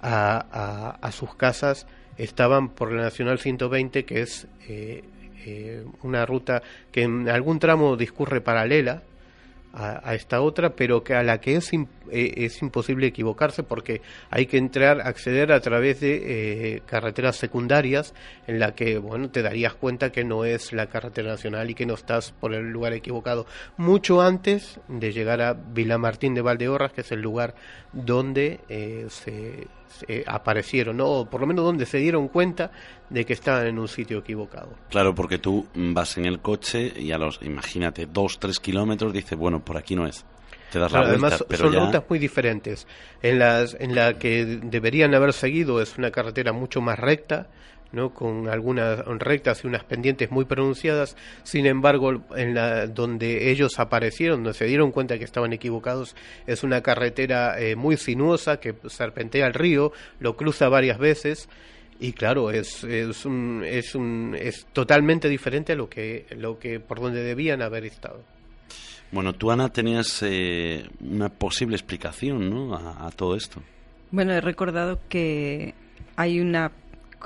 a, 0.00 0.46
a, 0.48 0.90
a, 1.04 1.10
sus 1.10 1.34
casas, 1.34 1.88
estaban 2.18 2.68
por 2.68 2.92
la 2.92 3.02
Nacional 3.02 3.40
120, 3.40 4.04
que 4.04 4.20
es 4.20 4.46
eh, 4.68 5.02
eh, 5.44 5.84
una 6.04 6.24
ruta 6.24 6.62
que 6.92 7.02
en 7.02 7.28
algún 7.28 7.58
tramo 7.58 7.96
discurre 7.96 8.40
paralela 8.40 9.02
a, 9.76 10.08
a, 10.08 10.14
esta 10.14 10.40
otra, 10.40 10.70
pero 10.70 11.04
que 11.04 11.14
a 11.14 11.22
la 11.22 11.38
que 11.38 11.56
es, 11.56 11.72
eh, 11.72 11.84
es 12.10 12.62
imposible 12.62 13.06
equivocarse 13.06 13.62
porque 13.62 14.00
hay 14.30 14.46
que 14.46 14.56
entrar, 14.56 15.02
acceder 15.02 15.52
a 15.52 15.60
través 15.60 16.00
de 16.00 16.76
eh, 16.76 16.82
carreteras 16.86 17.36
secundarias 17.36 18.14
en 18.46 18.58
la 18.58 18.74
que, 18.74 18.98
bueno, 18.98 19.30
te 19.30 19.42
darías 19.42 19.74
cuenta 19.74 20.10
que 20.10 20.24
no 20.24 20.44
es 20.44 20.72
la 20.72 20.86
carretera 20.86 21.30
nacional 21.30 21.70
y 21.70 21.74
que 21.74 21.86
no 21.86 21.94
estás 21.94 22.32
por 22.32 22.54
el 22.54 22.70
lugar 22.70 22.94
equivocado. 22.94 23.46
Mucho 23.76 24.22
antes 24.22 24.80
de 24.88 25.12
llegar 25.12 25.42
a 25.42 25.52
Vilamartín 25.52 26.34
de 26.34 26.40
Valdeorras, 26.40 26.92
que 26.92 27.02
es 27.02 27.12
el 27.12 27.20
lugar 27.20 27.54
donde 27.92 28.60
eh, 28.68 29.06
se, 29.10 29.66
se 29.88 30.24
aparecieron, 30.26 30.96
¿no? 30.98 31.06
o 31.06 31.30
por 31.30 31.40
lo 31.40 31.46
menos 31.46 31.64
donde 31.64 31.86
se 31.86 31.98
dieron 31.98 32.28
cuenta 32.28 32.70
de 33.08 33.24
que 33.24 33.32
estaban 33.32 33.66
en 33.66 33.78
un 33.78 33.88
sitio 33.88 34.18
equivocado. 34.18 34.70
Claro, 34.90 35.14
porque 35.14 35.38
tú 35.38 35.66
vas 35.74 36.16
en 36.18 36.26
el 36.26 36.40
coche 36.40 36.92
y 36.96 37.12
a 37.12 37.18
los, 37.18 37.40
imagínate, 37.42 38.06
dos, 38.06 38.38
tres 38.38 38.58
kilómetros, 38.60 39.12
dices, 39.12 39.38
bueno, 39.38 39.64
por 39.64 39.76
aquí 39.76 39.94
no 39.94 40.06
es. 40.06 40.24
Te 40.70 40.78
das 40.78 40.90
claro, 40.90 41.06
la 41.06 41.10
vuelta, 41.12 41.26
además 41.26 41.44
pero 41.48 41.64
son 41.64 41.72
ya... 41.72 41.80
rutas 41.80 42.04
muy 42.08 42.18
diferentes. 42.18 42.86
En, 43.22 43.38
las, 43.38 43.76
en 43.78 43.94
la 43.94 44.18
que 44.18 44.44
deberían 44.44 45.14
haber 45.14 45.32
seguido 45.32 45.80
es 45.80 45.96
una 45.96 46.10
carretera 46.10 46.52
mucho 46.52 46.80
más 46.80 46.98
recta, 46.98 47.48
¿no? 47.96 48.14
con 48.14 48.48
algunas 48.48 49.04
rectas 49.04 49.64
y 49.64 49.66
unas 49.66 49.82
pendientes 49.82 50.30
muy 50.30 50.44
pronunciadas. 50.44 51.16
Sin 51.42 51.66
embargo, 51.66 52.22
en 52.36 52.54
la 52.54 52.86
donde 52.86 53.50
ellos 53.50 53.80
aparecieron, 53.80 54.44
donde 54.44 54.56
se 54.56 54.66
dieron 54.66 54.92
cuenta 54.92 55.18
que 55.18 55.24
estaban 55.24 55.52
equivocados, 55.52 56.14
es 56.46 56.62
una 56.62 56.82
carretera 56.82 57.58
eh, 57.58 57.74
muy 57.74 57.96
sinuosa 57.96 58.60
que 58.60 58.74
serpentea 58.86 59.46
el 59.46 59.54
río, 59.54 59.92
lo 60.20 60.36
cruza 60.36 60.68
varias 60.68 60.98
veces 60.98 61.48
y 61.98 62.12
claro, 62.12 62.50
es, 62.50 62.84
es, 62.84 63.24
un, 63.24 63.62
es, 63.64 63.94
un, 63.94 64.36
es 64.38 64.66
totalmente 64.72 65.28
diferente 65.28 65.72
a 65.72 65.76
lo 65.76 65.88
que, 65.88 66.26
lo 66.36 66.58
que 66.58 66.78
por 66.78 67.00
donde 67.00 67.22
debían 67.22 67.62
haber 67.62 67.84
estado. 67.86 68.22
Bueno, 69.12 69.32
tú, 69.32 69.50
Ana, 69.50 69.70
tenías 69.70 70.22
eh, 70.22 70.84
una 71.00 71.28
posible 71.28 71.76
explicación 71.76 72.50
¿no? 72.50 72.74
a, 72.74 73.06
a 73.06 73.10
todo 73.10 73.36
esto. 73.36 73.62
Bueno, 74.10 74.32
he 74.32 74.40
recordado 74.40 74.98
que 75.08 75.74
hay 76.16 76.40
una 76.40 76.72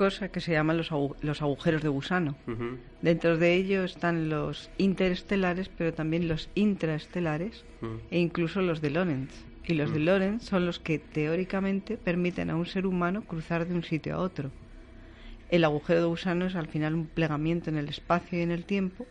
cosa 0.01 0.29
que 0.29 0.41
se 0.41 0.53
llama 0.53 0.73
los, 0.73 0.89
los 1.21 1.43
agujeros 1.43 1.83
de 1.83 1.89
gusano. 1.97 2.31
Uh 2.47 2.51
-huh. 2.51 2.77
Dentro 3.03 3.37
de 3.37 3.53
ellos 3.53 3.91
están 3.93 4.29
los 4.29 4.71
interestelares, 4.79 5.69
pero 5.77 5.93
también 5.93 6.27
los 6.27 6.49
intraestelares 6.55 7.55
uh 7.83 7.85
-huh. 7.85 7.99
e 8.09 8.17
incluso 8.27 8.57
los 8.69 8.81
de 8.81 8.89
Lorentz. 8.89 9.33
Y 9.69 9.73
los 9.75 9.89
uh 9.89 9.91
-huh. 9.91 9.97
de 9.97 10.05
Lorentz 10.07 10.43
son 10.51 10.65
los 10.65 10.79
que 10.79 10.97
teóricamente 10.97 11.97
permiten 11.97 12.49
a 12.49 12.55
un 12.55 12.65
ser 12.65 12.87
humano 12.87 13.19
cruzar 13.31 13.67
de 13.67 13.75
un 13.75 13.83
sitio 13.83 14.15
a 14.15 14.21
otro. 14.29 14.49
El 15.49 15.63
agujero 15.65 15.99
de 15.99 16.07
gusano 16.07 16.43
es 16.47 16.55
al 16.55 16.69
final 16.73 16.95
un 16.95 17.05
plegamiento 17.05 17.69
en 17.69 17.77
el 17.77 17.87
espacio 17.87 18.39
y 18.39 18.41
en 18.41 18.51
el 18.57 18.63
tiempo. 18.65 19.05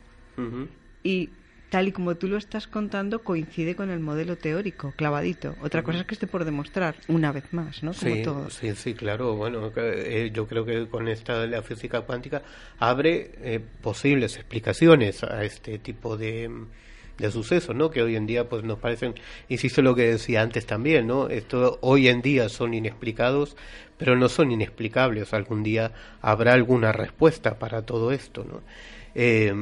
Y 1.04 1.28
tal 1.70 1.88
y 1.88 1.92
como 1.92 2.16
tú 2.16 2.28
lo 2.28 2.36
estás 2.36 2.66
contando, 2.66 3.20
coincide 3.22 3.76
con 3.76 3.90
el 3.90 4.00
modelo 4.00 4.36
teórico, 4.36 4.92
clavadito. 4.96 5.54
Otra 5.62 5.82
cosa 5.82 6.00
es 6.00 6.04
que 6.04 6.14
esté 6.14 6.26
por 6.26 6.44
demostrar, 6.44 6.96
una 7.08 7.32
vez 7.32 7.52
más, 7.52 7.82
¿no? 7.82 7.92
Como 7.94 8.14
sí, 8.14 8.22
todo. 8.22 8.50
sí, 8.50 8.74
sí, 8.74 8.94
claro. 8.94 9.36
Bueno, 9.36 9.72
eh, 9.76 10.30
yo 10.34 10.46
creo 10.46 10.64
que 10.64 10.88
con 10.88 11.08
esta 11.08 11.40
de 11.40 11.46
la 11.46 11.62
física 11.62 12.02
cuántica 12.02 12.42
abre 12.78 13.30
eh, 13.40 13.60
posibles 13.80 14.36
explicaciones 14.36 15.22
a 15.22 15.44
este 15.44 15.78
tipo 15.78 16.16
de, 16.16 16.50
de 17.18 17.30
sucesos, 17.30 17.74
¿no? 17.76 17.88
Que 17.90 18.02
hoy 18.02 18.16
en 18.16 18.26
día 18.26 18.48
pues 18.48 18.64
nos 18.64 18.80
parecen, 18.80 19.14
insisto 19.48 19.80
lo 19.80 19.94
que 19.94 20.10
decía 20.10 20.42
antes 20.42 20.66
también, 20.66 21.06
¿no? 21.06 21.28
Esto 21.28 21.78
hoy 21.82 22.08
en 22.08 22.20
día 22.20 22.48
son 22.48 22.74
inexplicados, 22.74 23.56
pero 23.96 24.16
no 24.16 24.28
son 24.28 24.50
inexplicables. 24.50 25.32
Algún 25.32 25.62
día 25.62 25.92
habrá 26.20 26.52
alguna 26.52 26.90
respuesta 26.90 27.60
para 27.60 27.82
todo 27.82 28.10
esto, 28.10 28.44
¿no? 28.44 28.60
Eh, 29.14 29.54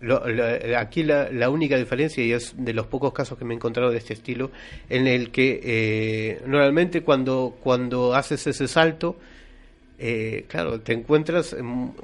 lo, 0.00 0.28
lo, 0.28 0.44
aquí 0.78 1.02
la, 1.02 1.30
la, 1.30 1.50
única 1.50 1.76
diferencia, 1.76 2.24
y 2.24 2.32
es 2.32 2.54
de 2.56 2.72
los 2.72 2.86
pocos 2.86 3.12
casos 3.12 3.38
que 3.38 3.44
me 3.44 3.54
he 3.54 3.56
encontrado 3.56 3.90
de 3.90 3.98
este 3.98 4.12
estilo, 4.12 4.50
en 4.88 5.06
el 5.06 5.30
que 5.30 5.60
eh, 5.62 6.42
normalmente 6.46 7.02
cuando, 7.02 7.56
cuando 7.62 8.14
haces 8.14 8.46
ese 8.46 8.68
salto, 8.68 9.16
eh, 9.98 10.44
claro, 10.48 10.80
te 10.80 10.92
encuentras 10.92 11.56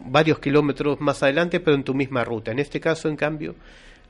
varios 0.07 0.41
kilómetros 0.41 1.01
más 1.01 1.23
adelante, 1.23 1.61
pero 1.61 1.77
en 1.77 1.85
tu 1.85 1.95
misma 1.95 2.25
ruta. 2.25 2.51
En 2.51 2.59
este 2.59 2.81
caso, 2.81 3.09
en 3.09 3.17
cambio, 3.17 3.55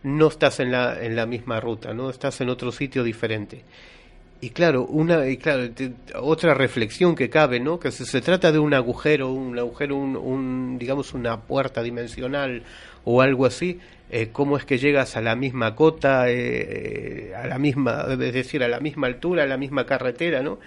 no 0.02 0.28
estás 0.28 0.60
en 0.60 0.72
la, 0.72 1.02
en 1.02 1.16
la 1.16 1.26
misma 1.26 1.60
ruta, 1.60 1.92
no 1.92 2.08
estás 2.08 2.40
en 2.40 2.48
otro 2.48 2.72
sitio 2.72 3.02
diferente. 3.02 3.64
Y 4.40 4.50
claro, 4.50 4.84
una 4.84 5.26
y 5.26 5.38
claro, 5.38 5.70
te, 5.70 5.92
otra 6.20 6.52
reflexión 6.54 7.14
que 7.14 7.30
cabe, 7.30 7.60
¿no? 7.60 7.78
Que 7.78 7.90
se, 7.90 8.04
se 8.04 8.20
trata 8.20 8.52
de 8.52 8.58
un 8.58 8.74
agujero, 8.74 9.30
un 9.32 9.58
agujero, 9.58 9.96
un, 9.96 10.16
un 10.16 10.78
digamos 10.78 11.14
una 11.14 11.40
puerta 11.40 11.82
dimensional 11.82 12.62
o 13.04 13.20
algo 13.20 13.46
así, 13.46 13.80
eh, 14.10 14.28
cómo 14.32 14.56
es 14.56 14.64
que 14.64 14.78
llegas 14.78 15.16
a 15.16 15.20
la 15.20 15.34
misma 15.34 15.74
cota, 15.74 16.26
eh, 16.28 17.32
a 17.36 17.46
la 17.46 17.58
misma, 17.58 18.06
es 18.10 18.18
decir, 18.18 18.62
a 18.62 18.68
la 18.68 18.80
misma 18.80 19.06
altura, 19.06 19.44
a 19.44 19.46
la 19.46 19.56
misma 19.56 19.86
carretera, 19.86 20.42
¿no? 20.42 20.58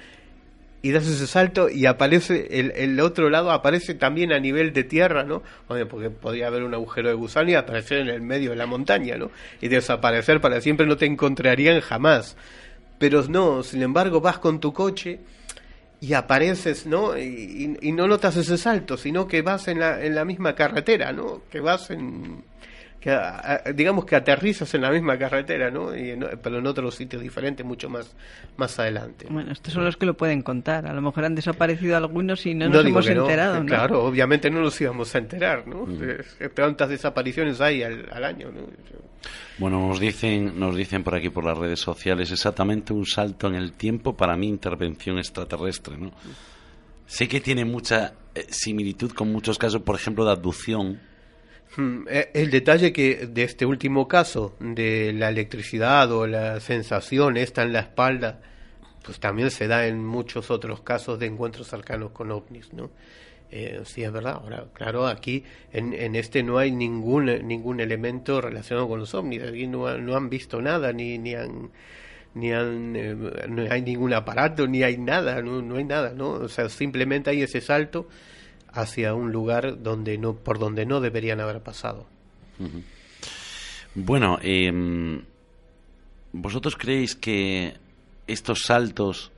Y 0.81 0.91
das 0.91 1.07
ese 1.07 1.27
salto 1.27 1.69
y 1.69 1.85
aparece, 1.85 2.59
el, 2.59 2.71
el 2.75 2.99
otro 2.99 3.29
lado 3.29 3.51
aparece 3.51 3.95
también 3.95 4.31
a 4.31 4.39
nivel 4.39 4.73
de 4.73 4.83
tierra, 4.83 5.23
¿no? 5.23 5.41
Porque 5.67 6.09
podría 6.09 6.47
haber 6.47 6.63
un 6.63 6.73
agujero 6.73 7.09
de 7.09 7.15
gusano 7.15 7.49
y 7.49 7.55
aparecer 7.55 7.99
en 7.99 8.09
el 8.09 8.21
medio 8.21 8.51
de 8.51 8.57
la 8.57 8.67
montaña, 8.67 9.17
¿no? 9.17 9.31
Y 9.59 9.69
desaparecer 9.69 10.39
para 10.39 10.61
siempre 10.61 10.85
no 10.85 10.97
te 10.97 11.05
encontrarían 11.05 11.81
jamás. 11.81 12.37
Pero 12.99 13.23
no, 13.23 13.63
sin 13.63 13.81
embargo, 13.81 14.21
vas 14.21 14.39
con 14.39 14.59
tu 14.59 14.73
coche 14.73 15.19
y 15.99 16.13
apareces, 16.13 16.85
¿no? 16.85 17.17
Y, 17.17 17.23
y, 17.81 17.89
y, 17.89 17.91
no 17.91 18.07
notas 18.07 18.35
ese 18.37 18.57
salto, 18.57 18.97
sino 18.97 19.27
que 19.27 19.41
vas 19.41 19.67
en 19.67 19.79
la, 19.79 20.03
en 20.03 20.15
la 20.15 20.25
misma 20.25 20.53
carretera, 20.55 21.11
¿no? 21.11 21.41
Que 21.49 21.59
vas 21.59 21.89
en... 21.89 22.43
que 22.99 23.15
digamos 23.75 24.05
que 24.05 24.15
aterrizas 24.15 24.73
en 24.73 24.81
la 24.81 24.91
misma 24.91 25.17
carretera, 25.17 25.69
¿no? 25.69 25.95
Y 25.95 26.17
pero 26.41 26.59
en 26.59 26.67
otros 26.67 26.95
sitios 26.95 27.21
diferentes, 27.21 27.65
mucho 27.65 27.89
más, 27.89 28.15
más 28.57 28.77
adelante. 28.79 29.27
Bueno, 29.29 29.51
estos 29.51 29.73
son 29.73 29.85
los 29.85 29.97
que 29.97 30.05
lo 30.05 30.15
pueden 30.15 30.41
contar. 30.41 30.87
A 30.87 30.93
lo 30.93 31.01
mejor 31.01 31.25
han 31.25 31.35
desaparecido 31.35 31.97
algunos 31.97 32.45
y 32.45 32.53
no 32.53 32.69
nos 32.69 32.85
hemos 32.85 33.07
enterado, 33.07 33.59
¿no? 33.59 33.65
Claro, 33.65 34.03
obviamente 34.03 34.49
no 34.49 34.61
nos 34.61 34.79
íbamos 34.81 35.13
a 35.15 35.17
enterar, 35.19 35.67
¿no? 35.67 35.85
Mm. 35.85 35.99
¿Cuántas 36.55 36.89
desapariciones 36.89 37.61
hay 37.61 37.83
al, 37.83 38.07
al 38.11 38.23
año, 38.23 38.51
¿no? 38.51 38.61
Bueno, 39.57 39.87
nos 39.87 39.99
dicen, 39.99 40.59
nos 40.59 40.75
dicen 40.75 41.03
por 41.03 41.15
aquí 41.15 41.29
por 41.29 41.43
las 41.43 41.57
redes 41.57 41.79
sociales 41.79 42.31
exactamente 42.31 42.93
un 42.93 43.05
salto 43.05 43.47
en 43.47 43.55
el 43.55 43.73
tiempo 43.73 44.15
para 44.15 44.37
mi 44.37 44.47
intervención 44.47 45.17
extraterrestre, 45.17 45.97
¿no? 45.97 46.11
Sé 47.07 47.27
que 47.27 47.39
tiene 47.39 47.65
mucha 47.65 48.13
eh, 48.35 48.45
similitud 48.49 49.11
con 49.11 49.31
muchos 49.31 49.57
casos, 49.57 49.81
por 49.81 49.95
ejemplo, 49.95 50.25
de 50.25 50.31
abducción. 50.31 50.99
Hmm, 51.75 52.05
eh, 52.09 52.31
el 52.33 52.49
detalle 52.49 52.93
que 52.93 53.27
de 53.27 53.43
este 53.43 53.65
último 53.65 54.07
caso, 54.07 54.55
de 54.59 55.13
la 55.13 55.29
electricidad 55.29 56.11
o 56.11 56.25
la 56.25 56.59
sensación 56.59 57.37
esta 57.37 57.63
en 57.63 57.73
la 57.73 57.79
espalda, 57.81 58.41
pues 59.03 59.19
también 59.19 59.51
se 59.51 59.67
da 59.67 59.87
en 59.87 60.03
muchos 60.05 60.49
otros 60.51 60.81
casos 60.81 61.19
de 61.19 61.27
encuentros 61.27 61.67
cercanos 61.67 62.11
con 62.11 62.31
ovnis, 62.31 62.73
¿no? 62.73 62.89
Eh, 63.49 63.81
sí, 63.85 64.03
es 64.03 64.11
verdad. 64.11 64.39
Ahora, 64.41 64.65
claro, 64.73 65.07
aquí 65.07 65.43
en, 65.71 65.93
en, 65.93 66.15
este 66.15 66.43
no 66.43 66.57
hay 66.57 66.71
ningún, 66.71 67.25
ningún 67.47 67.79
elemento 67.79 68.41
relacionado 68.41 68.89
con 68.89 68.99
los 68.99 69.13
ovnis. 69.13 69.43
Aquí 69.43 69.67
no, 69.67 69.97
no 69.97 70.15
han 70.15 70.29
visto 70.29 70.61
nada, 70.61 70.91
ni, 70.91 71.17
ni 71.17 71.35
han 71.35 71.69
ni 72.33 72.51
han, 72.53 72.95
eh, 72.95 73.15
no 73.49 73.71
hay 73.71 73.81
ningún 73.81 74.13
aparato, 74.13 74.67
ni 74.67 74.83
hay 74.83 74.97
nada, 74.97 75.41
no, 75.41 75.61
no 75.61 75.77
hay 75.77 75.83
nada, 75.83 76.13
¿no? 76.13 76.31
O 76.31 76.47
sea, 76.47 76.69
simplemente 76.69 77.29
hay 77.29 77.41
ese 77.41 77.61
salto 77.61 78.07
hacia 78.77 79.15
un 79.15 79.31
lugar 79.31 79.81
donde 79.81 80.17
no, 80.17 80.35
por 80.35 80.59
donde 80.59 80.85
no 80.85 81.01
deberían 81.01 81.39
haber 81.39 81.61
pasado. 81.61 82.05
Bueno, 83.95 84.37
eh, 84.41 84.71
¿vosotros 86.31 86.75
creéis 86.75 87.15
que 87.15 87.75
estos 88.27 88.61
saltos 88.61 89.31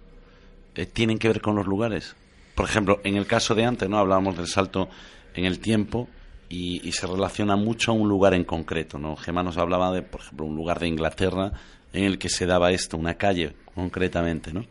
eh, 0.76 0.86
tienen 0.86 1.18
que 1.18 1.30
ver 1.30 1.40
con 1.40 1.56
los 1.56 1.66
lugares? 1.66 2.16
Por 2.56 2.66
ejemplo, 2.66 3.00
en 3.06 3.16
el 3.16 3.26
caso 3.26 3.56
de 3.56 3.64
antes, 3.64 3.88
¿no? 3.90 3.98
Hablábamos 3.98 4.36
del 4.36 4.48
salto 4.48 4.90
en 5.34 5.46
el 5.46 5.60
tiempo 5.60 6.10
y, 6.50 6.86
y, 6.86 6.92
se 6.92 7.08
relaciona 7.08 7.56
mucho 7.56 7.92
a 7.92 7.96
un 7.96 8.10
lugar 8.10 8.34
en 8.34 8.44
concreto, 8.44 9.00
¿no? 9.00 9.16
Gemma 9.16 9.44
nos 9.44 9.58
hablaba 9.58 9.92
de, 9.94 10.02
por 10.02 10.20
ejemplo, 10.22 10.46
un 10.46 10.56
lugar 10.56 10.80
de 10.80 10.88
Inglaterra 10.88 11.54
en 11.94 12.04
el 12.04 12.18
que 12.18 12.28
se 12.28 12.46
daba 12.46 12.72
esto, 12.72 12.98
una 12.98 13.14
calle 13.14 13.54
concretamente, 13.74 14.52
¿no? 14.52 14.66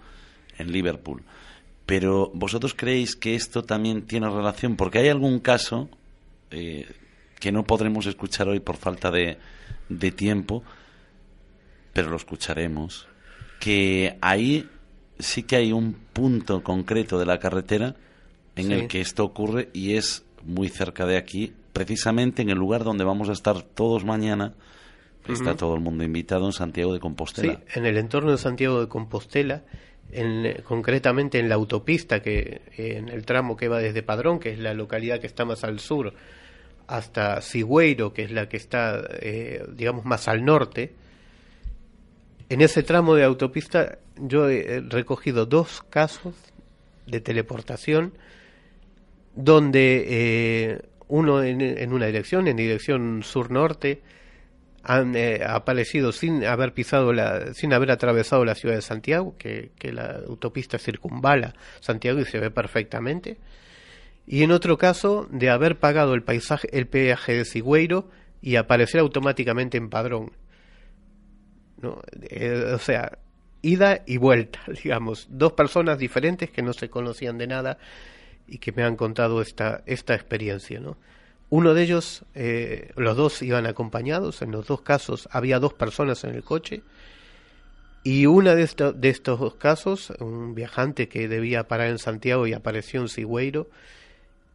En 0.59 0.71
Liverpool. 0.71 1.23
Pero 1.89 2.31
vosotros 2.35 2.75
creéis 2.75 3.17
que 3.17 3.35
esto 3.35 3.63
también 3.63 4.03
tiene 4.03 4.29
relación, 4.29 4.77
porque 4.77 4.99
hay 4.99 5.09
algún 5.09 5.39
caso 5.39 5.89
eh, 6.51 6.87
que 7.41 7.51
no 7.51 7.65
podremos 7.65 8.05
escuchar 8.05 8.47
hoy 8.47 8.61
por 8.61 8.77
falta 8.77 9.11
de, 9.11 9.39
de 9.89 10.11
tiempo, 10.11 10.63
pero 11.95 12.11
lo 12.11 12.17
escucharemos, 12.17 13.09
que 13.59 14.19
ahí 14.21 14.69
sí 15.19 15.45
que 15.45 15.57
hay 15.57 15.73
un 15.73 15.95
punto 15.95 16.63
concreto 16.63 17.19
de 17.19 17.25
la 17.25 17.39
carretera 17.39 17.97
en 18.55 18.71
el 18.71 18.87
que 18.87 19.01
esto 19.01 19.25
ocurre 19.25 19.71
y 19.73 19.95
es 19.95 20.27
muy 20.45 20.69
cerca 20.69 21.07
de 21.07 21.17
aquí, 21.17 21.55
precisamente 21.73 22.43
en 22.43 22.51
el 22.51 22.59
lugar 22.59 22.85
donde 22.85 23.05
vamos 23.05 23.31
a 23.31 23.33
estar 23.33 23.63
todos 23.63 24.05
mañana 24.05 24.53
Está 25.33 25.55
todo 25.57 25.75
el 25.75 25.81
mundo 25.81 26.05
invitado 26.05 26.47
en 26.47 26.53
Santiago 26.53 26.93
de 26.95 27.01
Compostela. 27.01 27.61
Sí, 27.67 27.79
en 27.79 27.87
el 27.87 27.99
entorno 27.99 28.31
de 28.31 28.39
Santiago 28.39 28.81
de 28.81 28.89
Compostela, 28.89 29.63
en, 30.13 30.63
concretamente 30.63 31.39
en 31.39 31.49
la 31.49 31.57
autopista, 31.57 32.21
que 32.21 32.63
en 32.77 33.09
el 33.09 33.25
tramo 33.25 33.57
que 33.57 33.69
va 33.69 33.79
desde 33.79 34.03
Padrón, 34.03 34.39
que 34.39 34.53
es 34.53 34.59
la 34.59 34.75
localidad 34.75 35.21
que 35.21 35.27
está 35.27 35.45
más 35.45 35.65
al 35.65 35.81
sur, 35.81 36.15
hasta 36.87 37.41
Sigüeiro, 37.43 38.13
que 38.13 38.23
es 38.23 38.31
la 38.31 38.49
que 38.49 38.57
está, 38.57 39.03
eh, 39.21 39.65
digamos, 39.75 40.05
más 40.05 40.27
al 40.29 40.45
norte. 40.45 40.95
En 42.49 42.63
ese 42.63 42.83
tramo 42.83 43.15
de 43.15 43.25
autopista 43.25 43.99
yo 44.17 44.49
he 44.49 44.81
recogido 44.81 45.47
dos 45.47 45.83
casos 45.91 46.35
de 47.07 47.21
teleportación 47.21 48.15
donde 49.35 50.05
eh, 50.09 50.83
uno 51.09 51.43
en, 51.43 51.93
una 51.93 52.07
dirección, 52.07 52.49
en 52.49 52.57
dirección 52.57 53.23
sur-norte, 53.23 54.03
han 54.83 55.17
eh, 55.17 55.43
aparecido 55.47 56.13
sin 56.13 56.45
haber 56.45 56.73
pisado 56.73 57.13
la, 57.13 57.53
sin 57.55 57.73
haber 57.73 57.91
atravesado 57.91 58.45
la 58.45 58.55
ciudad 58.55 58.77
de 58.77 58.83
Santiago, 58.83 59.37
que, 59.39 59.73
que, 59.79 59.93
la 59.93 60.23
autopista 60.27 60.79
circunvala 60.79 61.55
Santiago 61.81 62.21
y 62.21 62.25
se 62.25 62.39
ve 62.39 62.51
perfectamente. 62.51 63.39
Y 64.27 64.43
en 64.43 64.53
otro 64.53 64.77
caso, 64.79 65.27
de 65.31 65.51
haber 65.51 65.79
pagado 65.79 66.15
el 66.15 66.23
paisaje, 66.23 66.69
el 66.73 66.87
peaje 66.87 67.35
de 67.35 67.45
Sigüeiro 67.45 68.09
y 68.41 68.57
aparecer 68.57 69.01
automáticamente 69.01 69.79
en 69.79 69.89
Padrón. 69.89 70.33
¿No? 71.81 72.01
Eh, 72.29 72.73
o 72.75 72.79
sea, 72.79 73.19
ida 73.63 74.03
y 74.07 74.17
vuelta, 74.17 74.61
digamos, 74.83 75.27
dos 75.31 75.53
personas 75.53 75.99
diferentes 75.99 76.51
que 76.51 76.63
no 76.63 76.73
se 76.73 76.91
conocían 76.91 77.39
de 77.39 77.47
nada 77.47 77.79
y 78.47 78.59
que 78.59 78.73
me 78.73 78.83
han 78.83 78.97
contado 78.97 79.43
esta, 79.43 79.83
esta 79.87 80.15
experiencia, 80.15 80.81
¿no? 80.81 80.97
Uno 81.51 81.73
de 81.75 81.83
ellos, 81.83 82.25
eh, 82.35 82.93
los 82.97 83.17
dos 83.17 83.43
iban 83.43 83.67
acompañados, 83.67 84.43
en 84.43 84.51
los 84.51 84.67
dos 84.67 84.83
casos 84.83 85.29
había 85.33 85.59
dos 85.59 85.73
personas 85.73 86.25
en 86.25 86.35
el 86.35 86.43
coche, 86.43 86.83
y 88.05 88.27
uno 88.27 88.55
de, 88.55 88.69
de 88.95 89.09
estos 89.09 89.41
dos 89.41 89.55
casos, 89.55 90.13
un 90.21 90.55
viajante 90.55 91.09
que 91.09 91.29
debía 91.29 91.69
parar 91.69 91.89
en 91.89 91.99
Santiago 91.99 92.47
y 92.47 92.53
apareció 92.53 93.01
en 93.01 93.09
Sigüeiro, 93.09 93.69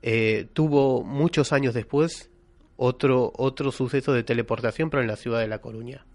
eh, 0.02 0.48
tuvo 0.53 1.03
muchos 1.03 1.53
años 1.53 1.74
después 1.74 2.30
otro, 2.78 3.32
otro 3.38 3.72
suceso 3.72 4.14
de 4.14 4.24
teleportación, 4.24 4.90
pero 4.90 5.02
en 5.02 5.07
la 5.07 5.15
ciudad 5.15 5.40
de 5.40 5.48
La 5.48 5.60
Coruña. 5.60 6.06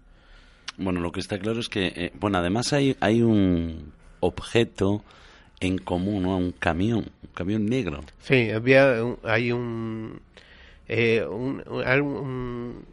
Bueno, 0.77 1.01
lo 1.01 1.11
que 1.11 1.19
está 1.19 1.39
claro 1.39 1.59
es 1.59 1.69
que, 1.69 1.87
eh, 1.95 2.11
bueno, 2.19 2.37
además 2.37 2.71
hay, 2.71 2.95
hay 2.99 3.21
un 3.21 3.91
objeto 4.19 5.03
en 5.59 5.77
común, 5.77 6.23
¿no? 6.23 6.37
Un 6.37 6.51
camión, 6.51 6.99
un 6.99 7.29
camión 7.33 7.65
negro. 7.65 8.01
Sí, 8.21 8.49
había, 8.51 8.95
hay 9.23 9.51
un, 9.51 10.21
eh, 10.89 11.23
un, 11.23 12.83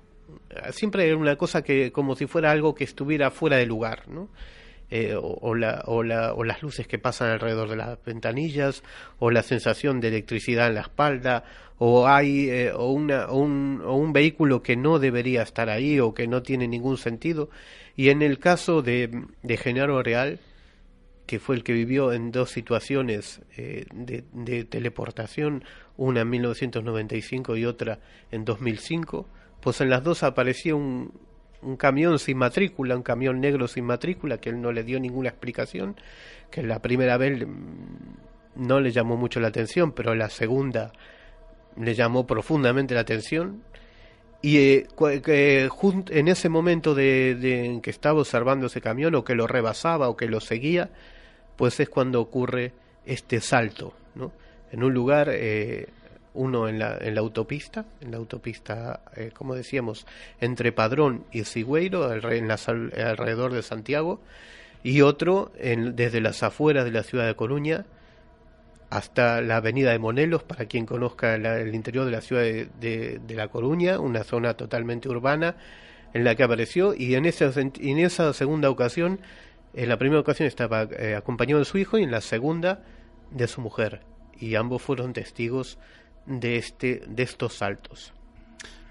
siempre 0.70 1.14
una 1.14 1.36
cosa 1.36 1.62
que 1.62 1.90
como 1.92 2.14
si 2.14 2.26
fuera 2.26 2.50
algo 2.50 2.74
que 2.74 2.84
estuviera 2.84 3.30
fuera 3.30 3.56
de 3.56 3.66
lugar, 3.66 4.08
¿no? 4.08 4.28
Eh, 4.88 5.16
o, 5.20 5.54
la, 5.56 5.82
o, 5.86 6.04
la, 6.04 6.32
o, 6.34 6.44
las 6.44 6.62
luces 6.62 6.86
que 6.86 6.96
pasan 6.96 7.30
alrededor 7.30 7.68
de 7.68 7.74
las 7.74 7.98
ventanillas, 8.04 8.84
o 9.18 9.32
la 9.32 9.42
sensación 9.42 9.98
de 9.98 10.08
electricidad 10.08 10.68
en 10.68 10.74
la 10.76 10.82
espalda, 10.82 11.42
o 11.78 12.06
hay 12.06 12.48
eh, 12.50 12.72
o, 12.72 12.92
una, 12.92 13.28
un 13.32 14.12
vehículo 14.12 14.62
que 14.62 14.76
no 14.76 15.00
debería 15.00 15.42
estar 15.42 15.70
ahí 15.70 15.98
o 15.98 16.14
que 16.14 16.28
no 16.28 16.42
tiene 16.42 16.68
ningún 16.68 16.98
sentido. 16.98 17.50
Y 17.96 18.10
en 18.10 18.22
el 18.22 18.38
caso 18.38 18.80
de, 18.80 19.24
de 19.42 19.56
Genaro 19.56 20.00
Real, 20.04 20.38
que 21.26 21.40
fue 21.40 21.56
el 21.56 21.64
que 21.64 21.72
vivió 21.72 22.12
en 22.12 22.30
dos 22.30 22.50
situaciones 22.50 23.42
eh, 23.56 23.86
de, 23.92 24.24
de, 24.32 24.64
teleportación, 24.64 25.64
una 25.96 26.20
en 26.20 26.30
1995 26.30 27.56
y 27.56 27.64
otra 27.64 27.98
en 28.30 28.44
2005, 28.44 29.26
pues 29.60 29.80
en 29.80 29.90
las 29.90 30.04
dos 30.04 30.22
aparecía 30.22 30.76
un, 30.76 31.12
camión 31.76 32.20
sin 32.20 32.38
matrícula, 32.38 32.96
un 32.96 33.02
camión 33.02 33.40
negro 33.40 33.66
sin 33.66 33.84
matrícula, 33.84 34.38
que 34.38 34.50
él 34.50 34.60
no 34.60 34.70
le 34.70 34.84
dio 34.84 35.00
ninguna 35.00 35.30
explicación, 35.30 35.96
que 36.50 36.62
la 36.62 36.80
primera 36.80 37.16
vez 37.16 37.44
mm, 37.44 38.66
no 38.66 38.78
le 38.78 38.92
llamó 38.92 39.16
mucho 39.16 39.40
la 39.40 39.48
atención, 39.48 39.90
pero 39.90 40.14
la 40.14 40.30
segunda 40.30 40.92
le 41.76 41.94
llamó 41.94 42.26
profundamente 42.26 42.94
la 42.94 43.00
atención. 43.00 43.64
Y 44.42 44.58
eh, 44.58 44.86
en 45.00 46.28
ese 46.28 46.48
momento 46.48 46.94
de, 46.94 47.34
de, 47.34 47.64
en 47.64 47.80
que 47.80 47.90
estaba 47.90 48.20
observando 48.20 48.66
ese 48.66 48.80
camión, 48.80 49.16
o 49.16 49.24
que 49.24 49.34
lo 49.34 49.48
rebasaba, 49.48 50.08
o 50.08 50.16
que 50.16 50.28
lo 50.28 50.40
seguía, 50.40 50.90
pues 51.56 51.80
es 51.80 51.88
cuando 51.88 52.20
ocurre 52.20 52.72
este 53.04 53.40
salto, 53.40 53.94
¿no? 54.14 54.32
En 54.70 54.82
un 54.82 54.92
lugar, 54.92 55.28
eh, 55.32 55.88
uno 56.34 56.68
en 56.68 56.78
la, 56.78 56.98
en 57.00 57.14
la 57.14 57.20
autopista, 57.20 57.86
en 58.00 58.10
la 58.10 58.18
autopista, 58.18 59.00
eh, 59.16 59.30
como 59.32 59.54
decíamos, 59.54 60.06
entre 60.40 60.72
Padrón 60.72 61.24
y 61.32 61.44
Sigüeiro, 61.44 62.14
la, 62.14 62.54
alrededor 62.56 63.52
de 63.52 63.62
Santiago, 63.62 64.20
y 64.82 65.00
otro 65.00 65.50
en, 65.58 65.96
desde 65.96 66.20
las 66.20 66.42
afueras 66.42 66.84
de 66.84 66.90
la 66.90 67.02
ciudad 67.02 67.26
de 67.26 67.34
Coruña 67.34 67.86
hasta 68.90 69.40
la 69.40 69.56
avenida 69.56 69.90
de 69.90 69.98
Monelos, 69.98 70.42
para 70.42 70.66
quien 70.66 70.86
conozca 70.86 71.34
el 71.34 71.74
interior 71.74 72.04
de 72.04 72.10
la 72.12 72.20
ciudad 72.20 72.42
de, 72.42 72.68
de, 72.78 73.18
de, 73.18 73.34
La 73.34 73.48
Coruña, 73.48 73.98
una 73.98 74.22
zona 74.22 74.54
totalmente 74.54 75.08
urbana 75.08 75.56
en 76.12 76.22
la 76.22 76.34
que 76.36 76.44
apareció, 76.44 76.94
y 76.94 77.14
en 77.14 77.26
esa, 77.26 77.50
en 77.56 77.98
esa 77.98 78.32
segunda 78.32 78.70
ocasión 78.70 79.18
en 79.76 79.88
la 79.88 79.98
primera 79.98 80.20
ocasión 80.20 80.46
estaba 80.48 80.82
eh, 80.84 81.14
acompañado 81.16 81.58
de 81.60 81.64
su 81.64 81.78
hijo 81.78 81.98
y 81.98 82.02
en 82.02 82.10
la 82.10 82.20
segunda 82.20 82.82
de 83.30 83.46
su 83.46 83.60
mujer. 83.60 84.00
Y 84.38 84.54
ambos 84.56 84.82
fueron 84.82 85.12
testigos 85.12 85.78
de, 86.26 86.56
este, 86.56 87.02
de 87.06 87.22
estos 87.22 87.54
saltos. 87.54 88.12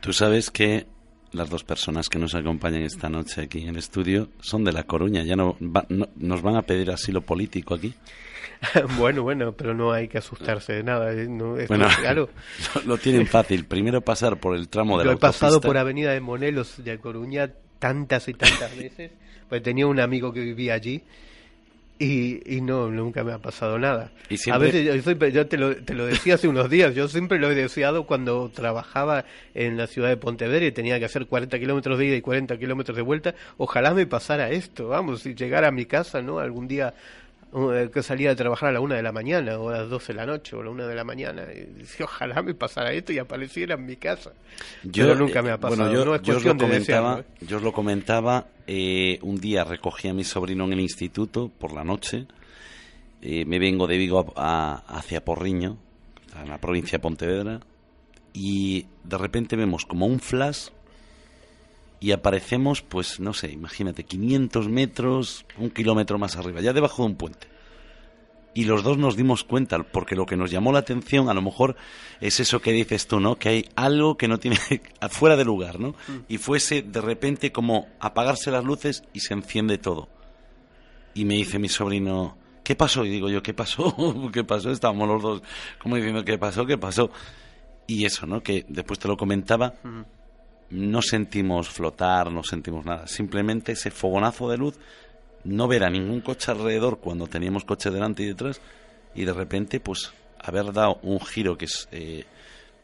Tú 0.01 0.13
sabes 0.13 0.49
que 0.51 0.87
las 1.31 1.49
dos 1.49 1.63
personas 1.63 2.07
que 2.09 2.17
nos 2.19 2.33
acompañan 2.35 2.83
esta 2.83 3.09
noche 3.09 3.41
aquí 3.41 3.61
en 3.63 3.69
el 3.69 3.77
estudio 3.77 4.29
son 4.39 4.63
de 4.63 4.71
La 4.71 4.83
Coruña. 4.83 5.23
Ya 5.23 5.35
no, 5.35 5.57
va- 5.61 5.85
no- 5.89 6.07
nos 6.15 6.41
van 6.41 6.55
a 6.55 6.61
pedir 6.61 6.89
asilo 6.91 7.21
político 7.21 7.73
aquí. 7.75 7.93
bueno, 8.97 9.23
bueno, 9.23 9.51
pero 9.53 9.73
no 9.73 9.91
hay 9.91 10.07
que 10.07 10.17
asustarse 10.17 10.73
de 10.73 10.83
nada. 10.83 11.11
¿eh? 11.13 11.27
No, 11.27 11.57
esto, 11.57 11.75
Bueno, 11.75 11.87
claro. 11.99 12.29
lo, 12.75 12.81
lo 12.83 12.97
tienen 12.97 13.27
fácil. 13.27 13.65
Primero 13.65 14.01
pasar 14.01 14.37
por 14.39 14.55
el 14.55 14.69
tramo 14.69 14.97
de 14.97 15.05
la 15.05 15.13
he 15.13 15.17
pasado 15.17 15.59
por 15.61 15.77
Avenida 15.77 16.11
de 16.13 16.21
Monelos 16.21 16.83
de 16.83 16.97
Coruña 16.99 17.51
tantas 17.85 18.27
y 18.27 18.33
tantas 18.33 18.75
veces, 18.83 19.11
pues 19.49 19.61
tenía 19.61 19.85
un 19.85 19.99
amigo 19.99 20.33
que 20.33 20.39
vivía 20.39 20.73
allí 20.73 21.03
y, 21.97 22.41
y 22.57 22.59
no, 22.61 22.89
nunca 22.89 23.23
me 23.23 23.31
ha 23.31 23.37
pasado 23.37 23.79
nada. 23.79 24.11
Y 24.29 24.33
A 24.33 24.37
siempre- 24.37 24.67
veces, 24.71 24.85
yo, 24.95 25.01
siempre- 25.01 25.31
yo 25.31 25.47
te, 25.47 25.57
lo, 25.57 25.75
te 25.75 25.93
lo 25.93 26.05
decía 26.05 26.33
hace 26.35 26.47
unos 26.47 26.69
días, 26.69 26.93
yo 26.95 27.07
siempre 27.07 27.39
lo 27.39 27.49
he 27.51 27.55
deseado 27.55 28.05
cuando 28.05 28.49
trabajaba 28.49 29.23
en 29.53 29.77
la 29.77 29.87
ciudad 29.87 30.09
de 30.09 30.17
Pontevedra 30.17 30.65
y 30.65 30.71
tenía 30.71 30.97
que 30.99 31.05
hacer 31.05 31.25
40 31.27 31.57
kilómetros 31.59 31.97
de 31.99 32.05
ida 32.07 32.15
y 32.17 32.21
40 32.21 32.57
kilómetros 32.57 32.97
de 32.97 33.01
vuelta. 33.03 33.35
Ojalá 33.57 33.93
me 33.93 34.05
pasara 34.07 34.49
esto, 34.51 34.89
vamos, 34.89 35.25
y 35.25 35.35
llegar 35.35 35.63
a 35.63 35.71
mi 35.71 35.85
casa, 35.85 36.21
¿no? 36.21 36.39
Algún 36.39 36.67
día 36.67 36.93
que 37.93 38.03
salía 38.03 38.31
a 38.31 38.35
trabajar 38.35 38.69
a 38.69 38.71
la 38.73 38.79
una 38.81 38.95
de 38.95 39.01
la 39.01 39.11
mañana 39.13 39.57
o 39.57 39.69
a 39.69 39.77
las 39.79 39.89
12 39.89 40.11
de 40.11 40.17
la 40.17 40.25
noche 40.25 40.55
o 40.55 40.61
a 40.61 40.63
la 40.65 40.69
una 40.71 40.87
de 40.87 40.95
la 40.95 41.03
mañana 41.05 41.43
y 41.53 41.61
decía, 41.79 42.05
ojalá 42.05 42.41
me 42.41 42.53
pasara 42.53 42.91
esto 42.91 43.13
y 43.13 43.19
apareciera 43.19 43.75
en 43.75 43.85
mi 43.85 43.95
casa 43.95 44.33
pero 44.93 45.15
nunca 45.15 45.41
me 45.41 45.51
ha 45.51 45.55
eh, 45.55 45.57
pasado 45.57 45.83
Bueno, 45.89 45.93
yo, 45.93 46.05
no 46.05 46.15
es 46.15 46.21
yo 46.21 46.37
os 46.37 46.43
lo 46.43 46.53
de 46.53 46.59
comentaba, 46.59 47.19
¿eh? 47.21 47.25
yo 47.41 47.57
os 47.57 47.63
lo 47.63 47.71
comentaba. 47.71 48.47
eh, 48.67 49.19
un 49.21 49.39
día 49.39 49.63
recogí 49.63 50.07
a 50.09 50.13
mi 50.13 50.23
sobrino 50.25 50.65
en 50.65 50.73
el 50.73 50.79
instituto 50.81 51.49
por 51.49 51.71
la 51.73 51.83
noche. 51.85 52.25
eh, 53.21 53.45
me 53.45 53.57
vengo 53.57 53.87
de 53.87 53.97
Vigo 53.97 54.33
a- 54.35 54.83
a- 54.85 54.97
hacia 54.99 55.23
Porriño, 55.23 55.77
en 56.41 56.49
la 56.49 56.59
provincia 56.59 56.97
de 56.97 57.01
Pontevedra, 57.01 57.59
y 58.33 58.85
de 59.03 59.17
repente 59.17 59.55
vemos 59.55 59.85
como 59.85 60.05
un 60.05 60.19
flash 60.19 60.67
y 61.99 62.11
aparecemos, 62.11 62.81
pues 62.81 63.19
no 63.19 63.33
sé, 63.33 63.51
imagínate, 63.51 64.03
500 64.03 64.69
metros, 64.69 65.45
un 65.57 65.69
kilómetro 65.69 66.17
más 66.17 66.35
arriba, 66.35 66.61
ya 66.61 66.73
debajo 66.73 67.03
de 67.03 67.09
un 67.09 67.15
puente. 67.15 67.47
Y 68.53 68.63
los 68.63 68.83
dos 68.83 68.97
nos 68.97 69.17
dimos 69.17 69.43
cuenta, 69.43 69.83
porque 69.83 70.15
lo 70.15 70.25
que 70.25 70.37
nos 70.37 70.49
llamó 70.49 70.71
la 70.71 70.79
atención 70.79 71.27
a 71.27 71.33
lo 71.33 71.41
mejor 71.41 71.75
es 72.21 72.39
eso 72.39 72.61
que 72.61 72.71
dices 72.71 73.05
tú, 73.05 73.19
¿no? 73.19 73.35
Que 73.35 73.49
hay 73.49 73.69
algo 73.75 74.15
que 74.15 74.29
no 74.29 74.39
tiene 74.39 74.57
fuera 75.09 75.35
de 75.35 75.43
lugar, 75.43 75.77
¿no? 75.77 75.93
Y 76.29 76.37
fuese 76.37 76.81
de 76.81 77.01
repente 77.01 77.51
como 77.51 77.89
apagarse 77.99 78.51
las 78.51 78.63
luces 78.63 79.03
y 79.11 79.19
se 79.19 79.33
enciende 79.33 79.77
todo. 79.77 80.07
Y 81.13 81.25
me 81.25 81.35
dice 81.35 81.59
mi 81.59 81.67
sobrino, 81.67 82.37
¿qué 82.63 82.75
pasó? 82.75 83.03
Y 83.03 83.09
digo 83.09 83.29
yo, 83.29 83.43
¿qué 83.43 83.53
pasó? 83.53 83.93
¿Qué 84.33 84.45
pasó? 84.45 84.71
Estábamos 84.71 85.07
los 85.09 85.21
dos 85.21 85.41
como 85.77 85.97
diciendo, 85.97 86.23
¿qué 86.23 86.37
pasó? 86.37 86.65
¿Qué 86.65 86.77
pasó? 86.77 87.11
Y 87.87 88.05
eso, 88.05 88.25
¿no? 88.25 88.41
Que 88.41 88.65
después 88.69 88.99
te 88.99 89.09
lo 89.09 89.17
comentaba, 89.17 89.73
no 90.69 91.01
sentimos 91.01 91.69
flotar, 91.69 92.31
no 92.31 92.43
sentimos 92.43 92.85
nada. 92.85 93.07
Simplemente 93.07 93.73
ese 93.73 93.91
fogonazo 93.91 94.49
de 94.49 94.57
luz, 94.57 94.75
no 95.43 95.67
ver 95.67 95.83
a 95.83 95.89
ningún 95.89 96.21
coche 96.21 96.51
alrededor 96.51 96.99
cuando 96.99 97.27
teníamos 97.27 97.65
coche 97.65 97.89
delante 97.91 98.23
y 98.23 98.27
detrás, 98.27 98.61
y 99.13 99.25
de 99.25 99.33
repente, 99.33 99.79
pues, 99.79 100.11
haber 100.39 100.73
dado 100.73 100.99
un 101.03 101.19
giro 101.19 101.57
que 101.57 101.65
es. 101.65 101.87
eh, 101.91 102.25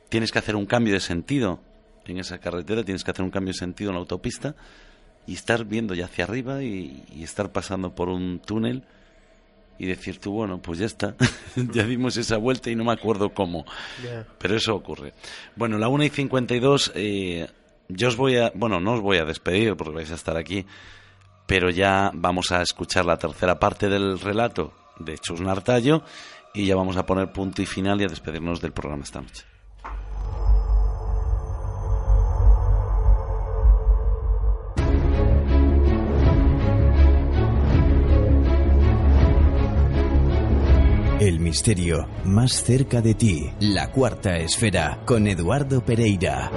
tienes 0.09 0.31
que 0.31 0.39
hacer 0.39 0.55
un 0.55 0.65
cambio 0.65 0.93
de 0.93 0.99
sentido 0.99 1.59
en 2.05 2.17
esa 2.19 2.37
carretera, 2.39 2.83
tienes 2.83 3.03
que 3.03 3.11
hacer 3.11 3.23
un 3.23 3.31
cambio 3.31 3.53
de 3.53 3.59
sentido 3.59 3.91
en 3.91 3.95
la 3.95 4.01
autopista 4.01 4.55
y 5.27 5.33
estar 5.35 5.63
viendo 5.65 5.93
ya 5.93 6.05
hacia 6.05 6.25
arriba 6.25 6.63
y, 6.63 7.03
y 7.15 7.23
estar 7.23 7.51
pasando 7.51 7.93
por 7.95 8.09
un 8.09 8.39
túnel 8.39 8.83
y 9.77 9.85
decir 9.85 10.19
tú, 10.19 10.31
bueno, 10.33 10.61
pues 10.61 10.79
ya 10.79 10.85
está, 10.85 11.15
ya 11.55 11.83
dimos 11.85 12.17
esa 12.17 12.37
vuelta 12.37 12.69
y 12.69 12.75
no 12.75 12.83
me 12.83 12.91
acuerdo 12.91 13.33
cómo. 13.33 13.65
Pero 14.37 14.55
eso 14.55 14.75
ocurre. 14.75 15.13
Bueno, 15.55 15.77
la 15.77 15.87
1 15.87 16.03
y 16.03 16.09
52, 16.09 16.91
eh, 16.95 17.47
yo 17.93 18.07
os 18.07 18.15
voy 18.15 18.37
a, 18.37 18.51
bueno, 18.55 18.79
no 18.79 18.93
os 18.93 19.01
voy 19.01 19.17
a 19.17 19.25
despedir 19.25 19.75
porque 19.75 19.95
vais 19.95 20.11
a 20.11 20.15
estar 20.15 20.37
aquí, 20.37 20.65
pero 21.45 21.69
ya 21.69 22.11
vamos 22.13 22.51
a 22.51 22.61
escuchar 22.61 23.05
la 23.05 23.17
tercera 23.17 23.59
parte 23.59 23.89
del 23.89 24.19
relato 24.19 24.73
de 24.99 25.17
Chus 25.17 25.41
Nartallo 25.41 26.03
y 26.53 26.65
ya 26.65 26.75
vamos 26.75 26.97
a 26.97 27.05
poner 27.05 27.31
punto 27.31 27.61
y 27.61 27.65
final 27.65 28.01
y 28.01 28.05
a 28.05 28.07
despedirnos 28.07 28.61
del 28.61 28.71
programa 28.71 29.03
esta 29.03 29.21
noche. 29.21 29.45
El 41.21 41.39
misterio 41.39 42.07
más 42.25 42.63
cerca 42.63 42.99
de 42.99 43.13
ti. 43.13 43.51
La 43.59 43.91
cuarta 43.91 44.37
esfera 44.37 45.03
con 45.05 45.27
Eduardo 45.27 45.85
Pereira. 45.85 46.49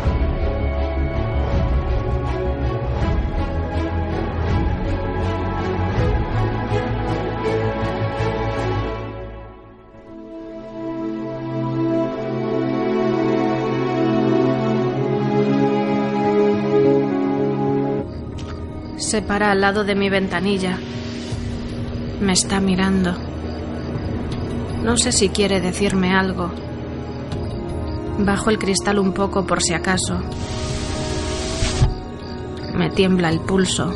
Se 19.15 19.23
para 19.23 19.53
al 19.53 19.61
lado 19.61 19.85
de 19.85 19.95
mi 19.95 20.11
ventanilla. 20.11 20.77
Me 22.21 22.33
está 22.33 22.59
mirando. 22.59 23.17
No 24.83 24.97
sé 24.97 25.13
si 25.13 25.29
quiere 25.29 25.61
decirme 25.61 26.13
algo. 26.13 26.51
Bajo 28.19 28.51
el 28.51 28.59
cristal 28.59 28.99
un 28.99 29.13
poco 29.13 29.47
por 29.47 29.63
si 29.63 29.73
acaso. 29.73 30.21
Me 32.75 32.91
tiembla 32.91 33.29
el 33.29 33.39
pulso. 33.39 33.95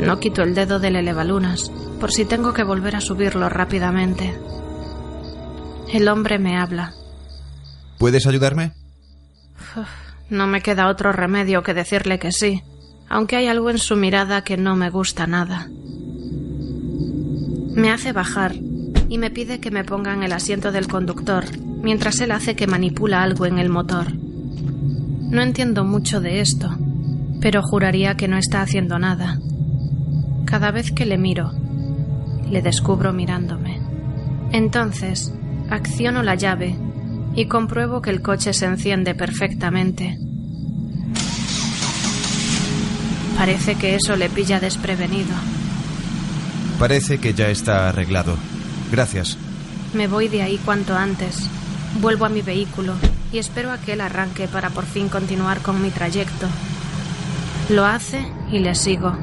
No 0.00 0.18
quito 0.18 0.40
el 0.40 0.54
dedo 0.54 0.78
del 0.78 0.96
elevalunas 0.96 1.70
por 2.00 2.10
si 2.10 2.24
tengo 2.24 2.54
que 2.54 2.64
volver 2.64 2.96
a 2.96 3.02
subirlo 3.02 3.50
rápidamente. 3.50 4.34
El 5.92 6.08
hombre 6.08 6.38
me 6.38 6.56
habla. 6.56 6.94
¿Puedes 7.98 8.26
ayudarme? 8.26 8.72
Uf, 9.76 9.90
No 10.30 10.46
me 10.46 10.62
queda 10.62 10.88
otro 10.88 11.12
remedio 11.12 11.62
que 11.62 11.74
decirle 11.74 12.18
que 12.18 12.32
sí, 12.32 12.62
aunque 13.12 13.36
hay 13.36 13.46
algo 13.46 13.68
en 13.68 13.76
su 13.76 13.94
mirada 13.94 14.42
que 14.42 14.56
no 14.56 14.74
me 14.74 14.88
gusta 14.88 15.26
nada. 15.26 15.68
Me 17.74 17.90
hace 17.90 18.12
bajar 18.12 18.54
y 19.10 19.18
me 19.18 19.30
pide 19.30 19.60
que 19.60 19.70
me 19.70 19.84
ponga 19.84 20.14
en 20.14 20.22
el 20.22 20.32
asiento 20.32 20.72
del 20.72 20.88
conductor, 20.88 21.44
mientras 21.82 22.22
él 22.22 22.30
hace 22.30 22.56
que 22.56 22.66
manipula 22.66 23.22
algo 23.22 23.44
en 23.44 23.58
el 23.58 23.68
motor. 23.68 24.06
No 24.14 25.42
entiendo 25.42 25.84
mucho 25.84 26.22
de 26.22 26.40
esto, 26.40 26.74
pero 27.42 27.60
juraría 27.62 28.16
que 28.16 28.28
no 28.28 28.38
está 28.38 28.62
haciendo 28.62 28.98
nada. 28.98 29.38
Cada 30.46 30.70
vez 30.70 30.90
que 30.90 31.04
le 31.04 31.18
miro, 31.18 31.52
le 32.48 32.62
descubro 32.62 33.12
mirándome. 33.12 33.78
Entonces, 34.52 35.34
acciono 35.68 36.22
la 36.22 36.34
llave 36.34 36.78
y 37.34 37.44
compruebo 37.44 38.00
que 38.00 38.08
el 38.08 38.22
coche 38.22 38.54
se 38.54 38.64
enciende 38.64 39.14
perfectamente. 39.14 40.16
Parece 43.36 43.74
que 43.74 43.94
eso 43.94 44.16
le 44.16 44.28
pilla 44.28 44.60
desprevenido. 44.60 45.34
Parece 46.78 47.18
que 47.18 47.34
ya 47.34 47.48
está 47.48 47.88
arreglado. 47.88 48.36
Gracias. 48.90 49.38
Me 49.94 50.06
voy 50.06 50.28
de 50.28 50.42
ahí 50.42 50.58
cuanto 50.64 50.96
antes. 50.96 51.48
Vuelvo 52.00 52.24
a 52.24 52.28
mi 52.28 52.42
vehículo 52.42 52.94
y 53.32 53.38
espero 53.38 53.70
a 53.70 53.78
que 53.78 53.92
él 53.94 54.00
arranque 54.00 54.48
para 54.48 54.70
por 54.70 54.84
fin 54.84 55.08
continuar 55.08 55.60
con 55.60 55.82
mi 55.82 55.90
trayecto. 55.90 56.46
Lo 57.68 57.84
hace 57.84 58.26
y 58.50 58.58
le 58.58 58.74
sigo. 58.74 59.16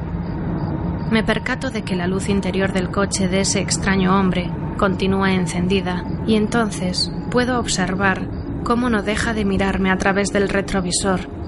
Me 1.11 1.23
percato 1.23 1.71
de 1.71 1.83
que 1.83 1.95
la 1.95 2.07
luz 2.07 2.29
interior 2.29 2.71
del 2.71 2.91
coche 2.91 3.27
de 3.27 3.41
ese 3.41 3.59
extraño 3.59 4.19
hombre 4.19 4.49
continúa 4.77 5.33
encendida 5.33 6.05
y 6.27 6.35
entonces 6.35 7.11
puedo 7.31 7.59
observar 7.59 8.27
cómo 8.63 8.89
no 8.89 9.01
deja 9.01 9.33
de 9.33 9.45
mirarme 9.45 9.91
a 9.91 9.97
través 9.97 10.31
del 10.31 10.49
retrovisor. 10.49 11.38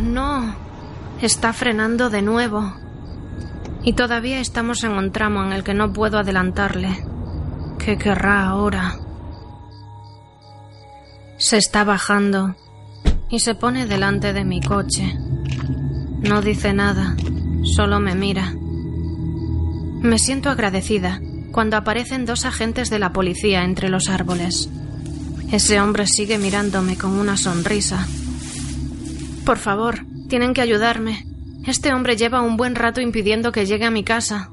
¡Oh, 0.00 0.02
no! 0.02 0.54
Está 1.20 1.52
frenando 1.52 2.08
de 2.08 2.22
nuevo. 2.22 2.72
Y 3.82 3.92
todavía 3.92 4.40
estamos 4.40 4.82
en 4.82 4.92
un 4.92 5.12
tramo 5.12 5.44
en 5.44 5.52
el 5.52 5.62
que 5.62 5.74
no 5.74 5.92
puedo 5.92 6.18
adelantarle. 6.18 7.04
¿Qué 7.78 7.98
querrá 7.98 8.46
ahora? 8.46 8.96
Se 11.36 11.58
está 11.58 11.84
bajando 11.84 12.56
y 13.28 13.40
se 13.40 13.54
pone 13.54 13.86
delante 13.86 14.32
de 14.32 14.44
mi 14.44 14.62
coche. 14.62 15.18
No 16.20 16.40
dice 16.40 16.72
nada, 16.72 17.14
solo 17.64 18.00
me 18.00 18.14
mira. 18.14 18.54
Me 20.00 20.18
siento 20.18 20.48
agradecida 20.48 21.20
cuando 21.52 21.76
aparecen 21.76 22.24
dos 22.24 22.46
agentes 22.46 22.88
de 22.88 22.98
la 22.98 23.12
policía 23.12 23.64
entre 23.64 23.90
los 23.90 24.08
árboles. 24.08 24.70
Ese 25.52 25.78
hombre 25.78 26.06
sigue 26.06 26.38
mirándome 26.38 26.96
con 26.96 27.18
una 27.18 27.36
sonrisa. 27.36 28.06
Por 29.44 29.58
favor, 29.58 30.00
tienen 30.28 30.54
que 30.54 30.60
ayudarme. 30.60 31.26
Este 31.66 31.92
hombre 31.92 32.16
lleva 32.16 32.42
un 32.42 32.56
buen 32.56 32.74
rato 32.74 33.00
impidiendo 33.00 33.52
que 33.52 33.66
llegue 33.66 33.84
a 33.84 33.90
mi 33.90 34.04
casa. 34.04 34.50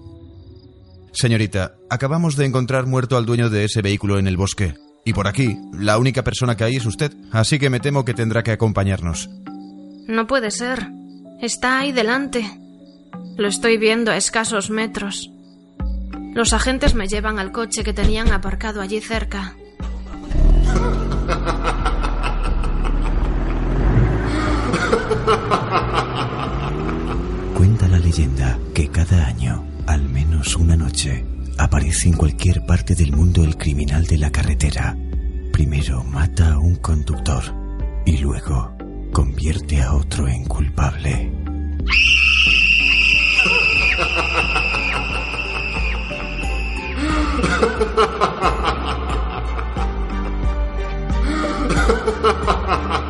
Señorita, 1.13 1.75
acabamos 1.89 2.35
de 2.35 2.45
encontrar 2.45 2.85
muerto 2.85 3.17
al 3.17 3.25
dueño 3.25 3.49
de 3.49 3.65
ese 3.65 3.81
vehículo 3.81 4.19
en 4.19 4.27
el 4.27 4.37
bosque. 4.37 4.75
Y 5.05 5.13
por 5.13 5.27
aquí, 5.27 5.57
la 5.73 5.97
única 5.97 6.23
persona 6.23 6.55
que 6.57 6.65
hay 6.65 6.75
es 6.75 6.85
usted, 6.85 7.13
así 7.31 7.59
que 7.59 7.69
me 7.69 7.79
temo 7.79 8.03
que 8.03 8.13
tendrá 8.13 8.43
que 8.43 8.51
acompañarnos. 8.51 9.29
No 10.07 10.27
puede 10.27 10.51
ser. 10.51 10.87
Está 11.41 11.79
ahí 11.79 11.91
delante. 11.91 12.45
Lo 13.37 13.47
estoy 13.47 13.77
viendo 13.77 14.11
a 14.11 14.17
escasos 14.17 14.69
metros. 14.69 15.31
Los 16.33 16.53
agentes 16.53 16.93
me 16.93 17.07
llevan 17.07 17.39
al 17.39 17.51
coche 17.51 17.83
que 17.83 17.93
tenían 17.93 18.31
aparcado 18.31 18.81
allí 18.81 18.99
cerca. 18.99 19.55
Cuenta 27.53 27.87
la 27.87 27.99
leyenda 27.99 28.57
que 28.73 28.89
cada 28.89 29.27
año, 29.27 29.65
al 29.85 30.07
menos 30.07 30.55
una 30.55 30.77
noche, 30.77 31.25
aparece 31.57 32.07
en 32.07 32.15
cualquier 32.15 32.65
parte 32.65 32.95
del 32.95 33.13
mundo 33.13 33.43
el 33.43 33.57
criminal 33.57 34.05
de 34.05 34.19
la 34.19 34.31
carretera. 34.31 34.95
Primero 35.51 36.01
mata 36.03 36.53
a 36.53 36.59
un 36.59 36.77
conductor 36.77 37.43
y 38.05 38.19
luego 38.19 38.73
convierte 39.11 39.81
a 39.81 39.95
otro 39.95 40.29
en 40.29 40.45
culpable. 40.45 41.29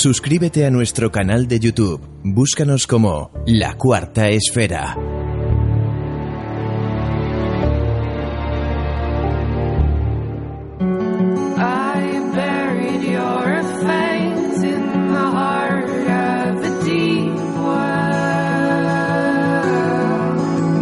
Suscríbete 0.00 0.64
a 0.64 0.70
nuestro 0.70 1.10
canal 1.10 1.48
de 1.48 1.58
YouTube. 1.58 2.00
Búscanos 2.22 2.86
como 2.86 3.32
La 3.48 3.76
Cuarta 3.76 4.28
Esfera. 4.28 4.96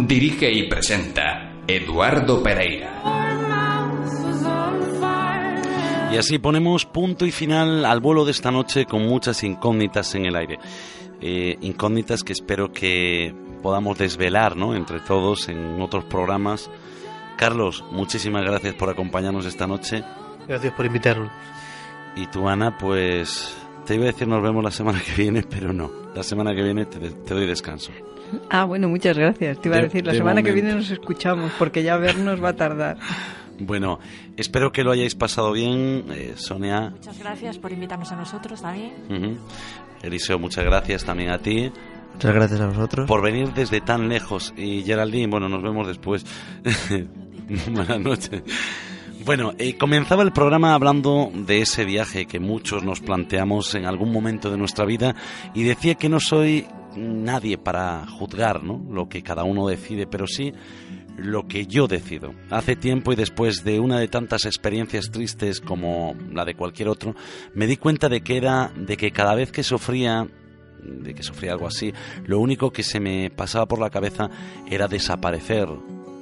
Dirige 0.07 0.51
y 0.51 0.69
presenta 0.69 1.63
Eduardo 1.67 2.43
Pereira. 2.43 3.16
Y 6.11 6.17
así 6.17 6.39
ponemos 6.39 6.85
punto 6.85 7.25
y 7.25 7.31
final 7.31 7.83
al 7.85 7.99
vuelo 7.99 8.23
de 8.25 8.31
esta 8.31 8.49
noche 8.51 8.85
con 8.85 9.03
muchas 9.07 9.43
incógnitas 9.43 10.13
en 10.15 10.25
el 10.25 10.35
aire. 10.35 10.57
Eh, 11.21 11.57
incógnitas 11.61 12.23
que 12.23 12.33
espero 12.33 12.71
que 12.71 13.33
podamos 13.61 13.97
desvelar 13.97 14.55
¿no? 14.55 14.75
entre 14.75 14.99
todos 15.01 15.49
en 15.49 15.81
otros 15.81 16.05
programas. 16.05 16.69
Carlos, 17.37 17.83
muchísimas 17.91 18.43
gracias 18.43 18.73
por 18.75 18.89
acompañarnos 18.89 19.45
esta 19.45 19.67
noche. 19.67 20.03
Gracias 20.47 20.73
por 20.73 20.85
invitarnos. 20.85 21.29
Y 22.15 22.25
tú, 22.27 22.47
Ana, 22.47 22.77
pues 22.77 23.55
te 23.85 23.95
iba 23.95 24.05
a 24.05 24.07
decir 24.07 24.27
nos 24.27 24.41
vemos 24.41 24.63
la 24.63 24.71
semana 24.71 24.99
que 25.05 25.21
viene, 25.21 25.43
pero 25.43 25.73
no. 25.73 25.91
La 26.15 26.23
semana 26.23 26.55
que 26.55 26.63
viene 26.63 26.85
te, 26.85 26.99
te 26.99 27.33
doy 27.33 27.45
descanso. 27.45 27.91
Ah, 28.49 28.63
bueno, 28.65 28.87
muchas 28.89 29.17
gracias. 29.17 29.59
Te 29.61 29.69
iba 29.69 29.75
a 29.77 29.79
De- 29.81 29.85
decir, 29.85 30.05
la 30.05 30.13
de 30.13 30.17
semana 30.17 30.41
que 30.41 30.49
momento. 30.49 30.65
viene 30.65 30.79
nos 30.79 30.89
escuchamos, 30.91 31.51
porque 31.59 31.83
ya 31.83 31.97
vernos 31.97 32.43
va 32.43 32.49
a 32.49 32.55
tardar. 32.55 32.97
Bueno, 33.59 33.99
espero 34.35 34.71
que 34.71 34.83
lo 34.83 34.91
hayáis 34.91 35.15
pasado 35.15 35.51
bien, 35.51 36.05
eh, 36.11 36.33
Sonia. 36.35 36.91
Muchas 36.91 37.19
gracias 37.19 37.57
por 37.57 37.71
invitarnos 37.71 38.11
a 38.11 38.15
nosotros 38.15 38.61
también. 38.61 38.93
Ujú. 39.09 39.37
Eliseo, 40.03 40.37
muchas 40.37 40.63
gracias 40.63 41.03
también 41.03 41.31
a 41.31 41.39
ti. 41.39 41.71
Muchas 42.13 42.33
gracias 42.33 42.61
a 42.61 42.67
vosotros. 42.67 43.07
Por 43.07 43.21
venir 43.21 43.53
desde 43.53 43.81
tan 43.81 44.09
lejos. 44.09 44.53
Y 44.57 44.83
Geraldine, 44.83 45.27
bueno, 45.27 45.49
nos 45.49 45.61
vemos 45.61 45.87
después. 45.87 46.25
Buenas 47.71 47.99
noches. 47.99 48.43
Bueno, 49.25 49.51
eh, 49.57 49.77
comenzaba 49.77 50.23
el 50.23 50.31
programa 50.31 50.73
hablando 50.73 51.29
de 51.33 51.61
ese 51.61 51.83
viaje 51.83 52.25
que 52.25 52.39
muchos 52.39 52.83
nos 52.83 53.01
planteamos 53.01 53.75
en 53.75 53.85
algún 53.85 54.11
momento 54.11 54.49
de 54.49 54.57
nuestra 54.57 54.85
vida 54.85 55.15
y 55.53 55.63
decía 55.63 55.95
que 55.95 56.07
no 56.07 56.19
soy 56.19 56.65
nadie 56.95 57.57
para 57.57 58.05
juzgar 58.07 58.63
¿no? 58.63 58.81
lo 58.89 59.09
que 59.09 59.21
cada 59.21 59.43
uno 59.43 59.67
decide, 59.67 60.07
pero 60.07 60.27
sí 60.27 60.53
lo 61.17 61.47
que 61.47 61.65
yo 61.65 61.87
decido. 61.87 62.33
Hace 62.49 62.75
tiempo 62.75 63.11
y 63.11 63.15
después 63.15 63.63
de 63.63 63.79
una 63.79 63.99
de 63.99 64.07
tantas 64.07 64.45
experiencias 64.45 65.11
tristes 65.11 65.59
como 65.59 66.15
la 66.31 66.45
de 66.45 66.55
cualquier 66.55 66.89
otro, 66.89 67.15
me 67.53 67.67
di 67.67 67.77
cuenta 67.77 68.07
de 68.07 68.21
que 68.21 68.37
era 68.37 68.71
de 68.75 68.97
que 68.97 69.11
cada 69.11 69.35
vez 69.35 69.51
que 69.51 69.63
sufría 69.63 70.27
de 70.83 71.13
que 71.13 71.23
sufría 71.23 71.51
algo 71.51 71.67
así, 71.67 71.93
lo 72.25 72.39
único 72.39 72.71
que 72.71 72.83
se 72.83 72.99
me 72.99 73.29
pasaba 73.29 73.65
por 73.65 73.79
la 73.79 73.89
cabeza 73.89 74.29
era 74.69 74.87
desaparecer, 74.87 75.67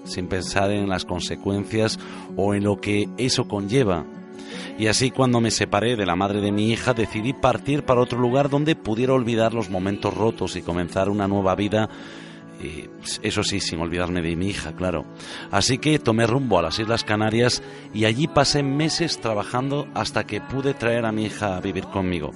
sin 0.06 0.28
pensar 0.28 0.72
en 0.72 0.90
las 0.90 1.06
consecuencias 1.06 2.00
o 2.36 2.56
en 2.56 2.64
lo 2.64 2.80
que 2.80 3.10
eso 3.18 3.48
conlleva. 3.48 4.06
Y 4.78 4.88
así 4.88 5.12
cuando 5.12 5.42
me 5.42 5.52
separé 5.52 5.96
de 5.96 6.06
la 6.06 6.16
madre 6.16 6.42
de 6.42 6.52
mi 6.52 6.72
hija 6.72 6.94
decidí 6.94 7.34
partir 7.34 7.84
para 7.84 8.02
otro 8.02 8.20
lugar 8.20 8.50
donde 8.50 8.76
pudiera 8.76 9.14
olvidar 9.14 9.54
los 9.54 9.70
momentos 9.70 10.14
rotos 10.14 10.56
y 10.56 10.62
comenzar 10.62 11.10
una 11.10 11.28
nueva 11.28 11.56
vida 11.56 11.90
eso 13.22 13.44
sí, 13.44 13.60
sin 13.60 13.80
olvidarme 13.80 14.22
de 14.22 14.36
mi 14.36 14.48
hija, 14.48 14.76
claro. 14.76 15.06
Así 15.52 15.78
que 15.78 16.00
tomé 16.00 16.26
rumbo 16.28 16.60
a 16.60 16.62
las 16.62 16.80
Islas 16.80 17.04
Canarias 17.04 17.62
y 17.94 18.06
allí 18.06 18.28
pasé 18.28 18.64
meses 18.64 19.20
trabajando 19.20 19.88
hasta 19.94 20.26
que 20.26 20.42
pude 20.42 20.74
traer 20.74 21.06
a 21.06 21.12
mi 21.12 21.26
hija 21.26 21.58
a 21.58 21.62
vivir 21.62 21.86
conmigo. 21.86 22.32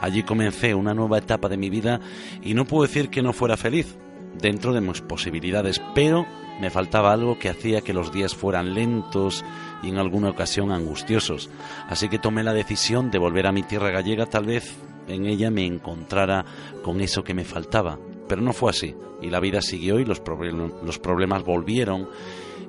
Allí 0.00 0.22
comencé 0.22 0.74
una 0.74 0.94
nueva 0.94 1.18
etapa 1.18 1.48
de 1.48 1.56
mi 1.56 1.70
vida 1.70 2.00
y 2.42 2.54
no 2.54 2.64
puedo 2.64 2.82
decir 2.82 3.10
que 3.10 3.22
no 3.22 3.32
fuera 3.32 3.56
feliz, 3.56 3.96
dentro 4.40 4.72
de 4.72 4.80
mis 4.80 5.00
posibilidades, 5.00 5.80
pero 5.94 6.26
me 6.60 6.70
faltaba 6.70 7.12
algo 7.12 7.38
que 7.38 7.48
hacía 7.48 7.80
que 7.80 7.94
los 7.94 8.12
días 8.12 8.34
fueran 8.34 8.74
lentos 8.74 9.44
y 9.82 9.88
en 9.88 9.98
alguna 9.98 10.30
ocasión 10.30 10.72
angustiosos. 10.72 11.50
Así 11.88 12.08
que 12.08 12.18
tomé 12.18 12.42
la 12.42 12.52
decisión 12.52 13.10
de 13.10 13.18
volver 13.18 13.46
a 13.46 13.52
mi 13.52 13.62
tierra 13.62 13.90
gallega, 13.90 14.26
tal 14.26 14.46
vez 14.46 14.76
en 15.08 15.26
ella 15.26 15.50
me 15.50 15.66
encontrara 15.66 16.44
con 16.82 17.00
eso 17.00 17.24
que 17.24 17.34
me 17.34 17.44
faltaba. 17.44 17.98
Pero 18.30 18.42
no 18.42 18.52
fue 18.52 18.70
así, 18.70 18.94
y 19.20 19.28
la 19.28 19.40
vida 19.40 19.60
siguió 19.60 19.98
y 19.98 20.04
los, 20.04 20.22
problem- 20.22 20.72
los 20.84 21.00
problemas 21.00 21.42
volvieron 21.44 22.08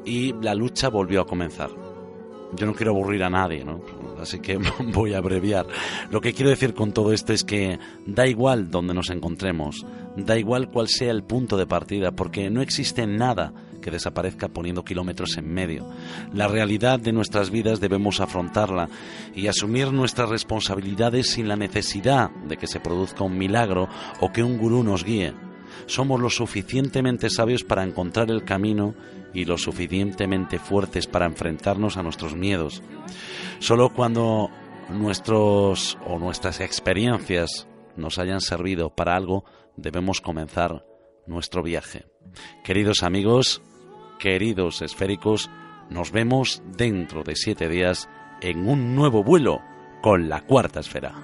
y 0.03 0.33
la 0.41 0.55
lucha 0.55 0.89
volvió 0.89 1.21
a 1.21 1.27
comenzar. 1.27 1.69
Yo 2.53 2.65
no 2.65 2.73
quiero 2.73 2.91
aburrir 2.93 3.23
a 3.23 3.29
nadie, 3.29 3.63
¿no? 3.63 3.79
Así 4.19 4.39
que 4.39 4.57
voy 4.93 5.13
a 5.13 5.19
abreviar. 5.19 5.67
Lo 6.09 6.19
que 6.19 6.33
quiero 6.33 6.49
decir 6.49 6.73
con 6.73 6.91
todo 6.93 7.13
esto 7.13 7.31
es 7.31 7.43
que 7.43 7.77
da 8.07 8.25
igual 8.27 8.71
donde 8.71 8.95
nos 8.95 9.11
encontremos, 9.11 9.85
da 10.17 10.35
igual 10.37 10.69
cuál 10.71 10.87
sea 10.89 11.11
el 11.11 11.23
punto 11.23 11.55
de 11.57 11.67
partida, 11.67 12.11
porque 12.11 12.49
no 12.49 12.61
existe 12.63 13.05
nada 13.05 13.53
que 13.81 13.89
desaparezca 13.91 14.47
poniendo 14.47 14.83
kilómetros 14.83 15.37
en 15.37 15.53
medio. 15.53 15.87
La 16.33 16.47
realidad 16.47 16.99
de 16.99 17.13
nuestras 17.13 17.51
vidas 17.51 17.79
debemos 17.79 18.19
afrontarla 18.19 18.89
y 19.35 19.47
asumir 19.47 19.93
nuestras 19.93 20.29
responsabilidades 20.29 21.29
sin 21.29 21.47
la 21.47 21.55
necesidad 21.55 22.31
de 22.31 22.57
que 22.57 22.67
se 22.67 22.79
produzca 22.79 23.23
un 23.23 23.37
milagro 23.37 23.87
o 24.19 24.31
que 24.31 24.43
un 24.43 24.57
gurú 24.57 24.83
nos 24.83 25.03
guíe. 25.03 25.33
Somos 25.91 26.21
lo 26.21 26.29
suficientemente 26.29 27.29
sabios 27.29 27.65
para 27.65 27.83
encontrar 27.83 28.31
el 28.31 28.45
camino 28.45 28.95
y 29.33 29.43
lo 29.43 29.57
suficientemente 29.57 30.57
fuertes 30.57 31.05
para 31.05 31.25
enfrentarnos 31.25 31.97
a 31.97 32.01
nuestros 32.01 32.33
miedos. 32.33 32.81
Solo 33.59 33.89
cuando 33.89 34.49
nuestros 34.87 35.97
o 36.07 36.17
nuestras 36.17 36.61
experiencias 36.61 37.67
nos 37.97 38.19
hayan 38.19 38.39
servido 38.39 38.95
para 38.95 39.17
algo, 39.17 39.43
debemos 39.75 40.21
comenzar 40.21 40.85
nuestro 41.27 41.61
viaje. 41.61 42.05
Queridos 42.63 43.03
amigos, 43.03 43.61
queridos 44.17 44.81
esféricos, 44.81 45.49
nos 45.89 46.13
vemos 46.13 46.63
dentro 46.77 47.23
de 47.23 47.35
siete 47.35 47.67
días 47.67 48.07
en 48.39 48.65
un 48.65 48.95
nuevo 48.95 49.25
vuelo 49.25 49.59
con 50.01 50.29
la 50.29 50.39
cuarta 50.39 50.79
esfera. 50.79 51.15